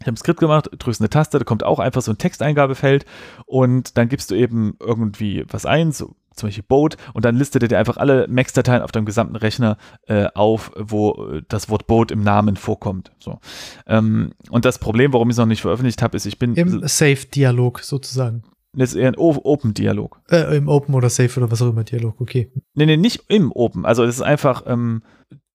ich 0.00 0.06
habe 0.06 0.12
ein 0.12 0.16
Skript 0.16 0.40
gemacht, 0.40 0.68
drückst 0.78 1.00
eine 1.00 1.10
Taste, 1.10 1.38
da 1.38 1.44
kommt 1.44 1.64
auch 1.64 1.78
einfach 1.78 2.02
so 2.02 2.12
ein 2.12 2.18
Texteingabefeld 2.18 3.06
und 3.46 3.96
dann 3.96 4.08
gibst 4.08 4.30
du 4.30 4.34
eben 4.34 4.76
irgendwie 4.80 5.44
was 5.48 5.64
ein, 5.64 5.92
so 5.92 6.14
zum 6.34 6.48
Beispiel 6.48 6.64
Boat, 6.68 6.96
und 7.14 7.24
dann 7.24 7.34
listet 7.34 7.62
er 7.62 7.68
dir 7.68 7.78
einfach 7.78 7.96
alle 7.96 8.28
Max-Dateien 8.28 8.82
auf 8.82 8.92
deinem 8.92 9.06
gesamten 9.06 9.34
Rechner 9.34 9.76
äh, 10.06 10.26
auf, 10.34 10.70
wo 10.76 11.40
das 11.48 11.68
Wort 11.68 11.88
Boat 11.88 12.12
im 12.12 12.22
Namen 12.22 12.56
vorkommt. 12.56 13.10
So. 13.18 13.40
Ähm, 13.86 14.32
und 14.50 14.64
das 14.64 14.78
Problem, 14.78 15.12
warum 15.12 15.30
ich 15.30 15.34
es 15.34 15.38
noch 15.38 15.46
nicht 15.46 15.62
veröffentlicht 15.62 16.00
habe, 16.00 16.16
ist, 16.16 16.26
ich 16.26 16.38
bin. 16.38 16.54
Im 16.54 16.86
Safe-Dialog 16.86 17.80
sozusagen. 17.80 18.44
Das 18.78 18.90
ist 18.90 18.96
eher 18.96 19.08
ein 19.08 19.16
Open-Dialog. 19.16 20.20
Äh, 20.30 20.56
Im 20.56 20.68
Open 20.68 20.94
oder 20.94 21.10
Safe 21.10 21.40
oder 21.40 21.50
was 21.50 21.60
auch 21.62 21.70
immer 21.70 21.84
Dialog, 21.84 22.20
okay. 22.20 22.52
Nee, 22.74 22.86
nee, 22.86 22.96
nicht 22.96 23.24
im 23.28 23.50
Open. 23.52 23.84
Also 23.84 24.04
es 24.04 24.16
ist 24.16 24.22
einfach, 24.22 24.64
ähm, 24.66 25.02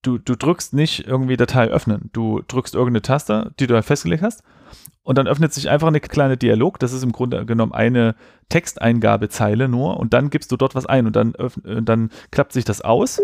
du, 0.02 0.18
du 0.18 0.36
drückst 0.36 0.74
nicht 0.74 1.08
irgendwie 1.08 1.38
Datei 1.38 1.68
öffnen. 1.68 2.10
Du 2.14 2.42
drückst 2.48 2.76
irgendeine 2.76 3.02
Taste, 3.02 3.54
die 3.60 3.68
du 3.68 3.82
festgelegt 3.82 4.24
hast. 4.24 4.44
Und 5.04 5.18
dann 5.18 5.28
öffnet 5.28 5.54
sich 5.54 5.70
einfach 5.70 5.88
eine 5.88 6.00
kleine 6.00 6.38
Dialog. 6.38 6.80
Das 6.80 6.94
ist 6.94 7.04
im 7.04 7.12
Grunde 7.12 7.46
genommen 7.46 7.74
eine 7.74 8.16
Texteingabezeile 8.50 9.68
nur. 9.68 9.98
Und 9.98 10.14
dann 10.14 10.30
gibst 10.30 10.52
du 10.52 10.58
dort 10.58 10.76
was 10.76 10.86
ein 10.86 11.08
und 11.08 11.16
dann, 11.16 11.34
und 11.34 11.86
dann 11.88 12.10
klappt 12.32 12.54
sich 12.54 12.66
das 12.66 12.82
aus. 12.82 13.22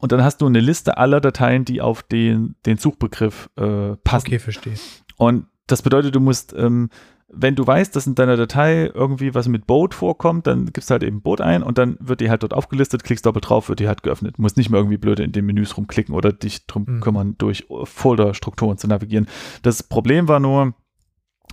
Und 0.00 0.12
dann 0.12 0.22
hast 0.22 0.40
du 0.40 0.46
eine 0.46 0.60
Liste 0.60 0.96
aller 0.96 1.20
Dateien, 1.20 1.64
die 1.64 1.80
auf 1.80 2.02
den, 2.02 2.54
den 2.66 2.78
Suchbegriff 2.78 3.50
äh, 3.56 3.96
passen. 4.04 4.28
Okay, 4.28 4.38
verstehe. 4.38 4.74
Und 5.16 5.46
das 5.66 5.82
bedeutet, 5.82 6.14
du 6.14 6.20
musst 6.20 6.54
ähm, 6.56 6.88
wenn 7.30 7.54
du 7.54 7.66
weißt, 7.66 7.94
dass 7.94 8.06
in 8.06 8.14
deiner 8.14 8.36
Datei 8.36 8.90
irgendwie 8.92 9.34
was 9.34 9.48
mit 9.48 9.66
Boot 9.66 9.94
vorkommt, 9.94 10.46
dann 10.46 10.72
gibst 10.72 10.88
du 10.88 10.92
halt 10.92 11.02
eben 11.02 11.20
Boot 11.20 11.40
ein 11.40 11.62
und 11.62 11.76
dann 11.76 11.98
wird 12.00 12.20
die 12.20 12.30
halt 12.30 12.42
dort 12.42 12.54
aufgelistet, 12.54 13.04
klickst 13.04 13.26
doppelt 13.26 13.48
drauf, 13.48 13.68
wird 13.68 13.80
die 13.80 13.88
halt 13.88 14.02
geöffnet. 14.02 14.38
Du 14.38 14.42
musst 14.42 14.56
nicht 14.56 14.70
mehr 14.70 14.80
irgendwie 14.80 14.96
blöde 14.96 15.24
in 15.24 15.32
den 15.32 15.44
Menüs 15.44 15.76
rumklicken 15.76 16.14
oder 16.14 16.32
dich 16.32 16.66
drum 16.66 16.86
mhm. 16.86 17.00
kümmern, 17.00 17.34
durch 17.36 17.66
Folderstrukturen 17.84 18.78
zu 18.78 18.88
navigieren. 18.88 19.28
Das 19.62 19.82
Problem 19.82 20.26
war 20.26 20.40
nur, 20.40 20.72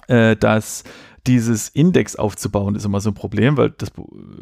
äh, 0.08 0.38
dass 0.38 0.86
dieses 1.28 1.70
Index 1.70 2.16
aufzubauen 2.16 2.76
ist 2.76 2.86
immer 2.86 3.02
so 3.02 3.10
ein 3.10 3.16
Problem, 3.16 3.58
weil 3.58 3.72
das 3.72 3.90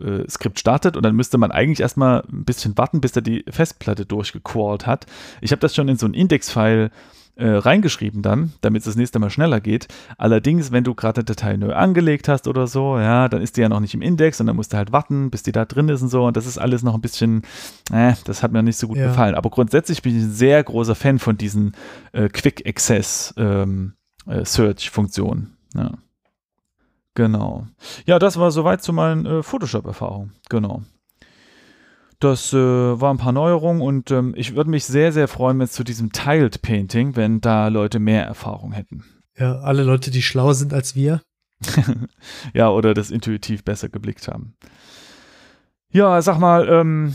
äh, 0.03 0.29
Skript 0.29 0.59
startet 0.59 0.97
und 0.97 1.03
dann 1.03 1.15
müsste 1.15 1.37
man 1.37 1.51
eigentlich 1.51 1.79
erstmal 1.79 2.23
ein 2.31 2.43
bisschen 2.43 2.77
warten, 2.77 3.01
bis 3.01 3.15
er 3.15 3.21
die 3.21 3.43
Festplatte 3.49 4.05
durchgequalt 4.05 4.85
hat. 4.85 5.07
Ich 5.41 5.51
habe 5.51 5.61
das 5.61 5.73
schon 5.73 5.87
in 5.87 5.97
so 5.97 6.05
ein 6.05 6.13
Index-File 6.13 6.85
äh, 6.85 6.89
reingeschrieben 7.35 8.21
dann, 8.21 8.53
damit 8.61 8.81
es 8.81 8.85
das 8.85 8.95
nächste 8.95 9.17
Mal 9.19 9.29
schneller 9.29 9.59
geht. 9.59 9.87
Allerdings, 10.17 10.71
wenn 10.71 10.83
du 10.83 10.93
gerade 10.93 11.21
eine 11.21 11.25
Datei 11.25 11.57
neu 11.57 11.73
angelegt 11.73 12.27
hast 12.27 12.47
oder 12.47 12.67
so, 12.67 12.99
ja, 12.99 13.27
dann 13.27 13.41
ist 13.41 13.57
die 13.57 13.61
ja 13.61 13.69
noch 13.69 13.79
nicht 13.79 13.93
im 13.95 14.01
Index 14.01 14.39
und 14.39 14.47
dann 14.47 14.55
musst 14.55 14.73
du 14.73 14.77
halt 14.77 14.91
warten, 14.91 15.31
bis 15.31 15.41
die 15.41 15.51
da 15.51 15.65
drin 15.65 15.89
ist 15.89 16.03
und 16.03 16.09
so. 16.09 16.25
Und 16.25 16.37
das 16.37 16.45
ist 16.45 16.57
alles 16.59 16.83
noch 16.83 16.93
ein 16.93 17.01
bisschen, 17.01 17.41
äh, 17.91 18.13
das 18.25 18.43
hat 18.43 18.51
mir 18.51 18.61
nicht 18.61 18.77
so 18.77 18.87
gut 18.87 18.97
ja. 18.97 19.07
gefallen. 19.07 19.35
Aber 19.35 19.49
grundsätzlich 19.49 20.01
bin 20.01 20.15
ich 20.15 20.23
ein 20.23 20.31
sehr 20.31 20.63
großer 20.63 20.95
Fan 20.95 21.17
von 21.17 21.37
diesen 21.37 21.73
äh, 22.11 22.29
Quick 22.29 22.67
Access 22.67 23.33
ähm, 23.37 23.93
äh, 24.27 24.45
Search 24.45 24.89
Funktionen. 24.91 25.57
Ja. 25.75 25.91
Genau. 27.15 27.67
Ja, 28.05 28.19
das 28.19 28.37
war 28.37 28.51
soweit 28.51 28.83
zu 28.83 28.93
meinen 28.93 29.25
äh, 29.25 29.43
Photoshop-Erfahrungen. 29.43 30.33
Genau. 30.49 30.83
Das 32.23 32.53
äh, 32.53 32.57
waren 32.57 33.17
ein 33.17 33.19
paar 33.19 33.33
Neuerungen 33.33 33.81
und 33.81 34.09
ähm, 34.09 34.33
ich 34.37 34.55
würde 34.55 34.69
mich 34.69 34.85
sehr, 34.85 35.11
sehr 35.11 35.27
freuen, 35.27 35.59
wenn 35.59 35.65
es 35.65 35.73
zu 35.73 35.83
diesem 35.83 36.13
Tiled 36.13 36.61
Painting, 36.61 37.17
wenn 37.17 37.41
da 37.41 37.67
Leute 37.67 37.99
mehr 37.99 38.23
Erfahrung 38.23 38.71
hätten. 38.71 39.03
Ja, 39.37 39.59
alle 39.59 39.83
Leute, 39.83 40.09
die 40.09 40.21
schlauer 40.21 40.55
sind 40.55 40.73
als 40.73 40.95
wir. 40.95 41.21
ja, 42.53 42.69
oder 42.69 42.93
das 42.93 43.11
intuitiv 43.11 43.65
besser 43.65 43.89
geblickt 43.89 44.29
haben. 44.29 44.55
Ja, 45.89 46.21
sag 46.21 46.39
mal, 46.39 46.69
ähm, 46.69 47.13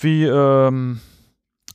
wie, 0.00 0.24
ähm, 0.24 0.98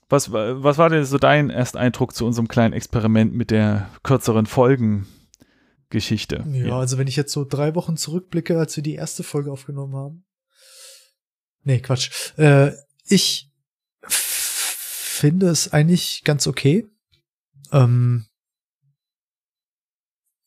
was, 0.09 0.33
was 0.33 0.77
war 0.77 0.89
denn 0.89 1.05
so 1.05 1.17
dein 1.17 1.49
Ersteindruck 1.51 2.13
zu 2.13 2.25
unserem 2.25 2.49
kleinen 2.49 2.73
Experiment 2.73 3.33
mit 3.33 3.49
der 3.49 3.87
kürzeren 4.03 4.45
Folgengeschichte? 4.45 6.43
Ja, 6.51 6.79
also 6.79 6.97
wenn 6.97 7.07
ich 7.07 7.15
jetzt 7.15 7.31
so 7.31 7.45
drei 7.45 7.75
Wochen 7.75 7.95
zurückblicke, 7.95 8.59
als 8.59 8.75
wir 8.75 8.83
die 8.83 8.95
erste 8.95 9.23
Folge 9.23 9.53
aufgenommen 9.53 9.95
haben, 9.95 10.25
Nee, 11.63 11.79
Quatsch. 11.79 12.37
Äh, 12.37 12.71
ich 13.05 13.49
finde 14.07 15.47
es 15.49 15.71
eigentlich 15.71 16.23
ganz 16.23 16.47
okay. 16.47 16.89
Ähm, 17.71 18.25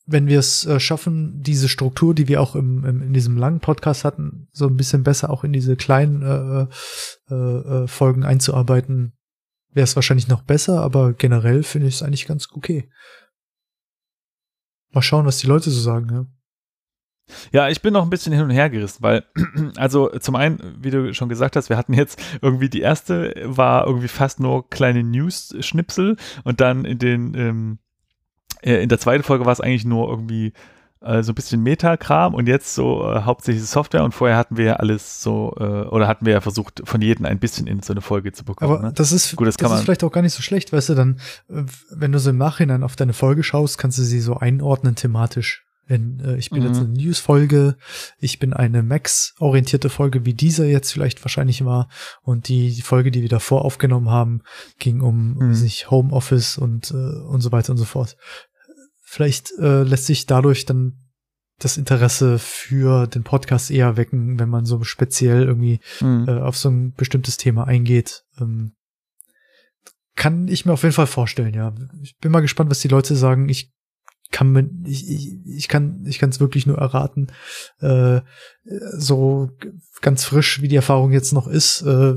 wenn 0.07 0.29
wir 0.29 0.39
es 0.39 0.65
äh, 0.67 0.79
schaffen, 0.79 1.43
diese 1.43 1.69
Struktur, 1.69 2.15
die 2.15 2.29
wir 2.29 2.41
auch 2.41 2.55
im, 2.55 2.85
im, 2.85 3.03
in 3.03 3.13
diesem 3.13 3.37
langen 3.37 3.61
Podcast 3.61 4.05
hatten, 4.05 4.49
so 4.53 4.67
ein 4.67 4.77
bisschen 4.77 5.03
besser 5.03 5.31
auch 5.31 5.43
in 5.43 5.53
diese 5.53 5.77
kleinen 5.77 6.23
äh, 6.23 6.67
äh, 7.33 7.35
äh 7.35 7.89
Folgen 7.89 8.25
einzuarbeiten, 8.25 9.17
wäre 9.73 9.85
es 9.85 9.97
wahrscheinlich 9.97 10.29
noch 10.29 10.43
besser, 10.43 10.81
aber 10.81 11.13
generell 11.13 11.63
finde 11.63 11.89
ich 11.89 11.97
es 11.97 12.03
eigentlich 12.03 12.27
ganz 12.27 12.49
okay. 12.53 12.89
Mal 14.93 15.03
schauen, 15.03 15.27
was 15.27 15.39
die 15.39 15.49
Leute 15.49 15.71
so 15.71 15.81
sagen, 15.81 16.09
ja. 16.13 16.27
Ja, 17.53 17.69
ich 17.69 17.83
bin 17.83 17.93
noch 17.93 18.03
ein 18.03 18.11
bisschen 18.11 18.33
hin 18.33 18.43
und 18.43 18.51
her 18.51 18.71
gerissen, 18.71 19.03
weil, 19.03 19.25
also 19.77 20.09
zum 20.19 20.37
einen, 20.37 20.77
wie 20.81 20.91
du 20.91 21.13
schon 21.15 21.29
gesagt 21.29 21.57
hast, 21.57 21.69
wir 21.69 21.77
hatten 21.77 21.93
jetzt 21.93 22.21
irgendwie 22.41 22.69
die 22.69 22.81
erste 22.81 23.35
war 23.45 23.87
irgendwie 23.87 24.09
fast 24.09 24.41
nur 24.41 24.69
kleine 24.71 25.03
News-Schnipsel 25.03 26.17
und 26.45 26.61
dann 26.61 26.85
in 26.85 26.99
den, 26.99 27.35
ähm, 27.35 27.79
äh, 28.63 28.83
in 28.83 28.89
der 28.89 28.99
zweiten 28.99 29.23
Folge 29.25 29.45
war 29.45 29.53
es 29.53 29.61
eigentlich 29.61 29.85
nur 29.85 30.09
irgendwie 30.09 30.53
äh, 31.01 31.23
so 31.23 31.33
ein 31.33 31.35
bisschen 31.35 31.63
Metakram 31.63 32.35
und 32.35 32.49
jetzt 32.49 32.75
so 32.75 33.03
äh, 33.11 33.23
hauptsächlich 33.23 33.65
Software 33.65 34.05
und 34.05 34.13
vorher 34.13 34.37
hatten 34.37 34.57
wir 34.57 34.65
ja 34.65 34.73
alles 34.75 35.23
so, 35.23 35.55
äh, 35.59 35.63
oder 35.63 36.09
hatten 36.09 36.27
wir 36.27 36.33
ja 36.33 36.41
versucht, 36.41 36.83
von 36.85 37.01
jedem 37.03 37.27
ein 37.27 37.39
bisschen 37.39 37.67
in 37.67 37.83
so 37.83 37.93
eine 37.93 38.01
Folge 38.01 38.33
zu 38.33 38.45
bekommen. 38.45 38.73
Aber 38.73 38.83
ne? 38.83 38.93
das 38.95 39.13
ist, 39.13 39.37
Gut, 39.37 39.47
das, 39.47 39.57
das 39.57 39.73
ist 39.73 39.83
vielleicht 39.83 40.05
auch 40.05 40.13
gar 40.13 40.23
nicht 40.23 40.35
so 40.35 40.43
schlecht, 40.43 40.73
weißt 40.73 40.91
du, 40.91 40.95
dann, 40.95 41.21
äh, 41.49 41.65
wenn 41.91 42.13
du 42.13 42.19
so 42.19 42.31
im 42.31 42.39
Nachhinein 42.39 42.83
auf 42.83 42.97
deine 42.97 43.13
Folge 43.13 43.43
schaust, 43.43 43.79
kannst 43.79 43.99
du 43.99 44.03
sie 44.03 44.21
so 44.21 44.37
einordnen 44.37 44.95
thematisch. 44.95 45.66
In, 45.89 46.19
äh, 46.21 46.37
ich 46.37 46.51
bin 46.51 46.61
Mhm. 46.63 46.67
jetzt 46.67 46.79
eine 46.81 46.89
News-Folge, 46.89 47.77
ich 48.19 48.39
bin 48.41 48.53
eine 48.53 48.83
Max-orientierte 48.83 49.89
Folge, 49.89 50.25
wie 50.25 50.35
dieser 50.35 50.67
jetzt 50.67 50.93
vielleicht 50.93 51.25
wahrscheinlich 51.25 51.65
war. 51.65 51.89
Und 52.23 52.49
die, 52.49 52.75
die 52.75 52.83
Folge, 52.83 53.11
die 53.13 53.23
wir 53.23 53.29
davor 53.29 53.65
aufgenommen 53.65 54.11
haben, 54.11 54.43
ging 54.79 55.01
um, 55.01 55.35
Mhm. 55.35 55.61
nicht, 55.63 55.91
Homeoffice 55.91 56.59
und, 56.59 56.91
äh, 56.91 56.95
und 56.95 57.41
so 57.41 57.53
weiter 57.53 57.71
und 57.71 57.77
so 57.79 57.85
fort. 57.85 58.17
Vielleicht 59.03 59.53
äh, 59.61 59.83
lässt 59.85 60.07
sich 60.07 60.27
dadurch 60.27 60.67
dann 60.67 60.99
das 61.59 61.77
Interesse 61.79 62.39
für 62.39 63.07
den 63.07 63.23
Podcast 63.23 63.71
eher 63.71 63.97
wecken, 63.97 64.39
wenn 64.39 64.49
man 64.51 64.67
so 64.67 64.83
speziell 64.83 65.45
irgendwie 65.45 65.81
Mhm. 66.03 66.27
äh, 66.29 66.41
auf 66.41 66.57
so 66.57 66.69
ein 66.69 66.93
bestimmtes 66.95 67.37
Thema 67.37 67.67
eingeht. 67.67 68.25
Ähm, 68.41 68.73
kann 70.17 70.49
ich 70.49 70.67
mir 70.67 70.73
auf 70.73 70.83
jeden 70.83 70.95
Fall 70.95 71.07
vorstellen, 71.07 71.55
ja. 71.55 71.75
Ich 72.03 72.17
bin 72.19 72.33
mal 72.33 72.41
gespannt, 72.41 72.71
was 72.71 72.81
die 72.81 72.89
Leute 72.89 73.15
sagen. 73.17 73.49
Ich 73.49 73.71
kann 74.31 74.53
mir, 74.53 74.69
ich, 74.85 75.09
ich, 75.11 75.37
ich 75.47 75.69
kann, 75.69 76.05
ich 76.07 76.19
kann 76.19 76.31
es 76.31 76.41
wirklich 76.41 76.67
nur 76.67 76.79
erraten. 76.79 77.29
Äh, 77.81 78.21
so 78.65 79.51
ganz 80.01 80.25
frisch, 80.25 80.61
wie 80.63 80.69
die 80.69 80.77
Erfahrung 80.77 81.13
jetzt 81.13 81.33
noch 81.33 81.47
ist, 81.47 81.83
äh, 81.83 82.15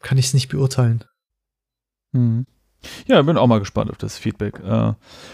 kann 0.00 0.18
ich 0.18 0.26
es 0.26 0.34
nicht 0.34 0.48
beurteilen. 0.48 1.04
Mhm. 2.12 2.46
Ja, 3.06 3.20
bin 3.22 3.36
auch 3.36 3.48
mal 3.48 3.58
gespannt 3.58 3.90
auf 3.90 3.96
das 3.96 4.18
Feedback. 4.18 4.60
Äh, 4.60 4.92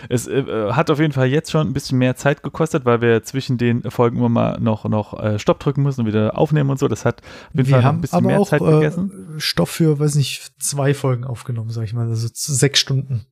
es 0.09 0.27
äh, 0.27 0.73
hat 0.73 0.91
auf 0.91 0.99
jeden 0.99 1.13
Fall 1.13 1.27
jetzt 1.27 1.51
schon 1.51 1.67
ein 1.67 1.75
bisschen 1.75 1.99
mehr 1.99 2.17
Zeit 2.17 2.43
gekostet, 2.43 2.87
weil 2.87 3.03
wir 3.03 3.23
zwischen 3.23 3.59
den 3.59 3.83
Folgen 3.91 4.17
immer 4.17 4.31
mal 4.31 4.59
noch, 4.61 4.85
noch 4.87 5.19
äh, 5.23 5.39
Stopp 5.39 5.61
drücken 5.61 5.83
müssen 5.83 6.03
und 6.03 6.07
wieder 6.07 6.39
aufnehmen 6.39 6.71
und 6.71 6.79
so. 6.79 6.89
Das 6.89 7.05
hat 7.05 7.21
auf 7.21 7.55
jeden 7.55 7.67
Wir 7.69 7.75
Fall 7.75 7.85
haben 7.85 7.99
ein 7.99 8.01
bisschen 8.01 8.17
aber 8.17 8.27
mehr 8.29 8.41
auch 8.41 8.49
Zeit 8.49 8.61
gegessen. 8.63 9.37
äh, 9.37 9.41
Stoff 9.41 9.69
für, 9.71 9.99
weiß 9.99 10.15
nicht, 10.15 10.55
zwei 10.59 10.95
Folgen 10.95 11.25
aufgenommen, 11.25 11.69
sag 11.69 11.85
ich 11.85 11.93
mal, 11.93 12.09
also 12.09 12.29
sechs 12.33 12.79
Stunden. 12.79 13.27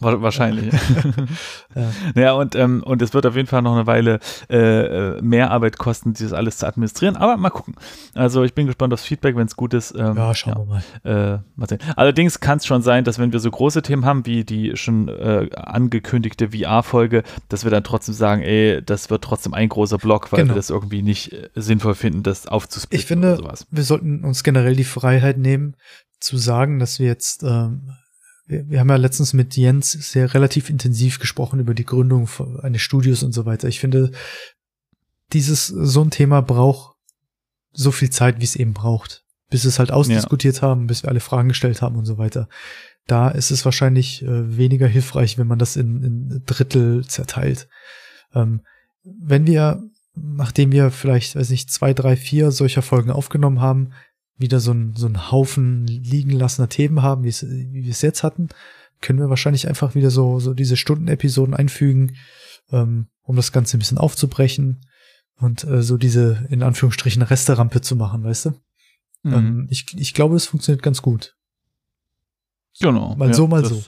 Wa- 0.00 0.20
Wahrscheinlich. 0.22 0.72
Ja. 0.72 0.78
Naja, 2.14 2.32
und, 2.32 2.56
ähm, 2.56 2.82
und 2.82 3.00
es 3.00 3.14
wird 3.14 3.26
auf 3.26 3.36
jeden 3.36 3.46
Fall 3.46 3.62
noch 3.62 3.74
eine 3.76 3.86
Weile 3.86 4.18
äh, 4.48 4.56
äh, 5.16 5.22
mehr 5.22 5.50
Arbeit 5.52 5.78
kosten, 5.78 6.14
dieses 6.14 6.32
alles 6.32 6.58
zu 6.58 6.66
administrieren. 6.66 7.16
Aber 7.16 7.36
mal 7.36 7.50
gucken. 7.50 7.76
Also 8.14 8.42
ich 8.42 8.54
bin 8.54 8.66
gespannt 8.66 8.92
aufs 8.92 9.04
Feedback, 9.04 9.36
wenn 9.36 9.46
es 9.46 9.54
gut 9.56 9.72
ist. 9.74 9.94
Ähm, 9.96 10.16
Ja, 10.16 10.34
schauen 10.34 10.68
wir 10.68 10.82
mal. 11.04 11.34
Äh, 11.36 11.38
mal 11.54 11.68
sehen. 11.68 11.78
Allerdings 11.94 12.40
kann 12.40 12.58
es 12.58 12.66
schon 12.66 12.82
sein, 12.82 13.04
dass 13.04 13.18
wenn 13.20 13.32
wir 13.32 13.38
so 13.38 13.50
große 13.50 13.82
Themen 13.82 14.04
haben, 14.04 14.26
wie 14.26 14.42
die 14.44 14.76
schon 14.76 15.08
äh, 15.08 15.48
angekündigte 15.54 16.48
VR-Folge, 16.50 17.22
dass 17.48 17.62
wir 17.64 17.70
dann 17.70 17.84
trotzdem 17.84 18.14
sagen, 18.14 18.42
ey, 18.42 18.82
das 18.84 19.10
wird 19.10 19.22
trotzdem 19.22 19.54
ein 19.54 19.68
großer 19.68 19.98
Block, 19.98 20.32
weil 20.32 20.40
Genau. 20.40 20.52
wir 20.54 20.56
das 20.56 20.70
irgendwie 20.70 21.02
nicht 21.02 21.32
äh, 21.32 21.48
sinnvoll 21.54 21.94
finden, 21.94 22.22
das 22.22 22.46
aufzusplitten 22.48 23.00
Ich 23.00 23.06
finde, 23.06 23.40
wir 23.70 23.84
sollten 23.84 24.24
uns 24.24 24.42
generell 24.42 24.74
die 24.74 24.84
Freiheit 24.84 25.38
nehmen, 25.38 25.76
zu 26.18 26.36
sagen, 26.36 26.78
dass 26.78 26.98
wir 26.98 27.06
jetzt, 27.06 27.42
ähm, 27.44 27.90
wir, 28.50 28.80
haben 28.80 28.88
ja 28.90 28.96
letztens 28.96 29.32
mit 29.32 29.56
Jens 29.56 29.92
sehr 29.92 30.34
relativ 30.34 30.70
intensiv 30.70 31.18
gesprochen 31.18 31.60
über 31.60 31.74
die 31.74 31.84
Gründung 31.84 32.28
eines 32.62 32.82
Studios 32.82 33.22
und 33.22 33.32
so 33.32 33.46
weiter. 33.46 33.68
Ich 33.68 33.80
finde, 33.80 34.10
dieses, 35.32 35.68
so 35.68 36.02
ein 36.02 36.10
Thema 36.10 36.40
braucht 36.42 36.96
so 37.72 37.92
viel 37.92 38.10
Zeit, 38.10 38.40
wie 38.40 38.44
es 38.44 38.56
eben 38.56 38.74
braucht, 38.74 39.24
bis 39.48 39.64
wir 39.64 39.68
es 39.68 39.78
halt 39.78 39.92
ausdiskutiert 39.92 40.62
haben, 40.62 40.88
bis 40.88 41.04
wir 41.04 41.10
alle 41.10 41.20
Fragen 41.20 41.48
gestellt 41.48 41.82
haben 41.82 41.96
und 41.96 42.04
so 42.04 42.18
weiter. 42.18 42.48
Da 43.06 43.28
ist 43.28 43.50
es 43.50 43.64
wahrscheinlich 43.64 44.22
äh, 44.22 44.56
weniger 44.56 44.88
hilfreich, 44.88 45.38
wenn 45.38 45.46
man 45.46 45.58
das 45.58 45.76
in, 45.76 46.02
in 46.02 46.42
Drittel 46.46 47.06
zerteilt. 47.06 47.68
Ähm, 48.34 48.62
wenn 49.04 49.46
wir, 49.46 49.82
nachdem 50.14 50.72
wir 50.72 50.90
vielleicht, 50.90 51.36
weiß 51.36 51.50
nicht, 51.50 51.70
zwei, 51.70 51.94
drei, 51.94 52.16
vier 52.16 52.50
solcher 52.50 52.82
Folgen 52.82 53.10
aufgenommen 53.10 53.60
haben, 53.60 53.92
wieder 54.40 54.60
so 54.60 54.72
ein, 54.72 54.94
so 54.96 55.06
ein 55.06 55.30
Haufen 55.30 55.86
liegen 55.86 56.30
lassener 56.30 56.68
Themen 56.68 57.02
haben, 57.02 57.24
wie 57.24 57.28
es, 57.28 57.42
wie 57.42 57.84
wir 57.84 57.90
es 57.90 58.02
jetzt 58.02 58.22
hatten, 58.22 58.48
können 59.00 59.18
wir 59.18 59.30
wahrscheinlich 59.30 59.68
einfach 59.68 59.94
wieder 59.94 60.10
so, 60.10 60.40
so 60.40 60.54
diese 60.54 60.76
Stundenepisoden 60.76 61.54
einfügen, 61.54 62.16
ähm, 62.72 63.06
um 63.22 63.36
das 63.36 63.52
Ganze 63.52 63.76
ein 63.76 63.80
bisschen 63.80 63.98
aufzubrechen 63.98 64.86
und 65.36 65.64
äh, 65.64 65.82
so 65.82 65.96
diese, 65.96 66.46
in 66.50 66.62
Anführungsstrichen, 66.62 67.22
Resterampe 67.22 67.80
zu 67.80 67.96
machen, 67.96 68.24
weißt 68.24 68.46
du? 68.46 68.50
Mhm. 69.22 69.34
Ähm, 69.34 69.68
ich, 69.70 69.86
ich 69.96 70.14
glaube, 70.14 70.36
es 70.36 70.46
funktioniert 70.46 70.82
ganz 70.82 71.02
gut. 71.02 71.36
genau. 72.80 73.14
mal 73.16 73.32
so, 73.34 73.46
mal 73.46 73.64
so. 73.64 73.82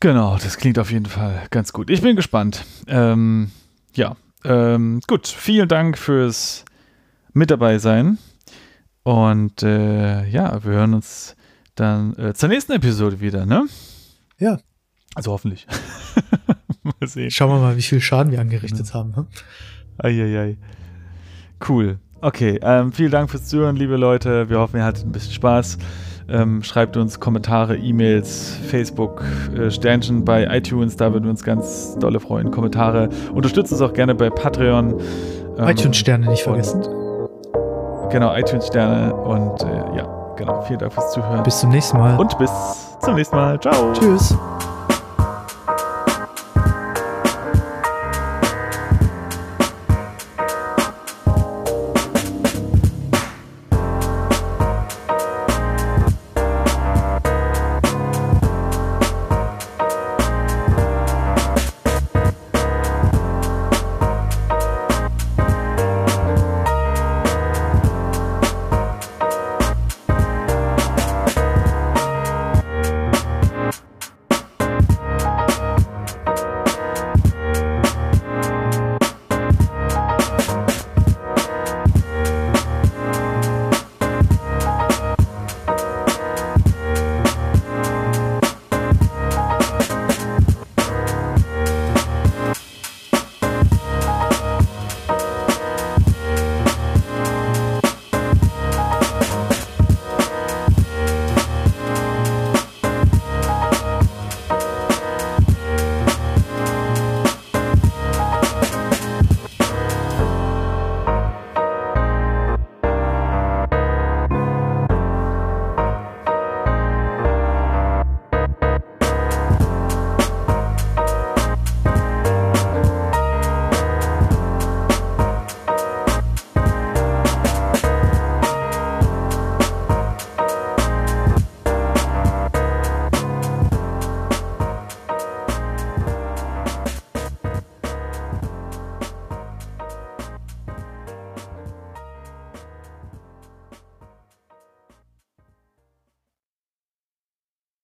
Genau, 0.00 0.36
das 0.36 0.58
klingt 0.58 0.78
auf 0.78 0.90
jeden 0.90 1.06
Fall 1.06 1.46
ganz 1.50 1.72
gut. 1.72 1.88
Ich 1.90 2.02
bin 2.02 2.16
gespannt. 2.16 2.64
Ähm, 2.86 3.50
ja, 3.94 4.16
ähm, 4.44 5.00
gut. 5.06 5.26
Vielen 5.26 5.68
Dank 5.68 5.96
fürs 5.96 6.64
mit 7.32 7.50
dabei 7.50 7.78
sein. 7.78 8.18
Und 9.06 9.62
äh, 9.62 10.26
ja, 10.26 10.64
wir 10.64 10.72
hören 10.72 10.92
uns 10.92 11.36
dann 11.76 12.16
äh, 12.18 12.34
zur 12.34 12.48
nächsten 12.48 12.72
Episode 12.72 13.20
wieder, 13.20 13.46
ne? 13.46 13.66
Ja. 14.36 14.58
Also 15.14 15.30
hoffentlich. 15.30 15.64
mal 16.82 17.06
sehen. 17.06 17.30
Schauen 17.30 17.50
wir 17.50 17.60
mal, 17.60 17.76
wie 17.76 17.82
viel 17.82 18.00
Schaden 18.00 18.32
wir 18.32 18.40
angerichtet 18.40 18.92
haben. 18.94 19.14
hm? 19.14 19.26
Eieiei. 19.98 20.56
Cool. 21.68 22.00
Okay, 22.20 22.58
ähm, 22.60 22.90
vielen 22.90 23.12
Dank 23.12 23.30
fürs 23.30 23.46
Zuhören, 23.46 23.76
liebe 23.76 23.96
Leute. 23.96 24.48
Wir 24.50 24.58
hoffen, 24.58 24.78
ihr 24.78 24.84
hattet 24.84 25.06
ein 25.06 25.12
bisschen 25.12 25.34
Spaß. 25.34 25.78
Ähm, 26.28 26.64
schreibt 26.64 26.96
uns 26.96 27.20
Kommentare, 27.20 27.76
E-Mails, 27.76 28.58
Facebook, 28.66 29.22
äh, 29.56 29.70
Sternchen 29.70 30.24
bei 30.24 30.48
iTunes, 30.50 30.96
da 30.96 31.12
würden 31.12 31.26
wir 31.26 31.30
uns 31.30 31.44
ganz 31.44 31.96
dolle 32.00 32.18
freuen. 32.18 32.50
Kommentare. 32.50 33.10
Unterstützt 33.32 33.70
uns 33.70 33.80
auch 33.80 33.92
gerne 33.92 34.16
bei 34.16 34.30
Patreon. 34.30 35.00
Ähm, 35.58 35.68
iTunes-Sterne 35.68 36.26
nicht 36.26 36.42
vergessen. 36.42 37.05
Genau, 38.10 38.34
iTunes-Sterne. 38.34 39.14
Und 39.14 39.62
äh, 39.62 39.96
ja, 39.96 40.06
genau. 40.36 40.62
Vielen 40.62 40.78
Dank 40.78 40.92
fürs 40.92 41.12
Zuhören. 41.12 41.42
Bis 41.42 41.60
zum 41.60 41.70
nächsten 41.70 41.98
Mal. 41.98 42.18
Und 42.18 42.36
bis 42.38 42.50
zum 43.00 43.14
nächsten 43.14 43.36
Mal. 43.36 43.58
Ciao. 43.60 43.92
Tschüss. 43.92 44.36